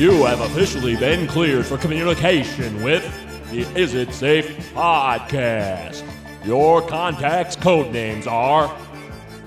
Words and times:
You 0.00 0.24
have 0.24 0.40
officially 0.40 0.96
been 0.96 1.26
cleared 1.26 1.66
for 1.66 1.76
communication 1.76 2.82
with 2.82 3.04
the 3.50 3.60
Is 3.78 3.92
It 3.92 4.14
Safe 4.14 4.72
podcast. 4.72 6.02
Your 6.42 6.80
contact's 6.80 7.54
code 7.54 7.92
names 7.92 8.26
are 8.26 8.74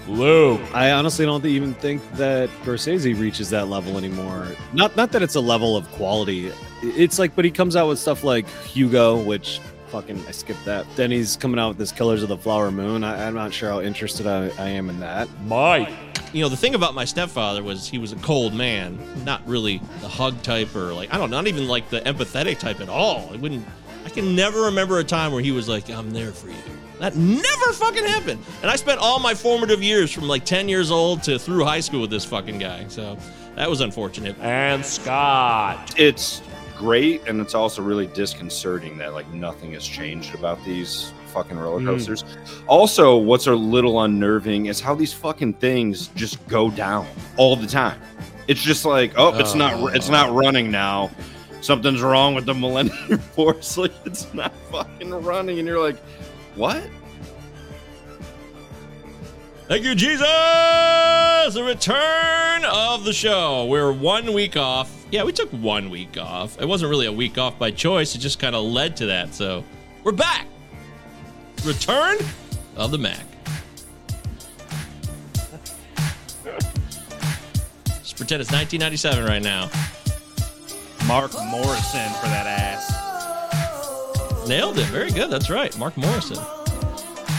Luke. 0.08 0.62
I 0.72 0.92
honestly 0.92 1.26
don't 1.26 1.44
even 1.44 1.74
think 1.74 2.04
that 2.18 2.52
Scorsese 2.62 3.20
reaches 3.20 3.50
that 3.50 3.68
level 3.68 3.98
anymore. 3.98 4.46
Not 4.74 4.96
not 4.96 5.12
that 5.14 5.24
it's 5.24 5.34
a 5.34 5.42
level 5.42 5.76
of 5.76 5.92
quality. 5.94 6.52
It's 6.84 7.18
like, 7.18 7.36
but 7.36 7.46
he 7.46 7.50
comes 7.50 7.76
out 7.76 7.88
with 7.88 7.98
stuff 7.98 8.24
like 8.24 8.48
Hugo, 8.48 9.24
which 9.24 9.60
fucking 9.94 10.26
I 10.28 10.32
skipped 10.32 10.66
that. 10.66 10.88
Then 10.96 11.12
he's 11.12 11.38
coming 11.38 11.60
out 11.60 11.68
with 11.70 11.78
this 11.78 11.92
Killers 11.92 12.24
of 12.24 12.30
the 12.30 12.38
Flower 12.38 12.72
Moon. 12.72 13.04
I, 13.04 13.26
am 13.26 13.36
not 13.36 13.54
sure 13.54 13.70
how 13.70 13.80
interested 13.80 14.26
I, 14.26 14.50
I 14.58 14.70
am 14.70 14.90
in 14.90 15.00
that. 15.02 15.30
Mike. 15.46 15.94
You 16.34 16.42
know, 16.42 16.50
the 16.50 16.58
thing 16.58 16.74
about 16.74 16.96
my 16.96 17.06
stepfather 17.06 17.62
was 17.62 17.88
he 17.88 18.00
was 18.00 18.12
a 18.12 18.16
cold 18.16 18.56
man, 18.56 18.98
not 19.24 19.48
really 19.48 19.78
the 20.02 20.08
hug 20.08 20.42
type 20.42 20.76
or 20.76 20.94
like 20.94 21.14
I 21.14 21.20
don't 21.20 21.30
know, 21.30 21.38
not 21.38 21.48
even 21.48 21.68
like 21.68 21.92
the 21.92 22.02
empathetic 22.02 22.58
type 22.58 22.82
at 22.82 22.90
all. 22.90 23.30
I 23.32 23.36
wouldn't. 23.36 23.68
I 24.04 24.10
can 24.10 24.36
never 24.36 24.64
remember 24.64 24.98
a 24.98 25.04
time 25.04 25.32
where 25.32 25.44
he 25.44 25.52
was 25.52 25.70
like, 25.70 25.92
"I'm 25.92 26.10
there 26.10 26.32
for 26.32 26.48
you." 26.48 26.56
That 26.98 27.16
never 27.16 27.74
fucking 27.74 28.04
happened. 28.04 28.44
And 28.64 28.72
I 28.72 28.76
spent 28.76 29.00
all 29.00 29.20
my 29.20 29.36
formative 29.36 29.84
years 29.84 30.12
from 30.12 30.28
like 30.28 30.44
10 30.44 30.70
years 30.70 30.90
old 30.90 31.22
to 31.24 31.38
through 31.38 31.66
high 31.66 31.82
school 31.82 32.02
with 32.02 32.10
this 32.10 32.26
fucking 32.26 32.58
guy. 32.58 32.88
So 32.88 33.16
that 33.56 33.70
was 33.70 33.82
unfortunate. 33.82 34.36
And 34.40 34.84
Scott. 34.84 35.94
It's 36.00 36.42
great 36.84 37.26
and 37.28 37.40
it's 37.40 37.56
also 37.56 37.82
really 37.82 38.08
disconcerting 38.08 38.98
that 38.98 39.14
like 39.14 39.26
nothing 39.30 39.72
has 39.72 39.88
changed 39.88 40.36
about 40.36 40.62
these 40.66 41.14
fucking 41.28 41.58
roller 41.58 41.80
hmm. 41.80 41.86
coasters. 41.86 42.24
Mm. 42.24 42.64
Also, 42.68 43.16
what's 43.16 43.48
a 43.48 43.56
little 43.56 44.02
unnerving 44.02 44.66
is 44.66 44.82
how 44.82 44.94
these 44.94 45.14
fucking 45.14 45.54
things 45.54 46.08
just 46.10 46.46
go 46.50 46.70
down 46.70 47.08
all 47.38 47.56
the 47.56 47.68
time. 47.68 48.02
It's 48.50 48.62
just 48.62 48.84
like, 48.84 49.14
oh, 49.16 49.34
it's 49.40 49.56
not 49.56 49.96
it's 49.96 50.10
not 50.10 50.34
running 50.34 50.70
now. 50.70 51.10
Something's 51.62 52.02
wrong 52.02 52.36
with 52.36 52.46
the 52.46 52.54
Millennium 52.54 53.18
Force. 53.36 53.78
Like 53.84 53.94
it's 54.04 54.34
not 54.34 54.54
fucking 54.70 55.10
running, 55.10 55.60
and 55.60 55.68
you're 55.68 55.82
like, 55.82 55.98
what? 56.56 56.84
Thank 59.70 59.86
you, 59.86 59.96
Jesus! 59.96 60.26
The 61.54 61.64
return 61.64 62.66
of 62.66 63.06
the 63.06 63.14
show. 63.14 63.66
We're 63.68 63.94
one 63.94 64.34
week 64.34 64.58
off. 64.58 65.03
Yeah, 65.14 65.24
we 65.26 65.32
took 65.32 65.52
one 65.52 65.92
week 65.92 66.18
off. 66.18 66.60
It 66.60 66.68
wasn't 66.68 66.90
really 66.90 67.06
a 67.06 67.12
week 67.12 67.38
off 67.38 67.60
by 67.60 67.70
choice, 67.70 68.16
it 68.16 68.18
just 68.18 68.40
kind 68.40 68.56
of 68.56 68.64
led 68.64 68.98
to 68.98 69.06
that. 69.06 69.36
So 69.36 69.64
we're 70.04 70.12
back. 70.12 70.48
Return 71.64 72.18
of 72.76 72.90
the 72.90 72.98
Mack. 72.98 73.24
Just 78.00 78.18
pretend 78.18 78.42
it's 78.42 78.52
1997 78.52 79.24
right 79.24 79.44
now. 79.44 79.70
Mark 81.06 81.32
Morrison 81.46 82.10
for 82.14 82.26
that 82.26 82.48
ass. 82.48 82.90
Nailed 84.48 84.80
it. 84.80 84.88
Very 84.88 85.12
good. 85.12 85.30
That's 85.30 85.52
right. 85.52 85.78
Mark 85.78 85.96
Morrison. 85.96 86.44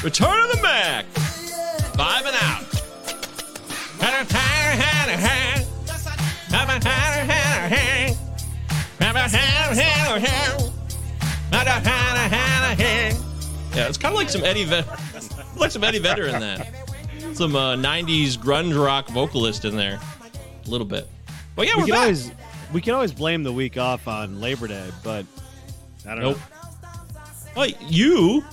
Return 0.04 0.42
of 0.42 0.52
the 0.52 0.60
Mack. 0.62 1.06
Vibing 1.96 2.40
out. 2.40 2.74
Yeah, 13.74 13.88
it's 13.88 13.98
kind 13.98 14.14
of 14.14 14.18
like 14.18 14.30
some 14.30 14.44
Eddie 14.44 14.62
Vedder, 14.64 14.88
like 15.56 15.72
some 15.72 15.82
Eddie 15.82 15.98
Vedder 15.98 16.26
in 16.26 16.38
that. 16.40 16.68
Some 17.32 17.56
uh, 17.56 17.74
'90s 17.74 18.38
grunge 18.38 18.80
rock 18.80 19.08
vocalist 19.08 19.64
in 19.64 19.76
there, 19.76 19.98
a 20.64 20.70
little 20.70 20.86
bit. 20.86 21.08
But 21.56 21.66
yeah, 21.66 21.74
we 21.74 21.82
we're 21.82 21.86
can 21.86 21.92
back. 21.94 22.00
always 22.02 22.30
we 22.72 22.80
can 22.80 22.94
always 22.94 23.12
blame 23.12 23.42
the 23.42 23.52
week 23.52 23.76
off 23.76 24.06
on 24.06 24.40
Labor 24.40 24.68
Day, 24.68 24.90
but 25.02 25.26
I 26.06 26.10
don't 26.14 26.20
nope. 26.22 26.36
know. 26.36 26.42
Well, 27.56 27.68
you 27.88 28.44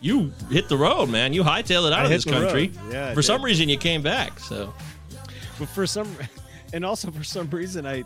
you 0.00 0.32
hit 0.50 0.68
the 0.68 0.76
road, 0.76 1.08
man. 1.08 1.32
You 1.32 1.42
hightailed 1.44 1.86
it 1.86 1.94
out 1.94 2.00
I 2.00 2.04
of 2.04 2.10
this 2.10 2.26
country. 2.26 2.72
Road. 2.84 2.92
Yeah, 2.92 3.14
for 3.14 3.22
some 3.22 3.42
reason, 3.42 3.70
you 3.70 3.78
came 3.78 4.02
back. 4.02 4.38
So, 4.38 4.74
but 5.58 5.68
for 5.70 5.86
some, 5.86 6.14
and 6.72 6.84
also 6.84 7.10
for 7.10 7.24
some 7.24 7.48
reason, 7.50 7.86
I 7.86 8.04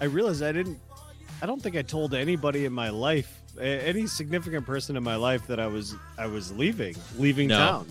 I 0.00 0.04
realized 0.04 0.42
I 0.42 0.52
didn't. 0.52 0.78
I 1.42 1.46
don't 1.46 1.60
think 1.60 1.76
I 1.76 1.82
told 1.82 2.14
anybody 2.14 2.64
in 2.64 2.72
my 2.72 2.90
life, 2.90 3.42
any 3.60 4.06
significant 4.06 4.64
person 4.64 4.96
in 4.96 5.02
my 5.02 5.16
life, 5.16 5.46
that 5.46 5.60
I 5.60 5.66
was 5.66 5.94
I 6.18 6.26
was 6.26 6.52
leaving, 6.52 6.96
leaving 7.18 7.48
no. 7.48 7.58
town. 7.58 7.86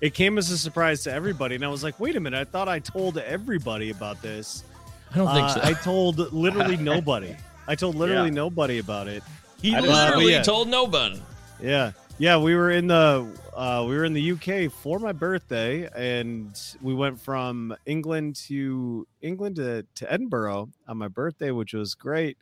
It 0.00 0.14
came 0.14 0.38
as 0.38 0.50
a 0.50 0.58
surprise 0.58 1.02
to 1.04 1.12
everybody, 1.12 1.56
and 1.56 1.64
I 1.64 1.68
was 1.68 1.82
like, 1.82 1.98
"Wait 1.98 2.16
a 2.16 2.20
minute! 2.20 2.38
I 2.38 2.44
thought 2.44 2.68
I 2.68 2.78
told 2.78 3.18
everybody 3.18 3.90
about 3.90 4.22
this." 4.22 4.64
I 5.12 5.16
don't 5.16 5.34
think 5.34 5.46
uh, 5.46 5.54
so. 5.54 5.60
I 5.62 5.72
told 5.72 6.32
literally 6.32 6.76
nobody. 6.94 7.34
I 7.66 7.74
told 7.74 7.96
literally 7.96 8.28
yeah. 8.28 8.34
nobody 8.34 8.78
about 8.78 9.08
it. 9.08 9.22
He 9.60 9.78
literally 9.78 10.32
yeah. 10.32 10.42
told 10.42 10.68
nobody. 10.68 11.20
Yeah, 11.60 11.92
yeah. 12.18 12.36
We 12.36 12.54
were 12.54 12.70
in 12.70 12.86
the 12.86 13.26
uh, 13.58 13.84
we 13.84 13.96
were 13.96 14.04
in 14.04 14.12
the 14.12 14.32
UK 14.32 14.70
for 14.70 15.00
my 15.00 15.10
birthday, 15.10 15.88
and 15.96 16.56
we 16.80 16.94
went 16.94 17.20
from 17.20 17.74
England 17.86 18.36
to 18.36 19.04
England 19.20 19.56
to, 19.56 19.84
to 19.96 20.12
Edinburgh 20.12 20.70
on 20.86 20.96
my 20.96 21.08
birthday, 21.08 21.50
which 21.50 21.74
was 21.74 21.96
great. 21.96 22.38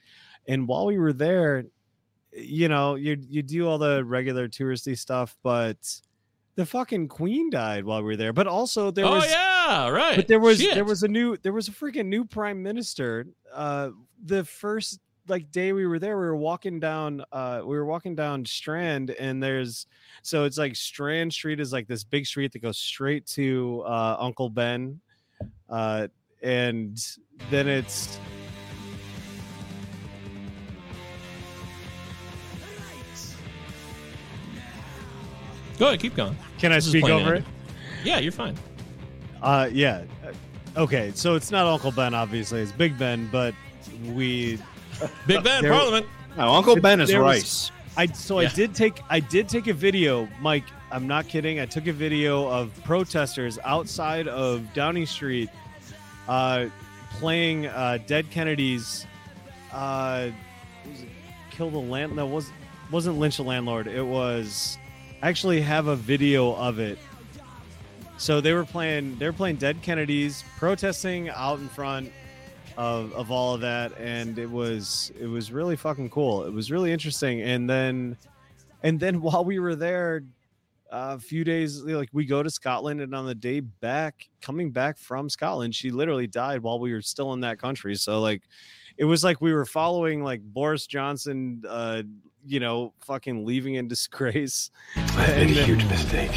And 0.46 0.68
while 0.68 0.84
we 0.84 0.98
were 0.98 1.14
there, 1.14 1.64
you 2.32 2.68
know, 2.68 2.96
you 2.96 3.16
you 3.30 3.42
do 3.42 3.66
all 3.66 3.78
the 3.78 4.04
regular 4.04 4.46
touristy 4.46 4.96
stuff, 4.96 5.34
but 5.42 5.78
the 6.54 6.66
fucking 6.66 7.08
queen 7.08 7.48
died 7.48 7.86
while 7.86 8.02
we 8.02 8.08
were 8.08 8.16
there. 8.16 8.34
But 8.34 8.46
also 8.46 8.90
there 8.90 9.06
was 9.06 9.14
oh, 9.14 9.26
was 9.26 9.30
yeah, 9.30 9.88
right. 9.88 10.16
But 10.16 10.28
there 10.28 10.38
was 10.38 10.60
Shit. 10.60 10.74
there 10.74 10.84
was 10.84 11.02
a 11.02 11.08
new 11.08 11.38
there 11.38 11.54
was 11.54 11.68
a 11.68 11.72
freaking 11.72 12.06
new 12.06 12.26
prime 12.26 12.62
minister. 12.62 13.26
Uh, 13.54 13.88
the 14.22 14.44
first 14.44 15.00
like 15.28 15.50
day 15.50 15.72
we 15.72 15.86
were 15.86 15.98
there, 15.98 16.18
we 16.18 16.26
were 16.26 16.36
walking 16.36 16.80
down 16.80 17.24
uh 17.32 17.60
we 17.64 17.76
were 17.76 17.84
walking 17.84 18.14
down 18.14 18.44
Strand 18.44 19.10
and 19.10 19.42
there's 19.42 19.86
so 20.22 20.44
it's 20.44 20.58
like 20.58 20.76
Strand 20.76 21.32
Street 21.32 21.60
is 21.60 21.72
like 21.72 21.86
this 21.88 22.04
big 22.04 22.26
street 22.26 22.52
that 22.52 22.60
goes 22.60 22.78
straight 22.78 23.26
to 23.26 23.82
uh 23.86 24.16
Uncle 24.18 24.50
Ben. 24.50 25.00
Uh 25.68 26.08
and 26.42 27.04
then 27.50 27.68
it's 27.68 28.18
Go 35.78 35.88
ahead, 35.88 36.00
keep 36.00 36.14
going. 36.14 36.36
Can 36.58 36.72
I 36.72 36.76
this 36.76 36.88
speak 36.88 37.04
over 37.04 37.34
it? 37.34 37.44
Yeah, 38.04 38.18
you're 38.18 38.32
fine. 38.32 38.56
Uh 39.42 39.68
yeah. 39.72 40.04
Okay, 40.76 41.10
so 41.14 41.34
it's 41.34 41.50
not 41.50 41.66
Uncle 41.66 41.90
Ben, 41.90 42.12
obviously. 42.14 42.60
It's 42.60 42.72
Big 42.72 42.98
Ben, 42.98 43.28
but 43.32 43.54
we 44.12 44.58
Big 45.26 45.42
Ben, 45.42 45.62
there, 45.62 45.72
Parliament. 45.72 46.06
No, 46.36 46.52
Uncle 46.52 46.76
Ben 46.76 47.00
is 47.00 47.14
rice. 47.14 47.70
Was, 47.70 47.72
I 47.96 48.06
so 48.06 48.40
yeah. 48.40 48.48
I 48.48 48.52
did 48.52 48.74
take 48.74 49.00
I 49.08 49.20
did 49.20 49.48
take 49.48 49.66
a 49.66 49.72
video, 49.72 50.28
Mike. 50.40 50.64
I'm 50.90 51.06
not 51.06 51.28
kidding. 51.28 51.60
I 51.60 51.66
took 51.66 51.86
a 51.86 51.92
video 51.92 52.48
of 52.48 52.72
protesters 52.84 53.58
outside 53.64 54.28
of 54.28 54.72
Downing 54.74 55.06
Street, 55.06 55.50
uh, 56.28 56.66
playing 57.18 57.66
uh, 57.66 57.98
Dead 58.06 58.30
Kennedys. 58.30 59.06
Uh, 59.72 60.30
kill 61.50 61.70
the 61.70 61.78
land. 61.78 62.18
That 62.18 62.26
was 62.26 62.50
wasn't 62.90 63.18
lynch 63.18 63.38
the 63.38 63.44
landlord. 63.44 63.86
It 63.86 64.04
was 64.04 64.78
actually 65.22 65.60
have 65.62 65.86
a 65.86 65.96
video 65.96 66.54
of 66.54 66.78
it. 66.78 66.98
So 68.18 68.40
they 68.40 68.52
were 68.52 68.64
playing. 68.64 69.18
They 69.18 69.26
were 69.26 69.32
playing 69.32 69.56
Dead 69.56 69.80
Kennedys, 69.82 70.44
protesting 70.58 71.28
out 71.30 71.58
in 71.58 71.68
front 71.68 72.12
of 72.76 73.12
of 73.12 73.30
all 73.30 73.54
of 73.54 73.60
that, 73.62 73.96
and 73.98 74.38
it 74.38 74.50
was 74.50 75.12
it 75.18 75.26
was 75.26 75.52
really 75.52 75.76
fucking 75.76 76.10
cool. 76.10 76.44
It 76.44 76.52
was 76.52 76.70
really 76.70 76.92
interesting, 76.92 77.42
and 77.42 77.68
then 77.68 78.16
and 78.82 79.00
then 79.00 79.20
while 79.22 79.44
we 79.44 79.58
were 79.58 79.74
there, 79.74 80.22
a 80.90 81.18
few 81.18 81.44
days 81.44 81.82
like 81.82 82.08
we 82.12 82.24
go 82.24 82.42
to 82.42 82.50
Scotland, 82.50 83.00
and 83.00 83.14
on 83.14 83.26
the 83.26 83.34
day 83.34 83.60
back, 83.60 84.28
coming 84.40 84.70
back 84.70 84.98
from 84.98 85.28
Scotland, 85.28 85.74
she 85.74 85.90
literally 85.90 86.26
died 86.26 86.62
while 86.62 86.78
we 86.78 86.92
were 86.92 87.02
still 87.02 87.32
in 87.32 87.40
that 87.40 87.58
country. 87.58 87.94
So 87.94 88.20
like, 88.20 88.42
it 88.96 89.04
was 89.04 89.24
like 89.24 89.40
we 89.40 89.52
were 89.52 89.66
following 89.66 90.22
like 90.22 90.42
Boris 90.42 90.86
Johnson. 90.86 91.62
uh 91.68 92.02
you 92.48 92.60
know, 92.60 92.92
fucking 93.00 93.44
leaving 93.44 93.74
in 93.74 93.88
disgrace. 93.88 94.70
I 94.94 95.44
made 95.44 95.58
a 95.58 95.64
huge 95.64 95.84
mistake. 95.86 96.30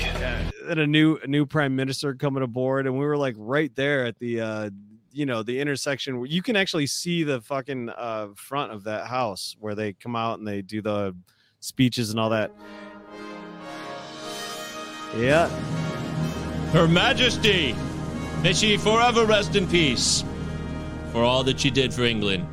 and 0.67 0.79
a 0.79 0.87
new 0.87 1.19
a 1.23 1.27
new 1.27 1.45
prime 1.45 1.75
minister 1.75 2.15
coming 2.15 2.41
aboard, 2.41 2.87
and 2.87 2.97
we 2.97 3.05
were 3.05 3.15
like 3.15 3.35
right 3.37 3.73
there 3.75 4.05
at 4.05 4.17
the 4.17 4.41
uh 4.41 4.69
you 5.11 5.25
know 5.25 5.43
the 5.43 5.59
intersection 5.59 6.17
where 6.17 6.27
you 6.27 6.41
can 6.41 6.55
actually 6.55 6.87
see 6.87 7.23
the 7.23 7.41
fucking 7.41 7.89
uh, 7.89 8.27
front 8.35 8.71
of 8.71 8.83
that 8.83 9.07
house 9.07 9.55
where 9.59 9.75
they 9.75 9.93
come 9.93 10.15
out 10.15 10.39
and 10.39 10.47
they 10.47 10.61
do 10.61 10.81
the 10.81 11.15
speeches 11.59 12.09
and 12.11 12.19
all 12.19 12.29
that. 12.29 12.51
Yeah. 15.17 15.49
Her 16.71 16.87
Majesty, 16.87 17.75
may 18.43 18.53
she 18.53 18.77
forever 18.77 19.25
rest 19.25 19.55
in 19.55 19.67
peace 19.67 20.23
for 21.11 21.23
all 21.23 21.43
that 21.43 21.59
she 21.59 21.71
did 21.71 21.93
for 21.93 22.03
England. 22.03 22.47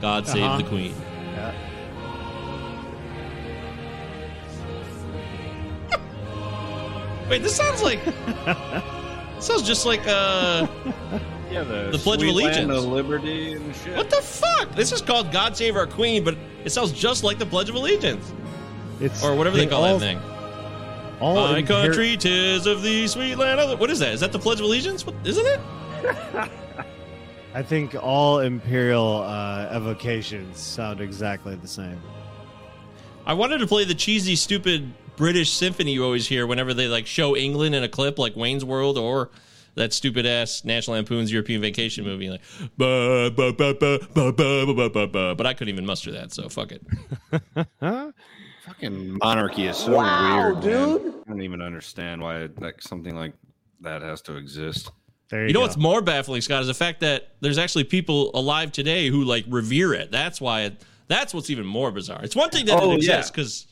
God 0.00 0.26
save 0.26 0.42
uh-huh. 0.42 0.58
the 0.58 0.64
Queen. 0.64 0.94
Yeah. 1.32 1.54
Wait, 7.28 7.42
this 7.42 7.56
sounds 7.56 7.82
like. 7.82 8.00
This 9.38 9.46
sounds 9.46 9.62
just 9.62 9.86
like 9.86 10.04
uh 10.08 10.66
Yeah, 11.50 11.62
the, 11.64 11.90
The 11.90 11.98
Pledge 11.98 12.22
of 12.22 12.30
sweet 12.30 12.44
land 12.44 12.70
Allegiance. 12.70 12.78
of 12.78 12.84
liberty 12.84 13.52
and 13.54 13.74
shit. 13.76 13.96
What 13.96 14.10
the 14.10 14.20
fuck? 14.20 14.74
This 14.74 14.92
is 14.92 15.00
called 15.00 15.32
God 15.32 15.56
Save 15.56 15.76
Our 15.76 15.86
Queen, 15.86 16.24
but 16.24 16.36
it 16.64 16.70
sounds 16.70 16.92
just 16.92 17.24
like 17.24 17.38
the 17.38 17.46
Pledge 17.46 17.68
of 17.68 17.74
Allegiance 17.74 18.32
It's 19.00 19.24
or 19.24 19.34
whatever 19.34 19.56
they, 19.56 19.66
call 19.66 19.84
all, 19.84 19.98
that 19.98 20.04
thing. 20.04 20.20
All 21.20 21.34
My 21.34 21.62
imper- 21.62 21.66
country, 21.66 22.16
tis 22.16 22.66
of 22.66 22.82
the 22.82 23.06
sweet 23.06 23.36
land. 23.36 23.60
Of 23.60 23.70
the... 23.70 23.76
What 23.76 23.90
is 23.90 23.98
that? 24.00 24.12
Is 24.12 24.20
that 24.20 24.32
the 24.32 24.38
Pledge 24.38 24.60
of 24.60 24.66
Allegiance? 24.66 25.06
What, 25.06 25.14
isn't 25.24 25.46
it? 25.46 25.60
I 27.54 27.62
think 27.62 27.94
all 27.94 28.40
imperial 28.40 29.22
uh, 29.22 29.70
evocations 29.72 30.60
sound 30.60 31.00
exactly 31.00 31.56
the 31.56 31.66
same. 31.66 32.00
I 33.26 33.32
wanted 33.32 33.58
to 33.58 33.66
play 33.66 33.84
the 33.84 33.94
cheesy, 33.94 34.36
stupid 34.36 34.92
British 35.16 35.52
symphony 35.52 35.92
you 35.92 36.04
always 36.04 36.28
hear 36.28 36.46
whenever 36.46 36.72
they 36.72 36.86
like 36.86 37.06
show 37.06 37.36
England 37.36 37.74
in 37.74 37.82
a 37.82 37.88
clip, 37.88 38.18
like 38.18 38.36
Wayne's 38.36 38.64
World 38.64 38.96
or 38.96 39.30
that 39.78 39.92
stupid 39.92 40.26
ass 40.26 40.64
National 40.64 40.96
Lampoon's 40.96 41.32
European 41.32 41.60
Vacation 41.60 42.04
movie, 42.04 42.28
like 42.30 42.42
ba 42.76 43.30
ba 43.30 43.52
ba 43.52 43.74
ba 43.74 43.98
ba 44.14 44.32
ba 44.32 44.66
ba 44.66 44.74
ba 44.74 44.90
ba 44.90 45.06
ba. 45.06 45.34
But 45.34 45.46
I 45.46 45.54
couldn't 45.54 45.72
even 45.72 45.86
muster 45.86 46.12
that, 46.12 46.32
so 46.32 46.48
fuck 46.48 46.72
it. 46.72 46.82
Huh? 47.80 48.12
Fucking 48.66 49.16
monarchy 49.22 49.66
is 49.66 49.78
so 49.78 49.92
weird, 49.98 50.60
dude. 50.60 51.14
I 51.26 51.30
don't 51.30 51.40
even 51.40 51.62
understand 51.62 52.20
why 52.20 52.48
like 52.58 52.82
something 52.82 53.16
like 53.16 53.32
that 53.80 54.02
has 54.02 54.20
to 54.22 54.36
exist. 54.36 54.90
There 55.30 55.42
you, 55.42 55.46
You 55.48 55.52
know 55.54 55.60
go. 55.60 55.64
what's 55.66 55.76
more 55.78 56.02
baffling, 56.02 56.40
Scott, 56.42 56.60
is 56.62 56.68
the 56.68 56.74
fact 56.74 57.00
that 57.00 57.30
there's 57.40 57.56
actually 57.58 57.84
people 57.84 58.30
alive 58.34 58.72
today 58.72 59.08
who 59.08 59.24
like 59.24 59.44
revere 59.48 59.94
it. 59.94 60.10
That's 60.10 60.40
why 60.40 60.62
it, 60.62 60.84
that's 61.06 61.32
what's 61.32 61.48
even 61.50 61.64
more 61.66 61.90
bizarre. 61.90 62.20
It's 62.22 62.36
one 62.36 62.50
thing 62.50 62.66
that 62.66 62.78
Oh, 62.78 62.92
it 62.92 63.02
yeah. 63.02 63.16
exists 63.18 63.30
because 63.30 63.66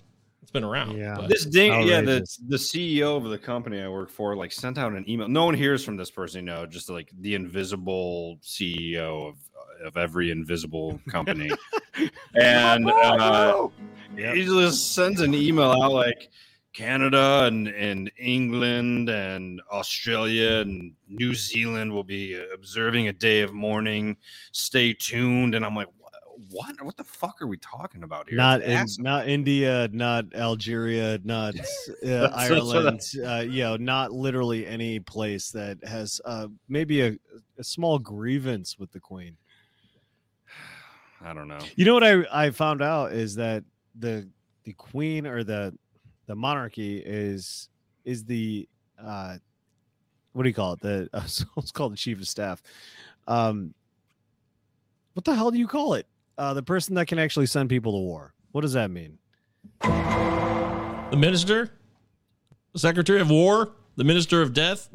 it's 0.47 0.53
been 0.53 0.63
around. 0.63 0.97
Yeah. 0.97 1.17
but- 1.17 1.29
This 1.29 1.45
ding, 1.45 1.89
yeah, 1.89 2.01
the 2.03 2.25
the 2.47 2.57
CEO 2.57 3.17
of 3.17 3.25
the 3.25 3.37
company 3.37 3.81
I 3.83 3.89
work 3.89 4.11
for 4.11 4.37
like 4.37 4.53
sent 4.53 4.79
out 4.79 4.93
an 4.93 5.05
email. 5.11 5.27
No 5.27 5.45
one 5.45 5.55
hears 5.55 5.85
from 5.85 5.97
this 5.97 6.09
person, 6.09 6.43
you 6.43 6.47
know, 6.47 6.67
just 6.67 6.89
like 6.89 7.11
the 7.21 7.35
invisible 7.35 8.39
CEO 8.45 9.29
of 9.31 9.37
of 9.85 9.97
every 9.97 10.31
invisible 10.31 11.01
company, 11.09 11.51
and 12.37 12.89
uh, 12.89 13.67
he 14.17 14.45
just 14.45 14.95
sends 14.95 15.21
an 15.21 15.35
email 15.35 15.73
out 15.83 15.91
like 15.93 16.31
Canada 16.73 17.43
and 17.47 17.67
and 17.67 18.13
England 18.17 19.09
and 19.11 19.61
Australia 19.73 20.59
and 20.61 20.93
New 21.09 21.35
Zealand 21.35 21.93
will 21.93 22.05
be 22.05 22.41
observing 22.55 23.09
a 23.09 23.13
day 23.13 23.41
of 23.41 23.53
mourning. 23.53 24.17
Stay 24.53 24.93
tuned, 24.93 25.57
and 25.57 25.65
I'm 25.67 25.75
like. 25.75 25.89
"Wha- 26.57 26.67
What? 26.67 26.83
What 26.85 26.97
the 26.97 27.05
fuck 27.05 27.41
are 27.43 27.47
we 27.47 27.57
talking 27.59 28.03
about 28.03 28.29
here? 28.29 28.39
not 28.39 28.63
in, 28.63 28.87
not 28.99 29.29
India, 29.29 29.89
not 29.93 30.35
Algeria, 30.35 31.19
not 31.25 31.55
uh, 32.07 32.31
Ireland. 32.35 33.01
Uh, 33.25 33.45
you 33.49 33.63
know, 33.63 33.77
not 33.77 34.13
literally 34.13 34.67
any 34.67 34.99
place 35.01 35.51
that 35.51 35.79
has 35.85 36.21
uh, 36.25 36.49
maybe 36.69 37.03
a, 37.03 37.17
a 37.59 37.65
small 37.65 37.99
grievance 37.99 38.79
with 38.79 38.91
the 38.93 39.01
Queen. 39.01 39.37
I 41.21 41.33
don't 41.33 41.49
know. 41.49 41.59
You 41.77 41.85
know 41.85 41.95
what 41.95 42.05
I 42.05 42.25
I 42.47 42.51
found 42.51 42.83
out 42.83 43.13
is 43.13 43.35
that 43.37 43.65
the 43.99 44.29
the 44.65 44.73
Queen 44.75 45.27
or 45.27 45.45
the 45.45 45.75
the 46.27 46.35
monarchy 46.35 46.99
is 46.99 47.69
is 48.05 48.25
the 48.25 48.69
uh 49.03 49.37
what 50.33 50.43
do 50.43 50.49
you 50.51 50.55
call 50.55 50.75
it? 50.75 50.81
The 50.81 51.09
uh, 51.15 51.23
it's 51.57 51.73
called 51.73 51.93
the 51.93 51.97
chief 51.97 52.21
of 52.21 52.29
staff. 52.29 52.63
Um, 53.27 53.75
what 55.15 55.25
the 55.25 55.35
hell 55.35 55.51
do 55.51 55.59
you 55.59 55.67
call 55.67 55.95
it? 55.95 56.07
Uh, 56.39 56.53
the 56.55 56.63
person 56.63 56.95
that 56.97 57.07
can 57.07 57.19
actually 57.19 57.47
send 57.47 57.69
people 57.69 57.93
to 57.93 57.99
war. 57.99 58.35
What 58.53 58.61
does 58.63 58.73
that 58.75 58.91
mean? 58.91 59.19
the 59.83 61.17
minister, 61.17 61.71
the 62.73 62.79
secretary 62.79 63.21
of 63.21 63.31
war, 63.31 63.73
the 63.97 64.05
minister 64.05 64.43
of 64.43 64.53
death. 64.53 64.89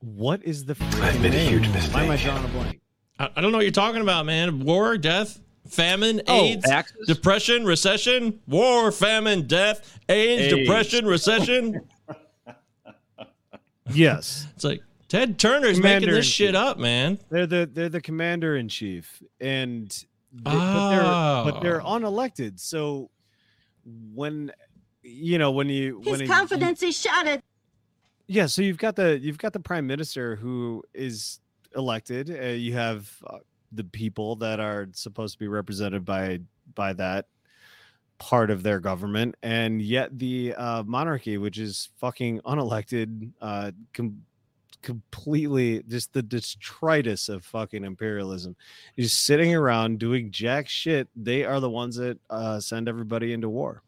What 0.00 0.42
is 0.44 0.64
the 0.64 0.72
I've 0.72 0.78
freaking 0.78 1.20
made 1.22 1.32
a 1.34 1.36
name? 1.36 1.62
huge 1.64 1.66
Why 1.92 2.04
am 2.04 2.10
I 2.10 2.16
drawing 2.16 2.44
a 2.44 2.48
blank? 2.48 2.80
I, 3.18 3.30
I 3.36 3.40
don't 3.40 3.52
know 3.52 3.58
what 3.58 3.64
you're 3.64 3.72
talking 3.72 4.02
about, 4.02 4.26
man. 4.26 4.60
War, 4.60 4.96
death, 4.98 5.40
famine, 5.68 6.20
Oh, 6.26 6.34
AIDS, 6.44 6.64
depression, 7.06 7.64
recession, 7.64 8.40
war, 8.46 8.90
famine, 8.92 9.46
death, 9.46 9.98
AIDS, 10.08 10.52
AIDS. 10.52 10.54
depression, 10.56 11.06
recession. 11.06 11.80
Yes, 13.92 14.46
It's 14.54 14.64
like 14.64 14.80
Ted 15.12 15.38
Turner's 15.38 15.76
Commander 15.76 16.06
making 16.06 16.14
this 16.14 16.26
shit 16.26 16.54
up, 16.54 16.78
man. 16.78 17.18
they're 17.30 17.46
the 17.46 17.68
they're 17.70 17.90
the 17.90 18.00
commander 18.00 18.56
in 18.56 18.66
chief, 18.68 19.22
and 19.40 19.90
they, 20.32 20.42
but 20.42 20.90
they're 20.90 21.52
but 21.52 21.60
they're 21.60 21.82
Oh. 21.82 21.98
unelected. 21.98 22.58
So 22.58 23.10
when 23.84 24.50
you 25.02 25.36
know 25.36 25.50
when 25.50 25.68
you 25.68 25.98
when 25.98 26.12
His 26.12 26.20
you- 26.22 26.26
confidence 26.28 26.82
is 26.82 26.98
shattered. 26.98 27.42
yeah 28.26 28.46
so 28.46 28.62
you've 28.62 28.78
got 28.78 28.96
the 28.96 29.18
you've 29.18 29.36
got 29.36 29.52
the 29.52 29.60
prime 29.60 29.86
minister 29.86 30.36
who 30.36 30.82
is 30.94 31.40
elected 31.76 32.30
uh, 32.30 32.46
you 32.46 32.72
have 32.72 33.10
uh, 33.26 33.38
the 33.72 33.82
people 33.84 34.36
that 34.36 34.60
are 34.60 34.86
supposed 34.92 35.34
to 35.34 35.38
be 35.40 35.48
represented 35.48 36.04
by 36.04 36.38
by 36.76 36.92
that 36.92 37.26
part 38.18 38.50
of 38.50 38.62
their 38.62 38.78
government 38.78 39.34
and 39.42 39.82
yet 39.82 40.16
the 40.16 40.54
uh, 40.54 40.84
monarchy 40.84 41.36
which 41.36 41.58
is 41.58 41.88
fucking 41.98 42.40
unelected 42.42 43.32
uh 43.40 43.72
com- 43.92 44.22
completely 44.82 45.82
just 45.88 46.12
the 46.12 46.22
detritus 46.22 47.28
of 47.28 47.44
fucking 47.44 47.84
imperialism 47.84 48.56
is 48.96 49.12
sitting 49.12 49.54
around 49.54 49.98
doing 49.98 50.30
jack 50.30 50.68
shit 50.68 51.08
they 51.16 51.44
are 51.44 51.60
the 51.60 51.70
ones 51.70 51.96
that 51.96 52.18
uh 52.30 52.58
send 52.60 52.88
everybody 52.88 53.32
into 53.32 53.48
war 53.48 53.82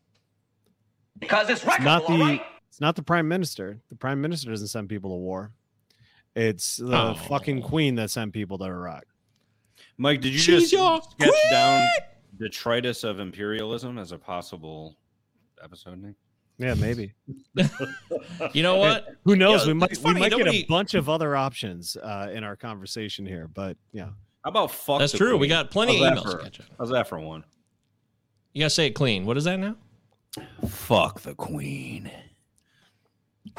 Because 1.18 1.50
it's 1.50 1.64
it's 1.64 1.80
not 1.80 2.06
the 2.06 2.12
all 2.12 2.18
right? 2.20 2.42
it's 2.68 2.80
not 2.80 2.96
the 2.96 3.02
prime 3.02 3.28
minister. 3.28 3.78
The 3.88 3.94
prime 3.96 4.20
minister 4.20 4.50
doesn't 4.50 4.66
send 4.68 4.88
people 4.88 5.10
to 5.10 5.16
war. 5.16 5.52
It's 6.34 6.78
the 6.78 7.10
Oh. 7.10 7.14
fucking 7.14 7.62
queen 7.62 7.94
that 7.96 8.10
sent 8.10 8.32
people 8.32 8.58
to 8.58 8.64
Iraq. 8.64 9.04
Mike, 9.96 10.20
did 10.20 10.32
you 10.32 10.38
She's 10.40 10.70
just 10.70 10.72
your 10.72 11.00
sketch 11.02 11.50
down 11.52 11.86
detritus 12.36 13.04
of 13.04 13.20
imperialism 13.20 13.96
as 13.98 14.10
a 14.10 14.18
possible 14.18 14.96
episode 15.62 16.02
name? 16.02 16.16
Yeah, 16.58 16.74
maybe. 16.74 17.12
You 18.52 18.62
know 18.62 18.76
what? 18.78 19.08
Who 19.24 19.34
knows? 19.36 19.62
Yeah, 19.62 19.68
we 19.68 19.74
might 19.74 19.90
it's 19.90 19.98
we 20.00 20.04
funny, 20.04 20.20
might 20.20 20.30
get 20.30 20.38
nobody- 20.38 20.62
a 20.62 20.66
bunch 20.66 20.94
of 20.94 21.08
other 21.08 21.34
options 21.36 21.96
uh, 21.96 22.30
in 22.32 22.44
our 22.44 22.54
conversation 22.56 23.26
here, 23.26 23.48
but 23.52 23.76
yeah. 23.92 24.10
How 24.44 24.50
about 24.50 24.70
fuck? 24.70 24.98
That's 25.00 25.12
the 25.12 25.18
true. 25.18 25.36
We 25.36 25.48
got 25.48 25.70
plenty 25.70 25.98
How's 25.98 26.18
of 26.18 26.24
that 26.24 26.24
emails 26.24 26.32
for- 26.32 26.38
to 26.38 26.44
catch 26.44 26.60
up. 26.60 26.66
How's 26.78 26.90
that 26.90 27.08
for 27.08 27.18
one? 27.18 27.44
You 28.52 28.60
gotta 28.60 28.70
say 28.70 28.86
it 28.86 28.90
clean. 28.92 29.24
What 29.26 29.36
is 29.36 29.44
that 29.44 29.58
now? 29.58 29.76
Fuck 30.68 31.20
the 31.22 31.34
queen. 31.34 32.10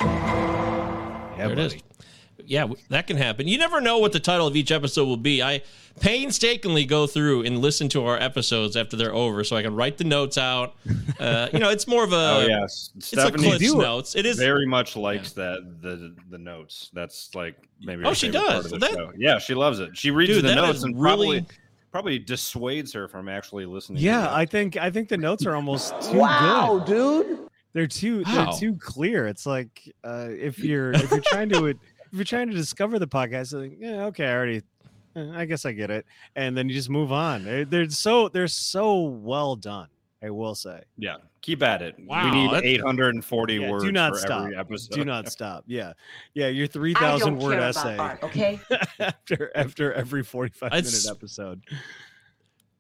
Yeah, 0.02 1.36
there 1.38 1.52
it 1.52 1.60
is. 1.60 1.76
Buddy. 2.46 2.54
Yeah, 2.54 2.68
that 2.90 3.08
can 3.08 3.18
happen. 3.18 3.48
You 3.48 3.58
never 3.58 3.82
know 3.82 3.98
what 4.00 4.12
the 4.14 4.20
title 4.20 4.48
of 4.48 4.56
each 4.56 4.72
episode 4.72 5.06
will 5.06 5.18
be. 5.18 5.42
I 5.44 5.62
painstakingly 6.00 6.86
go 6.86 7.08
through 7.08 7.44
and 7.44 7.60
listen 7.60 7.90
to 7.90 8.06
our 8.06 8.18
episodes 8.18 8.76
after 8.78 8.96
they're 8.96 9.14
over, 9.14 9.44
so 9.44 9.56
I 9.56 9.64
can 9.64 9.76
write 9.76 9.98
the 9.98 10.04
notes 10.04 10.38
out. 10.38 10.76
Uh, 11.18 11.48
you 11.54 11.60
know, 11.60 11.70
it's 11.70 11.88
more 11.88 12.04
of 12.04 12.12
a 12.12 12.16
oh 12.16 12.46
yes, 12.46 12.92
it's 12.98 13.08
Stephanie 13.08 13.48
a 13.48 13.58
Cliff's 13.58 13.74
notes. 13.74 14.16
It 14.18 14.26
is. 14.26 14.38
very 14.38 14.66
much 14.66 14.98
likes 14.98 15.32
that 15.32 15.60
the 15.82 16.14
the 16.30 16.38
notes. 16.38 16.92
That's 16.94 17.34
like 17.34 17.56
maybe. 17.82 18.04
Oh, 18.04 18.14
she 18.14 18.28
favorite 18.28 18.40
part 18.48 18.64
does. 18.64 18.66
of 18.66 18.72
the 18.72 18.88
That- 18.88 18.94
show. 18.96 19.12
Yeah, 19.18 19.40
she 19.40 19.54
loves 19.54 19.80
it. 19.80 19.96
She 19.96 20.12
reads 20.12 20.34
Dude, 20.34 20.44
the 20.44 20.56
notes 20.56 20.84
and 20.84 20.94
really- 21.02 21.40
probably 21.42 21.46
probably 21.90 22.20
dissuades 22.20 22.92
her 22.94 23.08
from 23.08 23.30
actually 23.30 23.66
listening. 23.66 24.04
Yeah, 24.04 24.22
the- 24.24 24.36
I 24.36 24.46
think 24.46 24.76
I 24.76 24.90
think 24.90 25.08
the 25.08 25.18
notes 25.18 25.46
are 25.46 25.56
almost 25.56 25.94
too 26.02 26.18
Wow, 26.18 26.84
good. 26.86 27.26
dude. 27.28 27.40
They're 27.72 27.88
too 27.88 28.24
How? 28.26 28.52
they're 28.52 28.60
too 28.60 28.76
clear. 28.78 29.26
It's 29.28 29.46
like 29.46 29.90
uh, 30.04 30.28
if 30.32 30.60
you're 30.60 30.92
if 30.92 31.10
you're 31.12 31.22
trying 31.26 31.48
to 31.50 31.68
if 32.12 32.14
you're 32.14 32.24
trying 32.24 32.50
to 32.50 32.56
discover 32.56 33.00
the 33.00 33.08
podcast, 33.08 33.54
like, 33.60 33.78
yeah, 33.80 34.06
okay, 34.06 34.26
I 34.28 34.34
already 34.34 34.62
eh, 35.16 35.32
I 35.34 35.46
guess 35.46 35.66
I 35.66 35.72
get 35.72 35.90
it. 35.92 36.06
And 36.36 36.56
then 36.58 36.68
you 36.70 36.76
just 36.76 36.90
move 36.90 37.12
on. 37.12 37.44
They're, 37.44 37.66
they're 37.66 37.90
so 37.90 38.30
they're 38.30 38.48
so 38.48 39.02
well 39.02 39.56
done, 39.56 39.88
I 40.24 40.30
will 40.30 40.56
say. 40.56 40.82
yeah. 40.98 41.18
Keep 41.42 41.62
at 41.62 41.84
it. 41.84 41.94
Wow, 42.00 42.26
we 42.26 42.32
need 42.32 42.52
840 42.80 43.54
Yeah, 43.54 43.70
words 43.70 43.84
do 43.84 43.92
not 43.92 44.14
for 44.14 44.18
stop. 44.18 44.42
every 44.46 44.58
episode. 44.58 44.96
Do 44.96 45.06
not 45.06 45.30
stop. 45.32 45.64
Yeah. 45.68 45.94
Yeah, 46.34 46.48
your 46.48 46.66
3000 46.66 47.38
word 47.38 47.60
essay 47.60 47.96
art, 47.98 48.24
okay? 48.24 48.60
after 49.00 49.52
after 49.56 49.94
every 49.94 50.24
45 50.24 50.72
minute 50.72 50.88
It's- 50.88 51.08
episode. 51.08 51.62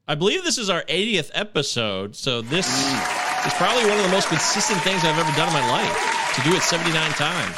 I 0.07 0.15
believe 0.15 0.43
this 0.43 0.57
is 0.57 0.69
our 0.69 0.81
80th 0.83 1.29
episode, 1.35 2.15
so 2.15 2.41
this 2.41 2.67
is 2.67 3.53
probably 3.53 3.83
one 3.89 3.97
of 3.97 4.03
the 4.03 4.11
most 4.11 4.29
consistent 4.29 4.79
things 4.81 5.03
I've 5.03 5.17
ever 5.17 5.31
done 5.37 5.47
in 5.47 5.53
my 5.53 5.67
life. 5.71 6.33
To 6.35 6.41
do 6.49 6.55
it 6.55 6.61
79 6.63 7.11
times, 7.11 7.57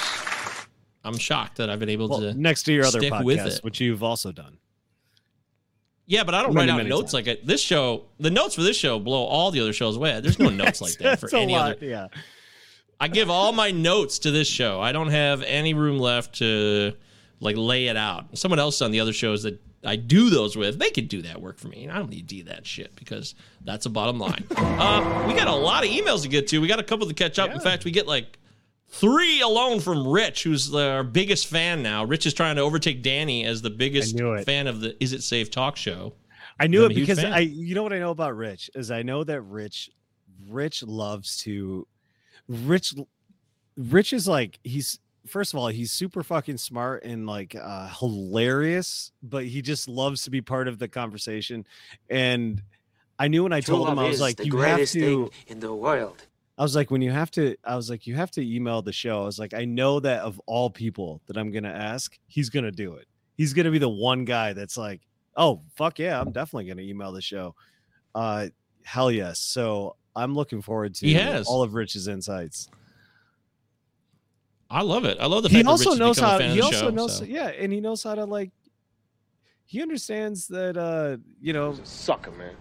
I'm 1.07 1.17
shocked 1.17 1.57
that 1.57 1.69
I've 1.69 1.79
been 1.79 1.89
able 1.89 2.09
Well, 2.09 2.19
to. 2.21 2.33
next 2.33 2.63
to 2.63 2.73
your 2.73 2.85
other 2.85 2.99
podcast, 3.01 3.57
it. 3.57 3.63
which 3.63 3.79
you've 3.79 4.03
also 4.03 4.31
done. 4.31 4.57
Yeah, 6.05 6.23
but 6.23 6.33
I 6.35 6.41
don't 6.41 6.53
Many, 6.53 6.71
write 6.71 6.81
out 6.81 6.87
notes 6.87 7.11
times. 7.11 7.27
like 7.27 7.27
I, 7.27 7.41
this 7.43 7.61
show. 7.61 8.05
The 8.19 8.31
notes 8.31 8.55
for 8.55 8.61
this 8.61 8.77
show 8.77 8.97
blow 8.99 9.23
all 9.25 9.51
the 9.51 9.59
other 9.59 9.73
shows 9.73 9.97
away. 9.97 10.19
There's 10.21 10.39
no 10.39 10.49
notes 10.63 10.79
like 10.81 10.93
that 10.99 11.19
for 11.19 11.33
any 11.35 11.51
lot, 11.53 11.77
other. 11.77 11.85
Yeah. 11.85 12.07
I 12.99 13.07
give 13.09 13.29
all 13.29 13.51
my 13.51 13.71
notes 13.71 14.19
to 14.19 14.31
this 14.31 14.47
show. 14.47 14.79
I 14.81 14.91
don't 14.91 15.09
have 15.09 15.43
any 15.43 15.73
room 15.73 15.99
left 15.99 16.35
to 16.35 16.93
like 17.41 17.55
lay 17.57 17.87
it 17.87 17.97
out. 17.97 18.37
Someone 18.37 18.59
else 18.59 18.81
on 18.81 18.91
the 18.91 18.99
other 19.01 19.13
shows 19.13 19.43
that 19.43 19.59
I 19.85 19.95
do 19.97 20.29
those 20.29 20.55
with, 20.57 20.79
they 20.79 20.89
could 20.89 21.07
do 21.09 21.21
that 21.23 21.39
work 21.41 21.59
for 21.59 21.67
me. 21.67 21.87
I 21.89 21.97
don't 21.97 22.09
need 22.09 22.27
to 22.27 22.35
do 22.37 22.43
that 22.45 22.65
shit 22.65 22.95
because 22.95 23.35
that's 23.63 23.85
a 23.85 23.89
bottom 23.89 24.17
line. 24.17 24.43
um, 24.57 25.27
we 25.27 25.33
got 25.33 25.47
a 25.47 25.53
lot 25.53 25.83
of 25.85 25.91
emails 25.91 26.23
to 26.23 26.29
get 26.29 26.47
to. 26.47 26.59
We 26.59 26.67
got 26.67 26.79
a 26.79 26.83
couple 26.83 27.05
to 27.07 27.13
catch 27.13 27.37
up. 27.37 27.51
In 27.51 27.59
fact, 27.59 27.85
we 27.85 27.91
get 27.91 28.07
like 28.07 28.39
Three 28.89 29.41
alone 29.41 29.79
from 29.79 30.07
Rich, 30.07 30.43
who's 30.43 30.73
our 30.73 31.03
biggest 31.03 31.47
fan 31.47 31.83
now. 31.83 32.03
Rich 32.03 32.25
is 32.25 32.33
trying 32.33 32.55
to 32.55 32.61
overtake 32.61 33.03
Danny 33.03 33.45
as 33.45 33.61
the 33.61 33.69
biggest 33.69 34.17
fan 34.45 34.67
of 34.67 34.79
the 34.79 35.01
Is 35.03 35.13
It 35.13 35.23
Safe 35.23 35.51
talk 35.51 35.75
show. 35.75 36.13
I 36.59 36.67
knew 36.67 36.85
I'm 36.85 36.91
it 36.91 36.95
because 36.95 37.19
fan. 37.19 37.33
I 37.33 37.39
you 37.39 37.75
know 37.75 37.83
what 37.83 37.93
I 37.93 37.99
know 37.99 38.11
about 38.11 38.35
Rich 38.35 38.71
is 38.75 38.89
I 38.89 39.03
know 39.03 39.23
that 39.23 39.41
Rich 39.41 39.91
Rich 40.49 40.83
loves 40.83 41.37
to 41.43 41.87
Rich 42.47 42.95
Rich 43.75 44.13
is 44.13 44.27
like 44.27 44.59
he's 44.63 44.99
first 45.27 45.53
of 45.53 45.59
all 45.59 45.67
he's 45.67 45.91
super 45.91 46.23
fucking 46.23 46.57
smart 46.57 47.03
and 47.03 47.27
like 47.27 47.55
uh 47.55 47.89
hilarious 47.89 49.11
but 49.21 49.45
he 49.45 49.61
just 49.61 49.87
loves 49.87 50.23
to 50.23 50.29
be 50.31 50.41
part 50.41 50.67
of 50.67 50.79
the 50.79 50.87
conversation 50.87 51.65
and 52.09 52.63
I 53.19 53.27
knew 53.27 53.43
when 53.43 53.53
I 53.53 53.61
told 53.61 53.89
him 53.89 53.99
I 53.99 54.07
was 54.07 54.21
like 54.21 54.43
you 54.43 54.57
have 54.57 54.87
to 54.89 55.29
in 55.47 55.59
the 55.59 55.73
world. 55.73 56.23
I 56.57 56.63
was 56.63 56.75
like, 56.75 56.89
when 56.89 57.01
you 57.01 57.11
have 57.11 57.29
to, 57.31 57.55
I 57.63 57.75
was 57.75 57.89
like, 57.89 58.07
you 58.07 58.15
have 58.15 58.31
to 58.31 58.41
email 58.55 58.81
the 58.81 58.91
show. 58.91 59.21
I 59.21 59.25
was 59.25 59.37
like, 59.37 59.53
I 59.53 59.65
know 59.65 59.99
that 59.99 60.21
of 60.21 60.41
all 60.47 60.69
people 60.69 61.21
that 61.27 61.37
I'm 61.37 61.51
gonna 61.51 61.69
ask, 61.69 62.17
he's 62.27 62.49
gonna 62.49 62.71
do 62.71 62.93
it. 62.95 63.07
He's 63.35 63.53
gonna 63.53 63.69
be 63.71 63.77
the 63.77 63.89
one 63.89 64.25
guy 64.25 64.53
that's 64.53 64.75
like, 64.77 65.01
oh 65.35 65.61
fuck 65.75 65.99
yeah, 65.99 66.19
I'm 66.19 66.31
definitely 66.31 66.65
gonna 66.65 66.81
email 66.81 67.11
the 67.11 67.21
show. 67.21 67.53
Uh, 68.15 68.47
hell 68.83 69.11
yes. 69.11 69.37
So 69.39 69.95
I'm 70.15 70.33
looking 70.33 70.61
forward 70.63 70.95
to 70.95 71.05
He 71.05 71.13
has. 71.13 71.47
all 71.47 71.61
of 71.61 71.75
Rich's 71.75 72.07
insights. 72.07 72.69
I 74.69 74.81
love 74.81 75.05
it. 75.05 75.17
I 75.21 75.27
love 75.27 75.43
the 75.43 75.49
He 75.49 75.55
fact 75.57 75.67
also 75.67 75.91
that 75.91 75.95
Rich 75.95 75.99
knows 75.99 76.19
how. 76.19 76.39
He 76.39 76.61
also 76.61 76.77
show. 76.77 76.89
knows, 76.89 77.17
so. 77.19 77.23
yeah, 77.23 77.47
and 77.49 77.71
he 77.71 77.79
knows 77.79 78.03
how 78.03 78.15
to 78.15 78.25
like. 78.25 78.51
He 79.65 79.81
understands 79.81 80.47
that, 80.47 80.77
uh, 80.77 81.17
you 81.41 81.53
know, 81.53 81.75
Sucker, 81.83 82.31
man. 82.31 82.55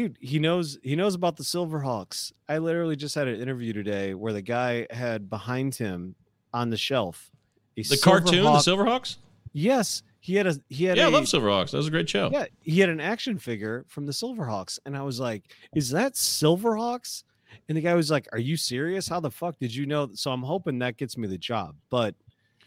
Dude 0.00 0.16
he 0.20 0.38
knows 0.38 0.78
he 0.82 0.96
knows 0.96 1.14
about 1.14 1.36
the 1.36 1.42
silverhawks 1.42 2.32
i 2.48 2.58
literally 2.58 2.96
just 2.96 3.14
had 3.14 3.28
an 3.28 3.40
interview 3.40 3.72
today 3.72 4.14
where 4.14 4.32
the 4.32 4.42
guy 4.42 4.86
had 4.90 5.28
behind 5.30 5.74
him 5.74 6.14
on 6.52 6.70
the 6.70 6.76
shelf 6.76 7.30
a 7.76 7.82
The 7.82 7.96
cartoon, 7.98 8.42
the 8.44 8.50
Silverhawks? 8.58 9.16
yes 9.52 10.02
he 10.20 10.34
had 10.34 10.46
a 10.46 10.54
he 10.68 10.84
had 10.84 10.96
Yeah, 10.98 11.04
I 11.06 11.08
a, 11.08 11.10
love 11.10 11.24
Silverhawks. 11.24 11.70
That 11.70 11.78
was 11.78 11.86
a 11.86 11.90
great 11.90 12.08
show. 12.08 12.28
yeah 12.32 12.46
he 12.62 12.80
had 12.80 12.88
an 12.90 13.00
action 13.00 13.38
figure 13.38 13.84
from 13.88 14.06
the 14.06 14.12
silverhawks 14.12 14.78
and 14.84 14.96
i 14.96 15.02
was 15.02 15.18
like 15.20 15.44
is 15.74 15.90
that 15.90 16.14
silverhawks 16.14 17.24
and 17.68 17.76
the 17.76 17.80
guy 17.82 17.94
was 17.94 18.10
like 18.10 18.28
are 18.32 18.38
you 18.38 18.56
serious 18.56 19.08
how 19.08 19.20
the 19.20 19.30
fuck 19.30 19.58
did 19.58 19.74
you 19.74 19.86
know 19.86 20.08
so 20.14 20.30
i'm 20.30 20.42
hoping 20.42 20.78
that 20.78 20.96
gets 20.96 21.16
me 21.16 21.26
the 21.28 21.38
job 21.38 21.74
but 21.90 22.14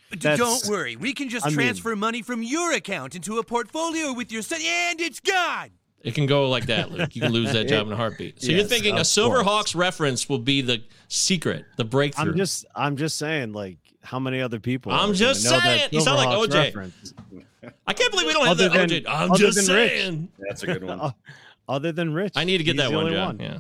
But 0.10 0.22
That's- 0.22 0.40
don't 0.40 0.66
worry, 0.72 0.96
we 0.96 1.14
can 1.14 1.28
just 1.30 1.46
I 1.46 1.50
mean- 1.50 1.56
transfer 1.58 1.96
money 1.96 2.22
from 2.22 2.44
your 2.44 2.72
account 2.74 3.16
into 3.16 3.40
a 3.40 3.44
portfolio 3.44 4.14
with 4.14 4.32
your 4.32 4.44
son, 4.44 4.60
and 4.64 5.02
it's 5.02 5.20
gone. 5.20 5.72
It 6.04 6.14
can 6.16 6.26
go 6.26 6.50
like 6.50 6.66
that, 6.66 6.92
Luke. 6.92 7.16
You 7.16 7.22
can 7.22 7.32
lose 7.32 7.54
that 7.54 7.68
job 7.70 7.88
in 7.88 7.94
a 7.94 7.96
heartbeat. 7.96 8.42
So 8.42 8.52
you're 8.52 8.66
thinking 8.66 8.98
a 8.98 9.02
Silverhawks 9.02 9.74
reference 9.76 10.28
will 10.28 10.40
be 10.40 10.62
the 10.62 10.84
secret, 11.08 11.66
the 11.78 11.86
breakthrough. 11.86 12.32
i'm 12.32 12.38
just 12.38 12.66
i'm 12.76 12.98
just 12.98 13.18
saying 13.18 13.54
like 13.54 13.78
how 14.02 14.20
many 14.20 14.42
other 14.42 14.60
people 14.60 14.92
I'm 14.92 15.14
just 15.14 15.44
saying. 15.44 15.90
You 15.92 16.02
sound 16.02 16.18
like 16.18 16.28
OJ. 16.28 16.54
reference? 16.54 17.14
I 17.88 17.94
can't 17.94 18.12
believe 18.12 18.28
we 18.28 18.34
don't 18.34 18.46
have 18.46 18.60
Other 18.60 18.68
that 18.70 18.90
than- 18.90 19.04
OJ. 19.04 19.06
I'm 19.08 19.34
just 19.36 19.66
than 19.66 19.76
Rich. 19.76 19.92
saying. 19.92 20.30
That's 20.40 20.64
a 20.64 20.68
good 20.68 20.84
one. 20.84 21.14
other 21.70 21.94
than 21.94 22.14
rich 22.14 22.34
I 22.36 22.44
need 22.44 22.58
to 22.58 22.64
get 22.66 22.74
he's 22.76 22.82
that 22.82 22.92
one, 22.92 23.06
only 23.06 23.14
John. 23.16 23.40
Yeah. 23.40 23.60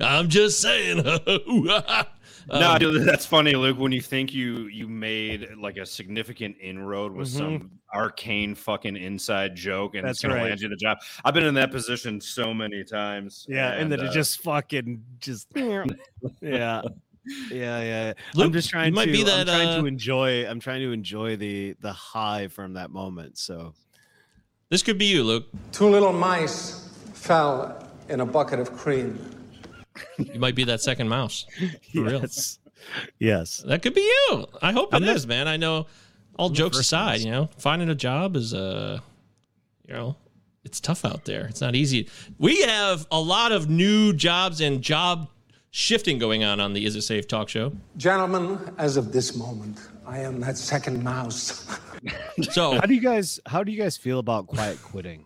I'm 0.00 0.28
just 0.28 0.60
saying. 0.60 1.04
Um, 2.48 2.60
no, 2.60 2.78
dude, 2.78 3.04
that's 3.04 3.26
funny, 3.26 3.54
Luke. 3.54 3.76
When 3.76 3.90
you 3.90 4.00
think 4.00 4.32
you 4.32 4.68
you 4.68 4.86
made 4.86 5.48
like 5.60 5.78
a 5.78 5.84
significant 5.84 6.56
inroad 6.60 7.12
with 7.12 7.26
Mhm. 7.26 7.36
some 7.36 7.70
arcane 7.92 8.54
fucking 8.54 8.96
inside 8.96 9.56
joke, 9.56 9.96
and 9.96 10.06
That's 10.06 10.18
it's 10.18 10.22
gonna 10.22 10.36
right. 10.36 10.44
land 10.50 10.60
you 10.60 10.68
the 10.68 10.76
job. 10.76 10.98
I've 11.24 11.34
been 11.34 11.42
in 11.44 11.54
that 11.54 11.72
position 11.72 12.20
so 12.20 12.54
many 12.54 12.84
times. 12.84 13.46
Yeah, 13.48 13.72
and, 13.72 13.90
then 13.90 14.00
uh, 14.00 14.04
it 14.04 14.12
just 14.12 14.42
fucking 14.42 15.02
just 15.18 15.48
yeah, 15.56 15.82
yeah, 16.40 16.82
yeah. 17.50 18.12
Luke, 18.36 18.46
I'm 18.46 18.52
just 18.52 18.70
trying 18.70 18.90
you 18.90 18.94
might 18.94 19.06
to. 19.06 19.12
be 19.12 19.22
I'm 19.28 19.44
trying 19.44 19.68
uh, 19.68 19.80
to 19.80 19.86
enjoy. 19.86 20.46
I'm 20.48 20.60
trying 20.60 20.82
to 20.82 20.92
enjoy 20.92 21.34
the 21.34 21.74
the 21.80 21.92
high 21.92 22.46
from 22.46 22.74
that 22.74 22.90
moment. 22.92 23.38
So 23.38 23.74
this 24.70 24.84
could 24.84 24.98
be 24.98 25.06
you, 25.06 25.24
Luke. 25.24 25.46
Two 25.72 25.88
little 25.88 26.12
mice 26.12 26.90
fell 27.12 27.84
in 28.08 28.20
a 28.20 28.26
bucket 28.26 28.60
of 28.60 28.72
cream. 28.76 29.18
You 30.18 30.38
might 30.40 30.54
be 30.54 30.64
that 30.64 30.80
second 30.80 31.08
mouse. 31.08 31.46
For 31.92 32.02
real. 32.02 32.20
yes, 32.22 32.58
yes. 33.18 33.58
That 33.66 33.82
could 33.82 33.94
be 33.94 34.00
you. 34.02 34.46
I 34.62 34.72
hope 34.72 34.92
it 34.92 34.96
I'm 34.96 35.04
is, 35.04 35.22
the- 35.22 35.28
man. 35.28 35.48
I 35.48 35.56
know. 35.56 35.86
All 36.38 36.50
the 36.50 36.54
jokes 36.54 36.78
aside, 36.78 37.12
mouse. 37.20 37.24
you 37.24 37.30
know, 37.30 37.48
finding 37.58 37.88
a 37.88 37.94
job 37.94 38.36
is 38.36 38.52
uh, 38.52 38.98
you 39.88 39.94
know, 39.94 40.16
it's 40.64 40.80
tough 40.80 41.04
out 41.04 41.24
there. 41.24 41.46
It's 41.46 41.60
not 41.60 41.74
easy. 41.74 42.08
We 42.38 42.60
have 42.62 43.06
a 43.10 43.20
lot 43.20 43.52
of 43.52 43.70
new 43.70 44.12
jobs 44.12 44.60
and 44.60 44.82
job 44.82 45.28
shifting 45.70 46.18
going 46.18 46.44
on 46.44 46.60
on 46.60 46.72
the 46.74 46.84
Is 46.84 46.94
It 46.96 47.02
Safe 47.02 47.26
talk 47.28 47.48
show. 47.48 47.72
Gentlemen, 47.96 48.58
as 48.78 48.96
of 48.96 49.12
this 49.12 49.34
moment, 49.36 49.78
I 50.06 50.18
am 50.20 50.40
that 50.40 50.56
second 50.58 51.02
mouse. 51.02 51.66
So, 52.50 52.72
How 52.80 52.86
do 52.86 52.94
you 52.94 53.00
guys? 53.00 53.40
How 53.46 53.62
do 53.64 53.72
you 53.72 53.78
guys 53.82 53.96
feel 53.96 54.18
about 54.18 54.46
quiet 54.46 54.82
quitting? 54.82 55.25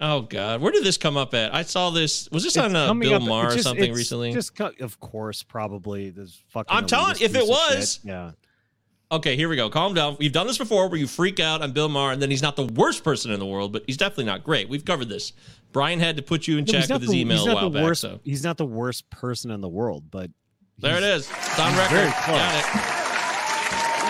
Oh 0.00 0.22
god, 0.22 0.60
where 0.60 0.72
did 0.72 0.84
this 0.84 0.96
come 0.96 1.16
up 1.16 1.34
at? 1.34 1.54
I 1.54 1.62
saw 1.62 1.90
this. 1.90 2.28
Was 2.30 2.44
this 2.44 2.56
It's 2.56 2.64
on 2.64 2.74
uh, 2.76 2.92
Bill 2.94 3.14
up- 3.14 3.22
Maher 3.22 3.46
it's 3.48 3.56
or 3.56 3.62
something 3.62 3.92
recently? 3.92 4.32
Just 4.32 4.54
co- 4.54 4.72
of 4.80 4.98
course, 5.00 5.42
probably 5.42 6.10
this 6.10 6.42
fucking. 6.48 6.76
I'm 6.76 6.86
telling- 6.86 7.12
if 7.16 7.22
it 7.22 7.32
piece 7.32 7.40
shit. 7.42 7.48
was- 7.48 8.00
yeah. 8.04 8.30
Okay, 9.12 9.34
here 9.34 9.48
we 9.48 9.56
go. 9.56 9.68
Calm 9.68 9.92
down. 9.92 10.16
We've 10.20 10.30
done 10.32 10.46
this 10.46 10.56
before 10.58 10.88
where 10.88 10.96
you 10.98 11.08
freak 11.08 11.40
out 11.40 11.62
on 11.62 11.72
Bill 11.72 11.88
Maher 11.88 12.12
and 12.12 12.22
then 12.22 12.30
he's 12.30 12.42
not 12.42 12.54
the 12.54 12.66
worst 12.66 13.02
person 13.02 13.32
in 13.32 13.40
the 13.40 13.46
world, 13.46 13.72
but 13.72 13.82
he's 13.88 13.96
definitely 13.96 14.26
not 14.26 14.44
great. 14.44 14.68
We've 14.68 14.84
covered 14.84 15.08
this. 15.08 15.32
Brian 15.72 15.98
had 15.98 16.16
to 16.18 16.22
put 16.22 16.46
you 16.46 16.58
in 16.58 16.64
No, 16.64 16.70
check 16.72 16.80
he's 16.82 16.88
not 16.90 16.94
with 16.96 17.02
his 17.02 17.10
the- 17.10 17.20
email 17.20 17.38
he's 17.38 17.46
a 17.46 17.48
not 17.48 17.54
while 17.56 17.70
the 17.70 17.78
back. 17.80 17.84
worst, 17.86 18.02
So 18.02 18.20
He's 18.22 18.44
not 18.44 18.56
the 18.56 18.66
worst 18.66 19.10
person 19.10 19.50
in 19.50 19.60
the 19.60 19.68
world, 19.68 20.04
but 20.12 20.30
there 20.78 20.96
it 20.96 21.02
he's- 21.02 21.22
is. 21.22 21.30
It's 21.30 21.58
on 21.58 21.70
he's 21.70 21.78
record. 21.78 21.94
very 21.96 22.12
close. 22.12 22.38
Got 22.38 22.54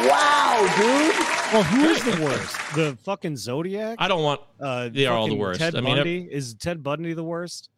it. 0.04 0.10
Wow, 0.10 0.74
dude. 0.76 1.39
Well, 1.52 1.62
who 1.64 1.84
is 1.88 2.02
the 2.04 2.22
worst? 2.22 2.56
The 2.76 2.96
fucking 3.04 3.36
Zodiac? 3.36 3.96
I 4.00 4.06
don't 4.08 4.22
want. 4.22 4.40
Uh, 4.60 4.88
They 4.88 5.06
are 5.06 5.16
all 5.16 5.26
the 5.28 5.34
worst. 5.34 5.58
Ted 5.60 5.74
I 5.74 5.80
mean, 5.80 5.96
Bundy 5.96 6.28
is 6.30 6.54
Ted 6.54 6.82
Bundy 6.82 7.12
the 7.12 7.24
worst? 7.24 7.70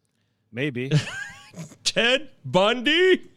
Maybe. 0.52 0.90
Ted 1.84 2.28
Bundy. 2.44 3.30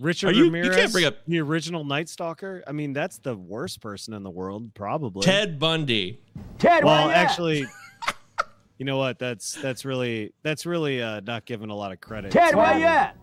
Richard 0.00 0.28
Are 0.30 0.32
you- 0.32 0.54
you 0.54 0.70
can't 0.70 0.90
bring 0.92 1.04
up- 1.04 1.18
the 1.28 1.40
original 1.40 1.84
Night 1.84 2.08
Stalker. 2.08 2.64
I 2.66 2.72
mean, 2.72 2.92
that's 2.92 3.18
the 3.18 3.36
worst 3.36 3.80
person 3.80 4.14
in 4.14 4.22
the 4.22 4.30
world, 4.30 4.74
probably. 4.74 5.22
Ted 5.22 5.58
Bundy. 5.58 6.18
Ted, 6.58 6.84
Well, 6.84 6.94
where 7.06 7.06
you 7.06 7.10
at? 7.12 7.16
actually, 7.30 7.66
you 8.78 8.84
know 8.86 8.96
what? 8.96 9.18
That's 9.18 9.54
that's 9.54 9.84
really 9.84 10.32
that's 10.42 10.64
really 10.66 11.02
uh, 11.02 11.20
not 11.20 11.44
given 11.44 11.70
a 11.70 11.74
lot 11.76 11.92
of 11.92 12.00
credit. 12.00 12.32
Ted, 12.32 12.52
to, 12.52 12.56
where 12.56 12.78
you 12.78 12.84
at? 12.86 13.16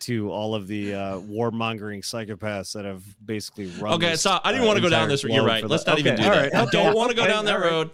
To 0.00 0.30
all 0.30 0.54
of 0.54 0.66
the 0.66 0.94
uh, 0.94 0.98
warmongering 1.18 2.00
psychopaths 2.00 2.72
that 2.72 2.84
have 2.84 3.02
basically 3.24 3.66
run. 3.80 3.94
Okay, 3.94 4.10
this, 4.10 4.22
so 4.22 4.38
I 4.42 4.50
didn't 4.52 4.64
uh, 4.64 4.68
want 4.68 4.76
to 4.78 4.82
go 4.82 4.88
down 4.88 5.08
this 5.08 5.24
road. 5.24 5.34
You're 5.34 5.44
right. 5.44 5.62
Let's 5.64 5.84
the- 5.84 5.90
not 5.90 5.98
even 5.98 6.16
do 6.16 6.22
that. 6.22 6.36
right, 6.36 6.54
I 6.54 6.62
okay, 6.62 6.70
don't 6.72 6.96
want 6.96 7.10
to 7.10 7.16
go 7.16 7.22
okay, 7.22 7.30
down 7.30 7.44
that 7.44 7.60
right. 7.60 7.70
road. 7.70 7.90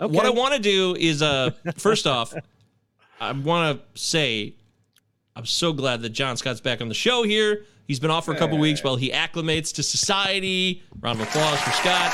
Okay. 0.00 0.14
What 0.14 0.24
I 0.26 0.30
want 0.30 0.54
to 0.54 0.60
do 0.60 0.94
is, 0.98 1.20
uh, 1.22 1.50
first 1.76 2.06
off, 2.06 2.32
I 3.20 3.32
want 3.32 3.80
to 3.94 4.00
say 4.00 4.54
I'm 5.34 5.46
so 5.46 5.72
glad 5.72 6.02
that 6.02 6.10
John 6.10 6.36
Scott's 6.36 6.60
back 6.60 6.80
on 6.80 6.88
the 6.88 6.94
show 6.94 7.22
here. 7.22 7.64
He's 7.86 8.00
been 8.00 8.10
off 8.10 8.24
for 8.24 8.32
a 8.34 8.36
couple 8.36 8.58
weeks 8.58 8.82
while 8.84 8.96
he 8.96 9.10
acclimates 9.10 9.72
to 9.76 9.82
society. 9.82 10.82
Round 11.00 11.20
of 11.20 11.28
applause 11.28 11.60
for 11.60 11.70
Scott. 11.70 12.12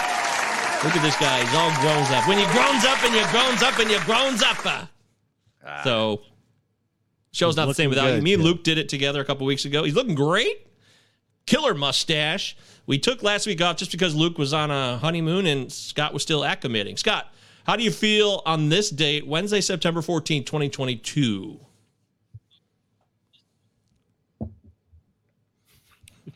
Look 0.84 0.94
at 0.94 1.02
this 1.02 1.16
guy. 1.16 1.40
He's 1.40 1.54
all 1.54 1.70
grown 1.80 2.02
up. 2.12 2.28
When 2.28 2.38
you 2.38 2.44
grown 2.52 2.76
up 2.86 3.02
and 3.02 3.14
you 3.14 3.22
grown 3.30 3.54
up 3.64 3.78
and 3.78 3.90
you 3.90 3.98
grown 4.04 4.34
up. 4.44 4.86
uh. 5.66 5.82
So, 5.82 6.20
show's 7.34 7.52
He's 7.52 7.56
not 7.56 7.66
the 7.66 7.74
same 7.74 7.90
looking 7.90 8.04
without 8.04 8.16
you. 8.16 8.22
Me 8.22 8.34
and 8.34 8.42
yeah. 8.42 8.48
Luke 8.48 8.62
did 8.62 8.78
it 8.78 8.88
together 8.88 9.20
a 9.20 9.24
couple 9.24 9.46
weeks 9.46 9.64
ago. 9.64 9.84
He's 9.84 9.94
looking 9.94 10.14
great. 10.14 10.66
Killer 11.46 11.74
mustache. 11.74 12.56
We 12.86 12.98
took 12.98 13.22
last 13.22 13.46
week 13.46 13.60
off 13.60 13.76
just 13.76 13.90
because 13.90 14.14
Luke 14.14 14.38
was 14.38 14.52
on 14.52 14.70
a 14.70 14.98
honeymoon 14.98 15.46
and 15.46 15.72
Scott 15.72 16.12
was 16.12 16.22
still 16.22 16.42
acclimating. 16.42 16.98
Scott, 16.98 17.32
how 17.66 17.76
do 17.76 17.82
you 17.82 17.90
feel 17.90 18.42
on 18.46 18.68
this 18.68 18.90
date, 18.90 19.26
Wednesday, 19.26 19.60
September 19.60 20.00
14th, 20.00 20.46
2022? 20.46 21.60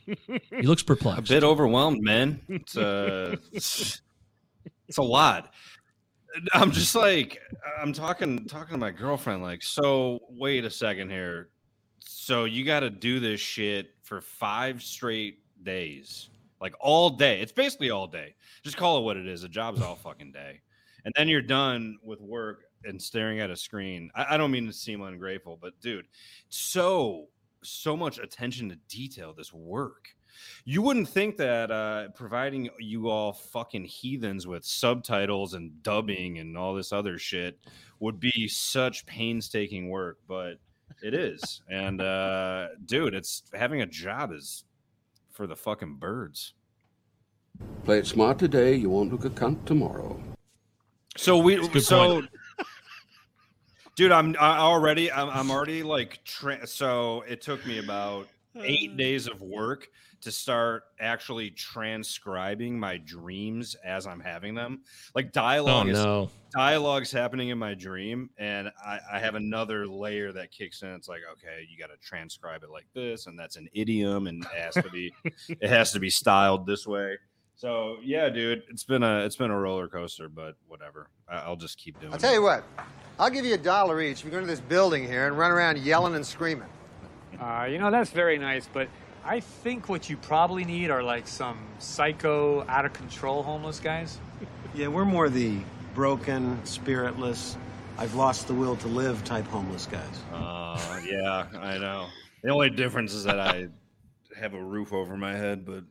He 0.07 0.63
looks 0.63 0.83
perplexed. 0.83 1.31
a 1.31 1.35
bit 1.35 1.45
overwhelmed, 1.45 2.03
man. 2.03 2.41
It's 2.49 2.77
uh, 2.77 3.37
it's, 3.53 4.01
it's 4.89 4.97
a 4.97 5.03
lot. 5.03 5.53
I'm 6.53 6.71
just 6.71 6.95
like 6.95 7.41
I'm 7.81 7.93
talking 7.93 8.47
talking 8.47 8.73
to 8.73 8.79
my 8.79 8.91
girlfriend. 8.91 9.43
Like, 9.43 9.63
so 9.63 10.21
wait 10.29 10.65
a 10.65 10.71
second 10.71 11.11
here. 11.11 11.51
So 12.01 12.45
you 12.45 12.65
got 12.65 12.81
to 12.81 12.91
do 12.91 13.21
this 13.21 13.41
shit 13.41 13.91
for 14.03 14.21
five 14.21 14.83
straight 14.83 15.39
days, 15.63 16.29
like 16.61 16.75
all 16.81 17.11
day. 17.11 17.41
It's 17.41 17.53
basically 17.53 17.91
all 17.91 18.07
day. 18.07 18.35
Just 18.63 18.77
call 18.77 18.99
it 18.99 19.03
what 19.03 19.17
it 19.17 19.27
is. 19.27 19.45
A 19.45 19.49
job's 19.49 19.81
all 19.81 19.97
fucking 19.97 20.33
day, 20.33 20.61
and 21.05 21.15
then 21.17 21.29
you're 21.29 21.43
done 21.43 21.97
with 22.03 22.21
work 22.21 22.65
and 22.85 23.01
staring 23.01 23.41
at 23.41 23.51
a 23.51 23.57
screen. 23.57 24.11
I, 24.15 24.35
I 24.35 24.37
don't 24.37 24.51
mean 24.51 24.67
to 24.67 24.73
seem 24.73 25.03
ungrateful, 25.03 25.59
but 25.61 25.81
dude, 25.81 26.07
so 26.49 27.29
so 27.63 27.97
much 27.97 28.19
attention 28.19 28.69
to 28.69 28.77
detail. 28.89 29.33
This 29.33 29.53
work. 29.53 30.09
You 30.65 30.83
wouldn't 30.83 31.09
think 31.09 31.37
that 31.39 31.71
uh, 31.71 32.09
providing 32.15 32.69
you 32.79 33.09
all 33.09 33.33
fucking 33.33 33.85
heathens 33.85 34.47
with 34.47 34.65
subtitles 34.65 35.55
and 35.55 35.83
dubbing 35.83 36.39
and 36.39 36.57
all 36.57 36.75
this 36.75 36.93
other 36.93 37.19
shit 37.19 37.59
would 38.01 38.21
be 38.21 38.49
such 38.49 39.07
painstaking 39.07 39.89
work, 39.89 40.19
but 40.27 40.59
It 41.03 41.15
is, 41.15 41.63
and 41.71 42.01
uh, 42.01 42.69
dude, 42.87 43.15
it's 43.15 43.45
having 43.55 43.83
a 43.83 43.87
job 43.87 44.33
is 44.33 44.65
for 45.31 45.47
the 45.47 45.55
fucking 45.55 45.97
birds. 45.97 46.55
Play 47.85 47.99
it 47.99 48.07
smart 48.07 48.39
today, 48.39 48.75
you 48.75 48.91
won't 48.91 49.13
look 49.13 49.25
a 49.25 49.31
cunt 49.31 49.65
tomorrow. 49.65 50.21
So 51.17 51.39
we 51.39 51.81
so 51.81 52.15
point. 52.15 52.31
dude, 53.97 54.13
I'm 54.13 54.37
I 54.41 54.59
already 54.59 55.11
I'm, 55.11 55.29
I'm 55.31 55.51
already 55.51 55.83
like 55.83 56.23
tra- 56.25 56.67
so 56.67 57.25
it 57.29 57.41
took 57.41 57.65
me 57.67 57.79
about 57.79 58.29
8 58.63 58.97
days 58.97 59.27
of 59.27 59.41
work 59.41 59.89
to 60.21 60.33
start 60.33 60.83
actually 61.01 61.51
transcribing 61.51 62.79
my 62.79 62.97
dreams 62.99 63.77
as 63.85 64.07
I'm 64.07 64.21
having 64.21 64.55
them. 64.55 64.81
Like 65.15 65.27
oh, 65.27 65.31
dialogue 65.33 65.87
Oh, 65.87 65.91
is 65.91 65.99
no. 65.99 66.31
dialogue's 66.53 67.13
happening 67.13 67.51
in 67.51 67.59
my 67.59 67.75
dream 67.75 68.31
and 68.39 68.69
I, 68.85 68.99
I 69.13 69.19
have 69.21 69.35
another 69.37 69.87
layer 69.87 70.33
that 70.33 70.51
kicks 70.51 70.83
in. 70.83 70.89
It's 70.91 71.09
like, 71.09 71.21
okay, 71.35 71.67
you 71.71 71.79
got 71.79 71.93
to 71.93 71.99
transcribe 71.99 72.63
it 72.65 72.71
like 72.71 72.87
this 72.95 73.27
and 73.27 73.39
that's 73.39 73.57
an 73.57 73.69
idiom 73.73 74.27
and 74.27 74.45
it 74.45 74.51
has 74.61 74.75
to 74.75 74.91
be 74.91 75.13
it 75.49 75.69
has 75.69 75.93
to 75.93 76.01
be 76.01 76.11
styled 76.11 76.67
this 76.67 76.87
way. 76.87 77.17
So 77.55 77.97
yeah, 78.05 78.29
dude, 78.29 78.63
it's 78.69 78.85
been 78.85 79.03
a 79.03 79.25
it's 79.25 79.37
been 79.37 79.51
a 79.51 79.59
roller 79.59 79.89
coaster, 79.89 80.29
but 80.29 80.55
whatever. 80.69 81.11
I, 81.29 81.39
I'll 81.39 81.57
just 81.57 81.77
keep 81.79 81.99
doing. 82.01 82.13
I'll 82.13 82.19
tell 82.19 82.31
it. 82.31 82.35
you 82.37 82.43
what. 82.43 82.63
I'll 83.19 83.31
give 83.31 83.45
you 83.45 83.55
a 83.55 83.59
dollar 83.59 84.01
each 84.01 84.21
if 84.21 84.25
you 84.25 84.31
go 84.31 84.37
into 84.39 84.47
this 84.49 84.61
building 84.61 85.05
here 85.05 85.27
and 85.27 85.37
run 85.37 85.51
around 85.51 85.79
yelling 85.79 86.15
and 86.15 86.25
screaming. 86.25 86.69
Uh, 87.41 87.67
you 87.71 87.79
know, 87.79 87.91
that's 87.91 88.11
very 88.11 88.39
nice, 88.39 88.69
but 88.73 88.89
I 89.25 89.41
think 89.41 89.89
what 89.89 90.09
you 90.11 90.17
probably 90.17 90.65
need 90.65 90.91
are 90.91 91.03
like 91.03 91.29
some 91.29 91.59
psycho, 91.79 92.65
out 92.69 92.85
of 92.85 92.93
control 92.93 93.43
homeless 93.43 93.81
guys. 93.81 94.19
Yeah, 94.75 94.89
we're 94.89 95.05
more 95.05 95.29
the 95.29 95.59
broken, 95.95 96.61
spiritless, 96.65 97.57
I've 97.99 98.15
lost 98.15 98.47
the 98.47 98.55
will 98.55 98.77
to 98.77 98.87
live 98.87 99.25
type 99.25 99.45
homeless 99.49 99.87
guys. 99.87 100.23
Uh, 100.33 101.01
yeah, 101.05 101.47
I 101.61 101.79
know. 101.79 102.07
The 102.45 102.51
only 102.51 102.71
difference 102.71 103.13
is 103.13 103.25
that 103.25 103.41
I 103.41 103.67
have 104.39 104.55
a 104.55 104.63
roof 104.63 104.93
over 104.93 105.17
my 105.17 105.35
head, 105.35 105.67
but 105.67 105.83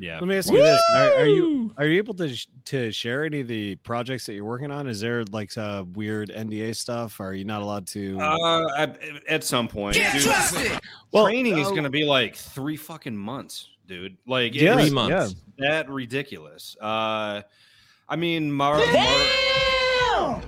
yeah. 0.00 0.18
Let 0.18 0.28
me 0.28 0.36
ask 0.36 0.50
you 0.50 0.58
this: 0.58 0.80
are, 0.96 1.12
are 1.14 1.26
you 1.26 1.72
are 1.76 1.86
you 1.86 1.98
able 1.98 2.14
to 2.14 2.34
sh- 2.34 2.46
to 2.66 2.90
share 2.92 3.24
any 3.24 3.40
of 3.40 3.48
the 3.48 3.76
projects 3.76 4.26
that 4.26 4.34
you're 4.34 4.44
working 4.44 4.70
on? 4.70 4.86
Is 4.86 5.00
there 5.00 5.24
like 5.24 5.56
uh, 5.56 5.84
weird 5.94 6.30
NDA 6.30 6.76
stuff? 6.76 7.20
Are 7.20 7.34
you 7.34 7.44
not 7.44 7.62
allowed 7.62 7.86
to? 7.88 8.18
Uh, 8.20 8.66
I, 8.76 8.94
at 9.28 9.44
some 9.44 9.68
point, 9.68 9.96
Can't 9.96 10.14
dude, 10.14 10.22
trust 10.22 10.56
it! 10.58 10.80
training 11.12 11.52
Well, 11.52 11.62
is 11.62 11.68
uh, 11.68 11.70
going 11.70 11.84
to 11.84 11.90
be 11.90 12.04
like 12.04 12.36
three 12.36 12.76
fucking 12.76 13.16
months, 13.16 13.68
dude. 13.86 14.16
Like 14.26 14.54
Yeah, 14.54 14.74
Three 14.74 14.90
months. 14.90 15.34
That 15.58 15.88
ridiculous. 15.90 16.76
Uh, 16.80 17.42
I 18.08 18.16
mean, 18.16 18.50
Mar. 18.52 18.78
Mar- 18.92 19.26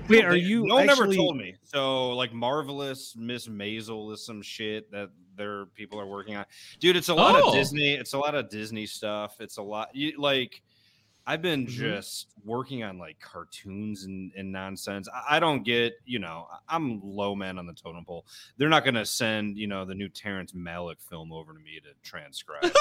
Wait, 0.09 0.25
are 0.25 0.37
you 0.37 0.67
No 0.67 0.77
one 0.77 0.91
ever 0.91 1.13
told 1.13 1.37
me. 1.37 1.55
So, 1.65 2.11
like, 2.11 2.33
marvelous 2.33 3.15
Miss 3.17 3.49
Maisel 3.49 4.13
is 4.13 4.25
some 4.25 4.43
shit 4.43 4.91
that 4.93 5.11
their 5.37 5.67
people 5.67 5.99
are 6.01 6.07
working 6.07 6.37
on. 6.37 6.45
Dude, 6.81 6.97
it's 6.97 7.09
a 7.09 7.15
lot 7.15 7.37
Oh. 7.37 7.49
of 7.49 7.55
Disney. 7.55 7.95
It's 7.95 8.13
a 8.13 8.19
lot 8.19 8.35
of 8.35 8.49
Disney 8.51 8.87
stuff. 8.87 9.37
It's 9.41 9.57
a 9.59 9.63
lot. 9.63 9.95
You, 9.95 10.21
like, 10.21 10.63
I've 11.27 11.43
been 11.43 11.67
Mm-hmm. 11.67 11.79
just 11.79 12.29
working 12.45 12.83
on 12.83 12.99
like 12.99 13.21
cartoons 13.21 14.05
and, 14.05 14.33
and 14.37 14.51
nonsense. 14.51 15.07
I, 15.15 15.37
I 15.37 15.41
don't 15.41 15.63
get, 15.65 15.93
you 16.05 16.19
know, 16.19 16.49
I- 16.51 16.75
I'm 16.75 17.01
low 17.05 17.35
man 17.37 17.59
on 17.59 17.67
the 17.67 17.75
totem 17.75 18.05
pole. 18.05 18.27
They're 18.57 18.69
not 18.71 18.85
going 18.85 18.95
to 18.97 19.07
send, 19.07 19.57
you 19.57 19.67
know, 19.67 19.85
the 19.85 19.95
new 19.95 20.09
Terrence 20.09 20.53
Malick 20.53 21.01
film 21.01 21.33
over 21.33 21.53
to 21.53 21.59
me 21.59 21.79
to 21.85 21.91
transcribe. 22.09 22.65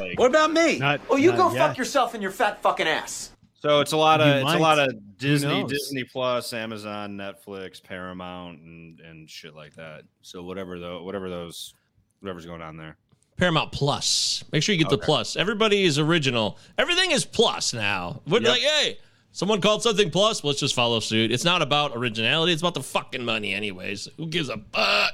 Like- 0.00 0.18
What 0.18 0.30
about 0.30 0.52
me? 0.52 0.78
Not- 0.78 1.00
oh, 1.10 1.16
you 1.16 1.32
go 1.32 1.52
yet. 1.52 1.58
fuck 1.68 1.76
yourself 1.78 2.14
in 2.14 2.22
your 2.22 2.30
fat 2.30 2.62
fucking 2.62 2.86
ass. 2.86 3.32
So 3.60 3.80
it's 3.80 3.92
a 3.92 3.96
lot 3.96 4.20
of 4.20 4.26
You 4.28 4.32
it's 4.34 4.44
might. 4.44 4.56
a 4.56 4.62
lot 4.62 4.78
of 4.78 4.88
Disney. 5.18 5.64
Disney 5.64 6.04
Plus, 6.04 6.52
Amazon, 6.54 7.16
Netflix, 7.16 7.82
Paramount, 7.82 8.60
and 8.60 9.00
and 9.00 9.28
shit 9.28 9.54
like 9.54 9.74
that. 9.76 10.02
So 10.22 10.42
whatever 10.42 10.78
though, 10.80 11.02
whatever 11.02 11.28
those, 11.28 11.74
whatever's 12.20 12.46
going 12.46 12.62
on 12.62 12.76
there. 12.78 12.96
Paramount 13.36 13.70
Plus. 13.72 14.44
Make 14.52 14.62
sure 14.62 14.74
you 14.74 14.78
get 14.78 14.90
the 14.90 14.98
plus. 14.98 15.34
Everybody 15.36 15.84
is 15.84 15.98
original. 15.98 16.58
Everything 16.76 17.10
is 17.10 17.24
plus 17.24 17.72
now. 17.72 18.20
We're 18.26 18.40
Yep. 18.40 18.50
like, 18.50 18.60
hey, 18.60 18.98
someone 19.32 19.60
called 19.62 19.82
something 19.82 20.10
plus. 20.10 20.44
Let's 20.44 20.60
just 20.60 20.74
follow 20.74 21.00
suit. 21.00 21.30
It's 21.32 21.44
not 21.44 21.62
about 21.62 21.92
originality. 21.94 22.52
It's 22.52 22.60
about 22.60 22.74
the 22.74 22.82
fucking 22.82 23.24
money, 23.24 23.54
anyways. 23.54 24.08
Who 24.18 24.26
gives 24.26 24.50
a 24.50 24.58
fuck? 24.74 25.12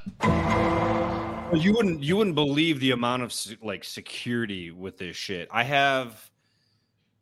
You 1.55 1.73
wouldn't 1.73 2.03
you 2.03 2.17
wouldn't 2.17 2.35
believe 2.35 2.81
the 2.81 2.91
amount 2.91 3.23
of 3.23 3.33
like 3.63 3.85
security 3.85 4.73
with 4.73 4.99
this 4.99 5.17
shit. 5.17 5.49
I 5.53 5.63
have 5.63 6.29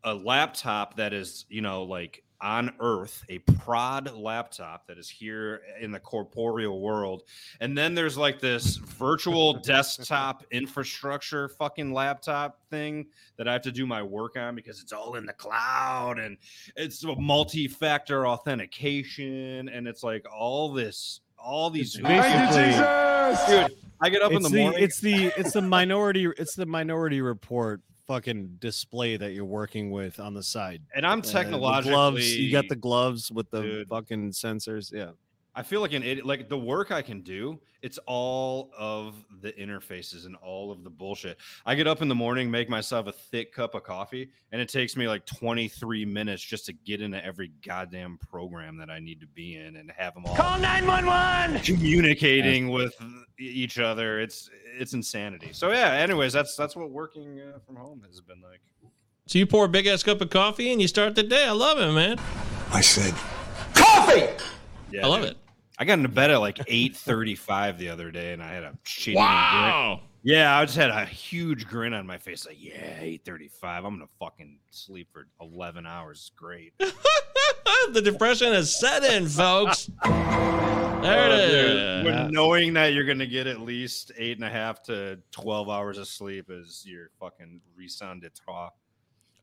a 0.05 0.15
laptop 0.15 0.97
that 0.97 1.13
is, 1.13 1.47
you 1.49 1.61
know, 1.61 1.83
like 1.83 2.23
on 2.41 2.71
Earth, 2.79 3.25
a 3.31 3.39
prod 3.39 4.13
laptop 4.15 4.87
that 4.87 4.99
is 4.99 5.09
here 5.09 5.63
in 5.81 5.91
the 5.91 5.99
corporeal 5.99 6.81
world, 6.81 7.23
and 7.61 7.77
then 7.77 7.95
there's 7.95 8.19
like 8.19 8.39
this 8.39 8.77
virtual 8.77 9.55
desktop 9.65 10.45
infrastructure 10.51 11.49
fucking 11.49 11.93
laptop 11.93 12.61
thing 12.69 13.07
that 13.39 13.49
I 13.49 13.53
have 13.53 13.63
to 13.63 13.73
do 13.73 13.87
my 13.87 14.03
work 14.03 14.37
on 14.37 14.55
because 14.55 14.83
it's 14.83 14.93
all 14.93 15.15
in 15.15 15.25
the 15.25 15.33
cloud 15.33 16.19
and 16.19 16.37
it's 16.77 17.03
a 17.05 17.15
multi-factor 17.17 18.27
authentication 18.27 19.69
and 19.71 19.89
it's 19.89 20.03
like 20.03 20.27
all 20.31 20.73
this 20.73 21.21
all 21.39 21.71
these 21.71 21.95
It's 21.95 22.03
basically- 22.05 22.73
Dude, 23.49 23.77
I 24.01 24.11
get 24.11 24.23
up 24.23 24.33
in 24.33 24.39
it's 24.39 24.51
the 24.51 24.59
morning. 24.59 24.83
It's 24.83 25.01
the 25.01 25.33
it's 25.37 25.53
the 25.53 25.63
minority 25.63 26.27
it's 26.37 26.55
the 26.55 26.67
minority 26.67 27.23
report 27.23 27.81
fucking 28.07 28.57
display 28.61 29.17
that 29.17 29.33
you're 29.33 29.45
working 29.45 29.91
with 29.91 30.21
on 30.21 30.35
the 30.35 30.43
side. 30.43 30.83
And 30.95 31.07
I'm 31.07 31.21
Uh, 31.21 31.23
technologically 31.23 31.93
gloves. 31.93 32.37
You 32.37 32.53
got 32.53 32.69
the 32.69 32.77
gloves 32.77 33.31
with 33.33 33.51
the 33.51 33.63
Dude. 33.63 33.89
fucking 33.89 34.31
sensors. 34.33 34.93
Yeah. 34.93 35.11
I 35.57 35.63
feel 35.63 35.81
like 35.81 35.93
an 35.93 36.03
idiot. 36.03 36.27
Like 36.27 36.49
the 36.49 36.59
work 36.59 36.91
I 36.91 37.01
can 37.01 37.21
do, 37.21 37.61
it's 37.81 37.99
all 38.07 38.71
of 38.77 39.15
the 39.41 39.53
interfaces 39.53 40.27
and 40.27 40.35
all 40.37 40.73
of 40.73 40.83
the 40.83 40.91
bullshit. 40.91 41.39
I 41.65 41.77
get 41.77 41.87
up 41.87 42.03
in 42.03 42.09
the 42.09 42.15
morning, 42.15 42.51
make 42.51 42.69
myself 42.69 43.07
a 43.07 43.13
thick 43.13 43.53
cup 43.55 43.75
of 43.77 43.85
coffee, 43.85 44.31
and 44.51 44.61
it 44.61 44.69
takes 44.69 44.97
me 44.97 45.07
like 45.07 45.25
23 45.27 46.05
minutes 46.07 46.43
just 46.43 46.67
to 46.67 46.73
get 46.73 47.01
into 47.01 47.25
every 47.25 47.53
goddamn 47.65 48.19
program 48.31 48.77
that 48.79 48.91
I 48.91 48.99
need 48.99 49.21
to 49.21 49.27
be 49.29 49.57
in 49.57 49.77
and 49.77 49.93
have 49.97 50.15
them 50.15 50.25
all 50.27 50.35
Call 50.35 50.59
911. 50.59 51.61
communicating 51.63 52.71
with 52.71 52.95
e- 53.39 53.45
each 53.45 53.79
other. 53.79 54.19
It's 54.21 54.51
it's 54.77 54.93
insanity. 54.93 55.51
So 55.53 55.71
yeah. 55.71 55.93
Anyways, 55.93 56.33
that's 56.33 56.57
that's 56.57 56.75
what 56.75 56.91
working 56.91 57.41
uh, 57.41 57.59
from 57.65 57.77
home 57.77 58.03
has 58.09 58.21
been 58.21 58.41
like. 58.43 58.61
So 59.27 59.39
you 59.39 59.47
pour 59.47 59.67
a 59.67 59.69
big 59.69 59.87
ass 59.87 60.03
cup 60.03 60.21
of 60.21 60.31
coffee 60.31 60.73
and 60.73 60.83
you 60.83 60.89
start 60.89 61.15
the 61.15 61.23
day. 61.23 61.47
I 61.47 61.53
love 61.53 61.79
it, 61.79 61.93
man. 61.93 62.19
I 62.73 62.81
said, 62.81 63.15
Coffee. 63.73 64.27
Yeah, 64.91 65.05
I 65.07 65.09
love 65.09 65.23
dude. 65.23 65.31
it. 65.31 65.37
I 65.79 65.85
got 65.85 65.95
into 65.95 66.09
bed 66.09 66.31
at 66.31 66.39
like 66.41 66.57
8:35 66.69 67.79
the 67.79 67.89
other 67.89 68.11
day, 68.11 68.33
and 68.33 68.43
I 68.43 68.53
had 68.53 68.63
a 68.65 68.73
shitty 68.85 69.17
Wow. 69.17 69.97
grin. 70.01 70.09
Yeah, 70.27 70.57
I 70.59 70.65
just 70.65 70.77
had 70.79 70.89
a 70.91 71.05
huge 71.05 71.67
grin 71.67 71.93
on 71.93 72.07
my 72.07 72.17
face. 72.17 72.47
Like, 72.47 72.57
yeah, 72.59 72.99
8:35. 73.01 73.51
I'm 73.65 73.83
gonna 73.83 74.07
fucking 74.19 74.59
sleep 74.71 75.09
for 75.13 75.27
11 75.41 75.85
hours. 75.87 76.19
It's 76.21 76.31
great. 76.31 76.73
the 77.93 78.01
depression 78.03 78.53
has 78.53 78.79
set 78.79 79.05
in, 79.05 79.27
folks. 79.29 79.91
There 81.05 81.21
Oh, 81.31 81.35
it 81.35 81.51
is. 81.51 82.05
When 82.07 82.31
knowing 82.33 82.73
that 82.75 82.95
you're 82.95 83.05
gonna 83.05 83.27
get 83.27 83.47
at 83.47 83.61
least 83.61 84.11
eight 84.17 84.39
and 84.39 84.45
a 84.47 84.49
half 84.49 84.83
to 84.85 85.19
12 85.33 85.69
hours 85.69 85.99
of 85.99 86.09
sleep 86.09 86.47
is 86.49 86.83
your 86.87 87.11
fucking 87.21 87.61
raison 87.77 88.21
d'etre. 88.21 88.71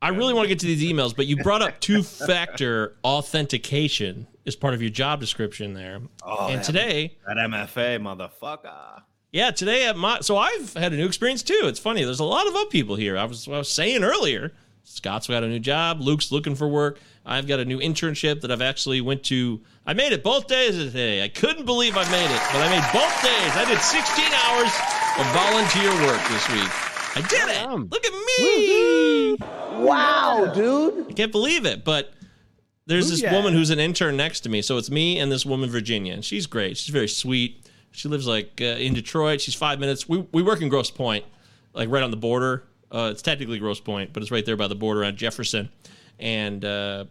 I 0.02 0.10
really 0.10 0.34
want 0.34 0.46
to 0.46 0.50
get 0.50 0.60
to 0.60 0.66
these 0.66 0.84
emails, 0.84 1.16
but 1.16 1.28
you 1.28 1.38
brought 1.38 1.62
up 1.62 1.80
two 1.80 2.02
factor 2.28 2.96
authentication 3.04 4.28
as 4.48 4.56
part 4.56 4.74
of 4.74 4.82
your 4.82 4.90
job 4.90 5.20
description 5.20 5.74
there. 5.74 6.02
Oh, 6.24 6.48
and 6.48 6.60
that- 6.60 6.64
today, 6.66 7.18
that 7.28 7.38
MFA 7.38 8.00
motherfucker. 8.00 9.04
yeah, 9.32 9.52
today 9.52 9.88
at 9.88 9.96
my 9.98 10.20
so 10.22 10.38
I've 10.38 10.74
had 10.74 10.94
a 10.94 10.96
new 10.98 11.06
experience 11.06 11.44
too. 11.44 11.62
It's 11.64 11.80
funny. 11.80 12.04
There's 12.04 12.20
a 12.20 12.24
lot 12.26 12.48
of 12.48 12.56
up 12.56 12.70
people 12.70 12.96
here. 12.96 13.18
I 13.18 13.26
was 13.26 13.48
I 13.48 13.58
was 13.58 13.72
saying 13.72 14.04
earlier. 14.04 14.54
Scott's 14.84 15.28
got 15.28 15.44
a 15.44 15.48
new 15.48 15.60
job. 15.60 16.02
Luke's 16.02 16.32
looking 16.32 16.56
for 16.56 16.68
work. 16.68 17.00
I've 17.24 17.46
got 17.48 17.60
a 17.60 17.66
new 17.66 17.78
internship 17.80 18.42
that 18.42 18.52
I've 18.52 18.64
actually 18.64 19.00
went 19.00 19.24
to. 19.26 19.62
I 19.86 19.94
made 19.94 20.12
it 20.12 20.24
both 20.24 20.48
days 20.48 20.76
today. 20.76 21.24
I 21.24 21.28
couldn't 21.30 21.66
believe 21.68 21.96
I 21.96 22.04
made 22.10 22.26
it, 22.26 22.42
but 22.52 22.62
I 22.64 22.70
made 22.70 22.84
both 22.92 23.14
days. 23.22 23.52
I 23.56 23.66
did 23.70 23.80
16 23.80 24.26
hours 24.34 24.74
of 25.22 25.26
volunteer 25.38 25.92
work 26.08 26.20
this 26.30 26.50
week. 26.50 26.91
I 27.16 27.22
did 27.22 27.50
it. 27.50 27.70
Look 27.92 28.06
at 28.06 28.14
me. 28.14 29.38
Wow, 29.86 30.52
dude. 30.54 31.08
I 31.10 31.14
can't 31.14 31.32
believe 31.32 31.66
it, 31.66 31.84
but 31.84 32.14
there's 32.86 33.10
this 33.10 33.22
Booyah. 33.22 33.34
woman 33.34 33.54
who's 33.54 33.70
an 33.70 33.80
intern 33.80 34.18
next 34.18 34.42
to 34.42 34.50
me. 34.50 34.62
So 34.62 34.78
it's 34.78 34.90
me 34.90 35.20
and 35.20 35.32
this 35.32 35.46
woman, 35.46 35.70
Virginia, 35.70 36.14
and 36.14 36.24
she's 36.24 36.48
great. 36.48 36.78
She's 36.78 36.94
very 36.94 37.08
sweet. 37.08 37.68
She 37.92 38.08
lives 38.08 38.28
like 38.28 38.60
uh, 38.62 38.66
in 38.66 38.94
Detroit. 38.94 39.42
She's 39.42 39.56
five 39.56 39.80
minutes. 39.80 40.08
We, 40.08 40.26
we 40.32 40.42
work 40.42 40.62
in 40.62 40.70
Grosse 40.70 40.92
Pointe, 40.92 41.26
like 41.74 41.90
right 41.90 42.04
on 42.04 42.12
the 42.12 42.18
border. 42.18 42.64
Uh, 42.92 43.10
it's 43.12 43.22
technically 43.22 43.60
Grosse 43.60 43.80
Pointe, 43.80 44.12
but 44.14 44.24
it's 44.24 44.32
right 44.32 44.46
there 44.46 44.58
by 44.58 44.68
the 44.68 44.76
border 44.76 45.04
on 45.04 45.16
Jefferson. 45.16 45.70
And 46.20 46.64
uh, 46.64 47.06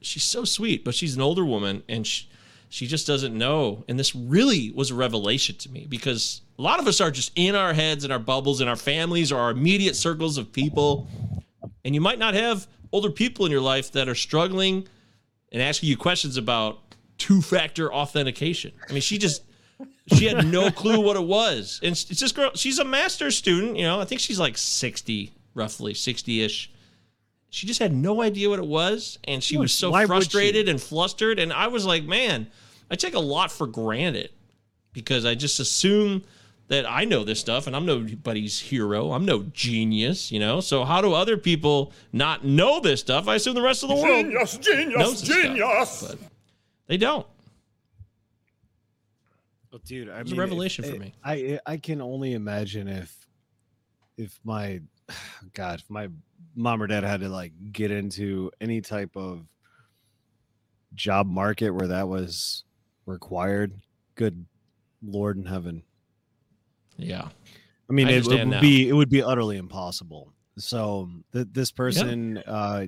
she's 0.00 0.24
so 0.24 0.44
sweet, 0.44 0.84
but 0.84 0.94
she's 0.94 1.16
an 1.16 1.22
older 1.22 1.44
woman, 1.44 1.82
and 1.88 2.06
she, 2.06 2.28
she 2.68 2.86
just 2.86 3.06
doesn't 3.06 3.36
know. 3.36 3.84
And 3.88 3.98
this 3.98 4.14
really 4.14 4.70
was 4.72 4.90
a 4.90 4.94
revelation 4.94 5.56
to 5.56 5.70
me 5.70 5.86
because 5.88 6.42
a 6.58 6.62
lot 6.62 6.80
of 6.80 6.86
us 6.86 7.00
are 7.00 7.10
just 7.10 7.32
in 7.36 7.54
our 7.54 7.72
heads 7.72 8.04
and 8.04 8.12
our 8.12 8.18
bubbles 8.18 8.60
and 8.60 8.68
our 8.68 8.76
families 8.76 9.30
or 9.30 9.38
our 9.38 9.50
immediate 9.50 9.96
circles 9.96 10.38
of 10.38 10.52
people 10.52 11.08
and 11.84 11.94
you 11.94 12.00
might 12.00 12.18
not 12.18 12.34
have 12.34 12.66
older 12.92 13.10
people 13.10 13.44
in 13.44 13.52
your 13.52 13.60
life 13.60 13.92
that 13.92 14.08
are 14.08 14.14
struggling 14.14 14.88
and 15.52 15.62
asking 15.62 15.88
you 15.88 15.96
questions 15.96 16.36
about 16.36 16.78
two 17.18 17.42
factor 17.42 17.92
authentication. 17.92 18.72
I 18.88 18.92
mean, 18.92 19.02
she 19.02 19.18
just 19.18 19.42
She 20.08 20.26
had 20.26 20.46
no 20.46 20.70
clue 20.82 21.00
what 21.00 21.16
it 21.16 21.24
was. 21.24 21.80
And 21.82 21.92
it's 21.92 22.04
this 22.04 22.32
girl, 22.32 22.50
she's 22.54 22.78
a 22.78 22.84
master's 22.84 23.36
student, 23.36 23.76
you 23.76 23.84
know, 23.84 24.00
I 24.00 24.04
think 24.04 24.20
she's 24.20 24.38
like 24.38 24.56
60, 24.56 25.32
roughly 25.54 25.94
60 25.94 26.42
ish. 26.42 26.70
She 27.54 27.68
just 27.68 27.78
had 27.78 27.92
no 27.94 28.20
idea 28.20 28.50
what 28.50 28.58
it 28.58 28.66
was. 28.66 29.20
And 29.22 29.42
she 29.42 29.56
was 29.56 29.72
so 29.72 29.92
Why 29.92 30.06
frustrated 30.06 30.68
and 30.68 30.82
flustered. 30.82 31.38
And 31.38 31.52
I 31.52 31.68
was 31.68 31.86
like, 31.86 32.02
man, 32.02 32.48
I 32.90 32.96
take 32.96 33.14
a 33.14 33.20
lot 33.20 33.52
for 33.52 33.68
granted 33.68 34.30
because 34.92 35.24
I 35.24 35.36
just 35.36 35.60
assume 35.60 36.24
that 36.66 36.84
I 36.84 37.04
know 37.04 37.22
this 37.22 37.38
stuff 37.38 37.68
and 37.68 37.76
I'm 37.76 37.86
nobody's 37.86 38.58
hero. 38.58 39.12
I'm 39.12 39.24
no 39.24 39.44
genius, 39.52 40.32
you 40.32 40.40
know? 40.40 40.60
So 40.60 40.84
how 40.84 41.00
do 41.00 41.12
other 41.14 41.36
people 41.36 41.92
not 42.12 42.44
know 42.44 42.80
this 42.80 42.98
stuff? 42.98 43.28
I 43.28 43.36
assume 43.36 43.54
the 43.54 43.62
rest 43.62 43.84
of 43.84 43.88
the 43.88 43.94
world 43.94 44.24
Genius, 44.24 44.56
genius, 44.56 44.98
knows 44.98 45.20
this 45.20 45.30
stuff, 45.30 45.42
genius. 45.44 46.02
but 46.08 46.18
they 46.88 46.96
don't. 46.96 47.26
Well, 49.70 49.80
dude, 49.84 50.08
I 50.08 50.18
It 50.18 50.22
was 50.24 50.32
a 50.32 50.36
revelation 50.36 50.84
it- 50.84 50.92
for 50.92 50.98
me. 50.98 51.14
I 51.22 51.60
I 51.64 51.76
can 51.76 52.00
only 52.00 52.32
imagine 52.32 52.88
if 52.88 53.14
if 54.16 54.40
my 54.42 54.80
God, 55.54 55.78
if 55.78 55.88
my 55.88 56.08
mom 56.54 56.82
or 56.82 56.86
dad 56.86 57.04
had 57.04 57.20
to 57.20 57.28
like 57.28 57.52
get 57.72 57.90
into 57.90 58.50
any 58.60 58.80
type 58.80 59.16
of 59.16 59.46
job 60.94 61.26
market 61.26 61.70
where 61.70 61.88
that 61.88 62.08
was 62.08 62.64
required. 63.06 63.72
Good 64.14 64.44
Lord 65.02 65.36
in 65.36 65.46
heaven. 65.46 65.82
Yeah. 66.96 67.28
I 67.88 67.92
mean, 67.92 68.08
I 68.08 68.12
it, 68.12 68.26
would 68.26 68.48
now. 68.48 68.60
be 68.60 68.88
it 68.88 68.92
would 68.92 69.10
be 69.10 69.22
utterly 69.22 69.56
impossible. 69.56 70.32
So 70.56 71.10
th- 71.32 71.48
this 71.52 71.70
person, 71.70 72.38
uh, 72.46 72.86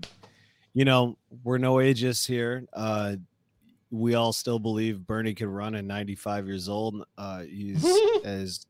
you 0.73 0.85
know, 0.85 1.19
we're 1.43 1.59
no 1.59 1.81
ages 1.81 2.25
here. 2.25 2.67
Uh, 2.73 3.17
we 3.91 4.15
all 4.15 4.33
still 4.33 4.59
believe 4.59 5.07
Bernie 5.07 5.35
could 5.35 5.49
run 5.49 5.75
at 5.75 5.85
95 5.85 6.47
years 6.47 6.69
old. 6.69 7.05
Uh, 7.19 7.43
he's 7.43 7.85
as 8.25 8.67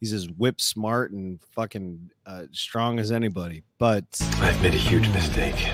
he's 0.00 0.12
as 0.12 0.28
whip 0.30 0.60
smart 0.60 1.10
and 1.12 1.38
fucking 1.52 2.10
uh, 2.26 2.44
strong 2.52 2.98
as 2.98 3.10
anybody. 3.12 3.62
But 3.78 4.04
I've 4.40 4.60
made 4.62 4.74
a 4.74 4.78
huge 4.78 5.08
mistake. 5.10 5.68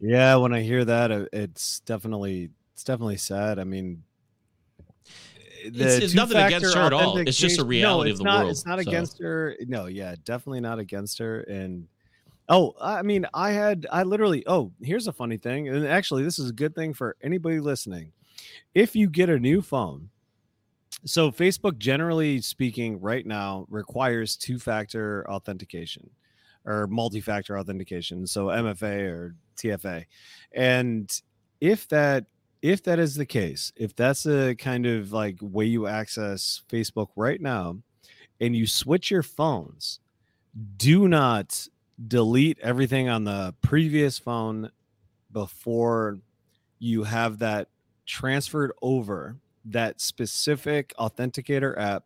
yeah, 0.00 0.36
when 0.36 0.52
I 0.52 0.60
hear 0.62 0.84
that, 0.84 1.10
uh, 1.10 1.26
it's 1.32 1.80
definitely 1.80 2.50
it's 2.72 2.84
definitely 2.84 3.16
sad. 3.16 3.58
I 3.58 3.64
mean, 3.64 4.02
It's- 5.64 6.02
it's 6.02 6.14
nothing 6.14 6.36
against 6.36 6.74
her 6.74 6.82
at 6.82 6.92
all. 6.92 7.16
It's 7.18 7.36
just 7.38 7.58
a 7.58 7.64
reality 7.64 8.10
it's 8.10 8.20
of 8.20 8.24
the 8.24 8.30
not, 8.30 8.38
world, 8.40 8.50
It's 8.50 8.66
not 8.66 8.82
so. 8.82 8.88
against 8.90 9.18
her. 9.20 9.56
No, 9.66 9.86
yeah, 9.86 10.14
definitely 10.24 10.60
not 10.60 10.78
against 10.78 11.18
her. 11.18 11.40
And 11.40 11.86
oh, 12.48 12.74
I 12.80 13.02
mean, 13.02 13.26
I 13.32 13.52
had 13.52 13.86
I 13.90 14.02
literally. 14.02 14.44
Oh, 14.46 14.72
here's 14.82 15.06
a 15.06 15.12
funny 15.12 15.36
thing, 15.38 15.68
and 15.68 15.86
actually, 15.86 16.22
this 16.24 16.38
is 16.38 16.50
a 16.50 16.52
good 16.52 16.74
thing 16.74 16.92
for 16.92 17.16
anybody 17.22 17.60
listening. 17.60 18.12
If 18.74 18.94
you 18.96 19.08
get 19.08 19.30
a 19.30 19.38
new 19.38 19.62
phone, 19.62 20.10
so 21.04 21.30
Facebook, 21.30 21.78
generally 21.78 22.40
speaking, 22.40 23.00
right 23.00 23.26
now 23.26 23.66
requires 23.68 24.36
two-factor 24.36 25.28
authentication 25.30 26.08
or 26.64 26.86
multi-factor 26.86 27.58
authentication, 27.58 28.26
so 28.26 28.46
MFA 28.46 29.10
or 29.10 29.34
TFA, 29.56 30.04
and 30.52 31.20
if 31.60 31.86
that 31.88 32.24
if 32.62 32.82
that 32.82 32.98
is 32.98 33.14
the 33.14 33.26
case, 33.26 33.72
if 33.76 33.94
that's 33.94 34.22
the 34.22 34.56
kind 34.58 34.86
of 34.86 35.12
like 35.12 35.36
way 35.42 35.66
you 35.66 35.86
access 35.86 36.62
Facebook 36.70 37.08
right 37.14 37.40
now, 37.40 37.76
and 38.40 38.56
you 38.56 38.66
switch 38.66 39.10
your 39.10 39.22
phones, 39.22 40.00
do 40.78 41.06
not 41.06 41.68
delete 42.08 42.58
everything 42.60 43.08
on 43.08 43.24
the 43.24 43.54
previous 43.60 44.18
phone 44.18 44.70
before 45.32 46.18
you 46.78 47.02
have 47.04 47.38
that 47.38 47.68
transferred 48.06 48.72
over 48.80 49.36
that 49.66 50.00
specific 50.00 50.92
authenticator 50.98 51.78
app. 51.78 52.04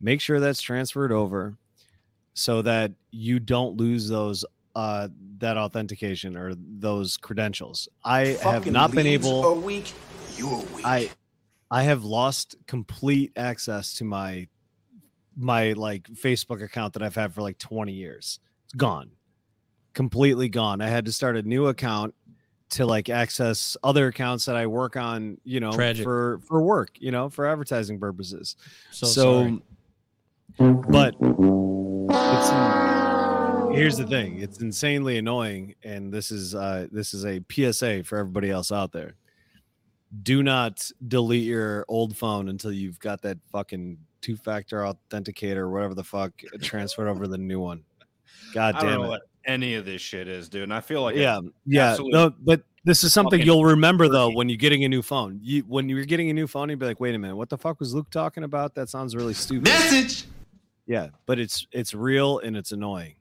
Make 0.00 0.20
sure 0.20 0.40
that's 0.40 0.62
transferred 0.62 1.12
over 1.12 1.56
so 2.34 2.62
that 2.62 2.92
you 3.10 3.38
don't 3.38 3.76
lose 3.76 4.08
those 4.08 4.44
uh 4.76 5.08
that 5.38 5.56
authentication 5.56 6.36
or 6.36 6.54
those 6.56 7.16
credentials. 7.16 7.88
I 8.04 8.38
have 8.42 8.70
not 8.70 8.92
been 8.92 9.06
able 9.06 9.44
are 9.44 9.54
weak. 9.54 9.92
You're 10.36 10.58
weak. 10.74 10.86
I 10.86 11.10
I 11.70 11.82
have 11.82 12.04
lost 12.04 12.56
complete 12.66 13.32
access 13.36 13.94
to 13.94 14.04
my 14.04 14.48
my 15.36 15.72
like 15.72 16.04
Facebook 16.10 16.62
account 16.62 16.94
that 16.94 17.02
I've 17.02 17.14
had 17.14 17.34
for 17.34 17.42
like 17.42 17.58
20 17.58 17.92
years. 17.92 18.40
It's 18.64 18.74
gone. 18.74 19.12
Completely 19.94 20.48
gone. 20.48 20.80
I 20.80 20.88
had 20.88 21.04
to 21.06 21.12
start 21.12 21.36
a 21.36 21.42
new 21.42 21.66
account 21.66 22.14
to 22.70 22.86
like 22.86 23.08
access 23.08 23.76
other 23.82 24.08
accounts 24.08 24.44
that 24.46 24.56
I 24.56 24.66
work 24.66 24.96
on, 24.96 25.38
you 25.44 25.60
know, 25.60 25.72
Tragic. 25.72 26.04
for 26.04 26.40
for 26.46 26.62
work, 26.62 26.90
you 26.98 27.10
know, 27.10 27.28
for 27.28 27.46
advertising 27.46 27.98
purposes. 27.98 28.56
So 28.90 29.06
so 29.06 29.60
but 30.58 31.14
it's 32.10 32.50
here's 33.76 33.96
the 33.96 34.06
thing 34.06 34.40
it's 34.40 34.60
insanely 34.60 35.16
annoying 35.16 35.74
and 35.84 36.12
this 36.12 36.30
is 36.30 36.54
uh 36.54 36.86
this 36.90 37.14
is 37.14 37.24
a 37.24 37.40
psa 37.50 38.02
for 38.02 38.18
everybody 38.18 38.50
else 38.50 38.72
out 38.72 38.92
there 38.92 39.14
do 40.22 40.42
not 40.42 40.90
delete 41.06 41.44
your 41.44 41.84
old 41.88 42.16
phone 42.16 42.48
until 42.48 42.72
you've 42.72 42.98
got 42.98 43.22
that 43.22 43.38
fucking 43.52 43.96
two-factor 44.20 44.78
authenticator 44.80 45.58
or 45.58 45.70
whatever 45.70 45.94
the 45.94 46.04
fuck 46.04 46.32
transferred 46.60 47.08
over 47.08 47.24
to 47.24 47.30
the 47.30 47.38
new 47.38 47.60
one 47.60 47.82
god 48.52 48.74
I 48.76 48.80
don't 48.80 48.90
damn 48.90 49.00
know 49.00 49.04
it 49.06 49.08
what 49.08 49.22
any 49.46 49.74
of 49.74 49.84
this 49.86 50.02
shit 50.02 50.28
is, 50.28 50.48
dude. 50.48 50.64
And 50.64 50.74
I 50.74 50.80
feel 50.80 51.02
like 51.02 51.16
yeah 51.16 51.40
yeah 51.66 51.96
no 51.98 52.32
but 52.40 52.62
this 52.84 53.02
is 53.04 53.12
something 53.12 53.40
you'll 53.40 53.64
remember 53.64 54.08
though 54.08 54.30
when 54.30 54.48
you're 54.48 54.58
getting 54.58 54.84
a 54.84 54.88
new 54.88 55.02
phone 55.02 55.38
you 55.42 55.62
when 55.62 55.88
you're 55.88 56.04
getting 56.04 56.30
a 56.30 56.32
new 56.32 56.46
phone 56.46 56.68
you'd 56.70 56.78
be 56.78 56.86
like 56.86 57.00
wait 57.00 57.14
a 57.14 57.18
minute 57.18 57.36
what 57.36 57.48
the 57.48 57.58
fuck 57.58 57.80
was 57.80 57.94
luke 57.94 58.10
talking 58.10 58.44
about 58.44 58.74
that 58.74 58.88
sounds 58.88 59.16
really 59.16 59.34
stupid 59.34 59.64
Message. 59.64 60.24
yeah 60.86 61.08
but 61.26 61.38
it's 61.38 61.66
it's 61.72 61.94
real 61.94 62.38
and 62.40 62.56
it's 62.56 62.72
annoying 62.72 63.14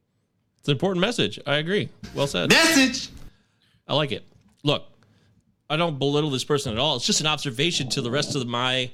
It's 0.59 0.67
an 0.67 0.73
important 0.73 1.01
message. 1.01 1.39
I 1.45 1.55
agree. 1.55 1.89
Well 2.13 2.27
said. 2.27 2.49
Message. 2.49 3.09
I 3.87 3.95
like 3.95 4.11
it. 4.11 4.23
Look, 4.63 4.83
I 5.69 5.77
don't 5.77 5.97
belittle 5.97 6.29
this 6.29 6.43
person 6.43 6.73
at 6.73 6.79
all. 6.79 6.97
It's 6.97 7.05
just 7.05 7.21
an 7.21 7.27
observation 7.27 7.87
to 7.89 8.01
the 8.01 8.11
rest 8.11 8.35
of 8.35 8.45
my 8.45 8.91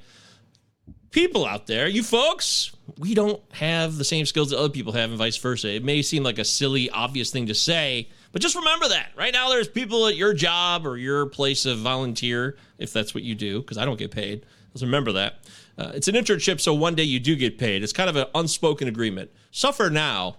people 1.16 1.46
out 1.46 1.66
there. 1.66 1.88
You 1.88 2.02
folks, 2.02 2.72
we 2.98 3.14
don't 3.14 3.40
have 3.52 3.96
the 3.96 4.04
same 4.04 4.26
skills 4.26 4.50
that 4.50 4.58
other 4.58 4.68
people 4.68 4.92
have, 4.92 5.08
and 5.08 5.18
vice 5.18 5.38
versa. 5.38 5.74
It 5.74 5.82
may 5.82 6.02
seem 6.02 6.22
like 6.22 6.38
a 6.38 6.44
silly, 6.44 6.90
obvious 6.90 7.30
thing 7.30 7.46
to 7.46 7.54
say, 7.54 8.10
but 8.32 8.42
just 8.42 8.54
remember 8.54 8.86
that. 8.88 9.12
Right 9.16 9.32
now, 9.32 9.48
there's 9.48 9.66
people 9.66 10.06
at 10.08 10.16
your 10.16 10.34
job 10.34 10.86
or 10.86 10.98
your 10.98 11.24
place 11.24 11.64
of 11.64 11.78
volunteer, 11.78 12.58
if 12.76 12.92
that's 12.92 13.14
what 13.14 13.22
you 13.22 13.34
do, 13.34 13.62
because 13.62 13.78
I 13.78 13.86
don't 13.86 13.98
get 13.98 14.10
paid. 14.10 14.44
Just 14.74 14.84
remember 14.84 15.10
that. 15.12 15.38
Uh, 15.78 15.92
it's 15.94 16.06
an 16.06 16.16
internship, 16.16 16.60
so 16.60 16.74
one 16.74 16.94
day 16.94 17.04
you 17.04 17.18
do 17.18 17.34
get 17.34 17.56
paid. 17.56 17.82
It's 17.82 17.94
kind 17.94 18.10
of 18.10 18.16
an 18.16 18.26
unspoken 18.34 18.86
agreement. 18.86 19.30
Suffer 19.50 19.88
now, 19.88 20.36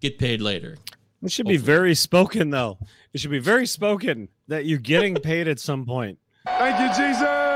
get 0.00 0.18
paid 0.18 0.42
later. 0.42 0.76
It 1.22 1.30
should 1.30 1.46
be 1.46 1.56
very 1.56 1.94
spoken, 1.94 2.50
though. 2.50 2.78
It 3.12 3.20
should 3.20 3.30
be 3.30 3.38
very 3.38 3.66
spoken 3.66 4.28
that 4.48 4.66
you're 4.66 4.80
getting 4.80 5.14
paid 5.22 5.46
at 5.46 5.60
some 5.60 5.86
point. 5.86 6.18
Thank 6.46 6.80
you, 6.80 6.88
Jesus. 7.04 7.49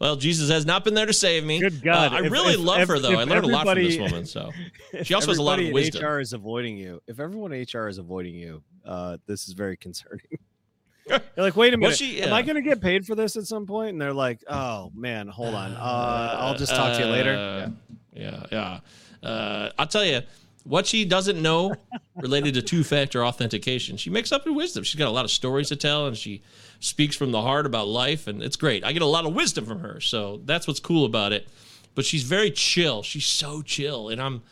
Well, 0.00 0.16
Jesus 0.16 0.50
has 0.50 0.66
not 0.66 0.84
been 0.84 0.94
there 0.94 1.06
to 1.06 1.12
save 1.12 1.44
me. 1.44 1.60
Good 1.60 1.82
God! 1.82 2.12
Uh, 2.12 2.16
I 2.16 2.22
If- 2.26 2.32
really 2.32 2.54
if- 2.54 2.60
love 2.60 2.80
if- 2.80 2.88
her, 2.88 2.98
though. 2.98 3.18
I 3.18 3.24
learned 3.24 3.44
a 3.44 3.48
lot 3.48 3.66
from 3.66 3.76
this 3.82 3.98
woman. 3.98 4.26
So 4.26 4.50
if 4.92 5.06
she 5.06 5.14
also 5.14 5.28
has 5.28 5.38
a 5.38 5.42
lot 5.42 5.60
of 5.60 5.70
wisdom. 5.72 6.04
HR 6.04 6.20
is 6.20 6.32
avoiding 6.32 6.76
you. 6.76 7.02
If 7.06 7.20
everyone 7.20 7.52
in 7.52 7.60
HR 7.72 7.88
is 7.88 7.98
avoiding 7.98 8.34
you, 8.34 8.62
uh, 8.84 9.18
this 9.26 9.46
is 9.48 9.54
very 9.54 9.76
concerning. 9.76 10.20
You're 11.08 11.20
like, 11.36 11.56
wait 11.56 11.74
a 11.74 11.76
minute, 11.76 11.96
she- 11.96 12.22
am 12.22 12.32
I 12.32 12.42
going 12.42 12.54
to 12.56 12.62
get 12.62 12.80
paid 12.80 13.04
for 13.04 13.14
this 13.16 13.36
at 13.36 13.44
some 13.46 13.66
point? 13.66 13.90
And 13.90 14.00
they're 14.00 14.12
like, 14.12 14.40
oh 14.48 14.92
man, 14.94 15.26
hold 15.28 15.54
on, 15.54 15.72
uh, 15.72 16.36
I'll 16.38 16.54
just 16.56 16.72
talk 16.74 16.96
to 16.96 17.04
you 17.04 17.10
later. 17.10 17.34
Uh, 17.34 17.70
Yeah, 18.14 18.46
yeah. 18.52 18.80
Uh, 19.28 19.70
I'll 19.78 19.86
tell 19.88 20.04
you 20.04 20.20
what 20.64 20.86
she 20.86 21.04
doesn't 21.04 21.40
know 21.40 21.74
related 22.16 22.54
to 22.54 22.62
two-factor 22.62 23.24
authentication. 23.24 23.96
She 23.96 24.10
makes 24.10 24.30
up 24.30 24.46
in 24.46 24.54
wisdom. 24.54 24.84
She's 24.84 24.98
got 24.98 25.08
a 25.08 25.10
lot 25.10 25.24
of 25.24 25.30
stories 25.30 25.68
to 25.68 25.76
tell, 25.76 26.06
and 26.06 26.16
she 26.16 26.42
speaks 26.80 27.14
from 27.14 27.30
the 27.30 27.42
heart 27.42 27.66
about 27.66 27.86
life, 27.86 28.26
and 28.26 28.42
it's 28.42 28.56
great. 28.56 28.84
I 28.84 28.92
get 28.92 29.02
a 29.02 29.06
lot 29.06 29.26
of 29.26 29.34
wisdom 29.34 29.66
from 29.66 29.80
her, 29.80 30.00
so 30.00 30.40
that's 30.44 30.66
what's 30.66 30.80
cool 30.80 31.04
about 31.04 31.32
it. 31.32 31.46
But 31.94 32.04
she's 32.04 32.22
very 32.22 32.50
chill. 32.50 33.02
She's 33.02 33.26
so 33.26 33.62
chill, 33.62 34.08
and 34.08 34.20
I'm 34.20 34.42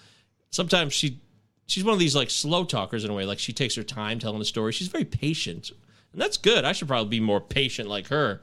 sometimes 0.51 0.93
she 0.93 1.21
she's 1.67 1.85
one 1.85 1.95
of 1.95 1.99
these 1.99 2.15
like 2.15 2.31
slow 2.31 2.65
talkers 2.65 3.05
in 3.05 3.11
a 3.11 3.15
way. 3.15 3.25
Like 3.25 3.39
she 3.39 3.53
takes 3.53 3.75
her 3.75 3.83
time 3.83 4.19
telling 4.19 4.39
the 4.39 4.45
story. 4.45 4.73
She's 4.73 4.89
very 4.89 5.05
patient, 5.05 5.71
and 6.13 6.21
that's 6.21 6.37
good. 6.37 6.65
I 6.65 6.73
should 6.73 6.89
probably 6.89 7.11
be 7.11 7.21
more 7.21 7.41
patient 7.41 7.89
like 7.89 8.09
her. 8.09 8.41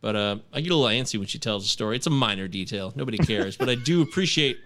But 0.00 0.16
uh, 0.16 0.36
I 0.52 0.60
get 0.60 0.70
a 0.70 0.76
little 0.76 0.90
antsy 0.90 1.18
when 1.18 1.26
she 1.26 1.38
tells 1.38 1.64
a 1.64 1.68
story. 1.68 1.96
It's 1.96 2.06
a 2.06 2.10
minor 2.10 2.46
detail. 2.46 2.92
Nobody 2.94 3.16
cares. 3.16 3.56
but 3.56 3.70
I 3.70 3.74
do 3.74 4.02
appreciate 4.02 4.58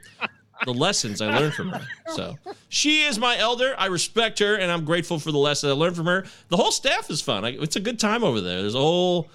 the 0.65 0.73
lessons 0.73 1.21
I 1.21 1.39
learned 1.39 1.55
from 1.55 1.71
her. 1.71 1.87
So 2.15 2.37
she 2.69 3.03
is 3.03 3.19
my 3.19 3.37
elder. 3.39 3.75
I 3.79 3.87
respect 3.87 4.39
her, 4.41 4.57
and 4.57 4.71
I'm 4.71 4.85
grateful 4.85 5.19
for 5.19 5.33
the 5.33 5.39
lessons 5.39 5.71
I 5.71 5.75
learned 5.75 5.97
from 5.97 6.07
her. 6.07 6.25
The 6.49 6.57
whole 6.57 6.73
staff 6.73 7.11
is 7.11 7.21
fun. 7.21 7.45
I, 7.45 7.51
it's 7.51 7.77
a 7.77 7.81
good 7.81 7.99
time 7.99 8.25
over 8.25 8.41
there. 8.41 8.63
There's 8.63 8.75
a 8.75 8.81
whole. 8.81 9.29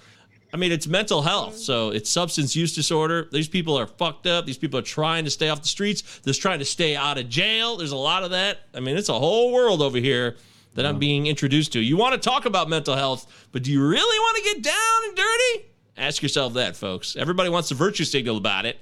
I 0.52 0.56
mean, 0.56 0.70
it's 0.70 0.86
mental 0.86 1.20
health, 1.22 1.56
so 1.56 1.90
it's 1.90 2.08
substance 2.08 2.54
use 2.54 2.74
disorder. 2.74 3.28
These 3.32 3.48
people 3.48 3.76
are 3.76 3.88
fucked 3.88 4.28
up. 4.28 4.46
These 4.46 4.58
people 4.58 4.78
are 4.78 4.84
trying 4.84 5.24
to 5.24 5.30
stay 5.30 5.48
off 5.48 5.62
the 5.62 5.68
streets. 5.68 6.20
They're 6.20 6.32
trying 6.32 6.60
to 6.60 6.64
stay 6.64 6.94
out 6.94 7.18
of 7.18 7.28
jail. 7.28 7.76
There's 7.76 7.90
a 7.90 7.96
lot 7.96 8.22
of 8.22 8.30
that. 8.30 8.60
I 8.72 8.78
mean, 8.78 8.96
it's 8.96 9.08
a 9.08 9.18
whole 9.18 9.52
world 9.52 9.82
over 9.82 9.98
here 9.98 10.36
that 10.74 10.86
I'm 10.86 10.98
being 10.98 11.26
introduced 11.26 11.72
to. 11.72 11.80
You 11.80 11.96
want 11.96 12.20
to 12.20 12.20
talk 12.20 12.46
about 12.46 12.68
mental 12.68 12.94
health, 12.96 13.48
but 13.52 13.62
do 13.62 13.72
you 13.72 13.84
really 13.84 14.18
want 14.18 14.36
to 14.36 14.54
get 14.54 14.62
down 14.62 15.04
and 15.08 15.16
dirty? 15.16 15.66
Ask 15.96 16.22
yourself 16.22 16.54
that, 16.54 16.76
folks. 16.76 17.16
Everybody 17.16 17.48
wants 17.48 17.68
the 17.68 17.74
virtue 17.76 18.04
signal 18.04 18.36
about 18.36 18.66
it, 18.66 18.78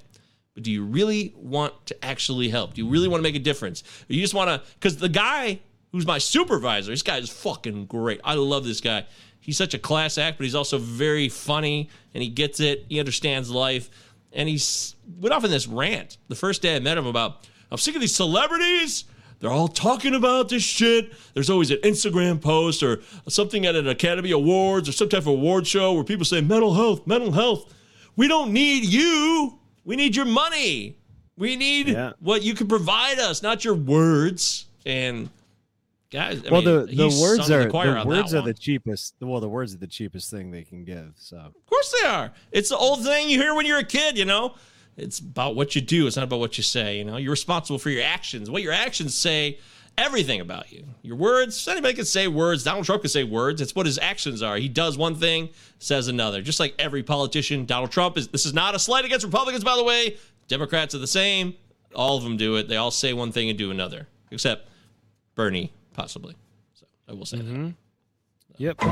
But 0.55 0.65
do 0.65 0.71
you 0.71 0.85
really 0.85 1.33
want 1.37 1.87
to 1.87 2.05
actually 2.05 2.49
help? 2.51 2.75
Do 2.75 2.83
you 2.83 2.88
really 2.88 3.09
want 3.09 3.21
to 3.21 3.23
make 3.23 3.37
a 3.37 3.41
difference? 3.41 3.83
Or 4.09 4.12
you 4.12 4.21
just 4.21 4.35
want 4.35 4.49
to, 4.49 4.69
because 4.75 4.97
the 4.99 5.09
guy 5.09 5.61
who's 5.93 6.07
my 6.07 6.19
supervisor, 6.19 6.91
this 6.91 7.03
guy 7.03 7.19
is 7.19 7.31
fucking 7.31 7.87
great. 7.87 8.21
I 8.25 8.35
love 8.35 8.65
this 8.65 8.81
guy. 8.81 9.07
He's 9.41 9.57
such 9.57 9.75
a 9.75 9.79
class 9.79 10.19
act, 10.19 10.38
but 10.38 10.45
he's 10.45 10.55
also 10.55 10.79
very 10.79 11.29
funny 11.29 11.88
and 12.15 12.23
he 12.23 12.29
gets 12.29 12.61
it. 12.61 12.87
He 12.88 12.99
understands 12.99 13.51
life. 13.51 13.91
And 14.33 14.49
he's 14.49 14.97
went 15.21 15.35
off 15.35 15.45
in 15.45 15.51
this 15.51 15.67
rant 15.67 16.17
the 16.29 16.35
first 16.35 16.62
day 16.62 16.77
I 16.77 16.79
met 16.79 16.97
him 16.97 17.07
about, 17.07 17.49
I'm 17.71 17.79
sick 17.79 17.95
of 17.95 18.01
these 18.01 18.15
celebrities. 18.15 19.05
They're 19.41 19.51
all 19.51 19.69
talking 19.69 20.15
about 20.15 20.49
this 20.49 20.62
shit. 20.62 21.12
There's 21.35 21.51
always 21.51 21.71
an 21.71 21.79
Instagram 21.79 22.41
post 22.41 22.83
or 22.83 23.01
something 23.29 23.67
at 23.67 23.75
an 23.75 23.88
Academy 23.88 24.31
Awards 24.31 24.88
or 24.88 24.93
some 24.93 25.09
type 25.09 25.23
of 25.23 25.27
award 25.27 25.67
show 25.67 25.93
where 25.95 26.05
people 26.05 26.25
say 26.25 26.41
mental 26.41 26.75
health, 26.75 27.07
mental 27.07 27.33
health. 27.33 27.75
We 28.15 28.29
don't 28.29 28.53
need 28.53 28.85
you. 28.85 29.59
We 29.85 29.97
need 29.97 30.14
your 30.16 30.25
money. 30.27 30.97
We 31.37 31.57
need 31.57 31.88
Yeah. 31.88 32.12
what 32.21 32.42
you 32.42 32.55
can 32.55 32.68
provide 32.68 33.18
us, 33.18 33.42
not 33.42 33.64
your 33.64 33.75
words. 33.75 34.66
And 34.85 35.31
guys, 36.11 36.42
I 36.47 36.51
well, 36.51 36.62
mean, 36.62 36.87
the 36.87 36.95
the 36.95 37.21
words 37.21 37.51
are 37.51 37.64
the, 37.64 37.68
the 37.71 38.05
words 38.07 38.35
are 38.35 38.38
one. 38.38 38.47
the 38.47 38.55
cheapest. 38.55 39.14
Well, 39.21 39.40
the 39.40 39.49
words 39.49 39.75
are 39.75 39.79
the 39.79 39.87
cheapest 39.87 40.31
thing 40.31 40.51
they 40.51 40.62
can 40.62 40.85
give. 40.85 41.12
So 41.16 41.37
Of 41.38 41.66
course 41.66 41.95
they 42.01 42.07
are. 42.07 42.33
It's 42.53 42.68
the 42.68 42.77
old 42.77 43.03
thing 43.03 43.29
you 43.29 43.40
hear 43.40 43.55
when 43.55 43.66
you're 43.66 43.79
a 43.79 43.85
kid, 43.85 44.18
you 44.18 44.25
know? 44.25 44.55
It's 44.97 45.21
about 45.21 45.57
what 45.57 45.75
you 45.75 45.81
do, 45.81 46.07
it's 46.07 46.16
not 46.16 46.25
about 46.25 46.40
what 46.40 46.59
you 46.59 46.62
say, 46.64 46.99
you 46.99 47.05
know? 47.05 47.16
You're 47.16 47.31
responsible 47.31 47.79
for 47.79 47.88
your 47.88 48.03
actions. 48.03 48.51
What 48.51 48.62
your 48.62 48.75
actions 48.75 49.14
say 49.14 49.59
everything 50.03 50.41
about 50.41 50.73
you. 50.73 50.85
Your 51.03 51.17
words, 51.17 51.67
anybody 51.69 51.95
can 51.95 52.05
say 52.05 52.27
words. 52.29 52.65
Donald 52.65 52.85
Trump 52.85 53.03
can 53.03 53.11
say 53.11 53.25
words. 53.25 53.61
It's 53.61 53.75
what 53.75 53.87
his 53.87 53.99
actions 53.99 54.43
are. 54.43 54.57
He 54.57 54.69
does 54.69 54.99
one 54.99 55.15
thing, 55.15 55.51
says 55.79 56.09
another. 56.09 56.43
Just 56.43 56.61
like 56.61 56.75
every 56.79 57.03
politician, 57.03 57.65
Donald 57.65 57.91
Trump 57.91 58.19
is 58.19 58.29
this 58.29 58.45
is 58.45 58.53
not 58.53 58.75
a 58.75 58.79
slight 58.79 59.05
against 59.05 59.25
Republicans 59.25 59.65
by 59.65 59.77
the 59.77 59.85
way. 59.85 60.17
Democrats 60.49 60.95
are 60.95 60.99
the 60.99 61.07
same. 61.07 61.55
All 61.95 62.17
of 62.17 62.25
them 62.25 62.37
do 62.37 62.57
it. 62.57 62.69
They 62.69 62.77
all 62.77 62.91
say 62.91 63.12
one 63.12 63.33
thing 63.33 63.49
and 63.49 63.59
do 63.59 63.71
another. 63.71 64.09
Except 64.31 64.69
Bernie 65.35 65.73
possibly. 65.95 66.35
So, 66.75 66.87
I 67.09 67.12
will 67.12 67.27
say 67.27 67.38
that. 67.38 67.75
Yep. 68.57 68.83
All 68.83 68.88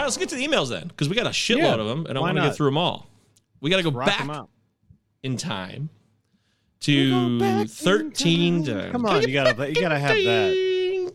right, 0.00 0.02
let's 0.02 0.16
get 0.16 0.28
to 0.30 0.34
the 0.36 0.46
emails 0.46 0.70
then, 0.70 0.88
because 0.88 1.08
we 1.08 1.14
got 1.14 1.26
a 1.26 1.30
shitload 1.30 1.58
Yeah, 1.58 1.74
of 1.74 1.86
them, 1.86 2.06
and 2.06 2.18
I 2.18 2.20
want 2.20 2.36
to 2.36 2.42
get 2.42 2.56
through 2.56 2.66
them 2.66 2.78
all. 2.78 3.08
We 3.60 3.70
got 3.70 3.76
to 3.76 3.82
go 3.84 3.92
back 3.92 4.26
in 5.22 5.36
time 5.36 5.88
to 6.84 7.66
thirteen. 7.66 8.64
To, 8.64 8.88
Come 8.92 9.06
on, 9.06 9.22
you 9.22 9.32
gotta 9.32 9.68
you 9.68 9.80
gotta 9.80 9.98
have 9.98 10.16
that. 10.16 11.10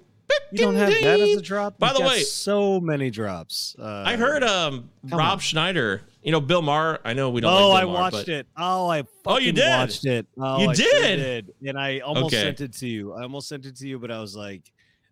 You 0.51 0.57
don't 0.57 0.75
have 0.75 0.89
that 0.89 1.19
as 1.19 1.37
a 1.37 1.41
drop. 1.41 1.77
By 1.77 1.93
the 1.93 2.01
way- 2.01 2.21
so 2.21 2.79
many 2.79 3.09
drops. 3.11 3.75
Uh, 3.79 4.03
I 4.05 4.15
heard 4.15 4.43
um 4.43 4.89
Rob 5.03 5.33
on. 5.33 5.39
Schneider. 5.39 6.01
You 6.23 6.31
know 6.31 6.41
Bill 6.41 6.61
Maher. 6.61 6.99
I 7.05 7.13
know 7.13 7.29
we 7.29 7.41
don't. 7.41 7.53
Oh, 7.53 7.69
like 7.69 7.77
I 7.77 7.85
Bill 7.85 7.93
Maher, 7.93 8.01
watched 8.01 8.15
but- 8.25 8.29
it. 8.29 8.47
Oh, 8.57 8.89
I 8.89 9.03
Oh, 9.25 9.37
you 9.37 9.51
did? 9.51 9.69
watched 9.69 10.05
it. 10.05 10.27
Oh, 10.39 10.61
You 10.61 10.69
I 10.69 10.73
sure 10.73 11.01
did? 11.01 11.17
did. 11.17 11.69
And 11.69 11.79
I 11.79 11.99
almost 11.99 12.33
Okay. 12.33 12.41
sent 12.43 12.61
it 12.61 12.73
to 12.73 12.87
you. 12.87 13.13
I 13.13 13.23
almost 13.23 13.47
sent 13.47 13.65
it 13.65 13.75
to 13.77 13.87
you, 13.87 13.99
but 13.99 14.11
I 14.11 14.19
was 14.19 14.35
like, 14.35 14.71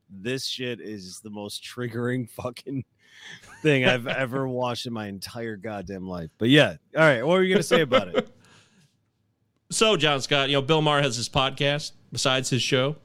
this 0.10 0.46
shit 0.46 0.80
is 0.82 1.20
the 1.22 1.30
most 1.30 1.64
triggering 1.64 2.30
fucking 2.42 2.84
thing 3.62 3.86
I've 3.86 4.08
ever 4.08 4.48
watched 4.48 4.86
in 4.86 4.94
my 4.94 5.08
entire 5.08 5.56
goddamn 5.56 6.08
life. 6.08 6.30
But 6.38 6.50
yeah, 6.50 6.76
all 6.96 7.02
right. 7.04 7.22
What 7.24 7.34
were 7.34 7.44
you 7.44 7.54
gonna 7.54 7.64
say 7.64 7.82
about 7.82 8.08
it? 8.10 8.28
So 9.70 9.98
John 9.98 10.22
Scott, 10.22 10.50
you 10.50 10.56
know 10.56 10.62
Bill 10.62 10.82
Maher 10.82 11.02
has 11.02 11.16
his 11.18 11.28
podcast 11.30 11.92
besides 12.12 12.50
his 12.50 12.62
show, 12.62 12.96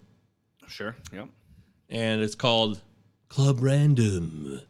Sure. 0.69 0.97
Yep. 1.13 1.29
and 1.91 2.23
it's 2.23 2.35
called 2.35 2.81
Club 3.29 3.59
Random. 3.61 4.61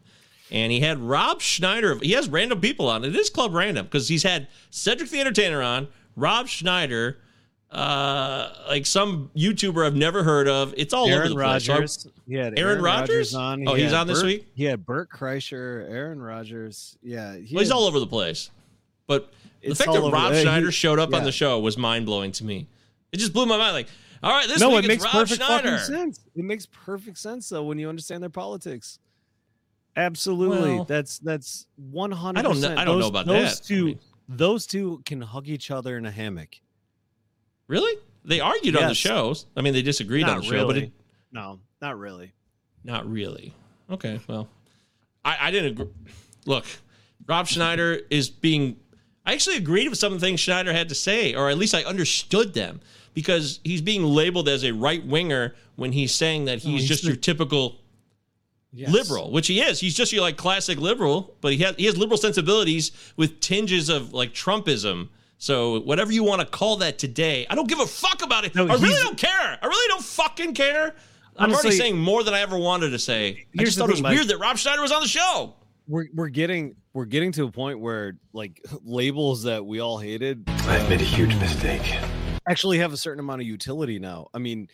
And 0.51 0.71
he 0.71 0.79
had 0.81 0.99
Rob 0.99 1.41
Schneider. 1.41 1.97
He 2.01 2.11
has 2.11 2.29
random 2.29 2.61
people 2.61 2.87
on. 2.89 3.03
It 3.03 3.15
is 3.15 3.29
Club 3.29 3.53
Random 3.53 3.85
because 3.85 4.07
he's 4.07 4.23
had 4.23 4.47
Cedric 4.69 5.09
the 5.09 5.19
Entertainer 5.19 5.61
on, 5.63 5.87
Rob 6.15 6.47
Schneider, 6.47 7.17
uh, 7.71 8.49
like 8.67 8.85
some 8.85 9.31
YouTuber 9.35 9.83
I've 9.85 9.95
never 9.95 10.23
heard 10.23 10.47
of. 10.47 10.73
It's 10.77 10.93
all 10.93 11.05
over 11.05 11.13
Aaron 11.13 11.29
the 11.29 11.35
place. 11.35 11.65
So 11.65 11.73
I- 11.73 11.75
Rodgers. 11.77 12.07
He 12.27 12.35
had 12.35 12.59
Aaron 12.59 12.81
Rodgers? 12.83 13.33
on. 13.33 13.67
Oh, 13.67 13.73
he's 13.73 13.91
had 13.91 14.01
on 14.01 14.07
this 14.07 14.19
Bert- 14.19 14.25
week? 14.27 14.47
He 14.53 14.63
had 14.65 14.85
Bert 14.85 15.09
Kreischer, 15.09 15.89
Aaron 15.89 16.21
Rodgers. 16.21 16.97
Yeah, 17.01 17.35
he 17.35 17.55
Well, 17.55 17.63
he's 17.63 17.71
all 17.71 17.85
over 17.85 17.99
the 17.99 18.07
place. 18.07 18.51
But 19.07 19.33
the 19.67 19.75
fact 19.75 19.91
that 19.93 20.01
Rob 20.11 20.33
Schneider 20.35 20.71
showed 20.71 20.99
up 20.99 21.13
on 21.13 21.23
the 21.23 21.31
show 21.31 21.59
was 21.59 21.77
mind 21.77 22.05
blowing 22.05 22.31
to 22.33 22.43
me. 22.43 22.67
It 23.11 23.17
just 23.17 23.33
blew 23.33 23.45
my 23.45 23.57
mind. 23.57 23.73
Like, 23.73 23.87
all 24.21 24.31
right, 24.31 24.47
this 24.47 24.59
no, 24.59 24.69
week 24.69 24.79
it 24.79 24.79
it's 24.79 24.87
makes 24.87 25.03
Rob 25.03 25.13
perfect 25.13 25.41
Schneider. 25.43 25.77
fucking 25.77 25.95
sense. 25.95 26.19
It 26.35 26.43
makes 26.43 26.65
perfect 26.65 27.17
sense 27.17 27.49
though 27.49 27.63
when 27.63 27.77
you 27.77 27.89
understand 27.89 28.21
their 28.23 28.29
politics. 28.29 28.99
Absolutely, 29.95 30.75
Well, 30.75 30.83
that's 30.85 31.19
that's 31.19 31.67
one 31.75 32.11
hundred. 32.11 32.39
I 32.39 32.41
don't 32.41 32.59
kn- 32.59 32.77
I 32.77 32.83
don't 32.85 32.97
know 32.99 33.07
about 33.07 33.27
those 33.27 33.59
that. 33.59 33.65
I 33.65 33.67
Two, 33.67 33.85
mean- 33.85 33.99
those 34.27 34.65
two 34.65 35.01
can 35.05 35.21
hug 35.21 35.47
each 35.47 35.69
other 35.69 35.97
in 35.97 36.05
a 36.05 36.11
hammock. 36.11 36.49
Really? 37.67 37.99
They 38.25 38.39
argued 38.39 38.75
on 38.75 38.87
the 38.87 38.95
shows. 38.95 39.45
I 39.55 39.61
mean, 39.61 39.73
they 39.73 39.81
disagreed 39.81 40.23
on 40.23 40.35
Not 40.37 40.41
the 40.43 40.47
show, 40.49 40.65
but 40.67 40.75
really. 40.75 40.85
it, 40.87 40.91
No, 41.31 41.59
not 41.81 41.97
really. 41.99 42.31
not 42.83 43.05
really. 43.09 43.53
Okay, 43.91 44.19
well, 44.27 44.47
I, 45.23 45.37
I 45.47 45.51
didn't 45.51 45.71
agree. 45.73 45.93
Look, 46.45 46.65
Rob 47.27 47.47
Schneider 47.47 47.99
is 48.09 48.29
being. 48.29 48.77
I 49.25 49.33
actually 49.33 49.57
agreed 49.57 49.87
with 49.89 49.97
some 49.99 50.13
of 50.13 50.19
the 50.19 50.25
things 50.25 50.39
Schneider 50.39 50.73
had 50.73 50.89
to 50.89 50.95
say, 50.95 51.33
or 51.33 51.49
at 51.49 51.57
least 51.57 51.73
I 51.73 51.83
understood 51.83 52.53
them, 52.53 52.81
because 53.13 53.59
he's 53.63 53.81
being 53.81 54.03
labeled 54.03 54.49
as 54.49 54.63
a 54.63 54.71
right 54.73 55.05
winger 55.05 55.55
when 55.75 55.91
he's 55.93 56.13
saying 56.13 56.45
that 56.45 56.65
oh, 56.65 56.69
he's, 56.69 56.81
he's 56.81 56.87
just 56.89 57.03
the- 57.03 57.09
your 57.09 57.17
typical 57.17 57.77
Yes. 58.75 58.89
liberal, 58.91 59.29
which 59.31 59.45
he 59.45 59.61
is. 59.61 59.79
He's 59.79 59.93
just 59.93 60.11
your 60.11 60.23
like 60.23 60.35
classic 60.35 60.79
liberal, 60.79 61.35
but 61.41 61.51
he 61.53 61.59
has 61.59 61.75
he 61.75 61.85
has 61.85 61.95
liberal 61.95 62.17
sensibilities 62.17 62.91
with 63.15 63.39
tinges 63.39 63.87
of 63.87 64.13
like 64.13 64.33
Trumpism. 64.33 65.09
So 65.37 65.79
whatever 65.81 66.11
you 66.11 66.23
want 66.23 66.41
to 66.41 66.47
call 66.47 66.77
that 66.77 66.97
today, 66.97 67.45
I 67.51 67.53
don't 67.55 67.69
give 67.69 67.79
a 67.79 67.85
fuck 67.85 68.23
about 68.23 68.45
it. 68.45 68.55
No, 68.55 68.63
I 68.67 68.73
really 68.73 68.99
don't 69.03 69.15
care. 69.17 69.59
I 69.61 69.67
really 69.67 69.87
don't 69.89 70.01
fucking 70.03 70.55
care. 70.55 70.95
I'm 71.37 71.53
already 71.53 71.69
saying 71.77 71.97
more 71.99 72.23
than 72.23 72.33
I 72.33 72.39
ever 72.41 72.57
wanted 72.57 72.89
to 72.89 72.97
say. 72.99 73.45
I 73.59 73.63
just 73.63 73.77
thought 73.77 73.89
it 73.89 73.91
was 73.91 73.97
thing, 73.99 74.03
Mike. 74.05 74.15
weird 74.15 74.27
that 74.29 74.39
Rob 74.39 74.57
Schneider 74.57 74.81
was 74.81 74.91
on 74.91 75.03
the 75.03 75.07
show. 75.07 75.53
We're 75.87 76.07
we're 76.15 76.29
getting 76.29 76.75
we're 76.93 77.05
getting 77.05 77.31
to 77.33 77.45
a 77.45 77.51
point 77.51 77.79
where 77.79 78.17
like 78.33 78.63
labels 78.83 79.43
that 79.43 79.65
we 79.65 79.79
all 79.79 79.97
hated 79.97 80.43
I've 80.47 80.87
made 80.89 81.01
a 81.01 81.05
huge 81.05 81.35
mistake. 81.35 81.81
actually 82.47 82.77
have 82.79 82.93
a 82.93 82.97
certain 82.97 83.19
amount 83.19 83.41
of 83.41 83.47
utility 83.47 83.99
now. 83.99 84.27
I 84.33 84.37
mean, 84.39 84.67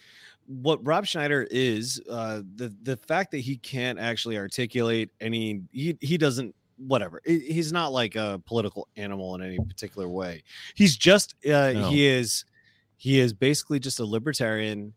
what 0.47 0.85
Rob 0.85 1.05
Schneider 1.05 1.47
is, 1.51 2.01
uh, 2.09 2.41
the 2.55 2.73
the 2.83 2.97
fact 2.97 3.31
that 3.31 3.39
he 3.39 3.57
can't 3.57 3.99
actually 3.99 4.37
articulate 4.37 5.11
any, 5.21 5.61
he 5.71 5.97
he 6.01 6.17
doesn't 6.17 6.55
whatever. 6.77 7.21
He's 7.25 7.71
not 7.73 7.91
like 7.91 8.15
a 8.15 8.41
political 8.45 8.87
animal 8.95 9.35
in 9.35 9.41
any 9.43 9.57
particular 9.59 10.07
way. 10.07 10.43
He's 10.75 10.95
just 10.97 11.35
uh, 11.45 11.73
No. 11.73 11.89
he 11.89 12.07
is 12.07 12.45
he 12.97 13.19
is 13.19 13.31
basically 13.33 13.79
just 13.79 13.99
a 13.99 14.05
libertarian 14.05 14.93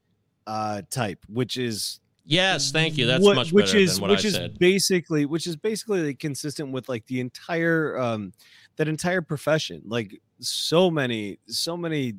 uh 0.47 0.83
type, 0.91 1.19
which 1.29 1.57
is 1.57 2.01
Yes, 2.25 2.71
thank 2.71 2.97
you. 2.97 3.07
That's 3.07 3.25
what- 3.25 3.37
much 3.37 3.53
which 3.53 3.67
better 3.67 3.79
is 3.79 3.95
than 3.95 4.03
what 4.03 4.11
which 4.11 4.25
I 4.25 4.29
is 4.29 4.35
said. 4.35 4.59
basically 4.59 5.27
which 5.27 5.47
is 5.47 5.57
basically 5.57 6.03
like 6.03 6.19
consistent 6.19 6.71
with 6.73 6.89
like 6.89 7.05
the 7.07 7.21
entire 7.21 7.99
um 7.99 8.33
that 8.77 8.89
entire 8.89 9.23
profession 9.23 9.83
like 9.87 10.21
so 10.41 10.91
many 10.91 11.39
so 11.47 11.77
many 11.77 12.15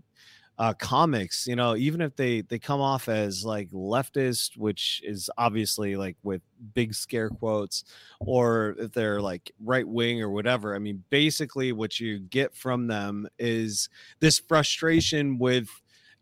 uh 0.59 0.73
comics 0.73 1.47
you 1.47 1.55
know 1.55 1.75
even 1.75 1.99
if 1.99 2.15
they 2.15 2.41
they 2.41 2.59
come 2.59 2.79
off 2.79 3.09
as 3.09 3.43
like 3.43 3.71
leftist 3.71 4.55
which 4.55 5.01
is 5.03 5.29
obviously 5.37 5.95
like 5.95 6.15
with 6.21 6.41
big 6.75 6.93
scare 6.93 7.29
quotes 7.29 7.85
or 8.19 8.75
if 8.77 8.91
they're 8.91 9.19
like 9.21 9.51
right 9.63 9.87
wing 9.87 10.21
or 10.21 10.29
whatever 10.29 10.75
i 10.75 10.79
mean 10.79 11.03
basically 11.09 11.71
what 11.71 11.99
you 11.99 12.19
get 12.19 12.55
from 12.55 12.85
them 12.85 13.27
is 13.39 13.89
this 14.19 14.37
frustration 14.37 15.39
with 15.39 15.67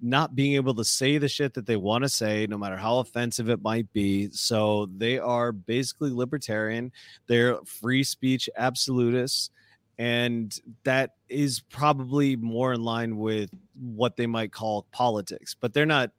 not 0.02 0.36
being 0.36 0.56
able 0.56 0.74
to 0.74 0.84
say 0.84 1.18
the 1.18 1.30
shit 1.30 1.54
that 1.54 1.66
they 1.68 1.76
want 1.76 2.04
to 2.04 2.10
say, 2.10 2.48
no 2.50 2.58
matter 2.58 2.76
how 2.76 2.98
offensive 2.98 3.50
it 3.50 3.62
might 3.62 3.92
be. 3.94 4.30
So 4.32 4.90
they 4.98 5.20
are 5.20 5.52
basically 5.52 6.10
libertarian. 6.10 6.92
They're 7.28 7.60
free 7.66 8.04
speech 8.04 8.50
absolutists. 8.58 9.52
And 10.00 10.60
that 10.84 11.12
is 11.30 11.60
probably 11.60 12.36
more 12.36 12.74
in 12.74 12.82
line 12.84 13.18
with 13.18 13.52
what 13.80 14.18
they 14.18 14.26
might 14.26 14.52
call 14.52 14.88
politics, 14.92 15.56
but 15.60 15.74
they're 15.74 15.86
not, 15.86 16.10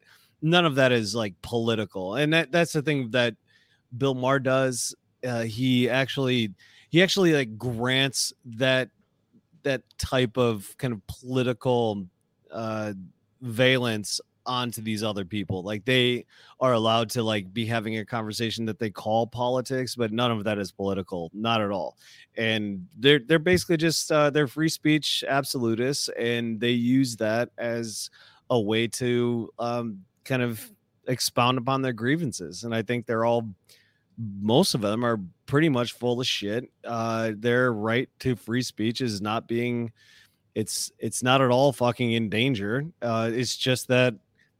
none 0.40 0.64
of 0.64 0.76
that 0.76 0.92
is 0.92 1.16
like 1.16 1.34
political. 1.42 2.14
And 2.14 2.32
that, 2.32 2.52
that's 2.52 2.72
the 2.72 2.82
thing 2.82 3.10
that 3.10 3.34
Bill 3.98 4.14
Maher 4.14 4.38
does. 4.38 4.94
Uh, 5.26 5.42
he 5.42 5.90
actually, 5.90 6.54
he 6.90 7.02
actually 7.02 7.32
like 7.32 7.58
grants 7.58 8.32
that, 8.44 8.90
that 9.64 9.82
type 9.98 10.36
of 10.36 10.72
kind 10.78 10.92
of 10.92 11.04
political, 11.08 12.06
uh, 12.52 12.92
valence 13.42 14.20
onto 14.44 14.82
these 14.82 15.02
other 15.04 15.24
people 15.24 15.62
like 15.62 15.84
they 15.84 16.24
are 16.60 16.72
allowed 16.72 17.08
to 17.08 17.22
like 17.22 17.52
be 17.52 17.64
having 17.64 17.98
a 17.98 18.04
conversation 18.04 18.64
that 18.64 18.78
they 18.78 18.90
call 18.90 19.24
politics 19.26 19.94
but 19.94 20.12
none 20.12 20.32
of 20.32 20.42
that 20.42 20.58
is 20.58 20.72
political 20.72 21.30
not 21.32 21.60
at 21.60 21.70
all. 21.70 21.96
And 22.36 22.86
they're 22.98 23.20
they're 23.20 23.38
basically 23.38 23.76
just 23.76 24.10
uh 24.10 24.30
they're 24.30 24.48
free 24.48 24.68
speech 24.68 25.22
absolutists 25.28 26.08
and 26.18 26.58
they 26.58 26.70
use 26.70 27.16
that 27.16 27.50
as 27.58 28.10
a 28.50 28.60
way 28.60 28.88
to 28.88 29.52
um 29.58 30.04
kind 30.24 30.42
of 30.42 30.70
expound 31.06 31.58
upon 31.58 31.82
their 31.82 31.92
grievances 31.92 32.62
and 32.62 32.72
i 32.72 32.80
think 32.80 33.06
they're 33.06 33.24
all 33.24 33.48
most 34.40 34.74
of 34.74 34.80
them 34.80 35.04
are 35.04 35.18
pretty 35.46 35.68
much 35.68 35.92
full 35.92 36.20
of 36.20 36.26
shit. 36.26 36.64
Uh 36.84 37.32
their 37.36 37.72
right 37.72 38.08
to 38.20 38.36
free 38.36 38.62
speech 38.62 39.00
is 39.00 39.20
not 39.20 39.48
being 39.48 39.90
it's 40.54 40.92
it's 40.98 41.22
not 41.22 41.40
at 41.40 41.50
all 41.50 41.72
fucking 41.72 42.12
in 42.12 42.28
danger. 42.28 42.84
Uh, 43.00 43.30
it's 43.32 43.56
just 43.56 43.88
that 43.88 44.14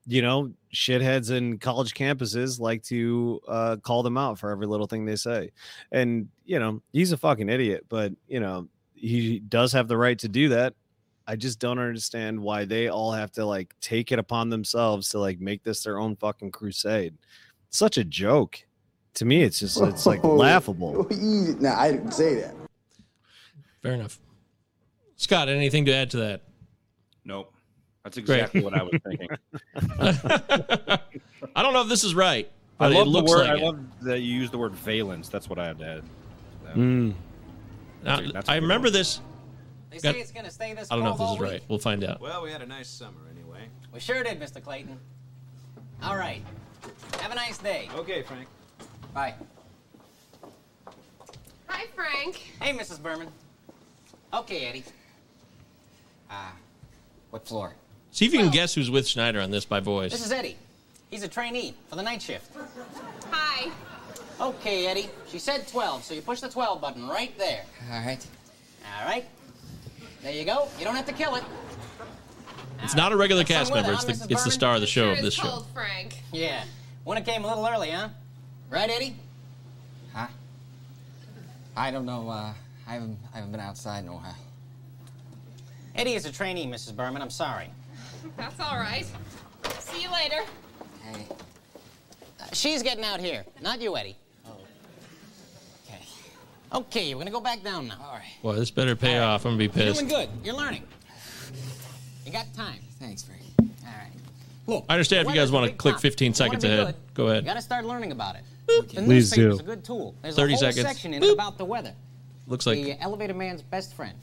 you 0.06 0.22
know 0.22 0.52
shitheads 0.74 1.30
in 1.30 1.58
college 1.58 1.94
campuses 1.94 2.58
like 2.58 2.82
to 2.84 3.40
uh, 3.48 3.76
call 3.82 4.02
them 4.02 4.16
out 4.16 4.38
for 4.38 4.50
every 4.50 4.66
little 4.66 4.86
thing 4.86 5.04
they 5.04 5.16
say, 5.16 5.50
and 5.90 6.28
you 6.44 6.58
know 6.58 6.80
he's 6.92 7.12
a 7.12 7.16
fucking 7.16 7.48
idiot, 7.48 7.84
but 7.88 8.12
you 8.28 8.40
know 8.40 8.68
he 8.94 9.40
does 9.40 9.72
have 9.72 9.88
the 9.88 9.96
right 9.96 10.18
to 10.18 10.28
do 10.28 10.48
that. 10.48 10.74
I 11.26 11.36
just 11.36 11.58
don't 11.58 11.78
understand 11.78 12.40
why 12.40 12.64
they 12.64 12.88
all 12.88 13.12
have 13.12 13.30
to 13.32 13.44
like 13.44 13.74
take 13.80 14.12
it 14.12 14.18
upon 14.18 14.48
themselves 14.48 15.08
to 15.10 15.18
like 15.18 15.40
make 15.40 15.62
this 15.62 15.82
their 15.84 15.98
own 15.98 16.16
fucking 16.16 16.50
crusade. 16.50 17.14
such 17.70 17.98
a 17.98 18.04
joke. 18.04 18.58
To 19.14 19.24
me, 19.26 19.42
it's 19.42 19.58
just 19.60 19.80
it's 19.82 20.06
like 20.06 20.24
laughable. 20.24 21.06
Now 21.60 21.78
I 21.78 21.92
didn't 21.92 22.12
say 22.12 22.36
that. 22.36 22.54
Fair 23.82 23.92
enough. 23.92 24.18
Scott, 25.22 25.48
anything 25.48 25.84
to 25.84 25.94
add 25.94 26.10
to 26.10 26.16
that? 26.16 26.40
Nope. 27.24 27.54
That's 28.02 28.18
Great. 28.18 28.38
exactly 28.40 28.62
what 28.62 28.74
I 28.74 28.82
was 28.82 28.92
thinking. 29.06 29.28
I 31.54 31.62
don't 31.62 31.72
know 31.72 31.82
if 31.82 31.88
this 31.88 32.02
is 32.02 32.12
right, 32.12 32.50
I 32.80 32.88
love 32.88 33.06
it 33.06 33.12
the 33.12 33.22
word. 33.22 33.38
like 33.38 33.50
I 33.50 33.54
it. 33.54 33.62
love 33.62 33.78
that 34.02 34.18
you 34.18 34.34
use 34.34 34.50
the 34.50 34.58
word 34.58 34.72
valence. 34.74 35.28
That's 35.28 35.48
what 35.48 35.60
I 35.60 35.66
had 35.68 35.78
to 35.78 35.86
add. 35.86 36.02
Mm. 36.74 37.14
Now, 38.02 38.16
Dude, 38.16 38.32
that's 38.32 38.48
I 38.48 38.56
a 38.56 38.58
good 38.58 38.62
remember 38.64 38.86
one. 38.86 38.92
this. 38.94 39.20
They 39.90 39.98
Got- 39.98 40.14
say 40.16 40.20
it's 40.22 40.32
gonna 40.32 40.50
stay 40.50 40.74
this 40.74 40.90
I 40.90 40.96
don't 40.96 41.04
know 41.04 41.12
if 41.12 41.18
this 41.18 41.24
is 41.30 41.30
all 41.30 41.38
right. 41.38 41.52
week. 41.52 41.62
We'll 41.68 41.78
find 41.78 42.02
out. 42.02 42.20
Well, 42.20 42.42
we 42.42 42.50
had 42.50 42.62
a 42.62 42.66
nice 42.66 42.88
summer 42.88 43.20
anyway. 43.30 43.60
We 43.94 44.00
sure 44.00 44.24
did, 44.24 44.40
Mr. 44.40 44.60
Clayton. 44.60 44.98
All 46.02 46.16
right. 46.16 46.42
Have 47.20 47.30
a 47.30 47.36
nice 47.36 47.58
day. 47.58 47.88
Okay, 47.94 48.22
Frank. 48.22 48.48
Bye. 49.14 49.34
Hi, 51.68 51.86
Frank. 51.94 52.34
Hey, 52.60 52.76
Mrs. 52.76 53.00
Berman. 53.00 53.28
Okay, 54.34 54.66
Eddie. 54.66 54.82
Ah, 56.32 56.54
what 57.30 57.46
floor? 57.46 57.74
See 58.10 58.24
if 58.24 58.32
you 58.32 58.40
can 58.40 58.50
guess 58.50 58.74
who's 58.74 58.90
with 58.90 59.06
Schneider 59.06 59.40
on 59.40 59.50
this 59.50 59.64
by 59.66 59.80
voice. 59.80 60.12
This 60.12 60.24
is 60.24 60.32
Eddie. 60.32 60.56
He's 61.10 61.22
a 61.22 61.28
trainee 61.28 61.74
for 61.88 61.96
the 61.96 62.02
night 62.02 62.22
shift. 62.22 62.50
Hi. 63.30 63.70
Okay, 64.40 64.86
Eddie. 64.86 65.10
She 65.28 65.38
said 65.38 65.68
12, 65.68 66.02
so 66.04 66.14
you 66.14 66.22
push 66.22 66.40
the 66.40 66.48
12 66.48 66.80
button 66.80 67.06
right 67.06 67.36
there. 67.38 67.64
All 67.90 68.00
right. 68.00 68.26
All 68.98 69.06
right. 69.06 69.26
There 70.22 70.32
you 70.32 70.44
go. 70.44 70.68
You 70.78 70.84
don't 70.84 70.96
have 70.96 71.06
to 71.06 71.12
kill 71.12 71.34
it. 71.36 71.44
It's 72.82 72.94
not 72.94 73.12
a 73.12 73.16
regular 73.16 73.44
cast 73.44 73.70
with 73.70 73.80
it, 73.80 73.82
member. 73.88 73.94
It's 74.10 74.26
the 74.26 74.32
it's 74.32 74.44
the 74.44 74.50
star 74.50 74.74
of 74.74 74.80
the 74.80 74.86
show 74.86 75.02
Sure 75.04 75.12
of 75.12 75.22
this 75.22 75.34
show. 75.34 75.42
cold, 75.42 75.66
Frank. 75.74 76.16
Yeah. 76.32 76.64
When 77.04 77.18
it 77.18 77.24
came 77.24 77.44
a 77.44 77.46
little 77.46 77.66
early, 77.66 77.90
huh? 77.90 78.08
Right, 78.70 78.88
Eddie? 78.90 79.16
Huh? 80.14 80.26
I 81.76 81.90
don't 81.90 82.06
know. 82.06 82.28
Uh, 82.28 82.52
I 82.86 82.94
haven't 82.94 83.18
I 83.32 83.36
haven't 83.36 83.52
been 83.52 83.60
outside 83.60 84.00
in 84.00 84.08
a 84.08 84.14
while. 84.14 84.36
Eddie 85.94 86.14
is 86.14 86.24
a 86.26 86.32
trainee, 86.32 86.66
Mrs. 86.66 86.94
Berman. 86.96 87.22
I'm 87.22 87.30
sorry. 87.30 87.68
That's 88.36 88.58
all 88.60 88.76
right. 88.76 89.06
See 89.78 90.02
you 90.02 90.10
later. 90.10 90.42
Hey. 91.02 91.26
Uh, 92.40 92.44
she's 92.52 92.82
getting 92.82 93.04
out 93.04 93.20
here, 93.20 93.44
not 93.60 93.80
you, 93.80 93.96
Eddie. 93.96 94.16
Oh. 94.46 94.50
Okay. 95.86 96.00
Okay, 96.72 97.14
we're 97.14 97.20
gonna 97.20 97.30
go 97.30 97.40
back 97.40 97.62
down 97.62 97.88
now. 97.88 97.96
All 98.02 98.14
right. 98.14 98.22
Boy, 98.42 98.54
this 98.54 98.70
better 98.70 98.96
pay 98.96 99.18
off. 99.18 99.44
I'm 99.44 99.52
gonna 99.52 99.58
be 99.58 99.68
pissed. 99.68 100.00
You're 100.00 100.08
doing 100.08 100.26
good. 100.28 100.44
You're 100.44 100.54
learning. 100.56 100.84
You 102.24 102.32
got 102.32 102.52
time. 102.54 102.78
Thanks, 102.98 103.22
Frank. 103.22 103.42
All 103.60 103.66
right. 103.86 104.10
Look. 104.66 104.84
I 104.88 104.94
understand 104.94 105.26
if 105.28 105.34
you 105.34 105.40
guys 105.40 105.50
want 105.52 105.68
to 105.70 105.76
click 105.76 105.98
15 105.98 106.34
seconds 106.34 106.64
ahead. 106.64 106.86
good, 106.86 106.94
Go 107.14 107.26
ahead. 107.26 107.42
You 107.42 107.48
gotta 107.48 107.60
start 107.62 107.84
learning 107.84 108.12
about 108.12 108.36
it. 108.36 108.42
The 108.66 108.82
Please 109.02 109.36
newspaper's 109.36 109.58
do. 109.58 109.64
a 109.64 109.66
good 109.66 109.84
tool. 109.84 110.14
There's 110.22 110.36
30 110.36 110.52
a 110.52 110.56
whole 110.56 110.60
seconds. 110.62 110.86
section 110.86 111.14
in 111.14 111.22
it 111.22 111.32
about 111.32 111.58
the 111.58 111.64
weather. 111.64 111.92
Looks 112.46 112.66
like 112.66 112.82
the 112.82 112.98
elevator 113.00 113.34
man's 113.34 113.60
best 113.60 113.94
friend. 113.94 114.16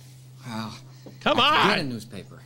Wow. 0.48 0.74
Come 1.22 1.40
on. 1.40 1.70
Get 1.70 1.80
a 1.80 1.84
newspaper. 1.84 2.40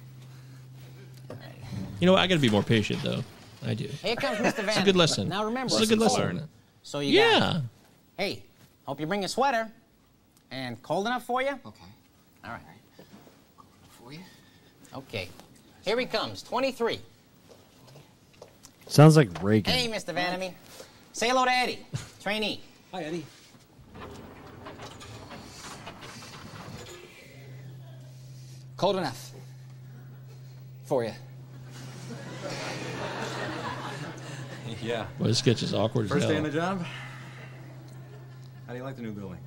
you 1.99 2.05
know 2.05 2.13
what? 2.13 2.21
I 2.21 2.27
got 2.27 2.35
to 2.35 2.41
be 2.41 2.49
more 2.49 2.63
patient 2.63 3.01
though. 3.03 3.23
I 3.65 3.73
do. 3.73 3.85
Here 3.85 4.15
comes 4.15 4.37
Mr. 4.39 4.55
Van. 4.57 4.69
It's 4.69 4.77
a 4.79 4.83
good 4.83 4.95
lesson. 4.95 5.29
Now 5.29 5.45
remember, 5.45 5.71
This 5.73 5.81
is 5.83 5.91
a 5.91 5.95
good 5.95 6.01
lesson. 6.01 6.37
cold. 6.39 6.49
So 6.83 6.99
you 6.99 7.19
got 7.19 7.41
Yeah. 7.41 7.57
it. 7.57 7.63
Hey, 8.17 8.43
hope 8.85 8.99
you 8.99 9.05
bring 9.05 9.23
a 9.23 9.27
sweater. 9.27 9.71
And 10.51 10.81
cold 10.83 11.07
enough 11.07 11.25
for 11.25 11.41
you? 11.41 11.49
Okay. 11.65 11.85
All 12.45 12.51
right. 12.51 12.61
For 13.99 14.13
you? 14.13 14.19
Okay. 14.93 15.29
Here 15.83 15.99
he 15.99 16.05
comes, 16.05 16.43
23. 16.43 16.99
Sounds 18.87 19.15
like 19.17 19.29
Reagan. 19.41 19.73
Hey, 19.73 19.87
Mr. 19.87 20.13
Vandermeer. 20.13 20.53
Say 21.13 21.29
hello 21.29 21.45
to 21.45 21.51
Eddie, 21.51 21.79
trainee. 22.21 22.61
Hi, 22.91 23.03
Eddie. 23.03 23.25
Cold 28.77 28.95
enough. 28.97 29.31
For 30.85 31.03
you. 31.03 31.11
Yeah. 34.81 35.05
Boy, 35.17 35.27
this 35.27 35.37
sketch 35.39 35.63
is 35.63 35.73
awkward 35.73 36.09
First 36.09 36.23
as 36.23 36.29
day 36.29 36.35
hell. 36.35 36.45
on 36.45 36.51
the 36.51 36.57
job. 36.57 36.85
How 38.67 38.73
do 38.73 38.77
you 38.77 38.83
like 38.83 38.95
the 38.95 39.01
new 39.01 39.11
building? 39.11 39.37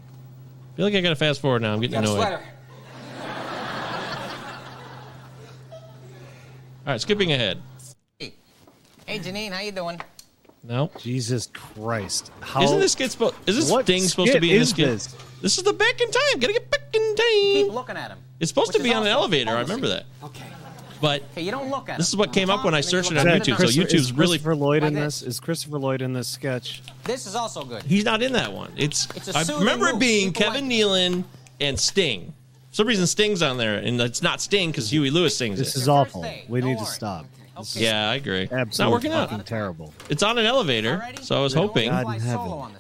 I 0.73 0.77
feel 0.77 0.87
like 0.87 0.95
I 0.95 1.01
got 1.01 1.11
to 1.11 1.17
fast 1.17 1.41
forward 1.41 1.63
now. 1.63 1.75
I'm 1.75 1.81
getting 1.81 1.95
Got 2.01 2.05
a 2.05 2.11
annoyed. 2.11 2.21
sweater. 2.27 2.43
All 6.87 6.93
right, 6.93 7.01
skipping 7.01 7.33
ahead. 7.33 7.61
Hey, 8.19 9.19
Janine, 9.19 9.51
how 9.53 9.61
you 9.61 9.73
doing? 9.73 10.01
No. 10.63 10.91
Jesus 10.99 11.49
Christ! 11.53 12.31
How 12.41 12.63
Isn't 12.63 12.81
this 12.81 12.93
skit 12.93 13.11
supposed? 13.13 13.35
Is 13.47 13.57
this 13.57 13.71
What 13.71 13.87
thing 13.87 14.03
supposed 14.03 14.29
to 14.29 14.33
skit 14.33 14.43
be 14.43 14.53
in 14.53 14.59
this 14.59 14.69
is 14.69 14.75
skit? 14.75 14.87
this? 14.89 15.17
This 15.43 15.59
is 15.59 15.65
the 15.65 15.73
back 15.73 16.01
in 16.01 16.11
time. 16.11 16.41
Gotta 16.41 16.53
get 16.55 16.71
back 16.71 16.81
in 16.93 17.03
time. 17.15 17.27
Keep 17.53 17.73
looking 17.73 17.97
at 17.97 18.11
him. 18.13 18.19
It's 18.41 18.51
supposed 18.51 18.69
Which 18.69 18.79
to 18.79 18.83
be 18.83 18.93
on 18.93 19.03
an 19.03 19.09
also 19.13 19.21
elevator. 19.21 19.51
I 19.51 19.55
oh, 19.55 19.61
remember 19.63 19.89
that. 19.89 20.05
Okay. 20.25 20.45
But 21.01 21.23
Okay, 21.33 21.43
you 21.43 21.51
don't 21.51 21.69
look 21.71 21.89
at 21.91 21.99
this 21.99 22.09
is 22.09 22.17
what 22.17 22.33
came 22.33 22.49
up 22.49 22.65
when 22.65 22.73
I 22.75 22.81
Talk, 22.81 22.93
and 22.93 22.95
then 22.95 23.05
searched 23.05 23.13
it 23.13 23.19
on 23.19 23.27
YouTube. 23.27 23.61
him. 23.63 23.69
So 23.69 23.81
YouTube's 23.81 23.93
is 23.95 24.13
really. 24.13 24.39
Christopher 24.39 24.57
Lloyd 24.57 24.83
in 24.83 24.95
Like 24.95 25.05
this? 25.05 25.23
Is 25.23 25.41
Christopher 25.41 25.79
Lloyd 25.79 26.01
in 26.03 26.13
this 26.15 26.27
sketch? 26.29 26.83
This 27.05 27.27
is 27.27 27.35
also 27.35 27.65
good. 27.65 27.83
He's 27.83 28.05
not 28.05 28.23
in 28.23 28.33
that 28.33 28.53
one. 28.53 28.73
It's. 28.77 29.07
It's 29.15 29.29
a 29.29 29.37
I 29.37 29.43
soothing 29.43 29.61
remember 29.61 29.89
it 29.89 29.99
being 29.99 30.33
People 30.33 30.53
Kevin 30.53 30.69
like 30.69 30.79
Nealon 30.79 31.25
and 31.61 31.79
Sting. 31.79 32.33
For 32.71 32.77
some 32.77 32.87
reason, 32.89 33.07
Sting's 33.07 33.43
on 33.43 33.57
there, 33.59 33.75
and 33.77 34.01
it's 34.01 34.23
not 34.23 34.41
Sting 34.41 34.71
because 34.71 34.91
Huey 34.91 35.11
Lewis 35.11 35.37
sings 35.37 35.59
This 35.59 35.77
it. 35.77 35.81
is 35.81 35.87
your 35.87 35.97
awful. 35.97 36.25
We 36.49 36.61
Don't 36.61 36.71
need 36.71 36.79
to 36.79 36.87
stop. 36.87 37.27
This 37.59 37.77
is 37.77 37.83
Yeah, 37.83 38.11
I 38.11 38.15
agree. 38.17 38.43
Absolutely 38.45 38.63
It's 38.69 38.79
not 38.79 38.91
working 38.91 39.13
out. 39.13 39.47
terrible. 39.47 39.93
It's 40.11 40.23
on 40.23 40.39
an 40.39 40.47
elevator, 40.47 40.99
Alrighty? 40.99 41.23
so 41.25 41.37
I 41.39 41.43
was 41.43 41.55
You 41.55 41.61
hoping. 41.61 41.91
God 41.91 42.03
fly 42.05 42.15
in 42.17 42.21
solo 42.23 42.33
heaven. 42.33 42.53
on 42.53 42.59
one. 42.59 42.73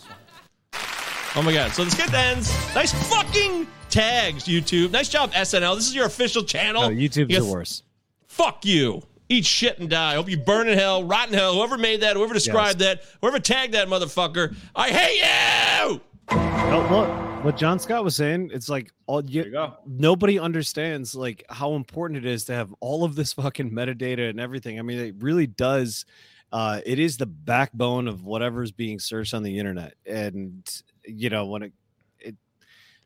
Oh 1.35 1.43
my 1.43 1.53
god! 1.53 1.73
So 1.73 1.85
the 1.85 1.91
skit 1.91 2.13
ends. 2.15 2.51
Nice 2.75 2.93
fucking 3.11 3.67
tags, 3.97 4.45
YouTube. 4.45 4.91
Nice 4.91 5.09
job, 5.09 5.33
SNL. 5.33 5.75
This 5.75 5.89
is 5.89 5.95
your 5.95 6.07
official 6.07 6.43
channel. 6.43 6.83
No, 6.83 6.89
YouTube's 6.91 7.31
You 7.31 7.41
the 7.41 7.47
worst. 7.47 7.85
Fuck 8.27 8.65
you. 8.65 9.03
Eat 9.29 9.47
shit 9.47 9.79
and 9.79 9.89
die. 9.89 10.15
Hope 10.15 10.29
you 10.29 10.37
burn 10.37 10.69
in 10.69 10.79
hell, 10.79 11.03
rot 11.03 11.29
in 11.29 11.35
hell. 11.35 11.55
Whoever 11.55 11.79
made 11.79 12.03
that, 12.03 12.17
whoever 12.17 12.35
described 12.35 12.79
that, 12.81 13.03
whoever 13.21 13.41
tagged 13.41 13.75
that 13.75 13.89
motherfucker, 13.89 14.55
I 14.75 14.91
hate 14.91 15.89
you. 15.91 16.01
No, 16.31 16.87
what 16.89 17.45
what 17.45 17.57
John 17.57 17.79
Scott 17.79 18.05
was 18.05 18.17
saying, 18.17 18.51
it's 18.53 18.69
like 18.69 18.93
all 19.07 19.25
you, 19.25 19.45
you 19.45 19.51
go. 19.51 19.75
nobody 19.87 20.39
understands 20.39 21.15
like 21.15 21.45
how 21.49 21.75
important 21.75 22.25
it 22.25 22.29
is 22.29 22.45
to 22.47 22.55
have 22.55 22.75
all 22.81 23.03
of 23.03 23.15
this 23.15 23.33
fucking 23.33 23.71
metadata 23.71 24.29
and 24.29 24.39
everything. 24.39 24.79
I 24.79 24.83
mean, 24.83 24.99
it 24.99 25.15
really 25.19 25.47
does. 25.47 26.05
Uh, 26.53 26.81
it 26.87 26.99
is 26.99 27.17
the 27.17 27.27
backbone 27.27 28.07
of 28.07 28.25
whatever's 28.25 28.71
being 28.71 28.99
searched 29.01 29.35
on 29.35 29.43
the 29.43 29.59
internet, 29.59 29.95
and 30.07 30.83
you 31.05 31.31
know 31.31 31.47
when 31.47 31.63
it, 31.65 31.67
it. 31.67 31.73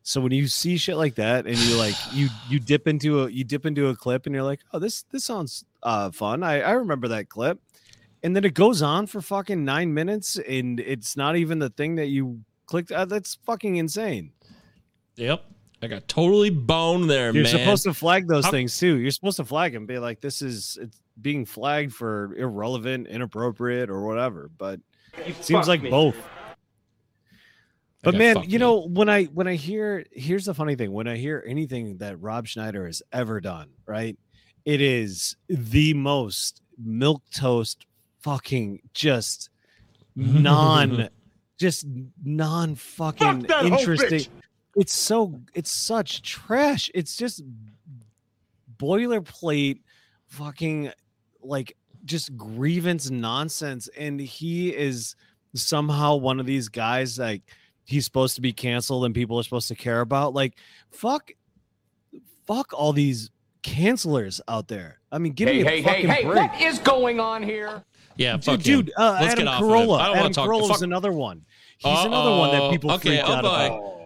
So 0.02 0.20
when 0.20 0.32
you 0.32 0.46
see 0.48 0.76
shit 0.76 0.96
like 0.96 1.14
that, 1.16 1.46
and 1.46 1.56
you 1.58 1.76
like 1.76 1.94
you 2.12 2.28
you 2.48 2.58
dip 2.72 2.88
into 2.88 3.24
a 3.24 3.30
you 3.30 3.44
dip 3.44 3.66
into 3.66 3.88
a 3.88 3.96
clip, 3.96 4.26
and 4.26 4.34
you're 4.34 4.44
like, 4.44 4.60
oh 4.72 4.78
this 4.78 5.02
this 5.10 5.24
sounds 5.24 5.64
uh 5.82 6.10
fun. 6.10 6.42
I 6.42 6.60
I 6.62 6.72
remember 6.72 7.08
that 7.08 7.28
clip, 7.28 7.58
and 8.22 8.34
then 8.34 8.44
it 8.44 8.54
goes 8.54 8.82
on 8.82 9.06
for 9.06 9.20
fucking 9.20 9.64
nine 9.64 9.92
minutes, 9.94 10.36
and 10.36 10.80
it's 10.80 11.16
not 11.16 11.36
even 11.36 11.58
the 11.58 11.70
thing 11.70 11.96
that 11.96 12.06
you 12.06 12.40
clicked. 12.66 12.90
Uh, 12.92 13.04
that's 13.04 13.36
fucking 13.46 13.76
insane. 13.76 14.32
Yep. 15.16 15.44
I 15.82 15.86
got 15.86 16.06
totally 16.08 16.50
boned 16.50 17.08
there, 17.08 17.32
You're 17.32 17.44
man. 17.44 17.52
supposed 17.58 17.84
to 17.84 17.94
flag 17.94 18.28
those 18.28 18.44
How- 18.44 18.50
things 18.50 18.78
too. 18.78 18.98
You're 18.98 19.10
supposed 19.10 19.38
to 19.38 19.44
flag 19.46 19.72
them, 19.72 19.86
be 19.86 19.98
like, 19.98 20.20
this 20.20 20.42
is 20.42 20.78
it's 20.80 21.00
being 21.22 21.46
flagged 21.46 21.94
for 21.94 22.34
irrelevant, 22.36 23.06
inappropriate, 23.06 23.88
or 23.88 24.02
whatever. 24.06 24.50
But 24.58 24.80
it 25.26 25.42
seems 25.42 25.68
like 25.68 25.82
me. 25.82 25.88
both. 25.90 26.16
But 28.02 28.14
man, 28.14 28.42
you 28.44 28.52
me. 28.52 28.58
know, 28.58 28.86
when 28.86 29.08
I 29.08 29.24
when 29.24 29.46
I 29.46 29.54
hear 29.54 30.04
here's 30.12 30.46
the 30.46 30.54
funny 30.54 30.74
thing, 30.74 30.92
when 30.92 31.06
I 31.06 31.16
hear 31.16 31.44
anything 31.46 31.98
that 31.98 32.20
Rob 32.20 32.46
Schneider 32.46 32.86
has 32.86 33.02
ever 33.12 33.40
done, 33.40 33.68
right? 33.86 34.18
It 34.64 34.80
is 34.80 35.36
the 35.48 35.92
most 35.94 36.62
milk 36.78 37.22
toast 37.34 37.86
fucking 38.20 38.80
just 38.94 39.50
non 40.16 41.08
just 41.58 41.86
non 42.24 42.74
fucking 42.74 43.46
whole 43.50 43.72
interesting. 43.72 44.22
It's 44.76 44.94
so 44.94 45.38
it's 45.54 45.70
such 45.70 46.22
trash. 46.22 46.90
It's 46.94 47.16
just 47.16 47.42
boilerplate 48.78 49.80
fucking 50.28 50.90
like 51.42 51.76
just 52.06 52.34
grievance 52.36 53.10
nonsense 53.10 53.88
and 53.98 54.18
he 54.18 54.74
is 54.74 55.16
somehow 55.54 56.14
one 56.16 56.40
of 56.40 56.46
these 56.46 56.68
guys 56.68 57.18
like 57.18 57.42
he's 57.90 58.04
supposed 58.04 58.34
to 58.36 58.40
be 58.40 58.52
canceled 58.52 59.04
and 59.04 59.14
people 59.14 59.38
are 59.38 59.42
supposed 59.42 59.68
to 59.68 59.74
care 59.74 60.00
about 60.00 60.32
like 60.34 60.54
fuck 60.90 61.30
fuck 62.46 62.72
all 62.72 62.92
these 62.92 63.30
cancelers 63.62 64.40
out 64.48 64.68
there. 64.68 64.98
I 65.12 65.18
mean, 65.18 65.32
give 65.32 65.48
Hey, 65.48 65.54
me 65.56 65.60
a 65.62 65.64
hey, 65.70 65.82
hey, 65.82 65.82
fucking 65.82 66.08
hey, 66.08 66.24
break. 66.24 66.52
what 66.52 66.60
is 66.62 66.78
going 66.78 67.20
on 67.20 67.42
here? 67.42 67.84
Yeah, 68.16 68.34
Dude, 68.34 68.44
fuck 68.44 68.54
him. 68.56 68.62
dude 68.62 68.92
uh, 68.96 69.18
Let's 69.20 69.32
Adam 69.32 69.44
get 69.44 69.48
off 69.48 69.62
of 69.62 69.68
him. 69.68 69.74
Carolla. 69.74 69.98
I 70.00 70.06
don't 70.06 70.10
Adam 70.16 70.20
want 70.22 70.34
to 70.34 70.40
talk. 70.40 70.46
Carolla's 70.48 70.68
fuck- 70.70 70.82
another 70.82 71.12
one. 71.12 71.44
He's 71.78 72.04
another 72.04 72.30
one 72.36 72.50
that 72.52 72.70
people 72.70 72.90
okay, 72.92 73.08
freak 73.16 73.20
oh 73.24 73.32
out 73.32 73.42
boy. 73.42 73.48
about. 73.48 73.96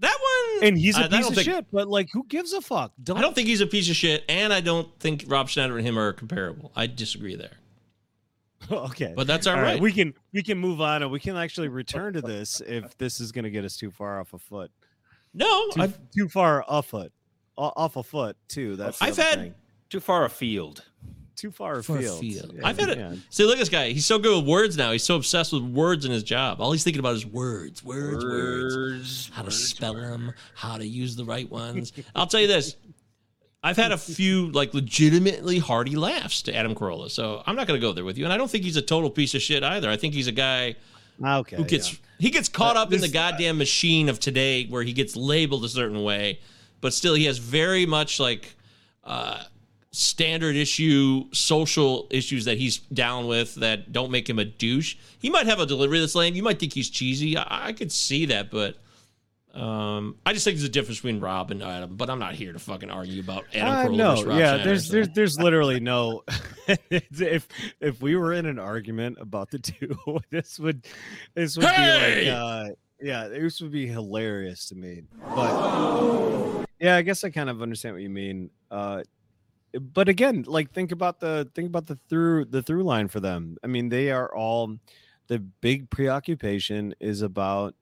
That 0.00 0.18
one, 0.20 0.64
And 0.68 0.78
he's 0.78 0.96
a 0.98 1.00
I- 1.00 1.04
I 1.04 1.08
piece 1.08 1.18
don't 1.20 1.28
of 1.28 1.34
think- 1.34 1.44
shit, 1.46 1.66
but 1.72 1.88
like, 1.88 2.08
who 2.12 2.24
gives 2.28 2.52
a 2.52 2.60
fuck? 2.60 2.92
Don't, 3.02 3.16
I 3.16 3.20
don't 3.22 3.34
think 3.34 3.48
he's 3.48 3.60
a 3.60 3.66
piece 3.66 3.88
of 3.88 3.96
shit, 3.96 4.22
and 4.28 4.52
I 4.52 4.60
don't 4.60 4.88
think 5.00 5.24
Rob 5.26 5.48
Schneider 5.48 5.78
and 5.78 5.86
him 5.86 5.98
are 5.98 6.12
comparable. 6.12 6.72
I 6.76 6.86
disagree 6.86 7.36
there. 7.36 7.52
okay, 8.70 9.12
But 9.16 9.26
that's 9.26 9.46
all 9.46 9.56
All 9.56 9.62
right. 9.62 9.80
We 9.80 9.92
can 9.92 10.14
we 10.32 10.42
can 10.42 10.58
move 10.58 10.80
on, 10.80 11.02
and 11.02 11.10
we 11.10 11.20
can 11.20 11.36
actually 11.36 11.68
return 11.68 12.12
to 12.14 12.22
this 12.22 12.60
if 12.66 12.96
this 12.98 13.20
is 13.20 13.32
going 13.32 13.44
to 13.44 13.50
get 13.50 13.64
us 13.64 13.76
too 13.76 13.90
far 13.90 14.20
off 14.20 14.32
a 14.34 14.38
foot. 14.38 14.70
No, 15.34 15.68
too, 15.70 15.92
too 16.16 16.28
far 16.28 16.64
off 16.68 16.86
foot, 16.86 17.12
off 17.56 17.96
a 17.96 18.02
foot 18.02 18.36
too. 18.48 18.76
That's 18.76 19.00
I've 19.02 19.16
had- 19.16 19.38
thing. 19.38 19.54
Too 19.90 20.00
far 20.00 20.24
afield. 20.24 20.82
too 21.36 21.50
far 21.52 21.80
Far 21.82 21.98
afield. 21.98 22.18
afield. 22.18 22.52
Yeah, 22.54 22.66
I've 22.66 22.78
had 22.78 22.88
it. 22.88 22.98
yeah. 22.98 23.14
See, 23.30 23.44
look 23.44 23.54
at 23.56 23.58
this 23.60 23.68
guy. 23.68 23.90
He's 23.90 24.06
so 24.06 24.18
good 24.18 24.36
with 24.38 24.48
words 24.48 24.76
now. 24.76 24.90
He's 24.92 25.04
so 25.04 25.14
obsessed 25.16 25.52
with 25.52 25.62
words 25.62 26.04
in 26.04 26.10
his 26.10 26.22
job. 26.24 26.60
All 26.60 26.72
he's 26.72 26.82
thinking 26.82 26.98
about 27.00 27.14
is 27.14 27.26
words, 27.26 27.84
words, 27.84 28.24
words. 28.24 29.30
How 29.32 29.42
to 29.42 29.50
spell 29.52 29.94
them, 29.94 30.32
how 30.54 30.78
to 30.78 30.86
use 30.86 31.14
the 31.16 31.24
right 31.24 31.48
ones. 31.50 31.92
I'll 32.16 32.26
tell 32.26 32.40
you 32.40 32.46
this. 32.48 32.76
I've 33.64 33.76
had 33.78 33.92
a 33.92 33.96
few 33.98 34.48
like 34.52 34.74
legitimately 34.74 35.58
hearty 35.58 35.96
laughs 35.96 36.42
to 36.42 36.54
Adam 36.54 36.74
Carolla, 36.74 37.10
so 37.10 37.42
I'm 37.46 37.56
not 37.56 37.66
going 37.66 37.80
to 37.80 37.84
go 37.84 37.92
there 37.92 38.04
with 38.04 38.18
you. 38.18 38.24
And 38.24 38.32
I 38.32 38.36
don't 38.36 38.50
think 38.50 38.62
he's 38.62 38.76
a 38.76 38.82
total 38.82 39.08
piece 39.10 39.34
of 39.34 39.40
shit 39.42 39.62
either. 39.64 39.88
I 39.90 39.96
think 39.96 40.12
he's 40.14 40.26
a 40.26 40.32
guy 40.32 40.76
Okay, 41.24 41.56
who 41.56 41.64
gets 41.64 41.92
yeah. 41.92 41.98
he 42.18 42.30
gets 42.30 42.48
caught 42.48 42.74
But 42.74 42.80
up 42.82 42.88
in 42.92 43.00
the 43.00 43.06
this- 43.06 43.12
goddamn 43.12 43.56
machine 43.58 44.08
of 44.10 44.20
today, 44.20 44.66
where 44.66 44.82
he 44.82 44.92
gets 44.92 45.16
labeled 45.16 45.64
a 45.64 45.68
certain 45.68 46.02
way, 46.02 46.40
but 46.82 46.92
still 46.92 47.14
he 47.14 47.24
has 47.24 47.38
very 47.38 47.86
much 47.86 48.20
like 48.20 48.54
uh, 49.04 49.42
standard 49.92 50.56
issue 50.56 51.24
social 51.32 52.06
issues 52.10 52.44
that 52.46 52.58
he's 52.58 52.78
down 52.78 53.26
with 53.28 53.54
that 53.56 53.92
don't 53.92 54.10
make 54.10 54.28
him 54.28 54.38
a 54.38 54.44
douche. 54.44 54.96
He 55.18 55.30
might 55.30 55.46
have 55.46 55.60
a 55.60 55.66
delivery 55.66 56.00
that's 56.00 56.14
lame. 56.14 56.34
You 56.34 56.42
might 56.42 56.58
think 56.58 56.72
he's 56.74 56.90
cheesy. 56.90 57.36
I, 57.36 57.68
I 57.68 57.72
could 57.72 57.92
see 57.92 58.26
that, 58.26 58.50
but 58.50 58.76
um, 59.54 60.16
I 60.26 60.32
just 60.32 60.44
think 60.44 60.56
there's 60.56 60.68
a 60.68 60.72
difference 60.72 60.98
between 60.98 61.20
Rob 61.20 61.50
and 61.50 61.62
Adam. 61.62 61.96
But 61.96 62.10
I'm 62.10 62.18
not 62.18 62.34
here 62.34 62.52
to 62.52 62.58
fucking 62.58 62.90
argue 62.90 63.20
about 63.20 63.44
Adam 63.54 63.94
Uh, 63.94 63.96
no, 63.96 64.22
Rob 64.24 64.38
yeah, 64.38 64.56
there's 64.58 64.86
so. 64.86 64.92
there's 64.92 65.08
there's 65.10 65.38
literally 65.38 65.80
no. 65.92 66.22
if 66.90 67.46
if 67.80 68.02
we 68.02 68.16
were 68.16 68.32
in 68.32 68.46
an 68.46 68.58
argument 68.58 69.18
about 69.20 69.50
the 69.50 69.58
two, 69.58 69.96
this 70.30 70.58
would 70.58 70.86
this 71.34 71.56
would 71.56 71.66
Hey! 71.66 72.24
be 72.24 72.30
like 72.30 72.36
uh, 72.36 72.68
yeah, 73.00 73.28
this 73.28 73.60
would 73.60 73.70
be 73.72 73.86
hilarious 73.86 74.68
to 74.70 74.74
me. 74.74 75.02
But 75.34 76.64
yeah, 76.80 76.96
I 76.96 77.02
guess 77.02 77.22
I 77.22 77.30
kind 77.30 77.48
of 77.50 77.62
understand 77.62 77.94
what 77.94 78.02
you 78.02 78.10
mean. 78.10 78.50
Uh, 78.70 79.02
but 79.78 80.08
again, 80.08 80.44
like 80.46 80.72
think 80.72 80.90
about 80.92 81.20
the 81.20 81.48
think 81.54 81.68
about 81.68 81.86
the 81.86 81.98
through 82.08 82.46
the 82.46 82.62
through 82.62 82.82
line 82.84 83.08
for 83.08 83.20
them. 83.20 83.56
I 83.62 83.66
mean, 83.68 83.88
they 83.88 84.10
are 84.10 84.34
all 84.34 84.76
the 85.28 85.38
big 85.38 85.90
preoccupation 85.90 86.94
is 87.00 87.22
about 87.22 87.74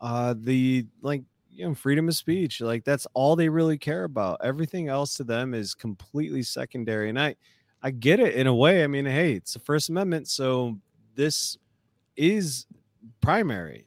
uh 0.00 0.34
the 0.38 0.86
like 1.02 1.22
you 1.50 1.66
know 1.66 1.74
freedom 1.74 2.08
of 2.08 2.14
speech 2.14 2.60
like 2.60 2.84
that's 2.84 3.06
all 3.14 3.34
they 3.34 3.48
really 3.48 3.76
care 3.76 4.04
about 4.04 4.38
everything 4.42 4.88
else 4.88 5.14
to 5.14 5.24
them 5.24 5.54
is 5.54 5.74
completely 5.74 6.42
secondary 6.42 7.08
and 7.08 7.20
i 7.20 7.34
i 7.82 7.90
get 7.90 8.20
it 8.20 8.34
in 8.34 8.46
a 8.46 8.54
way 8.54 8.84
i 8.84 8.86
mean 8.86 9.04
hey 9.04 9.32
it's 9.32 9.54
the 9.54 9.58
first 9.58 9.88
amendment 9.88 10.28
so 10.28 10.78
this 11.16 11.56
is 12.16 12.66
primary 13.20 13.86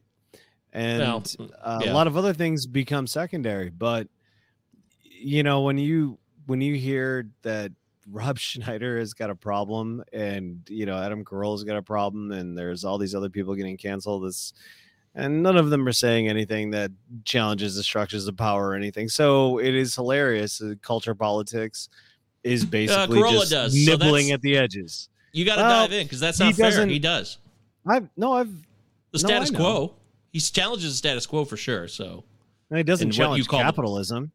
and 0.74 1.00
Well, 1.00 1.24
uh, 1.62 1.82
yeah. 1.84 1.92
a 1.92 1.94
lot 1.94 2.08
of 2.08 2.18
other 2.18 2.34
things 2.34 2.66
become 2.68 3.08
secondary 3.08 3.70
but 3.70 4.08
you 5.04 5.44
know 5.44 5.62
when 5.62 5.78
you 5.78 6.18
when 6.48 6.62
you 6.62 6.76
hear 6.76 7.30
that 7.44 7.72
Rob 8.12 8.40
Schneider 8.40 8.98
has 8.98 9.14
got 9.14 9.30
a 9.30 9.36
problem 9.36 10.04
and 10.12 10.60
you 10.68 10.86
know 10.88 10.98
Adam 10.98 11.24
Carolla's 11.24 11.64
got 11.64 11.78
a 11.78 11.84
problem 11.84 12.32
and 12.32 12.58
there's 12.58 12.84
all 12.84 12.98
these 12.98 13.14
other 13.14 13.30
people 13.30 13.54
getting 13.54 13.78
canceled 13.78 14.26
this 14.26 14.54
and 15.16 15.44
none 15.44 15.58
of 15.58 15.70
them 15.70 15.88
are 15.88 15.92
saying 15.94 16.28
anything 16.28 16.72
that 16.72 16.92
challenges 17.26 17.76
the 17.76 17.84
structures 17.84 18.28
of 18.28 18.38
power 18.38 18.70
or 18.70 18.76
anything 18.76 19.08
so 19.10 19.58
it 19.60 19.76
is 19.76 19.94
hilarious 19.96 20.62
uh, 20.62 20.74
culture 20.82 21.14
politics 21.16 21.90
is 22.44 22.64
basically 22.66 23.20
Carolla 23.20 23.40
just 23.40 23.52
does, 23.52 23.86
nibbling 23.88 24.28
that's- 24.28 24.32
at 24.34 24.42
the 24.42 24.58
edges 24.58 25.10
you 25.34 25.46
got 25.46 25.56
to 25.58 25.62
Well, 25.62 25.88
dive 25.88 25.94
in 25.94 26.06
because 26.06 26.20
that's 26.20 26.38
he 26.38 26.44
not 26.46 26.56
fair. 26.56 26.66
doesn't- 26.72 26.90
He 26.90 27.00
does 27.00 27.38
I've 27.88 28.10
no 28.18 28.34
I've 28.34 28.52
the 29.12 29.20
status 29.20 29.52
know. 29.52 29.60
quo. 29.60 29.96
He 30.32 30.40
challenges 30.40 30.92
the 30.94 30.98
status 30.98 31.26
quo 31.26 31.44
for 31.44 31.58
sure. 31.58 31.88
So 31.90 32.24
No, 32.70 32.78
he 32.78 32.84
doesn't 32.84 33.08
And 33.08 33.14
challenge 33.14 33.48
capitalism 33.50 34.32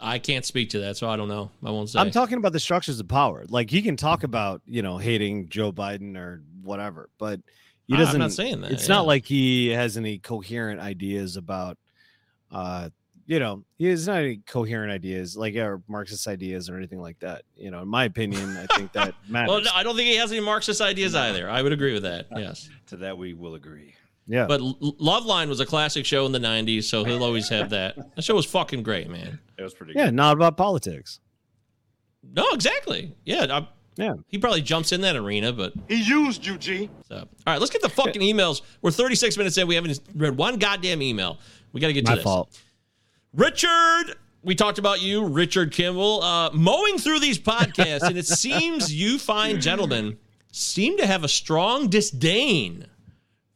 I 0.00 0.18
can't 0.18 0.44
speak 0.44 0.70
to 0.70 0.80
that, 0.80 0.96
so 0.96 1.08
I 1.08 1.16
don't 1.16 1.28
know. 1.28 1.50
I 1.64 1.70
won't 1.70 1.88
say. 1.90 2.00
I'm 2.00 2.10
talking 2.10 2.38
about 2.38 2.52
the 2.52 2.58
structures 2.58 2.98
of 2.98 3.06
power. 3.06 3.44
Like 3.48 3.70
he 3.70 3.82
can 3.82 3.96
talk 3.96 4.24
about, 4.24 4.60
you 4.66 4.82
know, 4.82 4.98
hating 4.98 5.48
Joe 5.48 5.70
Biden 5.72 6.16
or 6.16 6.42
whatever, 6.62 7.08
but 7.18 7.38
he 7.92 8.02
I- 8.02 8.06
I'm 8.10 8.18
doesn't. 8.18 8.30
saying 8.30 8.60
that, 8.62 8.72
It's 8.72 8.88
yeah. 8.88 8.94
not 8.96 9.06
like 9.06 9.24
he 9.26 9.68
has 9.68 9.96
any 9.96 10.18
coherent 10.18 10.80
ideas 10.80 11.36
about, 11.36 11.78
uh, 12.50 12.88
you 13.26 13.38
know, 13.38 13.64
he 13.78 13.86
has 13.86 14.06
not 14.06 14.18
any 14.18 14.38
coherent 14.46 14.90
ideas 14.92 15.36
like 15.36 15.54
or 15.56 15.80
Marxist 15.88 16.26
ideas 16.26 16.68
or 16.68 16.76
anything 16.76 17.00
like 17.00 17.18
that. 17.20 17.42
You 17.56 17.70
know, 17.70 17.80
in 17.82 17.88
my 17.88 18.04
opinion, 18.04 18.56
I 18.56 18.66
think 18.76 18.92
that 18.92 19.14
matters. 19.28 19.48
well, 19.48 19.60
no, 19.62 19.70
I 19.74 19.82
don't 19.82 19.94
think 19.96 20.08
he 20.08 20.16
has 20.16 20.32
any 20.32 20.40
Marxist 20.40 20.80
ideas 20.80 21.14
either. 21.14 21.48
I 21.48 21.62
would 21.62 21.72
agree 21.72 21.92
with 21.94 22.02
that. 22.02 22.26
Yes. 22.36 22.68
To 22.88 22.96
that 22.98 23.16
we 23.16 23.32
will 23.32 23.54
agree. 23.54 23.94
Yeah. 24.26 24.46
But 24.46 24.60
L- 24.60 24.76
Loveline 25.00 25.48
was 25.48 25.60
a 25.60 25.66
classic 25.66 26.04
show 26.04 26.26
in 26.26 26.32
the 26.32 26.38
'90s, 26.38 26.84
so 26.84 27.04
he'll 27.04 27.24
always 27.24 27.48
have 27.48 27.70
that. 27.70 27.96
That 28.16 28.22
show 28.22 28.34
was 28.34 28.44
fucking 28.46 28.82
great, 28.82 29.08
man. 29.08 29.38
It 29.58 29.62
was 29.62 29.72
pretty. 29.74 29.94
yeah, 29.96 30.10
not 30.10 30.34
about 30.36 30.56
politics. 30.56 31.20
No, 32.22 32.48
exactly. 32.52 33.14
Yeah. 33.24 33.46
I, 33.50 33.68
yeah. 33.96 34.14
He 34.28 34.38
probably 34.38 34.62
jumps 34.62 34.92
in 34.92 35.00
that 35.02 35.16
arena, 35.16 35.52
but 35.52 35.72
He 35.88 36.02
used 36.02 36.44
you, 36.46 36.56
G. 36.58 36.88
so. 37.08 37.16
all 37.16 37.26
right, 37.46 37.58
let's 37.60 37.70
get 37.70 37.82
the 37.82 37.88
fucking 37.88 38.22
emails. 38.22 38.62
We're 38.80 38.90
36 38.90 39.36
minutes 39.36 39.58
in. 39.58 39.66
We 39.66 39.74
haven't 39.74 40.00
read 40.14 40.36
one 40.36 40.58
goddamn 40.58 41.02
email. 41.02 41.38
We 41.72 41.80
got 41.80 41.88
to 41.88 41.92
get 41.92 42.06
to 42.06 42.10
this. 42.10 42.10
My 42.12 42.14
this. 42.16 42.24
fault. 42.24 42.58
Richard, 43.34 44.16
we 44.42 44.54
talked 44.54 44.78
about 44.78 45.00
you, 45.00 45.26
Richard 45.26 45.72
Kimball, 45.72 46.22
uh, 46.22 46.50
mowing 46.52 46.98
through 46.98 47.20
these 47.20 47.38
podcasts, 47.38 48.02
and 48.02 48.18
it 48.18 48.26
seems 48.42 48.92
you 48.94 49.18
fine 49.18 49.60
gentlemen 49.60 50.18
seem 50.52 50.98
to 50.98 51.06
have 51.06 51.24
a 51.24 51.28
strong 51.28 51.88
disdain 51.88 52.86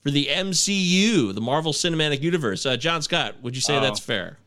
for 0.02 0.10
the 0.10 0.26
MCU, 0.30 1.34
the 1.34 1.40
Marvel 1.40 1.72
Cinematic 1.72 2.22
Universe. 2.22 2.64
Uh, 2.64 2.76
John 2.76 3.02
Scott, 3.02 3.34
would 3.42 3.54
you 3.54 3.60
say 3.60 3.76
Oh. 3.76 3.80
that's 3.80 4.00
fair? 4.00 4.38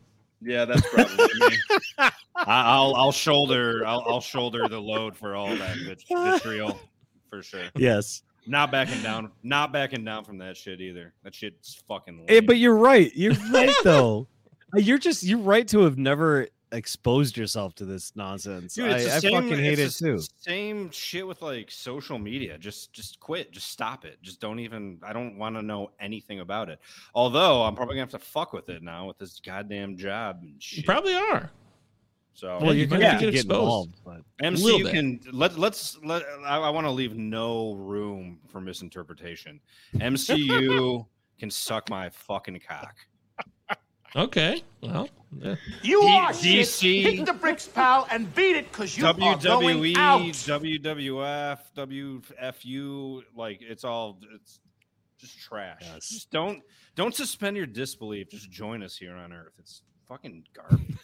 Yeah, 0.42 0.64
that's 0.64 0.88
probably 0.88 1.16
me. 1.48 1.56
I, 1.98 2.10
I'll 2.36 2.94
I'll 2.94 3.12
shoulder 3.12 3.84
I'll, 3.86 4.04
I'll 4.06 4.20
shoulder 4.20 4.68
the 4.68 4.80
load 4.80 5.16
for 5.16 5.34
all 5.34 5.54
that 5.56 5.76
vit- 5.78 6.02
vitriol 6.08 6.80
for 7.28 7.42
sure. 7.42 7.64
Yes. 7.76 8.22
Not 8.46 8.72
backing 8.72 9.02
down. 9.02 9.30
Not 9.42 9.72
backing 9.72 10.04
down 10.04 10.24
from 10.24 10.38
that 10.38 10.56
shit 10.56 10.80
either. 10.80 11.12
That 11.24 11.34
shit's 11.34 11.82
fucking. 11.86 12.18
Lame. 12.18 12.26
Eh, 12.28 12.40
but 12.40 12.56
you're 12.56 12.76
right. 12.76 13.12
You're 13.14 13.34
right 13.52 13.74
though. 13.84 14.26
You're 14.76 14.98
just 14.98 15.24
you're 15.24 15.38
right 15.40 15.66
to 15.66 15.80
have 15.80 15.98
never 15.98 16.46
exposed 16.72 17.36
yourself 17.36 17.74
to 17.76 17.84
this 17.84 18.12
nonsense. 18.14 18.74
Dude, 18.74 18.90
I, 18.90 19.02
the 19.02 19.14
I 19.14 19.18
same, 19.18 19.32
fucking 19.32 19.58
hate 19.64 19.78
it 19.78 19.90
too. 19.92 20.20
Same 20.38 20.90
shit 20.90 21.26
with 21.26 21.42
like 21.42 21.70
social 21.70 22.18
media. 22.18 22.58
Just 22.58 22.92
just 22.92 23.18
quit. 23.20 23.52
Just 23.52 23.68
stop 23.68 24.04
it. 24.04 24.18
Just 24.22 24.40
don't 24.40 24.58
even. 24.60 24.98
I 25.02 25.12
don't 25.12 25.36
want 25.36 25.56
to 25.56 25.62
know 25.62 25.90
anything 26.00 26.40
about 26.40 26.68
it. 26.68 26.78
Although 27.14 27.62
I'm 27.62 27.74
probably 27.74 27.94
gonna 27.94 28.02
have 28.02 28.10
to 28.10 28.18
fuck 28.18 28.52
with 28.52 28.68
it 28.68 28.82
now 28.82 29.06
with 29.06 29.18
this 29.18 29.40
goddamn 29.40 29.96
job 29.96 30.38
and 30.42 30.54
You 30.72 30.82
probably 30.84 31.14
are. 31.14 31.50
So 32.34 32.58
Well, 32.62 32.72
you're 32.74 32.86
gonna 32.86 33.02
might 33.02 33.10
have 33.10 33.20
to 33.20 33.26
get 33.26 33.32
get 33.32 33.40
exposed. 33.40 33.92
involved. 33.98 34.24
But 34.38 34.46
A 34.46 34.50
little 34.52 34.80
MCU 34.80 34.90
can 34.92 35.20
let 35.32 35.58
let's 35.58 35.98
let 36.04 36.22
I, 36.46 36.58
I 36.58 36.70
want 36.70 36.86
to 36.86 36.90
leave 36.90 37.16
no 37.16 37.74
room 37.74 38.38
for 38.48 38.60
misinterpretation. 38.60 39.60
MCU 39.96 41.04
can 41.38 41.50
suck 41.50 41.90
my 41.90 42.08
fucking 42.10 42.60
cock. 42.66 42.94
Okay. 44.16 44.62
Well, 44.82 45.08
yeah. 45.38 45.54
You 45.82 46.00
D- 46.00 46.08
are 46.08 46.32
DC. 46.32 46.80
shit. 46.80 47.14
Hit 47.14 47.26
the 47.26 47.32
bricks, 47.32 47.68
pal, 47.68 48.08
and 48.10 48.34
beat 48.34 48.56
it, 48.56 48.72
cause 48.72 48.96
you 48.96 49.06
are 49.06 49.14
going 49.14 49.38
WWE, 49.38 49.96
out. 49.96 50.20
WWF, 50.22 51.58
WFU, 51.76 53.22
like 53.36 53.60
it's 53.62 53.84
all 53.84 54.18
it's 54.34 54.58
just 55.18 55.38
trash. 55.38 55.82
Just 56.08 56.30
don't 56.30 56.62
don't 56.96 57.14
suspend 57.14 57.56
your 57.56 57.66
disbelief. 57.66 58.30
Just 58.30 58.50
join 58.50 58.82
us 58.82 58.96
here 58.96 59.14
on 59.14 59.32
Earth. 59.32 59.52
It's 59.58 59.82
fucking 60.08 60.44
garbage. 60.54 60.96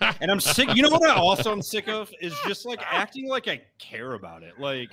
and 0.20 0.30
I'm 0.30 0.40
sick. 0.40 0.74
You 0.74 0.82
know 0.82 0.90
what 0.90 1.08
I 1.08 1.14
also 1.14 1.52
am 1.52 1.62
sick 1.62 1.88
of 1.88 2.10
is 2.20 2.34
just 2.46 2.66
like 2.66 2.80
acting 2.82 3.28
like 3.28 3.46
I 3.46 3.62
care 3.78 4.14
about 4.14 4.42
it. 4.42 4.58
Like 4.58 4.90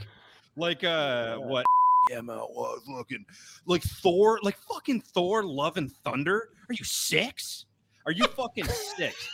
like 0.56 0.84
uh 0.84 1.38
what 1.38 1.66
ML 2.12 2.54
was 2.54 2.84
looking 2.88 3.26
like 3.66 3.82
Thor, 3.82 4.40
like 4.44 4.58
fucking 4.58 5.02
Thor, 5.02 5.44
Love 5.44 5.78
and 5.78 5.92
Thunder. 5.92 6.50
Are 6.70 6.74
you 6.74 6.86
six? 6.86 7.66
Are 8.06 8.12
you 8.12 8.26
fucking 8.28 8.66
six? 8.66 9.30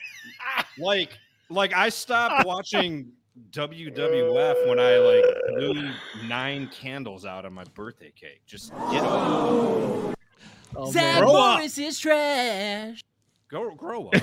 like 0.78 1.18
like 1.48 1.72
I 1.74 1.88
stopped 1.88 2.46
watching 2.46 3.12
WWF 3.50 4.68
when 4.68 4.78
I 4.78 4.96
like 4.98 5.24
blew 5.56 5.90
nine 6.26 6.68
candles 6.68 7.24
out 7.24 7.44
on 7.44 7.52
my 7.52 7.64
birthday 7.74 8.12
cake. 8.14 8.42
Just 8.46 8.70
get 8.90 9.02
over. 9.04 10.14
Oh, 10.76 10.92
Zach 10.92 11.24
Morris 11.24 11.78
is 11.78 11.98
trash. 11.98 13.02
Go 13.50 13.70
grow 13.74 14.08
up. 14.08 14.14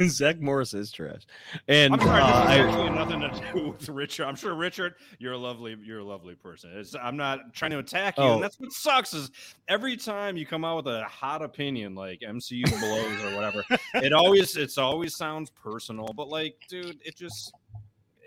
Zach 0.08 0.38
Morris 0.40 0.72
is 0.74 0.92
trash, 0.92 1.22
and 1.66 1.92
I'm 1.92 1.98
uh, 2.00 2.04
sorry, 2.04 2.20
this 2.22 2.32
I, 2.32 2.58
actually 2.58 2.90
nothing 2.90 3.20
to 3.20 3.52
do 3.52 3.68
with 3.78 3.88
Richard. 3.88 4.26
I'm 4.26 4.36
sure 4.36 4.54
Richard, 4.54 4.94
you're 5.18 5.32
a 5.32 5.38
lovely, 5.38 5.76
you're 5.82 5.98
a 5.98 6.04
lovely 6.04 6.36
person. 6.36 6.70
It's, 6.74 6.94
I'm 6.94 7.16
not 7.16 7.52
trying 7.52 7.72
to 7.72 7.78
attack 7.78 8.16
you, 8.16 8.22
Oh. 8.22 8.34
and 8.34 8.42
that's 8.42 8.60
what 8.60 8.70
sucks 8.72 9.12
is 9.14 9.32
every 9.66 9.96
time 9.96 10.36
you 10.36 10.46
come 10.46 10.64
out 10.64 10.84
with 10.84 10.94
a 10.94 11.02
hot 11.06 11.42
opinion 11.42 11.96
like 11.96 12.20
MCU 12.20 12.68
blows 12.78 13.24
or 13.32 13.34
whatever, 13.34 13.64
it 13.94 14.12
always, 14.12 14.56
it's 14.56 14.78
always 14.78 15.16
sounds 15.16 15.50
personal. 15.50 16.12
But 16.16 16.28
like, 16.28 16.54
dude, 16.68 17.00
it 17.04 17.16
just, 17.16 17.52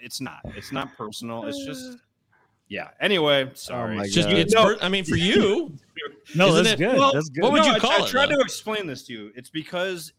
it's 0.02 0.20
not. 0.20 0.42
It's 0.58 0.74
not 0.74 0.98
personal. 0.98 1.46
It's 1.46 1.64
just, 1.66 2.00
yeah. 2.68 2.90
Anyway, 3.00 3.50
sorry. 3.54 3.96
my 3.96 4.04
It's 4.04 4.14
just, 4.14 4.28
it's 4.28 4.54
No. 4.54 4.66
per- 4.66 4.78
I 4.82 4.90
mean, 4.90 5.06
for 5.06 5.16
you, 5.16 5.74
no, 6.36 6.48
Isn't 6.50 6.64
that's 6.64 6.74
it- 6.74 6.84
good. 6.84 6.98
Well, 6.98 7.14
that's 7.14 7.30
good. 7.30 7.44
what 7.44 7.52
would 7.54 7.66
you 7.66 7.72
I- 7.74 7.80
call 7.80 7.92
I, 7.92 8.06
it, 8.06 8.08
tried 8.10 8.30
though? 8.30 8.36
to 8.36 8.42
explain 8.42 8.88
this 8.88 9.04
to 9.08 9.14
you. 9.14 9.32
It's 9.36 9.50
because, 9.50 10.14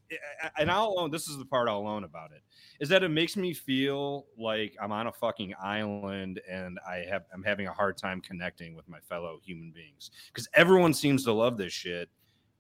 and 0.59 0.71
I'll 0.71 0.99
own 0.99 1.11
this 1.11 1.29
is 1.29 1.39
the 1.39 1.45
part 1.45 1.69
I'll 1.69 1.87
own 1.87 2.05
about 2.05 2.33
it 2.33 2.43
is 2.81 2.89
that 2.89 3.03
it 3.05 3.11
makes 3.11 3.37
me 3.37 3.55
feel 3.55 4.27
like 4.37 4.75
I'm 4.83 4.91
on 4.93 5.07
a 5.07 5.13
fucking 5.13 5.55
island 5.63 6.41
and 6.51 6.79
I 6.89 7.05
have 7.09 7.23
I'm 7.33 7.43
having 7.45 7.67
a 7.69 7.73
hard 7.73 7.97
time 7.97 8.21
connecting 8.21 8.75
with 8.75 8.89
my 8.89 8.99
fellow 9.01 9.39
human 9.45 9.71
beings 9.71 10.11
because 10.33 10.49
everyone 10.55 10.93
seems 10.95 11.23
to 11.25 11.33
love 11.33 11.57
this 11.57 11.73
shit, 11.73 12.09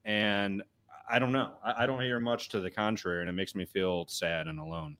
and 0.04 0.62
I 1.10 1.18
don't 1.18 1.32
know. 1.32 1.52
I, 1.64 1.82
I 1.82 1.86
don't 1.86 2.00
hear 2.00 2.20
much 2.20 2.48
to 2.50 2.60
the 2.60 2.70
contrary, 2.70 3.20
and 3.20 3.28
it 3.28 3.32
makes 3.32 3.54
me 3.54 3.64
feel 3.64 4.06
sad 4.08 4.46
and 4.46 4.58
alone. 4.58 4.96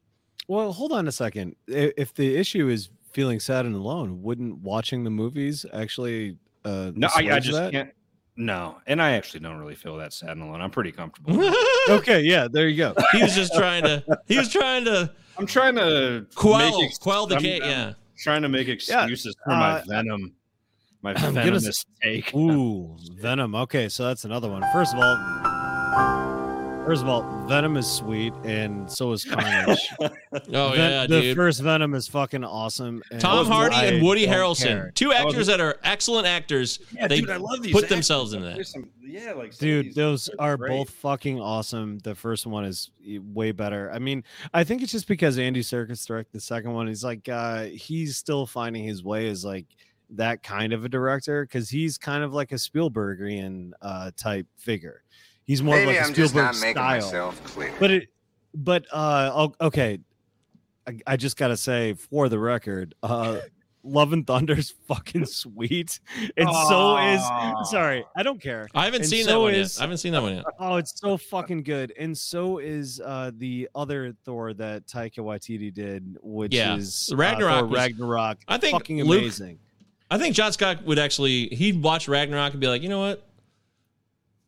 Well, 0.49 0.73
hold 0.73 0.93
on 0.93 1.07
a 1.07 1.13
second. 1.13 1.55
If 1.69 2.15
the 2.15 2.37
issue 2.37 2.69
is 2.69 2.91
feeling 3.13 3.39
sad 3.39 3.65
and 3.65 3.75
alone, 3.77 4.23
wouldn't 4.23 4.59
watching 4.59 5.05
the 5.05 5.11
movies 5.11 5.65
actually 5.73 6.37
uh 6.65 6.91
No, 6.97 7.09
I, 7.15 7.31
I 7.31 7.39
just 7.41 7.57
that? 7.59 7.71
can't. 7.73 7.91
No, 8.37 8.79
and 8.87 9.01
I 9.03 9.13
actually 9.13 9.41
don't 9.41 9.59
really 9.59 9.75
feel 9.75 9.97
that 9.99 10.13
sad 10.13 10.31
and 10.31 10.43
alone. 10.43 10.61
I'm 10.63 10.71
pretty 10.71 10.93
comfortable. 11.01 11.53
Okay, 11.91 12.23
yeah, 12.23 12.49
there 12.51 12.69
you 12.69 12.77
go. 12.79 12.95
he 13.13 13.23
was 13.23 13.35
just 13.35 13.55
trying 13.55 13.83
to. 13.85 14.03
He 14.27 14.39
was 14.39 14.51
trying 14.51 14.85
to 14.87 15.13
I'm 15.39 15.47
trying 15.47 15.75
to 15.77 16.27
quell 16.35 16.79
make 16.81 16.89
ex- 16.89 16.99
quell 16.99 17.27
the 17.27 17.35
I'm- 17.37 17.43
case. 17.43 17.61
I'm 17.63 17.69
Yeah. 17.71 17.93
trying 18.19 18.43
to 18.43 18.49
make 18.49 18.69
excuses 18.69 19.35
for 19.45 19.51
my 19.51 19.81
uh, 19.81 19.85
venom, 19.87 20.33
my 21.03 21.11
I'm 21.17 21.35
gonna 21.35 21.43
venomous 21.43 21.85
take. 22.03 22.35
Ooh, 22.35 22.97
Venom. 23.21 23.55
Okay, 23.55 23.89
so 23.89 24.05
that's 24.05 24.25
another 24.25 24.49
one. 24.51 24.63
First 24.73 24.95
of 24.95 25.01
all, 25.01 26.42
first 26.85 27.03
of 27.03 27.09
all, 27.09 27.23
Venom 27.47 27.77
is 27.77 27.87
sweet, 27.91 28.33
and 28.45 28.91
so 28.91 29.13
is 29.13 29.25
Carnage. 29.25 29.79
Oh 30.55 30.71
Ven- 30.71 30.79
yeah, 30.79 31.07
the 31.07 31.21
dude. 31.21 31.37
first 31.37 31.61
Venom 31.61 31.95
is 31.95 32.09
fucking 32.09 32.43
awesome. 32.43 33.03
and 33.11 33.21
Tom 33.21 33.45
Hardy 33.47 33.77
I 33.77 33.85
and 33.87 34.03
Woody 34.03 34.27
Harrelson, 34.27 34.63
care. 34.67 34.93
two 34.95 35.13
actors 35.13 35.47
that 35.47 35.61
are 35.61 35.79
excellent 35.85 36.27
actors. 36.27 36.79
Yeah, 36.93 37.07
they 37.07 37.21
dude, 37.21 37.29
I 37.31 37.37
love 37.37 37.63
these 37.63 37.73
put 37.73 37.85
actors. 37.85 37.97
themselves 37.97 38.33
in 38.33 38.41
There's 38.43 38.57
that. 38.57 38.67
some- 38.67 38.91
yeah, 39.03 39.33
like 39.33 39.57
Dude, 39.59 39.87
these 39.87 39.95
those 39.95 40.31
are 40.39 40.57
great. 40.57 40.71
both 40.71 40.89
fucking 40.91 41.39
awesome. 41.39 41.99
The 41.99 42.15
first 42.15 42.47
one 42.47 42.65
is 42.65 42.91
way 43.35 43.53
better. 43.53 43.91
I 43.93 43.99
mean, 43.99 44.25
I 44.55 44.65
think 44.65 44.83
it's 44.83 44.93
just 44.93 45.07
because 45.07 45.39
Andy 45.39 45.61
Serkis 45.61 46.07
directed 46.07 46.33
the 46.33 46.41
second 46.41 46.73
one. 46.73 46.87
He's 46.87 47.05
like, 47.05 47.29
uh, 47.29 47.65
he's 47.65 48.17
still 48.17 48.47
finding 48.47 48.85
his 48.85 49.05
way 49.05 49.29
as 49.29 49.45
like 49.45 49.67
that 50.15 50.43
kind 50.43 50.73
of 50.73 50.85
a 50.87 50.89
director 50.89 51.45
because 51.45 51.69
he's 51.69 51.99
kind 51.99 52.25
of 52.25 52.33
like 52.33 52.53
a 52.53 52.57
Spielbergian 52.57 53.73
uh, 53.83 54.11
type 54.17 54.47
figure. 54.57 55.03
He's 55.47 55.63
more 55.63 55.75
Maybe 55.77 55.91
of 55.91 55.97
like 55.97 56.05
I'm 56.07 56.13
a 56.13 56.15
just 56.15 56.31
Spielberg 56.31 56.55
not 56.55 56.61
making 56.61 56.75
style. 56.75 57.01
myself 57.01 57.45
clear. 57.45 57.73
But 57.81 57.91
it, 57.91 58.09
but 58.55 58.87
uh, 58.93 59.31
oh, 59.35 59.55
okay. 59.67 59.99
I, 60.87 60.99
I 61.07 61.17
just 61.17 61.37
gotta 61.37 61.57
say, 61.57 61.95
for 61.95 62.29
the 62.29 62.39
record, 62.39 62.95
uh, 63.03 63.39
Love 63.85 64.13
and 64.13 64.25
Thunder's 64.25 64.71
fucking 64.87 65.27
sweet, 65.27 65.99
and 66.37 66.49
so 66.69 66.97
is. 66.99 67.69
Sorry, 67.69 68.05
I 68.15 68.23
don't 68.23 68.41
care. 68.41 68.69
I 68.77 68.85
haven't 68.85 69.01
And 69.01 69.11
seen 69.11 69.27
that 69.27 69.41
one 69.41 69.55
is- 69.55 69.77
yet. 69.77 69.81
I 69.81 69.85
haven't 69.85 69.99
seen 69.99 70.13
that 70.13 70.23
one 70.23 70.37
yet. 70.37 70.45
Oh, 70.61 70.77
it's 70.77 70.99
so 71.01 71.17
fucking 71.17 71.65
good, 71.65 71.93
and 71.99 72.17
so 72.17 72.59
is 72.59 73.01
uh, 73.05 73.33
the 73.39 73.69
other 73.75 74.15
Thor 74.25 74.55
that 74.55 74.87
Taika 74.87 75.19
Waititi 75.19 75.75
did, 75.75 76.17
which 76.23 76.55
Yeah, 76.55 76.77
is 76.77 77.07
the 77.09 77.17
uh, 77.17 77.19
Ragnarok 77.19 77.59
Thor 77.59 77.67
was- 77.67 77.79
Ragnarok. 77.79 78.39
I 78.47 78.59
think 78.59 78.73
fucking 78.73 79.03
Luke- 79.03 79.21
amazing. 79.23 79.59
I 80.13 80.19
think 80.19 80.37
John 80.37 80.53
Scott 80.53 80.85
would 80.85 81.01
actually 81.01 81.49
he'd 81.49 81.83
watch 81.83 82.07
Ragnarok 82.07 82.53
and 82.53 82.61
be 82.61 82.69
like, 82.69 82.83
you 82.83 82.89
know 82.89 83.01
what? 83.01 83.27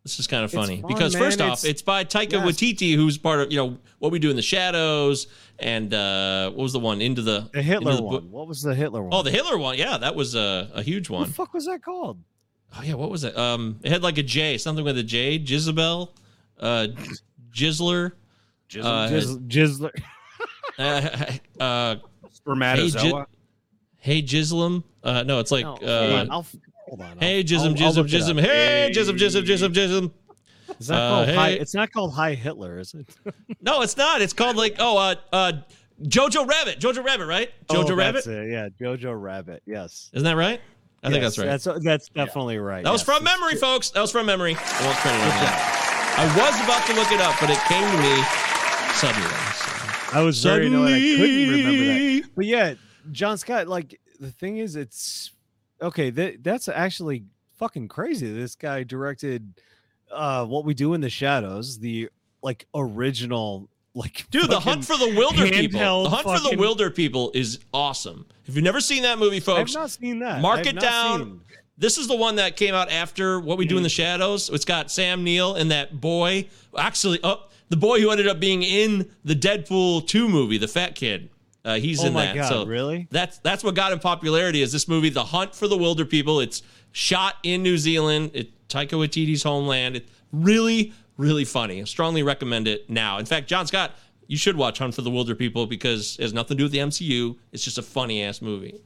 This 0.05 0.19
is 0.19 0.27
kind 0.27 0.45
of 0.45 0.53
funny 0.53 0.83
fun, 0.83 0.89
because 0.93 1.15
man. 1.15 1.23
first 1.23 1.41
off, 1.41 1.47
It's- 1.61 1.65
it's 1.65 1.83
by 1.83 2.05
Taika 2.05 2.33
Yes. 2.33 2.47
Waititi, 2.47 2.95
who's 2.95 3.17
part 3.17 3.41
of 3.41 3.51
you 3.51 3.57
know 3.57 3.79
what 4.01 4.13
we 4.13 4.19
do 4.19 4.29
in 4.29 4.37
the 4.37 4.43
shadows, 4.43 5.27
and 5.59 5.93
uh, 5.95 6.51
what 6.51 6.63
was 6.63 6.73
the 6.75 6.79
one 6.79 7.01
into 7.01 7.23
the 7.23 7.49
The 7.55 7.63
Hitler 7.63 7.97
the 7.97 8.03
one. 8.03 8.21
bo- 8.25 8.29
what 8.29 8.47
was 8.47 8.61
the 8.61 8.75
Hitler 8.75 9.03
one? 9.03 9.11
Oh, 9.15 9.23
the 9.23 9.31
Hitler 9.31 9.57
one. 9.57 9.79
Yeah, 9.79 9.97
that 9.97 10.15
was 10.15 10.35
a, 10.35 10.71
a 10.75 10.83
huge 10.83 11.09
what 11.09 11.21
one. 11.21 11.29
the 11.29 11.35
fuck 11.35 11.55
was 11.55 11.65
that 11.65 11.83
called? 11.83 12.19
Oh 12.79 12.83
yeah, 12.83 12.95
what 12.95 13.11
was 13.11 13.25
it? 13.25 13.35
Um, 13.39 13.79
it 13.83 13.91
had 13.93 14.03
like 14.03 14.19
a 14.19 14.23
J, 14.23 14.59
something 14.59 14.85
with 14.85 14.99
a 14.99 15.03
J. 15.03 15.39
Jizabel, 15.39 16.11
uh, 16.61 16.89
Jizzler, 17.51 18.13
uh, 18.81 19.09
Jizz- 19.09 19.49
Jizzler. 19.49 19.91
uh, 20.79 21.63
uh, 21.63 21.95
hey, 21.97 22.01
Spermatozoa. 22.31 23.27
Hey 23.97 24.23
Jizlam. 24.23 24.83
Uh, 25.03 25.23
no, 25.23 25.39
it's 25.39 25.51
like 25.51 25.65
No, 25.65 25.77
uh, 25.77 26.17
on, 26.21 26.31
I'll 26.31 26.41
f- 26.41 26.57
hold 26.97 27.11
on. 27.11 27.19
hey 27.19 27.39
I'll- 27.39 27.45
Jism, 27.45 27.81
I'll- 27.81 27.87
I'll 27.99 28.05
Jism, 28.05 28.37
Jism. 28.37 28.41
Hey 28.41 28.91
Jism, 28.95 29.17
Jism, 29.19 29.43
Jism, 29.45 29.73
Jism. 29.73 30.13
Is 30.81 30.89
that 30.89 30.97
Uh, 30.97 31.09
called 31.25 31.29
high? 31.37 31.49
It's 31.51 31.75
not 31.75 31.93
called 31.93 32.15
High 32.15 32.35
Hitler, 32.35 32.79
is 32.79 32.95
it? 32.95 33.07
No, 33.63 33.83
it's 33.83 33.97
not. 33.97 34.21
It's 34.23 34.33
called 34.33 34.57
like 34.57 34.77
oh, 34.79 34.97
uh, 34.99 35.15
uh, 35.33 35.53
Jojo 36.03 36.47
Rabbit. 36.49 36.81
Jojo 36.81 37.05
Rabbit, 37.05 37.27
right? 37.27 37.51
Jojo 37.69 37.91
Oh, 37.91 37.95
Rabbit. 37.95 38.25
that's 38.25 38.27
it, 38.27 38.51
Yeah, 38.51 38.69
Jojo 38.81 39.21
Rabbit. 39.21 39.63
Yes. 39.67 40.11
Isn't 40.13 40.25
that 40.25 40.37
right? 40.37 40.61
I 41.03 41.11
think 41.11 41.23
that's 41.23 41.37
right. 41.39 41.45
That's 41.47 41.69
that's 41.83 42.09
definitely 42.09 42.59
right. 42.59 42.83
that 42.83 42.91
was 42.93 43.03
from 43.03 43.23
memory, 43.25 43.57
folks. 43.57 43.91
That 43.91 44.01
was 44.01 44.11
from 44.11 44.25
memory. 44.27 44.57
I 44.59 44.85
won't 44.85 44.97
credit 44.99 45.19
that. 45.21 46.17
I 46.17 46.25
was 46.27 46.61
about 46.65 46.87
to 46.87 46.95
look 46.95 47.13
it 47.13 47.21
up, 47.21 47.37
but 47.41 47.51
it 47.51 47.59
came 47.69 47.85
to 47.85 47.99
me 48.01 48.23
suddenly. 48.95 49.29
I 50.13 50.23
was 50.23 50.43
very 50.43 50.67
annoyed. 50.69 50.93
I 50.95 51.01
couldn't 51.01 51.51
remember 51.51 51.85
that. 52.23 52.31
But 52.35 52.47
yeah, 52.47 52.75
John 53.13 53.37
Scott. 53.37 53.69
Like 53.69 54.01
the 54.19 54.31
thing 54.31 54.59
is, 54.59 54.77
it's 54.77 55.33
okay. 55.85 56.11
That 56.11 56.43
that's 56.43 56.68
actually 56.68 57.24
fucking 57.59 57.89
crazy. 57.89 58.32
This 58.32 58.55
guy 58.57 58.82
directed 58.82 59.55
uh 60.12 60.45
what 60.47 60.64
we 60.64 60.74
do 60.74 60.95
in 60.95 61.01
the 61.01 61.11
shadows, 61.11 61.78
the 61.78 62.09
like 62.43 62.66
original 62.74 63.68
like 63.95 64.28
Dude, 64.30 64.51
the 64.51 64.61
Hunt 64.61 64.85
for 64.85 64.97
the 64.97 65.07
Wilderpeople. 65.07 66.05
The 66.05 66.11
Hunt 66.11 66.22
for 66.43 66.51
the 66.51 66.57
Wilder 66.57 66.91
people 66.91 67.30
is 67.35 67.61
awesome. 67.72 68.26
If 68.47 68.55
you've 68.55 68.64
never 68.64 68.80
seen 68.80 69.03
that 69.05 69.18
movie, 69.18 69.41
folks 69.41 69.74
I've 69.76 69.80
not 69.82 69.91
seen 69.91 70.18
that. 70.20 70.41
mark 70.41 70.66
it 70.66 70.78
down. 70.80 71.18
seen- 71.20 71.41
This 71.78 71.97
is 71.99 72.07
the 72.09 72.16
one 72.16 72.37
that 72.37 72.57
came 72.57 72.74
out 72.74 72.91
after 72.91 73.39
What 73.41 73.57
We 73.59 73.66
Do 73.66 73.76
in 73.76 73.82
the 73.82 73.89
Shadows. 73.89 74.51
It's 74.51 74.64
got 74.64 74.91
Sam 74.91 75.24
Neill 75.24 75.55
and 75.55 75.70
that 75.70 76.01
boy. 76.01 76.49
Actually, 76.76 77.20
oh, 77.24 77.45
the 77.68 77.76
boy 77.76 78.01
who 78.01 78.11
ended 78.11 78.26
up 78.28 78.39
being 78.41 78.62
in 78.62 79.11
the 79.24 79.35
Deadpool 79.35 80.07
2 80.07 80.28
movie, 80.28 80.59
the 80.59 80.68
fat 80.68 80.95
kid. 80.95 81.30
Uh, 81.65 81.77
he's 81.79 82.03
Oh 82.03 82.09
in 82.09 82.12
my 82.12 82.27
that. 82.27 82.35
God, 82.37 82.49
so 82.49 82.67
really? 82.67 83.09
That's 83.11 83.39
that's 83.39 83.65
what 83.65 83.75
got 83.75 83.93
him 83.93 83.99
popularity. 83.99 84.61
Is 84.62 84.71
this 84.73 84.87
movie, 84.87 85.09
The 85.11 85.25
Hunt 85.25 85.55
for 85.55 85.67
the 85.67 85.77
Wilderpeople? 85.77 86.43
It's 86.43 86.62
shot 86.93 87.37
in 87.43 87.62
New 87.62 87.79
Zealand. 87.79 88.33
It 88.35 88.69
Taika 88.69 88.91
Waititi's 88.99 89.43
homeland. 89.43 89.97
It's 89.97 90.11
really 90.33 90.93
really 91.17 91.45
funny. 91.45 91.81
I 91.81 91.85
strongly 91.85 92.23
recommend 92.23 92.67
it 92.69 92.91
now. 92.91 93.19
In 93.19 93.25
fact, 93.25 93.49
John 93.49 93.67
Scott, 93.67 93.93
you 94.27 94.37
should 94.37 94.57
watch 94.57 94.79
Hunt 94.79 94.95
for 94.95 95.03
the 95.03 95.11
Wilderpeople 95.11 95.69
because 95.69 96.17
it 96.19 96.23
has 96.23 96.33
nothing 96.35 96.57
to 96.57 96.59
do 96.59 96.65
with 96.65 96.73
the 96.73 96.79
MCU. 96.79 97.37
It's 97.53 97.62
just 97.65 97.79
a 97.79 97.83
funny 97.83 98.23
ass 98.25 98.43
movie. 98.43 98.83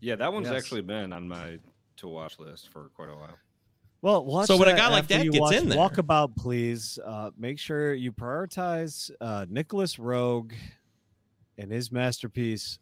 Yeah, 0.00 0.14
that 0.16 0.32
one's 0.32 0.46
Yes. 0.48 0.56
actually 0.56 0.82
been 0.82 1.12
on 1.12 1.28
my 1.28 1.58
to 1.98 2.08
watch 2.08 2.38
list 2.38 2.68
for 2.68 2.90
quite 2.94 3.08
a 3.10 3.14
while. 3.16 3.36
Well, 4.00 4.24
watch 4.24 4.46
So 4.46 4.56
when 4.56 4.68
a 4.68 4.72
that 4.72 4.78
guy 4.78 4.88
like 4.90 5.06
that 5.08 5.24
you 5.24 5.30
gets 5.32 5.40
watch 5.40 5.54
in 5.54 5.68
there- 5.68 5.78
Walkabout, 5.78 6.34
please 6.36 6.98
uh, 7.04 7.30
make 7.38 7.58
sure 7.58 7.94
you 7.94 8.10
prioritize 8.12 9.10
uh, 9.20 9.44
Nicolas 9.48 9.96
Roeg 9.96 10.52
and 11.62 11.70
his 11.72 11.90
masterpiece, 11.92 12.78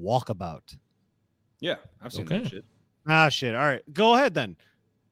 Walkabout. 0.00 0.76
Yeah, 1.60 1.76
I've 2.02 2.12
seen 2.12 2.24
Okay. 2.26 2.40
that 2.40 2.48
shit. 2.50 2.64
Ah, 3.06 3.28
shit. 3.28 3.54
All 3.54 3.60
right, 3.62 3.82
go 3.92 4.14
ahead 4.14 4.34
then. 4.34 4.56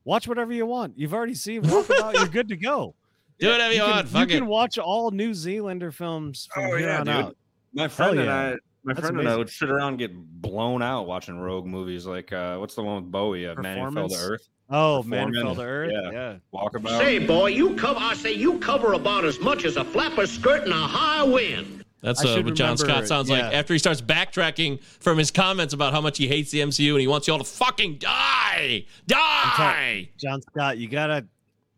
Watch 0.04 0.26
whatever 0.26 0.52
you 0.52 0.66
want. 0.66 0.98
You've 0.98 1.14
already 1.14 1.34
seen 1.34 1.62
Walkabout. 1.62 2.14
You're 2.14 2.26
good 2.26 2.48
to 2.48 2.56
go. 2.56 2.94
Do 3.38 3.50
whatever 3.50 3.72
you, 3.72 3.80
can, 3.80 3.90
want. 3.90 4.08
Fuck 4.08 4.28
you 4.30 4.36
it. 4.36 4.38
can 4.40 4.46
watch 4.48 4.78
all 4.78 5.10
New 5.10 5.32
Zealander 5.32 5.92
films 5.92 6.48
from 6.52 6.64
Oh, 6.64 6.76
here 6.76 6.88
yeah, 6.88 7.00
on 7.00 7.06
dude. 7.06 7.14
out. 7.14 7.36
My 7.72 7.88
friend 7.88 8.18
and 8.18 8.26
yeah. 8.26 8.34
I, 8.36 8.50
my 8.84 8.92
That's 8.94 9.00
friend 9.00 9.20
and 9.20 9.28
I 9.28 9.36
would 9.36 9.48
sit 9.48 9.70
around 9.70 9.88
and 9.90 9.98
get 9.98 10.12
blown 10.42 10.82
out 10.82 11.06
watching 11.06 11.36
Roeg 11.36 11.64
movies. 11.64 12.04
Like, 12.06 12.32
uh, 12.32 12.56
what's 12.58 12.74
the 12.74 12.82
one 12.82 12.96
with 13.02 13.10
Bowie? 13.12 13.46
Uh, 13.46 13.54
Man 13.62 13.78
Who 13.78 13.92
Fell 13.92 14.08
to 14.08 14.14
Earth. 14.16 14.48
Oh, 14.68 15.02
Man 15.04 15.32
Who 15.32 15.40
Fell 15.42 15.54
to 15.54 15.62
Earth. 15.62 15.90
Yeah. 15.92 16.10
yeah. 16.12 16.36
Walkabout. 16.52 16.98
Say, 16.98 17.18
boy, 17.18 17.46
you 17.48 17.74
cover. 17.76 17.98
I 18.00 18.14
say 18.14 18.32
you 18.34 18.58
cover 18.58 18.92
about 18.94 19.24
as 19.24 19.38
much 19.40 19.64
as 19.64 19.76
a 19.76 19.84
flapper 19.84 20.26
skirt 20.26 20.64
in 20.66 20.72
a 20.72 20.74
high 20.74 21.22
wind. 21.22 21.84
That's 22.02 22.24
uh, 22.24 22.40
what 22.42 22.54
John 22.54 22.76
Scott 22.78 23.06
sounds 23.06 23.28
like 23.28 23.40
yeah. 23.42 23.58
after 23.58 23.74
he 23.74 23.78
starts 23.78 24.00
backtracking 24.00 24.82
from 25.00 25.18
his 25.18 25.30
comments 25.30 25.74
about 25.74 25.92
how 25.92 26.00
much 26.00 26.16
he 26.16 26.26
hates 26.28 26.50
the 26.50 26.60
MCU 26.60 26.92
and 26.92 27.00
he 27.00 27.06
wants 27.06 27.26
you 27.26 27.32
all 27.34 27.38
to 27.38 27.44
fucking 27.44 27.98
die, 27.98 28.86
die. 29.06 30.08
John 30.18 30.40
Scott, 30.42 30.78
you 30.78 30.88
gotta 30.88 31.26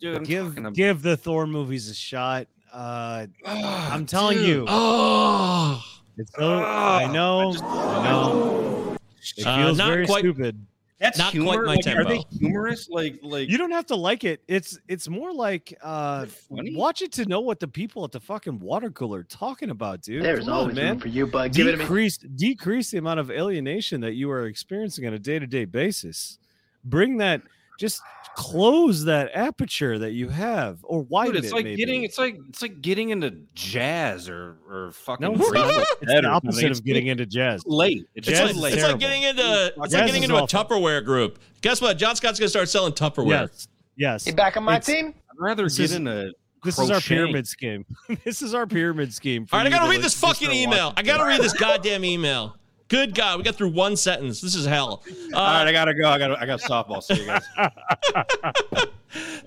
Dude, 0.00 0.24
give 0.24 0.56
about- 0.58 0.74
give 0.74 1.02
the 1.02 1.16
Thor 1.16 1.46
movies 1.46 1.88
a 1.90 1.94
shot. 1.94 2.46
Uh, 2.72 3.26
I'm 3.44 4.06
telling 4.06 4.38
dude. 4.38 4.46
you, 4.46 4.64
Oh, 4.68 5.82
it's 6.16 6.32
so, 6.38 6.62
I 6.62 7.06
know, 7.12 7.52
I 7.60 8.04
know. 8.04 8.96
It 9.36 9.46
Uh, 9.46 9.56
feels 9.64 9.78
not 9.78 9.88
very 9.88 10.06
quite- 10.06 10.20
stupid. 10.20 10.66
That's 11.02 11.18
not 11.18 11.32
humor? 11.32 11.52
quite 11.54 11.66
my 11.66 11.74
Like, 11.74 11.80
tempo. 11.84 12.00
Are 12.00 12.04
they 12.04 12.22
humorous? 12.38 12.88
Like, 12.88 13.18
like 13.22 13.48
You 13.50 13.58
don't 13.58 13.72
have 13.72 13.86
to 13.86 13.96
like 13.96 14.22
it. 14.24 14.42
It's 14.48 14.78
it's 14.88 15.08
more 15.08 15.32
like 15.32 15.76
uh 15.82 16.26
watch 16.48 17.02
it 17.02 17.12
to 17.12 17.26
know 17.26 17.40
what 17.40 17.58
the 17.60 17.68
people 17.68 18.04
at 18.04 18.12
the 18.12 18.20
fucking 18.20 18.60
water 18.60 18.90
cooler 18.90 19.18
are 19.18 19.24
talking 19.24 19.70
about, 19.70 20.02
dude. 20.02 20.22
There's 20.24 20.44
Come 20.44 20.48
on, 20.48 20.54
always 20.60 20.76
room 20.76 20.84
man. 20.86 20.98
for 21.00 21.08
you, 21.08 21.26
bud. 21.26 21.52
Give 21.52 21.66
it 21.66 21.76
decrease 21.78 22.16
decrease 22.18 22.92
the 22.92 22.98
amount 22.98 23.20
of 23.20 23.30
alienation 23.30 24.00
that 24.02 24.14
you 24.14 24.30
are 24.30 24.46
experiencing 24.46 25.06
on 25.06 25.12
a 25.14 25.18
day-to-day 25.18 25.64
basis. 25.66 26.38
Bring 26.84 27.16
that 27.18 27.42
just 27.78 28.00
close 28.34 29.04
that 29.04 29.30
aperture 29.34 29.98
that 29.98 30.12
you 30.12 30.28
have 30.28 30.78
or 30.84 31.02
widen 31.02 31.34
Dude, 31.34 31.44
it's 31.44 31.52
it, 31.52 31.56
like 31.56 31.64
maybe. 31.64 31.76
getting 31.76 32.02
it's 32.04 32.16
like 32.18 32.38
it's 32.48 32.62
like 32.62 32.80
getting 32.80 33.10
into 33.10 33.30
jazz 33.54 34.28
or 34.28 34.56
or 34.70 34.92
fucking 34.92 35.22
No, 35.26 35.34
it's 35.34 35.50
Grateful 35.50 35.72
not. 35.78 35.86
It's 36.00 36.12
the 36.12 36.26
opposite 36.26 36.70
It's 36.70 36.78
of 36.78 36.84
getting 36.86 37.08
into 37.08 37.26
jazz. 37.26 37.62
late. 37.66 38.06
It's 38.14 38.28
It's, 38.28 38.40
like, 38.40 38.56
late. 38.56 38.74
it's 38.74 38.82
like 38.82 38.98
getting 38.98 39.22
into 39.24 39.66
it's 39.68 39.76
like 39.78 39.90
getting 39.90 40.22
is 40.22 40.30
into 40.30 40.36
a 40.36 40.42
awful. 40.44 40.64
Tupperware 40.64 41.04
group. 41.04 41.38
Guess 41.60 41.80
what? 41.82 41.98
John 41.98 42.16
Scott's 42.16 42.38
gonna 42.38 42.48
start 42.48 42.68
selling 42.70 42.92
Tupperware. 42.94 43.28
Yes. 43.50 43.68
Yes. 43.96 44.26
You 44.26 44.32
back 44.34 44.56
on 44.56 44.64
my 44.64 44.76
It's- 44.76 44.86
team? 44.86 45.08
I'd 45.30 45.36
rather 45.38 45.64
This 45.64 45.76
get 45.76 45.84
is- 45.84 45.92
into 45.92 46.32
This 46.64 46.78
is 46.78 46.90
our 46.92 47.00
pyramid 47.00 47.48
scheme. 47.48 47.84
this 48.24 48.40
is 48.40 48.54
our 48.54 48.66
pyramid 48.68 49.12
scheme. 49.12 49.46
All 49.52 49.58
right, 49.58 49.66
I 49.66 49.70
gotta 49.70 49.90
read 49.90 50.00
this 50.00 50.14
fucking 50.18 50.52
email. 50.52 50.92
I 50.96 51.02
gotta 51.02 51.24
read 51.24 51.40
this 51.42 51.52
goddamn 51.52 52.04
email. 52.04 52.56
Good 52.92 53.14
God, 53.14 53.38
we 53.38 53.42
got 53.42 53.54
through 53.54 53.70
one 53.70 53.96
sentence. 53.96 54.42
This 54.42 54.54
is 54.54 54.66
hell. 54.66 55.02
Uh, 55.32 55.36
All 55.38 55.44
right, 55.54 55.66
I 55.66 55.72
gotta 55.72 55.94
go. 55.94 56.06
I 56.10 56.18
got 56.18 56.38
I 56.42 56.44
got 56.44 56.60
softball. 56.60 57.02
See 57.02 57.20
you 57.20 57.26
guys. 57.26 57.42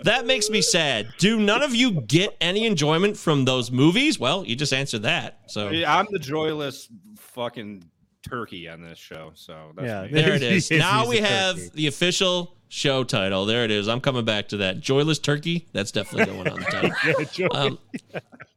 That 0.03 0.25
makes 0.27 0.49
me 0.51 0.61
sad. 0.61 1.07
Do 1.17 1.39
none 1.39 1.63
of 1.63 1.73
you 1.73 2.01
get 2.01 2.35
any 2.39 2.65
enjoyment 2.67 3.17
from 3.17 3.45
those 3.45 3.71
movies? 3.71 4.19
Well, 4.19 4.45
you 4.45 4.55
just 4.55 4.73
answered 4.73 5.01
that. 5.03 5.39
So 5.47 5.69
Yeah, 5.69 5.95
I'm 5.97 6.05
the 6.11 6.19
joyless 6.19 6.87
fucking 7.17 7.83
turkey 8.21 8.67
on 8.69 8.81
this 8.81 8.99
show. 8.99 9.31
So 9.33 9.71
that's 9.75 9.87
Yeah, 9.87 10.01
me. 10.03 10.09
there 10.21 10.33
it 10.35 10.43
is. 10.43 10.69
Now 10.69 11.07
we 11.07 11.17
have 11.17 11.55
turkey. 11.55 11.69
the 11.73 11.87
official 11.87 12.55
show 12.67 13.03
title. 13.03 13.45
There 13.47 13.63
it 13.63 13.71
is. 13.71 13.87
I'm 13.87 14.01
coming 14.01 14.25
back 14.25 14.49
to 14.49 14.57
that. 14.57 14.79
Joyless 14.81 15.17
Turkey. 15.17 15.67
That's 15.73 15.91
definitely 15.91 16.31
going 16.33 16.47
on 16.49 16.59
the 16.59 16.65
title. 16.65 17.25
Yeah, 17.35 17.47
Um, 17.51 17.79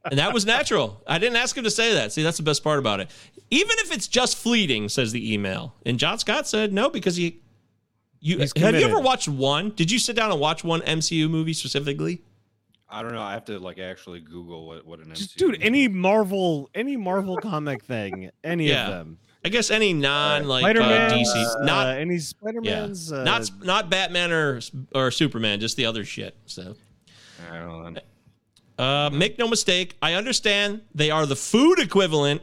and 0.05 0.19
that 0.19 0.33
was 0.33 0.45
natural. 0.45 1.01
I 1.07 1.19
didn't 1.19 1.35
ask 1.37 1.57
him 1.57 1.63
to 1.63 1.71
say 1.71 1.93
that. 1.95 2.11
See, 2.13 2.23
that's 2.23 2.37
the 2.37 2.43
best 2.43 2.63
part 2.63 2.79
about 2.79 2.99
it. 2.99 3.09
Even 3.51 3.75
if 3.79 3.91
it's 3.91 4.07
just 4.07 4.37
fleeting, 4.37 4.89
says 4.89 5.11
the 5.11 5.33
email. 5.33 5.73
And 5.85 5.97
John 5.99 6.19
Scott 6.19 6.47
said 6.47 6.71
no 6.73 6.89
because 6.89 7.15
he. 7.15 7.39
You 8.21 8.39
have 8.39 8.75
you 8.75 8.85
ever 8.85 8.99
watched 8.99 9.27
one? 9.29 9.69
Did 9.71 9.89
you 9.89 9.97
sit 9.97 10.15
down 10.15 10.29
and 10.31 10.39
watch 10.39 10.63
one 10.63 10.81
MCU 10.81 11.29
movie 11.29 11.53
specifically? 11.53 12.21
I 12.89 13.01
don't 13.01 13.13
know. 13.13 13.21
I 13.21 13.33
have 13.33 13.45
to 13.45 13.59
like 13.59 13.79
actually 13.79 14.19
Google 14.19 14.65
what 14.67 14.85
what 14.85 14.99
an 14.99 15.13
Just 15.13 15.35
MCU 15.35 15.37
dude, 15.37 15.61
any 15.61 15.87
Marvel, 15.87 16.69
any 16.75 16.97
Marvel 16.97 17.37
comic 17.37 17.83
thing, 17.83 18.29
any 18.43 18.67
Yeah. 18.69 18.87
of 18.87 18.89
them. 18.93 19.19
I 19.45 19.47
guess 19.49 19.71
any 19.71 19.93
non 19.93 20.47
like 20.49 20.63
uh, 20.63 20.67
Spider-Man, 20.67 21.11
DC, 21.11 21.45
uh, 21.61 21.63
not 21.65 21.97
any 21.97 22.15
yeah, 22.15 22.19
Spider-Man's. 22.19 23.11
uh, 23.13 23.23
not 23.23 23.49
not 23.63 23.89
Batman 23.89 24.31
or 24.33 24.59
or 24.93 25.11
Superman, 25.11 25.61
just 25.61 25.77
the 25.77 25.85
other 25.85 26.03
shit. 26.03 26.35
So. 26.45 26.75
I 27.49 27.57
don't 27.59 27.93
know. 27.93 28.01
Uh, 28.79 29.09
make 29.11 29.37
no 29.37 29.47
mistake, 29.47 29.95
I 30.01 30.13
understand 30.13 30.81
they 30.95 31.11
are 31.11 31.25
the 31.25 31.35
food 31.35 31.79
equivalent 31.79 32.41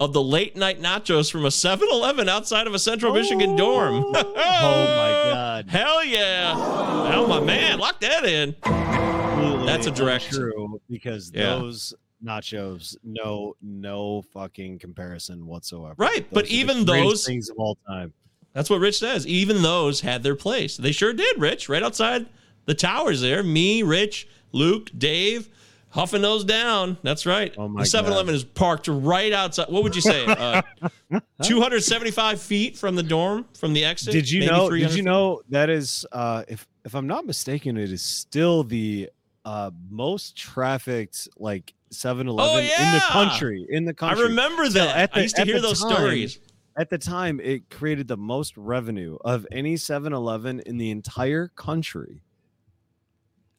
of 0.00 0.12
the 0.14 0.22
late 0.22 0.56
night 0.56 0.80
nachos 0.80 1.30
from 1.30 1.44
a 1.44 1.50
7 1.50 1.86
Eleven 1.92 2.28
outside 2.28 2.66
of 2.66 2.74
a 2.74 2.78
central 2.78 3.12
Michigan 3.12 3.56
dorm. 3.56 3.94
oh 4.06 4.12
my 4.14 5.30
god, 5.32 5.68
Hell 5.68 6.02
yeah. 6.04 6.54
Oh, 6.56 7.26
my 7.26 7.40
man. 7.40 7.78
Lock 7.78 8.00
that 8.00 8.24
in. 8.24 8.54
Absolutely 8.64 9.66
That's 9.66 9.86
a 9.86 9.90
direct- 9.90 10.30
true 10.32 10.80
because 10.90 11.30
Yeah. 11.34 11.56
those 11.56 11.92
nachos, 12.24 12.96
no, 13.04 13.54
no 13.62 14.22
fucking 14.32 14.78
comparison 14.78 15.46
whatsoever. 15.46 15.94
Right, 15.98 16.26
but 16.32 16.44
Those 16.44 16.50
the 16.50 16.56
even 16.56 16.84
those- 16.86 17.26
things 17.26 17.50
of 17.50 17.56
all 17.58 17.76
time. 17.86 18.12
That's 18.54 18.70
what 18.70 18.80
Rich 18.80 18.98
says. 18.98 19.26
Even 19.26 19.60
those 19.60 20.00
had 20.00 20.22
their 20.22 20.36
place. 20.36 20.78
They 20.78 20.92
sure 20.92 21.12
did, 21.12 21.38
Rich. 21.38 21.68
Right 21.68 21.82
outside 21.82 22.24
the 22.64 22.72
towers 22.74 23.20
there. 23.20 23.42
Me, 23.42 23.82
Rich, 23.82 24.26
Luke, 24.52 24.90
Dave, 24.96 25.50
huffing 25.96 26.22
those 26.22 26.44
down. 26.44 26.96
That's 27.02 27.26
right. 27.26 27.52
Oh 27.58 27.66
my 27.66 27.80
the 27.82 27.86
7 27.86 28.12
Eleven 28.12 28.34
is 28.34 28.44
parked 28.44 28.86
right 28.86 29.32
outside. 29.32 29.68
What 29.68 29.82
would 29.82 29.96
you 29.96 30.02
say? 30.02 30.24
Uh, 30.26 30.62
275 31.42 32.40
feet 32.40 32.76
from 32.76 32.94
the 32.94 33.02
dorm, 33.02 33.46
from 33.58 33.72
the 33.72 33.84
exit? 33.84 34.12
Did 34.12 34.30
you 34.30 34.46
know? 34.46 34.70
Did 34.70 34.94
you 34.94 35.02
know 35.02 35.42
that 35.48 35.70
is, 35.70 36.06
uh, 36.12 36.44
if 36.48 36.66
if 36.84 36.94
I'm 36.94 37.06
not 37.06 37.26
mistaken, 37.26 37.76
it 37.76 37.90
is 37.90 38.02
still 38.02 38.62
the 38.62 39.10
uh, 39.44 39.70
most 39.90 40.36
trafficked 40.36 41.28
like 41.36 41.72
7-Eleven 41.92 42.64
in 42.64 42.68
the 42.92 43.00
Oh, 43.04 43.12
country. 43.12 43.66
In 43.68 43.84
the 43.84 43.94
country. 43.94 44.24
I 44.24 44.28
remember 44.28 44.66
So 44.66 44.72
that. 44.84 44.96
at 44.96 45.10
I 45.16 45.20
used 45.22 45.36
to 45.36 45.44
hear 45.44 45.60
those 45.60 45.80
time- 45.82 45.92
stories. 45.92 46.38
At 46.78 46.90
the 46.90 46.98
time, 46.98 47.40
it 47.40 47.70
created 47.70 48.06
the 48.06 48.18
most 48.18 48.54
revenue 48.58 49.16
of 49.24 49.46
any 49.50 49.76
7-Eleven 49.76 50.60
in 50.66 50.76
the 50.76 50.90
entire 50.90 51.48
country. 51.48 52.20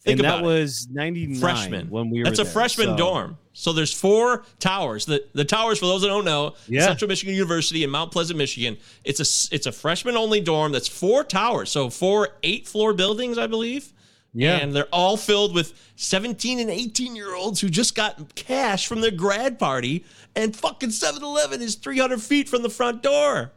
Think 0.08 0.20
and 0.20 0.28
about 0.28 0.44
that 0.44 0.50
it. 0.50 0.54
was 0.62 0.88
99 0.90 1.36
freshman 1.40 1.90
when 1.90 2.10
we 2.10 2.20
were 2.20 2.26
That's 2.26 2.40
a 2.40 2.44
there, 2.44 2.52
freshman 2.52 2.88
so- 2.90 2.98
dorm. 2.98 3.38
So 3.54 3.74
there's 3.74 3.92
four 3.94 4.44
towers. 4.60 5.06
The 5.06 5.26
the 5.34 5.44
towers, 5.44 5.80
for 5.80 5.86
those 5.88 6.02
that 6.02 6.08
don't 6.10 6.26
know, 6.26 6.54
Yeah. 6.68 6.86
Central 6.86 7.08
Michigan 7.08 7.34
University 7.34 7.84
in 7.84 7.90
Mount 7.90 8.12
Pleasant, 8.12 8.38
Michigan. 8.38 8.78
It's 9.04 9.20
a 9.20 9.56
it's 9.56 9.66
a 9.66 9.72
freshman 9.72 10.16
only 10.16 10.42
dorm. 10.42 10.72
That's 10.72 10.88
four 10.88 11.24
towers. 11.24 11.72
So 11.72 11.90
four 11.90 12.30
eight 12.44 12.68
floor 12.68 12.94
buildings, 12.94 13.38
I 13.40 13.48
believe. 13.48 13.94
Yeah. 14.34 14.58
And 14.58 14.76
they're 14.76 14.88
all 14.94 15.18
filled 15.18 15.56
with 15.56 15.74
17 15.96 16.60
and 16.60 16.70
18 16.70 17.16
year 17.16 17.34
olds 17.34 17.60
who 17.60 17.70
just 17.70 17.96
got 17.96 18.36
cash 18.36 18.86
from 18.86 19.02
their 19.02 19.10
grad 19.10 19.58
party. 19.58 20.06
And 20.36 20.56
fucking 20.56 20.92
7 20.92 21.24
Eleven 21.24 21.60
is 21.62 21.74
300 21.76 22.22
feet 22.22 22.48
from 22.48 22.62
the 22.62 22.70
front 22.70 23.02
door. 23.02 23.52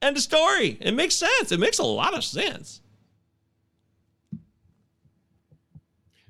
End 0.00 0.16
of 0.16 0.22
story. 0.22 0.78
It 0.80 0.92
makes 0.92 1.14
sense. 1.16 1.52
It 1.52 1.60
makes 1.60 1.78
a 1.78 1.84
lot 1.84 2.14
of 2.16 2.24
sense. 2.24 2.80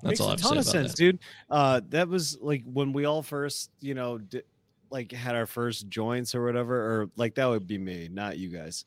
That's 0.05 0.21
Makes 0.21 0.21
all 0.21 0.27
I 0.29 0.29
a 0.29 0.33
have 0.33 0.39
to 0.39 0.45
say 0.45 0.49
ton 0.51 0.59
of 0.59 0.65
sense, 0.67 0.91
that. 0.93 0.97
dude. 0.97 1.19
Uh, 1.51 1.81
that 1.89 2.09
was 2.09 2.39
like 2.43 2.63
when 2.71 2.93
we 2.93 3.07
all 3.07 3.23
first, 3.23 3.71
you 3.81 3.95
know, 3.95 4.19
di- 4.19 4.43
like 4.91 5.11
had 5.13 5.35
our 5.35 5.47
first 5.47 5.89
joints 5.89 6.35
or 6.35 6.45
whatever, 6.45 6.77
or 6.77 7.11
like 7.17 7.35
that 7.37 7.47
would 7.47 7.67
be 7.67 7.79
me, 7.79 8.09
not 8.13 8.37
you 8.37 8.51
guys. 8.51 8.85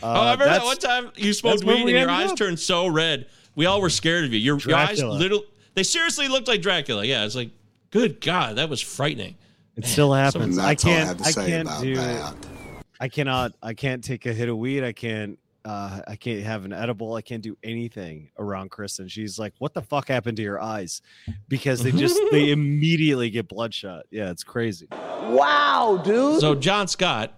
Uh, 0.00 0.06
oh, 0.06 0.08
I 0.08 0.32
remember 0.32 0.44
that 0.44 0.64
one 0.64 0.76
time 0.78 1.10
you 1.16 1.32
smoked 1.32 1.64
weed 1.64 1.84
we 1.84 1.90
and 1.90 2.00
your 2.00 2.08
eyes 2.10 2.30
up. 2.30 2.38
turned 2.38 2.60
so 2.60 2.86
red. 2.86 3.26
We 3.56 3.66
all 3.66 3.80
were 3.80 3.90
scared 3.90 4.24
of 4.24 4.32
you. 4.32 4.38
Your, 4.38 4.58
your 4.58 4.76
eyes 4.76 5.02
little 5.02 5.42
they 5.74 5.82
seriously 5.82 6.28
looked 6.28 6.46
like 6.48 6.62
Dracula. 6.62 7.04
Yeah, 7.04 7.24
it's 7.24 7.34
like, 7.34 7.50
good 7.90 8.20
God, 8.20 8.56
that 8.56 8.68
was 8.68 8.80
frightening. 8.80 9.36
It 9.76 9.86
still 9.86 10.12
happens. 10.12 10.56
And 10.56 10.64
I 10.64 10.70
that's 10.74 10.84
I 10.84 10.88
can't. 10.88 11.08
have 11.08 11.16
to 11.18 11.24
I 11.24 11.30
say 11.30 11.46
can't 11.46 11.68
about 11.68 11.82
do. 11.82 11.96
that. 11.96 12.34
I 13.00 13.08
cannot. 13.08 13.52
I 13.62 13.74
can't 13.74 14.04
take 14.04 14.26
a 14.26 14.32
hit 14.32 14.48
of 14.48 14.56
weed. 14.56 14.84
I 14.84 14.92
can't. 14.92 15.38
Uh, 15.64 16.00
I 16.08 16.16
can't 16.16 16.42
have 16.42 16.64
an 16.64 16.72
edible. 16.72 17.14
I 17.14 17.22
can't 17.22 17.42
do 17.42 17.56
anything 17.62 18.30
around 18.38 18.70
Kristen. 18.70 19.08
She's 19.08 19.38
like, 19.38 19.52
"What 19.58 19.74
the 19.74 19.82
fuck 19.82 20.08
happened 20.08 20.36
to 20.38 20.42
your 20.42 20.60
eyes?" 20.60 21.02
Because 21.48 21.82
they 21.82 21.92
just 21.92 22.18
they 22.30 22.50
immediately 22.52 23.28
get 23.30 23.48
bloodshot. 23.48 24.04
Yeah, 24.10 24.30
it's 24.30 24.44
crazy. 24.44 24.88
Wow, 24.90 26.00
dude. 26.04 26.40
So 26.40 26.54
John 26.54 26.88
Scott, 26.88 27.34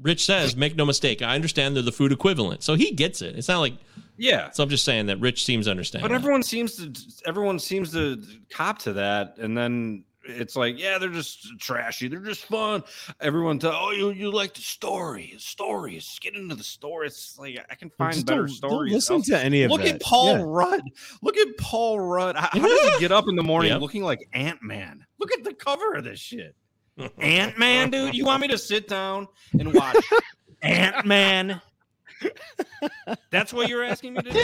Rich 0.00 0.24
says, 0.24 0.56
make 0.56 0.76
no 0.76 0.84
mistake, 0.84 1.22
I 1.22 1.34
understand 1.34 1.74
they're 1.76 1.82
the 1.82 1.92
food 1.92 2.12
equivalent. 2.12 2.62
So 2.62 2.74
he 2.74 2.90
gets 2.92 3.22
it. 3.22 3.36
It's 3.36 3.48
not 3.48 3.60
like 3.60 3.74
Yeah. 4.16 4.50
so 4.50 4.62
I'm 4.62 4.68
just 4.68 4.84
saying 4.84 5.06
that 5.06 5.18
Rich 5.20 5.44
seems 5.44 5.64
to 5.66 5.70
understand. 5.70 6.02
But 6.02 6.08
that. 6.08 6.14
everyone 6.16 6.42
seems 6.42 6.76
to 6.76 6.92
everyone 7.26 7.58
seems 7.58 7.92
to 7.92 8.22
cop 8.50 8.78
to 8.80 8.92
that, 8.94 9.36
and 9.38 9.56
then 9.56 10.04
it's 10.26 10.56
like, 10.56 10.78
yeah, 10.78 10.98
they're 10.98 11.08
just 11.10 11.58
trashy. 11.60 12.08
They're 12.08 12.20
just 12.20 12.44
fun. 12.46 12.82
Everyone, 13.20 13.58
tell, 13.58 13.72
oh, 13.74 13.90
you 13.90 14.10
you 14.10 14.30
like 14.30 14.54
the 14.54 14.60
story, 14.62 15.34
stories. 15.38 16.18
Get 16.20 16.34
into 16.34 16.54
the 16.54 16.64
story. 16.64 17.06
It's 17.08 17.38
like 17.38 17.58
I 17.70 17.74
can 17.74 17.90
find 17.90 18.14
Just 18.14 18.26
better 18.26 18.46
don't- 18.46 18.60
don't 18.60 18.70
stories. 18.70 18.92
listen 18.92 19.16
else- 19.16 19.26
to 19.26 19.38
any 19.38 19.62
of 19.64 19.70
Look 19.70 19.82
that. 19.82 19.96
at 19.96 20.00
Paul 20.02 20.26
Yeah. 20.38 20.42
Rudd. 20.46 20.82
Look 21.22 21.36
at 21.36 21.48
Paul 21.58 22.00
Rudd. 22.00 22.36
How, 22.36 22.48
how 22.52 22.58
does 22.68 22.94
he 22.94 23.00
get 23.00 23.12
up 23.12 23.28
in 23.28 23.36
the 23.36 23.42
morning 23.42 23.72
Yep. 23.72 23.80
looking 23.80 24.02
like 24.02 24.28
Ant 24.32 24.62
Man? 24.62 25.04
Look 25.18 25.32
at 25.32 25.44
the 25.44 25.54
cover 25.54 25.94
of 25.94 26.04
this 26.04 26.20
shit. 26.20 26.54
Ant 27.18 27.58
Man, 27.58 27.90
dude. 27.90 28.14
You 28.14 28.24
want 28.24 28.40
me 28.40 28.48
to 28.48 28.58
sit 28.58 28.86
down 28.88 29.26
and 29.58 29.74
watch 29.74 29.96
Ant 30.62 31.04
Man? 31.04 31.60
That's 33.30 33.52
what 33.52 33.68
you're 33.68 33.82
asking 33.84 34.14
me 34.14 34.22
to 34.22 34.30
do. 34.30 34.40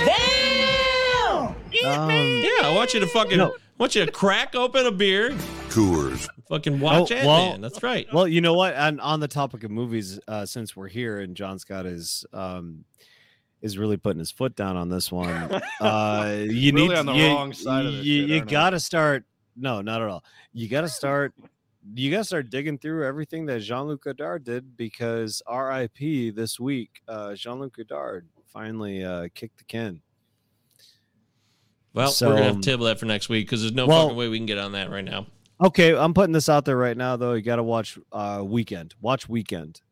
Um, 1.31 1.55
yeah, 1.73 2.67
I 2.67 2.73
want 2.75 2.93
you 2.95 3.01
to 3.01 3.07
fucking 3.07 3.39
No. 3.39 3.55
want 3.79 3.95
you 3.95 4.05
to 4.05 4.11
crack 4.11 4.55
open 4.55 4.87
a 4.87 4.91
beer, 4.91 5.31
Coors. 5.69 6.29
fucking 6.49 6.81
watch 6.81 7.13
Oh, 7.13 7.15
Ant 7.15 7.27
well- 7.27 7.51
Man. 7.51 7.61
That's 7.61 7.83
right. 7.83 8.07
Well, 8.13 8.27
you 8.27 8.41
know 8.41 8.55
what? 8.55 8.75
And 8.75 9.01
on 9.01 9.21
the 9.21 9.29
topic 9.29 9.63
of 9.65 9.71
movies, 9.71 10.19
uh, 10.27 10.45
since 10.47 10.75
we're 10.77 10.89
here 10.89 11.21
and 11.21 11.37
John 11.37 11.59
Scott 11.59 11.87
is 11.87 12.25
um, 12.33 12.85
is 13.63 13.79
really 13.79 13.97
putting 13.97 14.19
his 14.19 14.31
foot 14.31 14.57
down 14.57 14.77
on 14.77 14.89
this 14.89 15.13
one, 15.13 15.29
uh, 15.81 16.35
you 16.41 16.73
Really 16.73 16.89
need 16.89 16.95
on 16.95 17.07
the 17.07 17.13
you, 17.13 17.27
wrong 17.29 17.53
side 17.53 17.87
of 17.87 17.93
this 17.93 18.05
you, 18.05 18.23
shit, 18.23 18.31
you 18.31 18.41
got 18.45 18.71
to 18.71 18.81
start. 18.81 19.25
No, 19.57 19.81
not 19.83 20.03
at 20.03 20.09
all. 20.09 20.25
You 20.53 20.69
got 20.69 20.81
to 20.83 20.89
start. 20.89 21.33
You 21.95 22.11
got 22.11 22.19
to 22.19 22.25
start 22.25 22.51
digging 22.51 22.79
through 22.79 23.07
everything 23.07 23.47
that 23.47 23.61
Jean 23.61 23.83
Luc 23.87 24.05
Godard 24.05 24.45
did 24.45 24.77
because 24.77 25.43
R.I.P. 25.47 26.31
this 26.31 26.61
week, 26.61 27.01
uh, 27.09 27.35
Jean 27.35 27.59
Luc 27.61 27.77
Godard 27.77 28.29
finally 28.47 29.03
uh, 29.05 29.29
kicked 29.35 29.57
the 29.59 29.65
can. 29.65 30.01
Well, 31.93 32.11
So, 32.11 32.29
we're 32.29 32.35
gonna 32.35 32.45
have 32.47 32.55
um, 32.57 32.61
to 32.63 32.71
table 32.71 32.87
that 32.87 33.01
for 33.01 33.07
next 33.07 33.29
week 33.29 33.47
because 33.47 33.63
there's 33.63 33.73
no 33.73 33.87
well- 33.87 34.03
fucking 34.07 34.17
way 34.17 34.29
we 34.29 34.39
can 34.39 34.47
get 34.47 34.59
on 34.59 34.73
that 34.73 34.91
right 34.91 35.05
now. 35.05 35.27
Okay, 35.63 35.95
I'm 35.95 36.15
putting 36.15 36.33
this 36.33 36.49
out 36.49 36.65
there 36.65 36.77
right 36.79 36.97
now, 36.97 37.17
though. 37.17 37.35
You 37.35 37.43
got 37.43 37.57
to 37.57 37.63
watch 37.63 37.99
uh, 38.13 38.43
Weekend. 38.43 38.95
Watch 39.03 39.29
Weekend. 39.29 39.83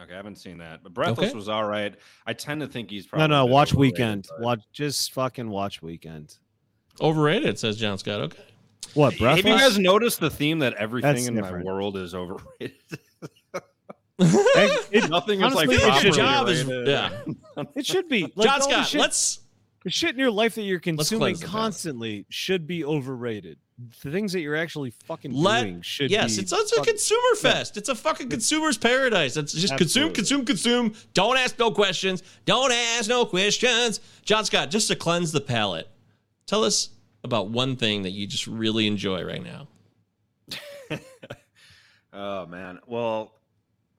Okay, 0.00 0.14
I 0.14 0.16
haven't 0.16 0.36
seen 0.36 0.56
that, 0.58 0.82
but 0.82 0.94
Breathless 0.94 1.28
Okay. 1.28 1.36
was 1.36 1.50
all 1.50 1.64
right. 1.66 1.94
I 2.26 2.32
tend 2.32 2.62
to 2.62 2.66
think 2.66 2.88
he's 2.90 3.06
probably 3.06 3.28
No, 3.28 3.44
no, 3.44 3.46
watch 3.46 3.74
Weekend. 3.74 4.26
but- 4.30 4.40
Watch 4.40 4.60
just 4.72 5.12
fucking 5.12 5.50
watch 5.50 5.82
Weekend. 5.82 6.38
Overrated, 7.00 7.58
says 7.58 7.76
John 7.76 7.98
Scott. 7.98 8.20
Okay. 8.22 8.42
What 8.94 9.14
Have 9.14 9.36
you 9.38 9.42
guys 9.44 9.78
noticed 9.78 10.18
the 10.20 10.30
theme 10.30 10.58
that 10.60 10.74
everything 10.74 11.12
That's 11.14 11.26
in 11.26 11.34
different. 11.34 11.64
my 11.66 11.72
world 11.72 11.96
is 11.98 12.14
overrated? 12.14 12.72
It- 14.18 15.10
Nothing 15.10 15.42
is 15.42 15.54
like 15.54 15.68
honestly, 15.68 15.74
it 15.76 15.80
properly 15.82 16.02
should- 16.04 16.14
job 16.14 16.48
is 16.48 16.64
yeah. 16.66 17.10
It 17.74 17.86
should 17.86 18.08
be. 18.08 18.22
Like, 18.34 18.46
John 18.46 18.60
all 18.62 18.68
Scott, 18.70 18.86
shit- 18.86 19.00
let's 19.00 19.40
the 19.84 19.90
shit 19.90 20.10
in 20.10 20.18
your 20.18 20.30
life 20.30 20.54
that 20.54 20.62
you're 20.62 20.80
consuming 20.80 21.20
cleanse 21.20 21.40
the 21.40 21.46
palate. 21.46 21.62
constantly 21.62 22.26
should 22.28 22.66
be 22.66 22.84
overrated. 22.84 23.58
The 24.02 24.12
things 24.12 24.32
that 24.32 24.40
you're 24.40 24.54
actually 24.56 24.90
fucking 25.06 25.32
let 25.32 25.62
doing 25.62 25.82
should 25.82 26.10
yes, 26.10 26.36
be. 26.36 26.42
it's, 26.42 26.52
it's 26.52 26.72
a 26.72 26.76
fucking- 26.76 26.92
consumer 26.92 27.34
fest. 27.36 27.76
It's 27.76 27.88
a 27.88 27.94
fucking 27.94 28.28
consumer's 28.28 28.78
paradise. 28.78 29.36
It's 29.36 29.52
just 29.52 29.76
consume, 29.76 30.12
consume, 30.12 30.44
consume. 30.44 30.94
Don't 31.14 31.36
ask 31.36 31.58
no 31.58 31.70
questions. 31.70 32.22
Don't 32.44 32.70
ask 32.72 33.08
no 33.08 33.24
questions. 33.24 34.00
John 34.24 34.44
Scott, 34.44 34.70
just 34.70 34.88
to 34.88 34.96
cleanse 34.96 35.32
the 35.32 35.40
palate, 35.40 35.88
tell 36.46 36.62
us 36.64 36.90
about 37.24 37.48
one 37.50 37.76
thing 37.76 38.02
that 38.02 38.10
you 38.10 38.26
just 38.26 38.46
really 38.46 38.86
enjoy 38.86 39.24
right 39.24 39.42
now. 39.42 39.68
Oh 42.14 42.44
man. 42.44 42.78
Well, 42.86 43.32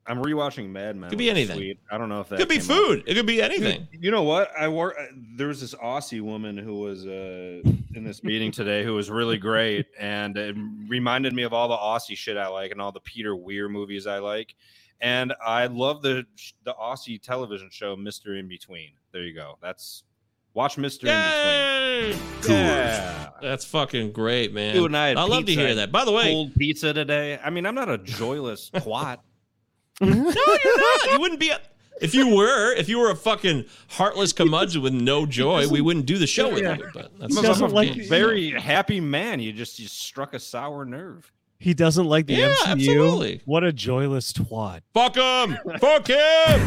I'm 0.06 0.18
rewatching 0.22 0.68
Mad 0.70 0.96
Men. 0.96 1.08
Could 1.10 1.18
be 1.18 1.30
anything. 1.30 1.56
sweet. 1.56 1.78
I 1.90 1.96
don't 1.96 2.08
know 2.10 2.20
if 2.20 2.28
that 2.28 2.38
could 2.38 2.48
be 2.48 2.58
up. 2.58 2.62
food. 2.64 3.04
It 3.06 3.14
could 3.14 3.24
be 3.26 3.40
anything. 3.40 3.88
You 3.92 4.10
know 4.10 4.22
what? 4.22 4.50
I 4.58 4.68
wore. 4.68 4.98
uh, 4.98 5.04
There 5.36 5.48
was 5.48 5.60
this 5.62 5.74
Aussie 5.74 6.20
woman 6.20 6.58
who 6.58 6.74
was 6.80 7.06
uh, 7.06 7.62
in 7.94 8.04
this 8.04 8.22
meeting 8.22 8.52
today 8.52 8.84
who 8.84 8.94
was 8.94 9.08
really 9.10 9.38
great, 9.38 9.86
and 9.98 10.36
it 10.36 10.54
reminded 10.88 11.32
me 11.32 11.42
of 11.44 11.52
all 11.54 11.68
the 11.68 11.76
Aussie 11.76 12.16
shit 12.16 12.36
I 12.36 12.48
like 12.48 12.70
and 12.70 12.82
all 12.82 12.92
the 12.92 13.00
Peter 13.00 13.34
Weir 13.34 13.68
movies 13.68 14.06
I 14.06 14.18
like. 14.18 14.54
And 15.00 15.32
I 15.44 15.66
love 15.66 16.02
the 16.02 16.24
the 16.64 16.74
Aussie 16.74 17.20
television 17.20 17.68
show 17.70 17.96
Mister 17.96 18.36
In 18.36 18.46
Between. 18.46 18.90
There 19.12 19.22
you 19.22 19.34
go. 19.34 19.58
That's 19.62 20.04
watch 20.54 20.76
Mister 20.78 21.06
In! 21.08 22.12
Between. 22.40 22.56
Yeah. 22.56 23.30
That's 23.42 23.64
fucking 23.64 24.12
great, 24.12 24.52
man. 24.52 24.74
Dude, 24.74 24.86
and 24.86 24.96
I 24.96 25.08
had 25.08 25.16
love 25.16 25.46
to 25.46 25.52
hear 25.54 25.74
that. 25.76 25.90
By 25.92 26.04
the 26.04 26.12
way, 26.12 26.24
cold 26.32 26.54
pizza 26.54 26.92
today. 26.92 27.38
I 27.42 27.50
mean, 27.50 27.64
I'm 27.66 27.74
not 27.74 27.88
a 27.88 27.98
joyless 27.98 28.70
twat. 28.74 29.18
No, 30.00 30.08
you're 30.14 30.24
not. 30.78 31.12
You 31.12 31.20
wouldn't 31.20 31.40
be. 31.40 31.50
A, 31.50 31.60
if 32.00 32.12
you 32.14 32.34
were, 32.34 32.72
if 32.74 32.88
you 32.88 32.98
were 32.98 33.10
a 33.10 33.16
fucking 33.16 33.64
heartless 33.88 34.32
curmudgeon 34.32 34.82
with 34.82 34.92
no 34.92 35.26
joy, 35.26 35.68
we 35.68 35.80
wouldn't 35.80 36.06
do 36.06 36.18
the 36.18 36.26
show 36.26 36.52
with 36.52 36.62
Yeah. 36.62 36.76
you. 36.76 36.88
But 36.92 37.12
that's 37.18 37.36
I'm 37.36 37.42
doesn't 37.44 37.70
a 37.70 37.74
like- 37.74 38.08
very 38.08 38.50
happy 38.50 39.00
man. 39.00 39.38
You 39.40 39.52
just 39.52 39.78
you 39.78 39.86
struck 39.86 40.34
a 40.34 40.40
sour 40.40 40.84
nerve. 40.84 41.30
He 41.60 41.72
doesn't 41.72 42.04
like 42.06 42.26
the 42.26 42.34
Yeah, 42.34 42.48
MCU. 42.52 42.66
absolutely. 42.72 43.40
What 43.44 43.62
a 43.64 43.72
joyless 43.72 44.32
twat. 44.32 44.80
Fuck 44.92 45.14
him! 45.14 45.56
Fuck 45.78 46.08
him! 46.08 46.60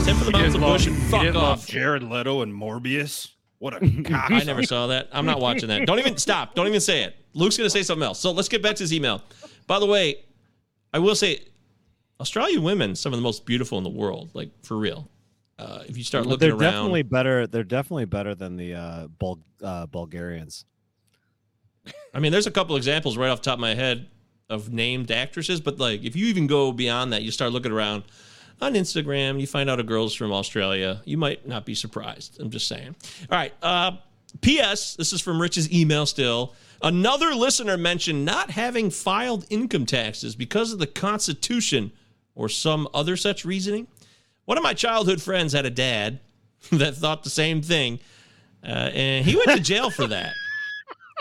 Step 0.00 0.16
for 0.16 0.24
the 0.24 0.30
mountains 0.32 0.54
of 0.54 0.60
bush 0.62 0.86
and 0.86 0.96
fuck 0.96 1.20
didn't 1.22 1.36
off. 1.36 1.66
Jared 1.66 2.02
Leto 2.02 2.40
and 2.42 2.52
Morbius. 2.52 3.28
What 3.58 3.74
a 3.74 4.02
cock. 4.04 4.30
I 4.32 4.42
never 4.42 4.62
saw 4.64 4.88
that. 4.88 5.08
I'm 5.12 5.26
not 5.26 5.40
watching 5.40 5.68
that. 5.68 5.86
Don't 5.86 5.98
even 6.00 6.16
stop. 6.16 6.54
Don't 6.54 6.66
even 6.66 6.80
say 6.80 7.02
it. 7.04 7.14
Luke's 7.34 7.56
gonna 7.56 7.70
say 7.70 7.82
something 7.84 8.02
else. 8.02 8.18
So 8.18 8.32
let's 8.32 8.48
get 8.48 8.62
back 8.62 8.74
to 8.76 8.82
his 8.82 8.92
email. 8.92 9.22
By 9.68 9.78
the 9.78 9.86
way, 9.86 10.24
I 10.92 10.98
will 10.98 11.14
say, 11.14 11.40
Australian 12.20 12.62
women, 12.62 12.94
some 12.94 13.12
of 13.12 13.18
the 13.18 13.22
most 13.22 13.46
beautiful 13.46 13.78
in 13.78 13.84
the 13.84 13.90
world, 13.90 14.30
like 14.34 14.50
for 14.62 14.76
real. 14.76 15.08
Uh, 15.58 15.82
if 15.86 15.96
you 15.96 16.04
start 16.04 16.26
looking 16.26 16.48
they're 16.48 16.56
around, 16.56 16.72
definitely 16.72 17.02
better. 17.02 17.46
They're 17.46 17.64
definitely 17.64 18.06
better 18.06 18.34
than 18.34 18.56
the 18.56 18.74
uh, 18.74 19.06
Bul- 19.06 19.44
uh, 19.62 19.86
Bulgarians. 19.86 20.64
I 22.14 22.20
mean, 22.20 22.32
there's 22.32 22.46
a 22.46 22.50
couple 22.50 22.76
examples 22.76 23.16
right 23.16 23.28
off 23.28 23.38
the 23.38 23.44
top 23.44 23.54
of 23.54 23.60
my 23.60 23.74
head 23.74 24.08
of 24.48 24.72
named 24.72 25.10
actresses, 25.10 25.60
but 25.60 25.78
like 25.78 26.04
if 26.04 26.14
you 26.14 26.26
even 26.26 26.46
go 26.46 26.72
beyond 26.72 27.12
that, 27.12 27.22
you 27.22 27.30
start 27.30 27.52
looking 27.52 27.72
around 27.72 28.04
on 28.60 28.74
Instagram, 28.74 29.40
you 29.40 29.46
find 29.46 29.68
out 29.68 29.80
a 29.80 29.82
girl's 29.82 30.14
from 30.14 30.32
Australia. 30.32 31.02
You 31.04 31.16
might 31.16 31.46
not 31.46 31.66
be 31.66 31.74
surprised. 31.74 32.38
I'm 32.40 32.50
just 32.50 32.68
saying. 32.68 32.94
All 33.30 33.38
right. 33.38 33.52
Uh, 33.62 33.92
P.S. 34.40 34.94
This 34.96 35.12
is 35.12 35.20
from 35.20 35.40
Rich's 35.40 35.70
email 35.72 36.06
still. 36.06 36.54
Another 36.82 37.34
listener 37.34 37.76
mentioned 37.76 38.24
not 38.24 38.50
having 38.50 38.90
filed 38.90 39.46
income 39.50 39.86
taxes 39.86 40.34
because 40.34 40.72
of 40.72 40.78
the 40.78 40.86
Constitution 40.86 41.92
or 42.34 42.48
some 42.48 42.88
other 42.92 43.16
such 43.16 43.44
reasoning. 43.44 43.86
One 44.46 44.58
of 44.58 44.64
my 44.64 44.74
childhood 44.74 45.22
friends 45.22 45.52
had 45.52 45.64
a 45.64 45.70
dad 45.70 46.20
that 46.72 46.96
thought 46.96 47.22
the 47.22 47.30
same 47.30 47.62
thing, 47.62 48.00
uh, 48.64 48.90
and 48.92 49.24
he 49.24 49.36
went 49.36 49.50
to 49.50 49.60
jail 49.60 49.90
for 49.90 50.06
that. 50.08 50.32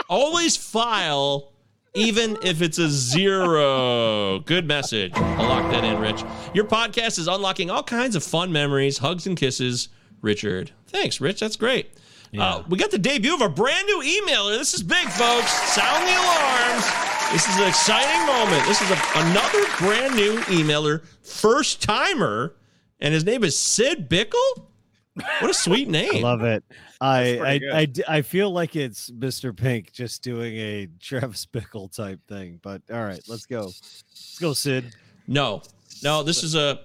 Always 0.09 0.57
file, 0.57 1.51
even 1.93 2.37
if 2.43 2.61
it's 2.61 2.79
a 2.79 2.89
zero. 2.89 4.39
Good 4.39 4.67
message. 4.67 5.11
I'll 5.15 5.47
lock 5.47 5.71
that 5.71 5.83
in, 5.83 5.99
Rich. 5.99 6.23
Your 6.55 6.65
podcast 6.65 7.19
is 7.19 7.27
unlocking 7.27 7.69
all 7.69 7.83
kinds 7.83 8.15
of 8.15 8.23
fun 8.23 8.51
memories, 8.51 8.97
hugs 8.97 9.27
and 9.27 9.37
kisses. 9.37 9.89
Richard. 10.21 10.71
Thanks, 10.87 11.19
Rich. 11.19 11.39
That's 11.39 11.55
great. 11.55 11.91
Uh, 12.37 12.63
we 12.69 12.77
got 12.77 12.91
the 12.91 12.97
debut 12.97 13.33
of 13.33 13.41
a 13.41 13.49
brand 13.49 13.85
new 13.87 14.01
emailer. 14.01 14.57
This 14.57 14.73
is 14.73 14.83
big, 14.83 15.07
folks. 15.09 15.51
Sound 15.73 16.07
the 16.07 16.13
alarms. 16.13 16.85
This 17.33 17.47
is 17.47 17.55
an 17.57 17.67
exciting 17.67 18.25
moment. 18.25 18.65
This 18.67 18.81
is 18.81 18.89
a, 18.89 18.99
another 19.15 19.65
brand 19.79 20.15
new 20.15 20.37
emailer, 20.41 21.03
first 21.23 21.81
timer, 21.81 22.55
and 22.99 23.13
his 23.13 23.23
name 23.25 23.43
is 23.43 23.57
Sid 23.57 24.09
Bickle. 24.09 24.65
What 25.13 25.49
a 25.49 25.53
sweet 25.53 25.89
name. 25.89 26.17
I 26.17 26.19
love 26.19 26.43
it. 26.43 26.63
I 27.01 27.23
pretty 27.23 27.41
I, 27.41 27.57
good. 27.57 27.71
I 27.71 27.85
d- 27.85 28.03
I 28.07 28.21
feel 28.21 28.51
like 28.51 28.75
it's 28.75 29.09
Mr. 29.11 29.55
Pink 29.55 29.91
just 29.91 30.23
doing 30.23 30.55
a 30.55 30.87
Travis 30.99 31.45
Bickle 31.45 31.93
type 31.93 32.19
thing. 32.27 32.59
But 32.61 32.81
all 32.91 33.03
right, 33.03 33.21
let's 33.27 33.45
go. 33.45 33.63
Let's 33.63 34.37
go, 34.39 34.53
Sid. 34.53 34.95
No, 35.27 35.61
no, 36.03 36.23
this 36.23 36.43
is 36.43 36.55
a. 36.55 36.81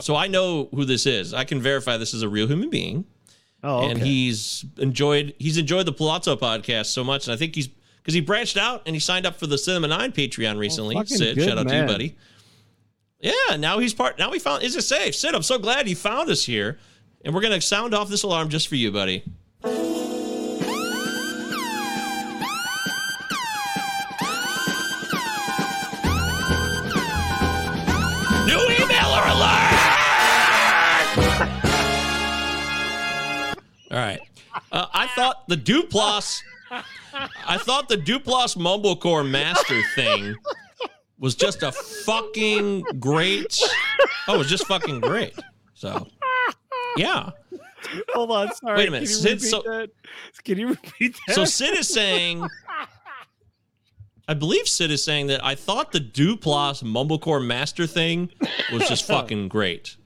So 0.00 0.16
I 0.16 0.28
know 0.28 0.68
who 0.74 0.84
this 0.84 1.04
is. 1.06 1.34
I 1.34 1.44
can 1.44 1.60
verify 1.60 1.98
this 1.98 2.14
is 2.14 2.22
a 2.22 2.28
real 2.28 2.46
human 2.46 2.70
being, 2.70 3.04
Oh, 3.62 3.78
okay. 3.78 3.90
and 3.90 4.00
he's 4.02 4.64
enjoyed 4.76 5.34
he's 5.38 5.56
enjoyed 5.58 5.86
the 5.86 5.92
Palazzo 5.92 6.36
podcast 6.36 6.86
so 6.86 7.02
much, 7.02 7.26
and 7.26 7.34
I 7.34 7.36
think 7.36 7.54
he's 7.54 7.68
because 7.68 8.14
he 8.14 8.20
branched 8.20 8.56
out 8.56 8.82
and 8.86 8.94
he 8.94 9.00
signed 9.00 9.26
up 9.26 9.36
for 9.36 9.46
the 9.46 9.58
Cinema 9.58 9.88
Nine 9.88 10.12
Patreon 10.12 10.58
recently. 10.58 10.94
fucking 10.94 11.16
Sid, 11.16 11.36
good 11.36 11.48
shout 11.48 11.58
out 11.58 11.68
to 11.68 11.76
you, 11.76 11.84
buddy. 11.84 12.16
Yeah, 13.20 13.56
now 13.58 13.80
he's 13.80 13.92
part. 13.94 14.18
Now 14.18 14.30
we 14.30 14.38
found. 14.38 14.62
Is 14.62 14.76
it 14.76 14.82
safe? 14.82 15.14
Sid, 15.16 15.34
I'm 15.34 15.42
so 15.42 15.58
glad 15.58 15.86
he 15.88 15.94
found 15.94 16.30
us 16.30 16.44
here, 16.44 16.78
and 17.24 17.34
we're 17.34 17.40
gonna 17.40 17.60
sound 17.60 17.94
off 17.94 18.08
this 18.08 18.22
alarm 18.22 18.48
just 18.48 18.68
for 18.68 18.76
you, 18.76 18.92
buddy. 18.92 19.24
New 28.46 28.62
emailer 28.80 29.24
alert! 29.34 29.67
All 33.90 33.96
right. 33.98 34.20
Uh, 34.72 34.86
I 34.92 35.06
thought 35.08 35.48
the 35.48 35.56
Duplass, 35.56 36.40
I 37.46 37.58
thought 37.58 37.88
the 37.88 37.96
Duplass 37.96 38.56
Mumblecore 38.56 39.28
Master 39.28 39.80
thing 39.94 40.34
was 41.18 41.34
just 41.34 41.62
a 41.62 41.72
fucking 41.72 42.82
great. 43.00 43.60
Oh, 44.26 44.34
it 44.34 44.38
was 44.38 44.48
just 44.48 44.66
fucking 44.66 45.00
great. 45.00 45.34
So, 45.74 46.06
yeah. 46.96 47.30
Hold 48.10 48.30
on, 48.32 48.52
sorry. 48.54 48.78
Wait 48.78 48.88
a 48.88 48.90
minute, 48.90 49.08
Can 49.08 49.16
you 49.16 49.22
Sid, 49.22 49.32
repeat 49.32 49.48
so- 49.50 49.62
that? 49.62 49.90
Can 50.44 50.58
you 50.58 50.68
repeat 50.68 51.16
that? 51.26 51.34
So 51.34 51.44
Sid 51.44 51.76
is 51.78 51.88
saying, 51.88 52.46
I 54.26 54.34
believe 54.34 54.68
Sid 54.68 54.90
is 54.90 55.02
saying 55.02 55.28
that 55.28 55.42
I 55.44 55.54
thought 55.54 55.92
the 55.92 56.00
Duplass 56.00 56.82
Mumblecore 56.82 57.44
Master 57.44 57.86
thing 57.86 58.30
was 58.72 58.86
just 58.88 59.06
fucking 59.06 59.48
great. 59.48 59.96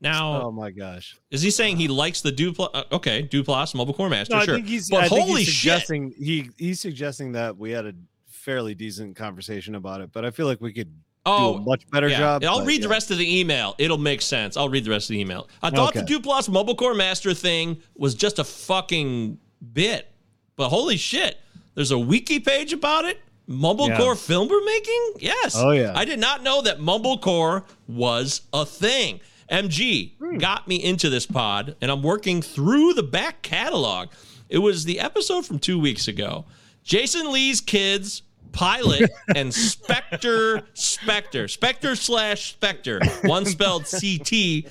Now, 0.00 0.42
oh 0.44 0.50
my 0.50 0.70
gosh. 0.70 1.16
is 1.30 1.42
he 1.42 1.50
saying 1.50 1.76
he 1.76 1.88
likes 1.88 2.20
the 2.22 2.32
Duplass? 2.32 2.70
Uh, 2.72 2.84
okay, 2.92 3.22
Duplass 3.22 3.74
core 3.94 4.08
Master, 4.08 4.34
No, 4.34 4.40
I 4.40 4.44
sure. 4.46 4.54
think 4.54 4.66
he's. 4.66 4.88
but 4.88 5.04
I 5.04 5.06
holy 5.08 5.42
he's 5.44 5.48
shit! 5.48 5.72
suggesting 5.72 6.14
he 6.18 6.50
he's 6.56 6.80
suggesting 6.80 7.32
that 7.32 7.56
we 7.58 7.70
had 7.72 7.86
a 7.86 7.92
fairly 8.28 8.74
decent 8.74 9.16
conversation 9.16 9.74
about 9.74 10.00
it, 10.00 10.10
but 10.12 10.24
I 10.24 10.30
feel 10.30 10.46
like 10.46 10.60
we 10.60 10.72
could 10.72 10.90
Oh, 11.26 11.52
do 11.52 11.58
a 11.58 11.62
much 11.62 11.86
better 11.90 12.08
yeah. 12.08 12.18
job. 12.18 12.44
I'll 12.44 12.60
but 12.60 12.66
read 12.66 12.82
the 12.82 12.88
rest 12.88 13.10
of 13.10 13.18
the 13.18 13.40
email. 13.40 13.74
It'll 13.76 13.98
make 13.98 14.22
sense. 14.22 14.56
I'll 14.56 14.70
read 14.70 14.84
the 14.86 14.90
rest 14.90 15.10
of 15.10 15.14
the 15.14 15.20
email. 15.20 15.48
I 15.62 15.68
thought 15.68 15.92
the 15.92 16.00
Okay. 16.00 16.06
Mumblecore 16.14 16.96
Master 16.96 17.34
thing 17.34 17.76
was 17.94 18.14
just 18.14 18.38
a 18.38 18.44
fucking 18.44 19.38
bit, 19.74 20.10
but 20.56 20.70
holy 20.70 20.96
shit, 20.96 21.36
there's 21.74 21.90
a 21.90 21.98
wiki 21.98 22.40
page 22.40 22.72
about 22.72 23.04
it. 23.04 23.20
Mumblecore 23.46 23.98
Yeah. 23.98 24.14
film 24.14 24.48
we're 24.48 24.64
making? 24.64 25.12
Yes. 25.18 25.54
Oh, 25.56 25.72
yeah. 25.72 25.92
I 25.94 26.06
did 26.06 26.20
not 26.20 26.42
know 26.42 26.62
that 26.62 26.78
Mumblecore 26.78 27.64
was 27.86 28.40
a 28.54 28.64
thing. 28.64 29.20
MG 29.50 30.12
Hmm. 30.18 30.38
got 30.38 30.68
me 30.68 30.76
into 30.76 31.10
this 31.10 31.26
pod, 31.26 31.76
and 31.80 31.90
I'm 31.90 32.02
working 32.02 32.40
through 32.42 32.94
the 32.94 33.02
back 33.02 33.42
catalog. 33.42 34.08
It 34.48 34.58
was 34.58 34.84
the 34.84 35.00
episode 35.00 35.46
from 35.46 35.58
two 35.58 35.78
weeks 35.78 36.08
ago. 36.08 36.44
Jason 36.82 37.30
Lee's 37.32 37.60
kids, 37.60 38.22
Pilot, 38.52 39.10
and 39.36 39.52
Spectre, 39.54 40.62
Spectre, 40.74 41.46
Spectre 41.48 41.94
slash 41.96 42.50
Spectre. 42.52 43.00
One 43.22 43.44
spelled 43.46 43.84
CT, 43.86 44.30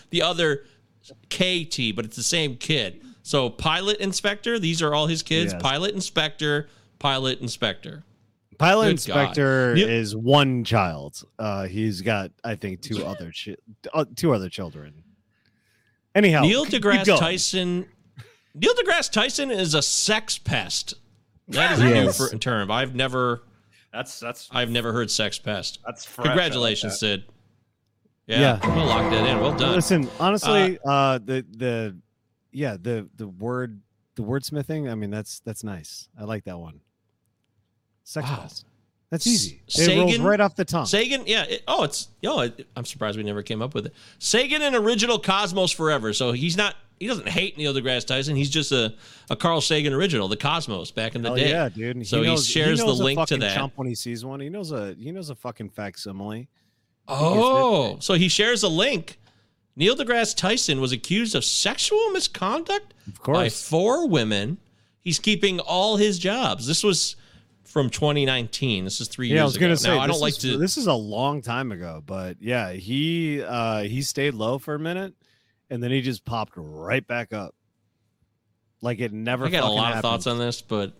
the 0.09 0.21
other 0.21 0.65
KT, 1.29 1.95
but 1.95 2.05
it's 2.05 2.15
the 2.17 2.23
same 2.23 2.55
kid. 2.57 3.01
So 3.23 3.49
Pilot 3.49 3.97
Inspector, 3.99 4.59
these 4.59 4.81
are 4.81 4.93
all 4.93 5.07
his 5.07 5.23
kids. 5.23 5.53
Yes. 5.53 5.61
Pilot 5.61 5.93
Inspector, 5.95 6.67
Pilot 6.99 7.39
Inspector. 7.41 8.03
Pilot 8.59 8.83
Good 8.85 8.91
Inspector 8.91 9.75
God. 9.75 9.89
Is 9.89 10.15
one 10.15 10.63
child. 10.63 11.23
Uh, 11.39 11.65
he's 11.65 12.01
got, 12.01 12.31
I 12.43 12.55
think, 12.55 12.81
two 12.81 13.03
other 13.05 13.31
chi- 13.31 13.55
uh, 13.93 14.05
two 14.15 14.33
other 14.33 14.49
children. 14.49 15.03
Anyhow, 16.13 16.41
Neil 16.41 16.65
keep 16.65 16.83
deGrasse 16.83 17.05
going. 17.05 17.19
Tyson. 17.19 17.85
Neil 18.53 18.73
deGrasse 18.75 19.11
Tyson 19.11 19.49
is 19.49 19.73
a 19.73 19.81
sex 19.81 20.37
pest. 20.37 20.93
That 21.47 21.71
is 21.71 21.79
a 21.79 21.85
new 21.85 22.11
for, 22.11 22.29
term. 22.37 22.69
I've 22.69 22.93
never, 22.93 23.43
That's 23.91 24.19
that's 24.19 24.49
I've 24.51 24.69
never 24.69 24.93
heard 24.93 25.09
sex 25.09 25.39
pest. 25.39 25.79
That's 25.85 26.05
fresh. 26.05 26.27
I 26.27 26.29
like 26.29 26.37
Congratulations, 26.37 26.93
that. 26.93 26.99
Sid. 26.99 27.23
Yeah, 28.27 28.39
Yeah. 28.61 28.75
we'll 28.75 28.85
lock 28.85 29.09
that 29.11 29.27
in. 29.27 29.39
Well 29.39 29.55
done. 29.57 29.73
Listen, 29.75 30.07
honestly, 30.19 30.77
uh, 30.85 31.17
the 31.17 31.43
the 31.57 31.97
yeah 32.51 32.77
the 32.79 33.09
the 33.15 33.27
word 33.27 33.81
the 34.15 34.23
wordsmithing. 34.23 34.91
I 34.91 34.95
mean, 34.95 35.09
that's 35.09 35.39
that's 35.39 35.63
nice. 35.63 36.07
I 36.19 36.25
like 36.25 36.43
that 36.43 36.59
one. 36.59 36.81
Sex 38.09 38.27
Wow. 38.27 38.37
pest. 38.37 38.65
That's 39.11 39.27
easy. 39.27 39.61
It 39.67 39.95
rolls 39.95 40.11
Sagan- 40.11 40.25
right 40.25 40.39
off 40.39 40.55
the 40.55 40.65
tongue. 40.65 40.85
Sagan, 40.87 41.23
yeah. 41.27 41.43
It, 41.43 41.63
oh, 41.67 41.83
it's 41.83 42.07
oh, 42.25 42.41
it, 42.41 42.67
I'm 42.75 42.85
surprised 42.85 43.17
we 43.17 43.23
never 43.23 43.43
came 43.43 43.61
up 43.61 43.73
with 43.75 43.85
it. 43.87 43.93
Sagan, 44.17 44.61
an 44.63 44.73
original 44.75 45.19
Cosmos 45.19 45.71
forever. 45.71 46.11
So 46.13 46.31
he's 46.31 46.57
not. 46.57 46.75
He 46.99 47.07
doesn't 47.07 47.29
hate 47.29 47.57
Neil 47.57 47.73
deGrasse 47.73 48.05
Tyson. 48.07 48.35
He's 48.35 48.49
just 48.49 48.71
a, 48.71 48.93
a 49.29 49.35
Carl 49.35 49.61
Sagan 49.61 49.93
original, 49.93 50.27
the 50.27 50.35
Cosmos 50.37 50.91
back 50.91 51.15
in 51.15 51.21
the 51.21 51.29
Hell 51.29 51.35
day. 51.37 51.49
yeah, 51.49 51.69
dude. 51.69 52.05
So 52.07 52.21
he, 52.21 52.27
knows- 52.27 52.45
shares 52.47 52.79
knows 52.79 52.97
the 52.97 53.03
link 53.03 53.25
to 53.27 53.37
that. 53.37 53.55
Chump 53.55 53.73
when 53.77 53.87
he 53.87 53.95
sees 53.95 54.25
one. 54.25 54.39
He 54.39 54.49
knows 54.49 54.71
a 54.71 54.95
he 54.95 55.11
knows 55.11 55.29
a 55.29 55.35
fucking 55.35 55.69
facsimile. 55.69 56.47
Oh, 57.07 57.97
so 57.99 58.13
he 58.15 58.27
shares 58.27 58.63
a 58.63 58.67
link. 58.69 59.19
Neil 59.75 59.95
deGrasse 59.95 60.35
Tyson 60.35 60.81
was 60.81 60.91
accused 60.91 61.35
of 61.35 61.43
sexual 61.45 62.09
misconduct 62.11 62.93
Of 63.07 63.23
by 63.23 63.49
four 63.49 64.07
women. 64.07 64.57
He's 64.99 65.19
keeping 65.19 65.59
all 65.59 65.95
his 65.97 66.19
jobs. 66.19 66.67
This 66.67 66.83
was 66.83 67.15
from 67.69 67.89
2019. 67.89 68.83
This 68.83 68.99
is 68.99 69.07
three 69.07 69.27
Yeah, 69.27 69.35
years 69.35 69.41
I 69.41 69.45
was 69.45 69.57
gonna 69.57 69.77
say 69.77 69.89
now, 69.95 69.99
I 69.99 70.07
don't 70.07 70.19
like 70.19 70.33
is- 70.33 70.37
to. 70.39 70.57
This 70.57 70.75
is 70.77 70.87
a 70.87 70.93
long 70.93 71.41
time 71.41 71.71
ago, 71.71 72.01
but 72.05 72.37
yeah, 72.41 72.71
he 72.71 73.41
uh 73.43 73.83
he 73.83 74.01
stayed 74.01 74.33
low 74.33 74.57
for 74.57 74.73
a 74.75 74.79
minute, 74.79 75.13
and 75.69 75.81
then 75.81 75.91
he 75.91 76.01
just 76.01 76.25
popped 76.25 76.53
right 76.55 77.05
back 77.05 77.31
up, 77.31 77.53
like 78.81 78.99
it 78.99 79.13
never. 79.13 79.45
I 79.45 79.49
got 79.49 79.63
a 79.63 79.67
lot 79.67 79.93
of 79.93 80.01
thoughts 80.01 80.25
on 80.27 80.39
this, 80.39 80.61
but 80.61 80.93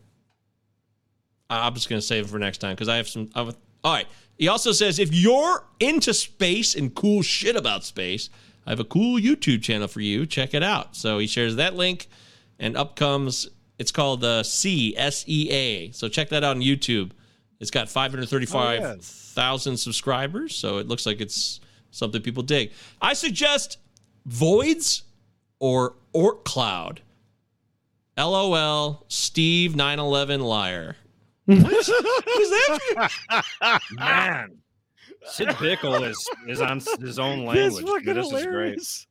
I'm 1.50 1.74
just 1.74 1.90
going 1.90 2.00
to 2.00 2.06
save 2.06 2.26
it 2.26 2.28
for 2.30 2.38
next 2.38 2.60
time 2.60 2.76
because 2.76 2.88
I 2.90 2.98
have 2.98 3.08
some. 3.08 3.30
I 3.34 3.44
have- 3.44 3.58
all 3.84 3.94
right. 3.94 4.08
He 4.38 4.48
also 4.48 4.72
says 4.72 5.00
if 5.00 5.14
you're 5.14 5.66
into 5.80 6.14
space 6.14 6.76
and 6.76 6.94
cool 6.94 7.22
shit 7.24 7.56
about 7.56 7.84
space, 7.84 8.30
I 8.66 8.70
have 8.70 8.80
a 8.80 8.86
cool 8.86 9.20
YouTube 9.20 9.64
channel 9.64 9.88
for 9.88 10.02
you. 10.02 10.26
Check 10.26 10.54
it 10.54 10.62
out. 10.64 10.96
So 10.96 11.18
he 11.18 11.26
shares 11.28 11.56
that 11.56 11.76
link, 11.76 12.08
and 12.60 12.78
up 12.78 12.96
comes. 12.96 13.50
It's 13.80 13.92
called 13.92 14.22
the 14.22 14.44
C 14.44 14.94
S 14.98 15.24
E 15.28 15.50
A. 15.50 15.92
So 15.92 16.08
check 16.10 16.30
that 16.30 16.44
out 16.44 16.58
on 16.58 16.62
YouTube. 16.62 17.12
It's 17.60 17.72
got 17.72 17.90
535,000 17.90 19.78
subscribers, 19.78 20.56
so 20.56 20.78
it 20.78 20.88
looks 20.88 21.06
like 21.06 21.20
it's 21.22 21.60
something 21.92 22.22
people 22.22 22.44
dig. 22.44 22.72
I 23.02 23.14
suggest 23.14 23.78
Voids 24.28 25.04
or 25.60 25.96
Oort 26.14 26.44
Cloud. 26.46 27.02
LOL, 28.18 29.06
Steve 29.08 29.76
911 29.76 30.42
liar. 30.42 30.98
What? 31.46 31.60
Who's 31.68 31.88
that? 31.88 33.82
Man, 33.92 34.58
Sid 35.26 35.48
Bickle 35.50 36.08
is 36.08 36.30
is 36.48 36.62
on 36.62 36.82
his 37.00 37.18
own 37.20 37.46
That's 37.46 37.76
language. 37.76 37.86
fucking 37.86 38.06
dude. 38.06 38.16
This 38.18 38.32
is 38.34 38.46
great. 38.46 39.08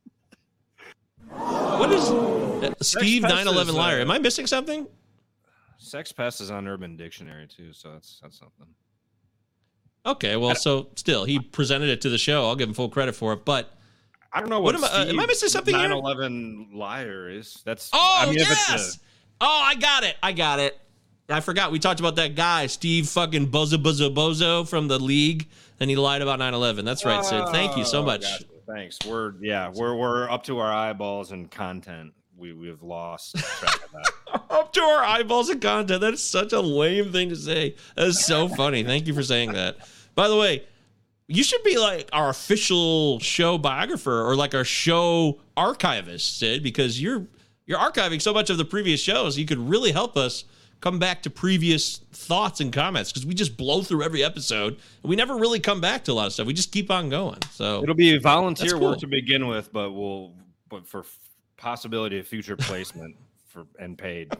What 1.29 1.91
is 1.91 2.09
uh, 2.09 2.73
Steve 2.81 3.21
911 3.23 3.75
liar? 3.75 3.99
uh, 3.99 4.01
Am 4.01 4.11
I 4.11 4.19
missing 4.19 4.47
something? 4.47 4.87
Sex 5.77 6.11
pest 6.11 6.41
is 6.41 6.51
on 6.51 6.67
Urban 6.67 6.97
Dictionary 6.97 7.47
too, 7.47 7.71
so 7.73 7.93
that's 7.93 8.19
that's 8.21 8.37
something. 8.39 8.65
Okay, 10.05 10.35
well, 10.37 10.55
so 10.55 10.89
still, 10.95 11.25
he 11.25 11.39
presented 11.39 11.89
it 11.89 12.01
to 12.01 12.09
the 12.09 12.17
show. 12.17 12.45
I'll 12.47 12.55
give 12.55 12.67
him 12.69 12.73
full 12.73 12.89
credit 12.89 13.13
for 13.15 13.33
it. 13.33 13.45
But 13.45 13.73
I 14.33 14.39
don't 14.39 14.49
know 14.49 14.59
What 14.61 14.75
what, 14.75 14.83
am 14.91 15.01
I- 15.01 15.03
uh, 15.03 15.13
am 15.13 15.19
I 15.19 15.25
missing 15.25 15.49
something 15.49 15.73
here? 15.75 15.87
911 15.89 16.69
liar 16.73 17.29
is. 17.29 17.61
That's 17.65 17.89
oh 17.93 18.17
I 18.21 18.25
mean, 18.25 18.35
it's 18.39 18.45
a- 18.45 18.71
yes, 18.71 18.99
oh 19.41 19.45
I 19.65 19.75
got 19.75 20.03
it, 20.03 20.15
I 20.23 20.31
got 20.31 20.59
it. 20.59 20.77
I 21.29 21.41
forgot 21.41 21.71
we 21.71 21.77
talked 21.79 21.99
about 21.99 22.15
that 22.15 22.35
guy, 22.35 22.65
Steve 22.67 23.07
fucking 23.07 23.51
Bozo 23.51 23.75
Bozo 23.81 24.13
Bozo 24.13 24.67
from 24.67 24.87
the 24.87 24.97
league, 24.99 25.47
and 25.79 25.89
he 25.89 25.95
lied 25.95 26.21
about 26.23 26.39
9/11. 26.39 26.83
That's 26.85 27.05
right, 27.05 27.23
Sid. 27.23 27.49
Thank 27.51 27.77
you 27.77 27.85
so 27.85 27.99
Oh, 28.01 28.05
much. 28.05 28.21
gotcha. 28.23 28.43
Thanks. 28.69 28.99
We're 29.07 29.33
yeah, 29.41 29.71
we're 29.73 29.95
we're 29.95 30.29
up 30.29 30.43
to 30.43 30.59
our 30.59 30.71
eyeballs 30.71 31.31
in 31.31 31.47
content. 31.47 32.13
We 32.37 32.53
we've 32.53 32.83
lost 32.83 33.35
track 33.35 33.75
of 33.75 33.91
that. 33.91 34.11
Up 34.49 34.71
to 34.73 34.81
our 34.81 35.03
eyeballs 35.03 35.49
of 35.49 35.59
content. 35.59 36.01
That 36.01 36.13
is 36.13 36.23
such 36.23 36.53
a 36.53 36.59
lame 36.59 37.11
thing 37.11 37.29
to 37.29 37.35
say. 37.35 37.75
That 37.95 38.07
is 38.07 38.23
so 38.23 38.47
funny. 38.47 38.83
Thank 38.83 39.07
you 39.07 39.13
for 39.13 39.23
saying 39.23 39.53
that. 39.53 39.77
By 40.15 40.27
the 40.27 40.37
way, 40.37 40.63
you 41.27 41.43
should 41.43 41.63
be 41.63 41.77
like 41.77 42.09
our 42.13 42.29
official 42.29 43.19
show 43.19 43.57
biographer 43.57 44.21
or 44.21 44.35
like 44.35 44.53
our 44.53 44.63
show 44.63 45.39
archivist, 45.57 46.37
Sid, 46.37 46.63
because 46.63 47.01
you're 47.01 47.25
you're 47.65 47.79
archiving 47.79 48.21
so 48.21 48.33
much 48.33 48.49
of 48.49 48.57
the 48.57 48.65
previous 48.65 49.01
shows. 49.01 49.37
You 49.37 49.45
could 49.45 49.59
really 49.59 49.91
help 49.91 50.15
us 50.15 50.45
come 50.81 50.99
back 50.99 51.21
to 51.23 51.29
previous 51.29 51.97
thoughts 52.13 52.61
and 52.61 52.71
comments 52.71 53.11
because 53.11 53.25
we 53.25 53.33
just 53.33 53.57
blow 53.57 53.81
through 53.81 54.03
every 54.03 54.23
episode 54.23 54.73
and 55.03 55.09
we 55.09 55.15
never 55.15 55.35
really 55.35 55.59
come 55.59 55.81
back 55.81 56.03
to 56.05 56.11
a 56.11 56.13
lot 56.13 56.27
of 56.27 56.33
stuff. 56.33 56.47
We 56.47 56.53
just 56.53 56.71
keep 56.71 56.89
on 56.89 57.09
going. 57.09 57.39
So 57.51 57.83
It'll 57.83 57.95
be 57.95 58.17
volunteer 58.17 58.71
cool. 58.71 58.81
work 58.91 58.99
to 58.99 59.07
begin 59.07 59.47
with, 59.47 59.71
but 59.73 59.91
we'll 59.91 60.33
but 60.69 60.87
for 60.87 61.01
f- 61.01 61.17
possibility 61.57 62.19
of 62.19 62.27
future 62.27 62.55
placement 62.55 63.15
for 63.47 63.65
and 63.79 63.97
paid 63.97 64.31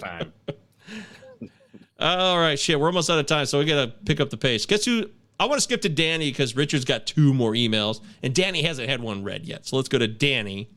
time. 0.00 0.32
All 1.98 2.38
right, 2.38 2.58
shit. 2.58 2.78
We're 2.78 2.88
almost 2.88 3.08
out 3.08 3.18
of 3.18 3.26
time, 3.26 3.46
so 3.46 3.58
we 3.58 3.64
gotta 3.64 3.88
pick 4.04 4.20
up 4.20 4.30
the 4.30 4.36
pace. 4.36 4.66
Guess 4.66 4.84
who? 4.84 5.08
I 5.38 5.44
want 5.44 5.58
to 5.58 5.60
skip 5.60 5.82
to 5.82 5.88
Danny 5.90 6.30
because 6.30 6.56
Richard's 6.56 6.84
got 6.86 7.06
two 7.06 7.32
more 7.34 7.52
emails, 7.52 8.00
and 8.22 8.34
Danny 8.34 8.62
hasn't 8.62 8.88
had 8.88 9.00
one 9.00 9.22
read 9.22 9.44
yet. 9.46 9.66
So 9.66 9.76
let's 9.76 9.88
go 9.88 9.98
to 9.98 10.08
Danny, 10.08 10.70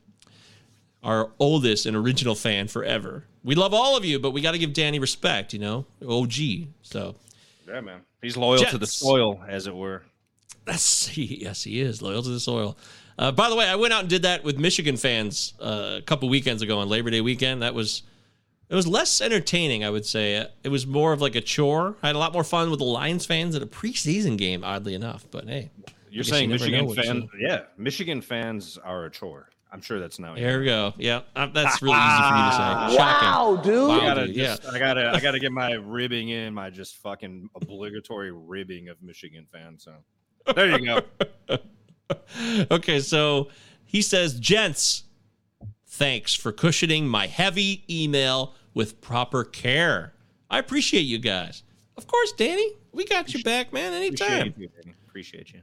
our 1.03 1.31
oldest 1.39 1.85
and 1.85 1.95
original 1.95 2.35
fan 2.35 2.67
forever. 2.67 3.25
We 3.43 3.55
love 3.55 3.73
all 3.73 3.95
of 3.95 4.03
you, 4.03 4.19
but 4.19 4.31
we 4.31 4.41
got 4.41 4.51
to 4.51 4.57
give 4.57 4.73
Danny 4.73 4.99
respect. 4.99 5.53
You 5.53 5.59
know, 5.59 5.85
OG. 6.07 6.33
So 6.81 7.15
Yeah, 7.67 7.81
man. 7.81 8.01
He's 8.21 8.35
loyal 8.35 8.63
to 8.65 8.77
the 8.77 8.87
soil, 8.87 9.41
as 9.47 9.65
it 9.67 9.75
were. 9.75 10.03
that's 10.65 11.07
he, 11.07 11.39
yes, 11.41 11.63
he 11.63 11.79
is 11.79 12.01
loyal 12.01 12.21
to 12.21 12.29
the 12.29 12.39
soil. 12.39 12.77
Uh, 13.17 13.31
by 13.31 13.49
the 13.49 13.55
way, 13.55 13.67
I 13.67 13.75
went 13.75 13.93
out 13.93 14.01
and 14.01 14.09
did 14.09 14.21
that 14.23 14.43
with 14.43 14.57
Michigan 14.57 14.97
fans 14.97 15.53
uh, 15.61 15.95
a 15.97 16.01
couple 16.01 16.29
weekends 16.29 16.61
ago 16.61 16.79
on 16.79 16.89
Labor 16.89 17.09
Day 17.09 17.21
weekend. 17.21 17.61
That 17.61 17.73
was 17.73 18.03
it 18.69 18.75
was 18.75 18.87
less 18.87 19.19
entertaining, 19.19 19.83
I 19.83 19.89
would 19.89 20.05
say. 20.05 20.47
It 20.63 20.69
was 20.69 20.85
more 20.85 21.11
of 21.11 21.21
like 21.21 21.35
a 21.35 21.41
chore. 21.41 21.95
I 22.03 22.07
had 22.07 22.15
a 22.15 22.19
lot 22.19 22.33
more 22.33 22.43
fun 22.43 22.69
with 22.69 22.79
the 22.79 22.85
Lions 22.85 23.25
fans 23.25 23.55
at 23.55 23.63
a 23.63 23.65
preseason 23.65 24.37
game, 24.37 24.63
oddly 24.63 24.93
enough. 24.93 25.25
But 25.31 25.49
hey, 25.49 25.71
You're 26.11 26.23
saying 26.23 26.49
you 26.49 26.59
Michigan 26.59 26.93
fans? 26.93 27.29
Yeah, 27.39 27.63
Michigan 27.77 28.21
fans 28.21 28.77
are 28.77 29.05
a 29.05 29.09
chore. 29.09 29.49
I'm 29.71 29.81
sure 29.81 29.99
that's 29.99 30.17
now. 30.17 30.35
There 30.35 30.59
we 30.59 30.65
go. 30.65 30.93
Yeah, 30.97 31.21
uh, 31.35 31.47
that's 31.47 31.81
really 31.81 31.95
easy 31.95 32.29
for 32.29 32.37
you 32.37 32.43
to 32.43 32.51
say. 32.51 32.97
Shocking. 32.97 33.27
Wow, 33.27 33.61
dude! 33.63 33.91
I 33.91 33.99
gotta, 33.99 34.25
dude, 34.25 34.35
just, 34.35 34.63
yeah. 34.63 34.71
I 34.71 34.79
gotta, 34.79 35.11
I 35.11 35.19
gotta 35.19 35.39
get 35.39 35.51
my 35.51 35.73
ribbing 35.73 36.29
in, 36.29 36.53
my 36.53 36.69
just 36.69 36.97
fucking 36.97 37.49
obligatory 37.55 38.31
ribbing 38.31 38.89
of 38.89 39.01
Michigan 39.01 39.45
fans. 39.51 39.83
So 39.83 39.93
there 40.55 40.79
you 40.79 40.85
go. 40.85 41.57
okay, 42.71 42.99
so 42.99 43.49
he 43.85 44.01
says, 44.01 44.39
Gents, 44.39 45.03
thanks 45.85 46.33
for 46.33 46.51
cushioning 46.51 47.07
my 47.07 47.27
heavy 47.27 47.83
email 47.89 48.55
with 48.73 49.01
proper 49.01 49.43
care. 49.43 50.13
I 50.49 50.57
appreciate 50.59 51.01
you 51.01 51.19
guys. 51.19 51.63
Of 51.95 52.07
course, 52.07 52.31
Danny, 52.31 52.71
we 52.91 53.05
got 53.05 53.33
your 53.33 53.43
back, 53.43 53.71
man, 53.71 53.93
anytime. 53.93 54.47
Appreciate 54.47 54.57
you, 54.57 54.69
Danny. 54.81 54.95
Appreciate 55.07 55.53
you. 55.53 55.61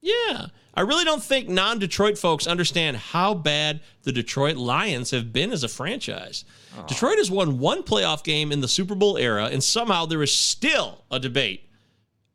Yeah. 0.00 0.46
I 0.74 0.82
really 0.82 1.04
don't 1.04 1.22
think 1.22 1.48
non 1.48 1.78
Detroit 1.78 2.18
folks 2.18 2.46
understand 2.46 2.96
how 2.98 3.32
bad 3.32 3.80
the 4.02 4.12
Detroit 4.12 4.56
Lions 4.56 5.10
have 5.10 5.32
been 5.32 5.50
as 5.50 5.64
a 5.64 5.68
franchise. 5.68 6.44
Detroit 6.86 7.16
has 7.16 7.30
won 7.30 7.58
one 7.58 7.82
playoff 7.82 8.22
game 8.22 8.52
in 8.52 8.60
the 8.60 8.68
Super 8.68 8.94
Bowl 8.94 9.16
era, 9.16 9.46
and 9.46 9.64
somehow 9.64 10.04
there 10.04 10.22
is 10.22 10.34
still 10.34 11.04
a 11.10 11.18
debate 11.18 11.70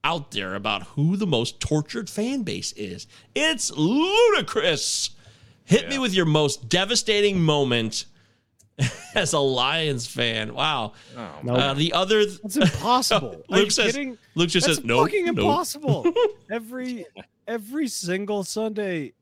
out 0.03 0.31
there 0.31 0.55
about 0.55 0.83
who 0.83 1.15
the 1.15 1.27
most 1.27 1.59
tortured 1.59 2.09
fan 2.09 2.41
base 2.41 2.71
is. 2.73 3.05
It's 3.35 3.69
ludicrous. 3.71 5.11
Hit 5.63 5.87
me 5.89 5.99
with 5.99 6.13
your 6.15 6.25
most 6.25 6.67
devastating 6.67 7.39
moment 7.39 8.05
as 9.15 9.33
a 9.33 9.39
Lions 9.39 10.07
fan. 10.07 10.53
Wow. 10.53 10.93
Nope. 11.43 11.57
Uh, 11.57 11.73
the 11.73 11.93
other. 11.93 12.25
That's 12.25 12.57
impossible. 12.57 13.35
Are 13.35 13.43
Luke 13.57 13.65
you 13.65 13.69
says. 13.71 13.91
kidding? 13.93 14.17
Luke 14.35 14.49
just 14.49 14.65
That's 14.67 14.77
says 14.79 14.85
no. 14.85 15.03
fucking 15.03 15.25
nope." 15.25 15.37
impossible. 15.37 16.05
every 16.51 17.05
every 17.47 17.87
single 17.87 18.43
Sunday, 18.43 19.13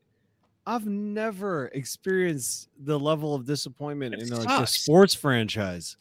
I've 0.65 0.85
never 0.85 1.67
experienced 1.67 2.69
the 2.79 2.99
level 2.99 3.33
of 3.35 3.45
disappointment 3.45 4.15
in 4.15 4.29
like 4.29 4.49
a 4.63 4.67
sports 4.67 5.13
franchise. 5.15 5.97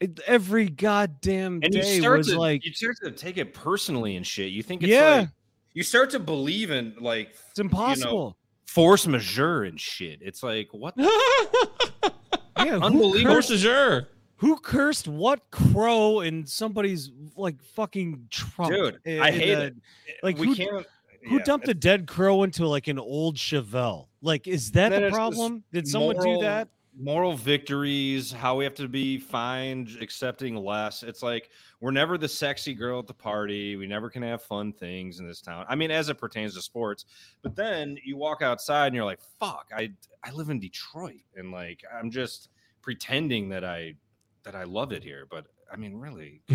It, 0.00 0.18
every 0.26 0.68
goddamn 0.68 1.60
And 1.62 1.72
day 1.72 2.00
start 2.00 2.18
was 2.18 2.28
to 2.28 2.38
like 2.38 2.64
you 2.66 2.72
start 2.74 2.96
to 3.04 3.10
take 3.12 3.36
it 3.38 3.54
personally 3.54 4.16
and 4.16 4.26
shit. 4.26 4.50
You 4.50 4.62
think 4.62 4.82
it's 4.82 4.90
Yeah. 4.90 5.10
like 5.20 5.28
you 5.74 5.82
start 5.84 6.10
to 6.10 6.18
believe 6.18 6.70
in 6.72 6.94
like 7.00 7.34
it's 7.50 7.58
impossible. 7.60 8.36
force 8.66 9.06
majeure 9.06 9.62
and 9.64 9.80
shit. 9.80 10.18
It's 10.20 10.42
like 10.42 10.68
what? 10.72 10.96
the- 10.96 12.12
yeah, 12.58 12.64
who 12.78 12.80
unbelievable. 12.82 13.34
Force 13.34 13.50
majeure. 13.50 14.08
Who 14.36 14.56
cursed 14.58 15.06
what 15.06 15.50
crow 15.52 16.20
in 16.20 16.46
somebody's 16.46 17.10
like 17.36 17.62
fucking 17.62 18.26
trunk? 18.30 18.72
Dude, 18.74 18.98
in- 19.04 19.20
I 19.20 19.30
hate 19.30 19.52
a- 19.52 19.62
it. 19.66 19.74
Like 20.22 20.36
we 20.38 20.48
who, 20.48 20.54
can't. 20.56 20.86
who 21.28 21.36
yeah, 21.36 21.44
dumped 21.44 21.68
a 21.68 21.74
dead 21.74 22.06
crow 22.06 22.42
into 22.42 22.66
like 22.66 22.88
an 22.88 22.98
old 22.98 23.36
Chevelle? 23.36 24.06
Like, 24.20 24.48
is 24.48 24.72
that 24.72 24.88
the 24.90 25.10
problem? 25.10 25.62
Did 25.72 25.86
someone 25.86 26.16
moral- 26.16 26.40
do 26.40 26.46
that? 26.46 26.68
Moral 26.98 27.34
victories, 27.34 28.30
how 28.30 28.56
we 28.56 28.64
have 28.64 28.74
to 28.74 28.86
be 28.86 29.18
fine, 29.18 29.88
accepting 30.00 30.56
less. 30.56 31.02
It's 31.02 31.22
like 31.22 31.50
we're 31.80 31.90
never 31.90 32.18
the 32.18 32.28
sexy 32.28 32.74
girl 32.74 32.98
at 32.98 33.06
the 33.06 33.14
party. 33.14 33.76
We 33.76 33.86
never 33.86 34.10
can 34.10 34.22
have 34.22 34.42
fun 34.42 34.72
things 34.74 35.18
in 35.18 35.26
this 35.26 35.40
town. 35.40 35.64
I 35.68 35.74
mean, 35.74 35.90
as 35.90 36.10
it 36.10 36.18
pertains 36.18 36.54
to 36.54 36.62
sports. 36.62 37.06
But 37.42 37.56
then 37.56 37.96
you 38.04 38.16
walk 38.16 38.42
outside 38.42 38.88
and 38.88 38.94
you're 38.94 39.06
like, 39.06 39.20
"Fuck, 39.40 39.70
I 39.74 39.92
I 40.22 40.32
live 40.32 40.50
in 40.50 40.60
Detroit," 40.60 41.22
and 41.34 41.50
like 41.50 41.82
I'm 41.98 42.10
just 42.10 42.50
pretending 42.82 43.48
that 43.48 43.64
I 43.64 43.94
that 44.42 44.54
I 44.54 44.64
love 44.64 44.92
it 44.92 45.02
here. 45.02 45.26
But 45.30 45.46
I 45.72 45.76
mean, 45.76 45.94
really, 45.94 46.42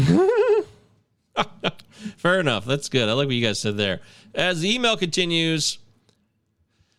Fair 2.17 2.39
enough. 2.39 2.65
That's 2.65 2.89
good. 2.89 3.09
I 3.09 3.13
like 3.13 3.27
what 3.27 3.35
you 3.35 3.45
guys 3.45 3.59
said 3.59 3.77
there. 3.77 4.01
As 4.33 4.61
the 4.61 4.73
email 4.73 4.97
continues, 4.97 5.79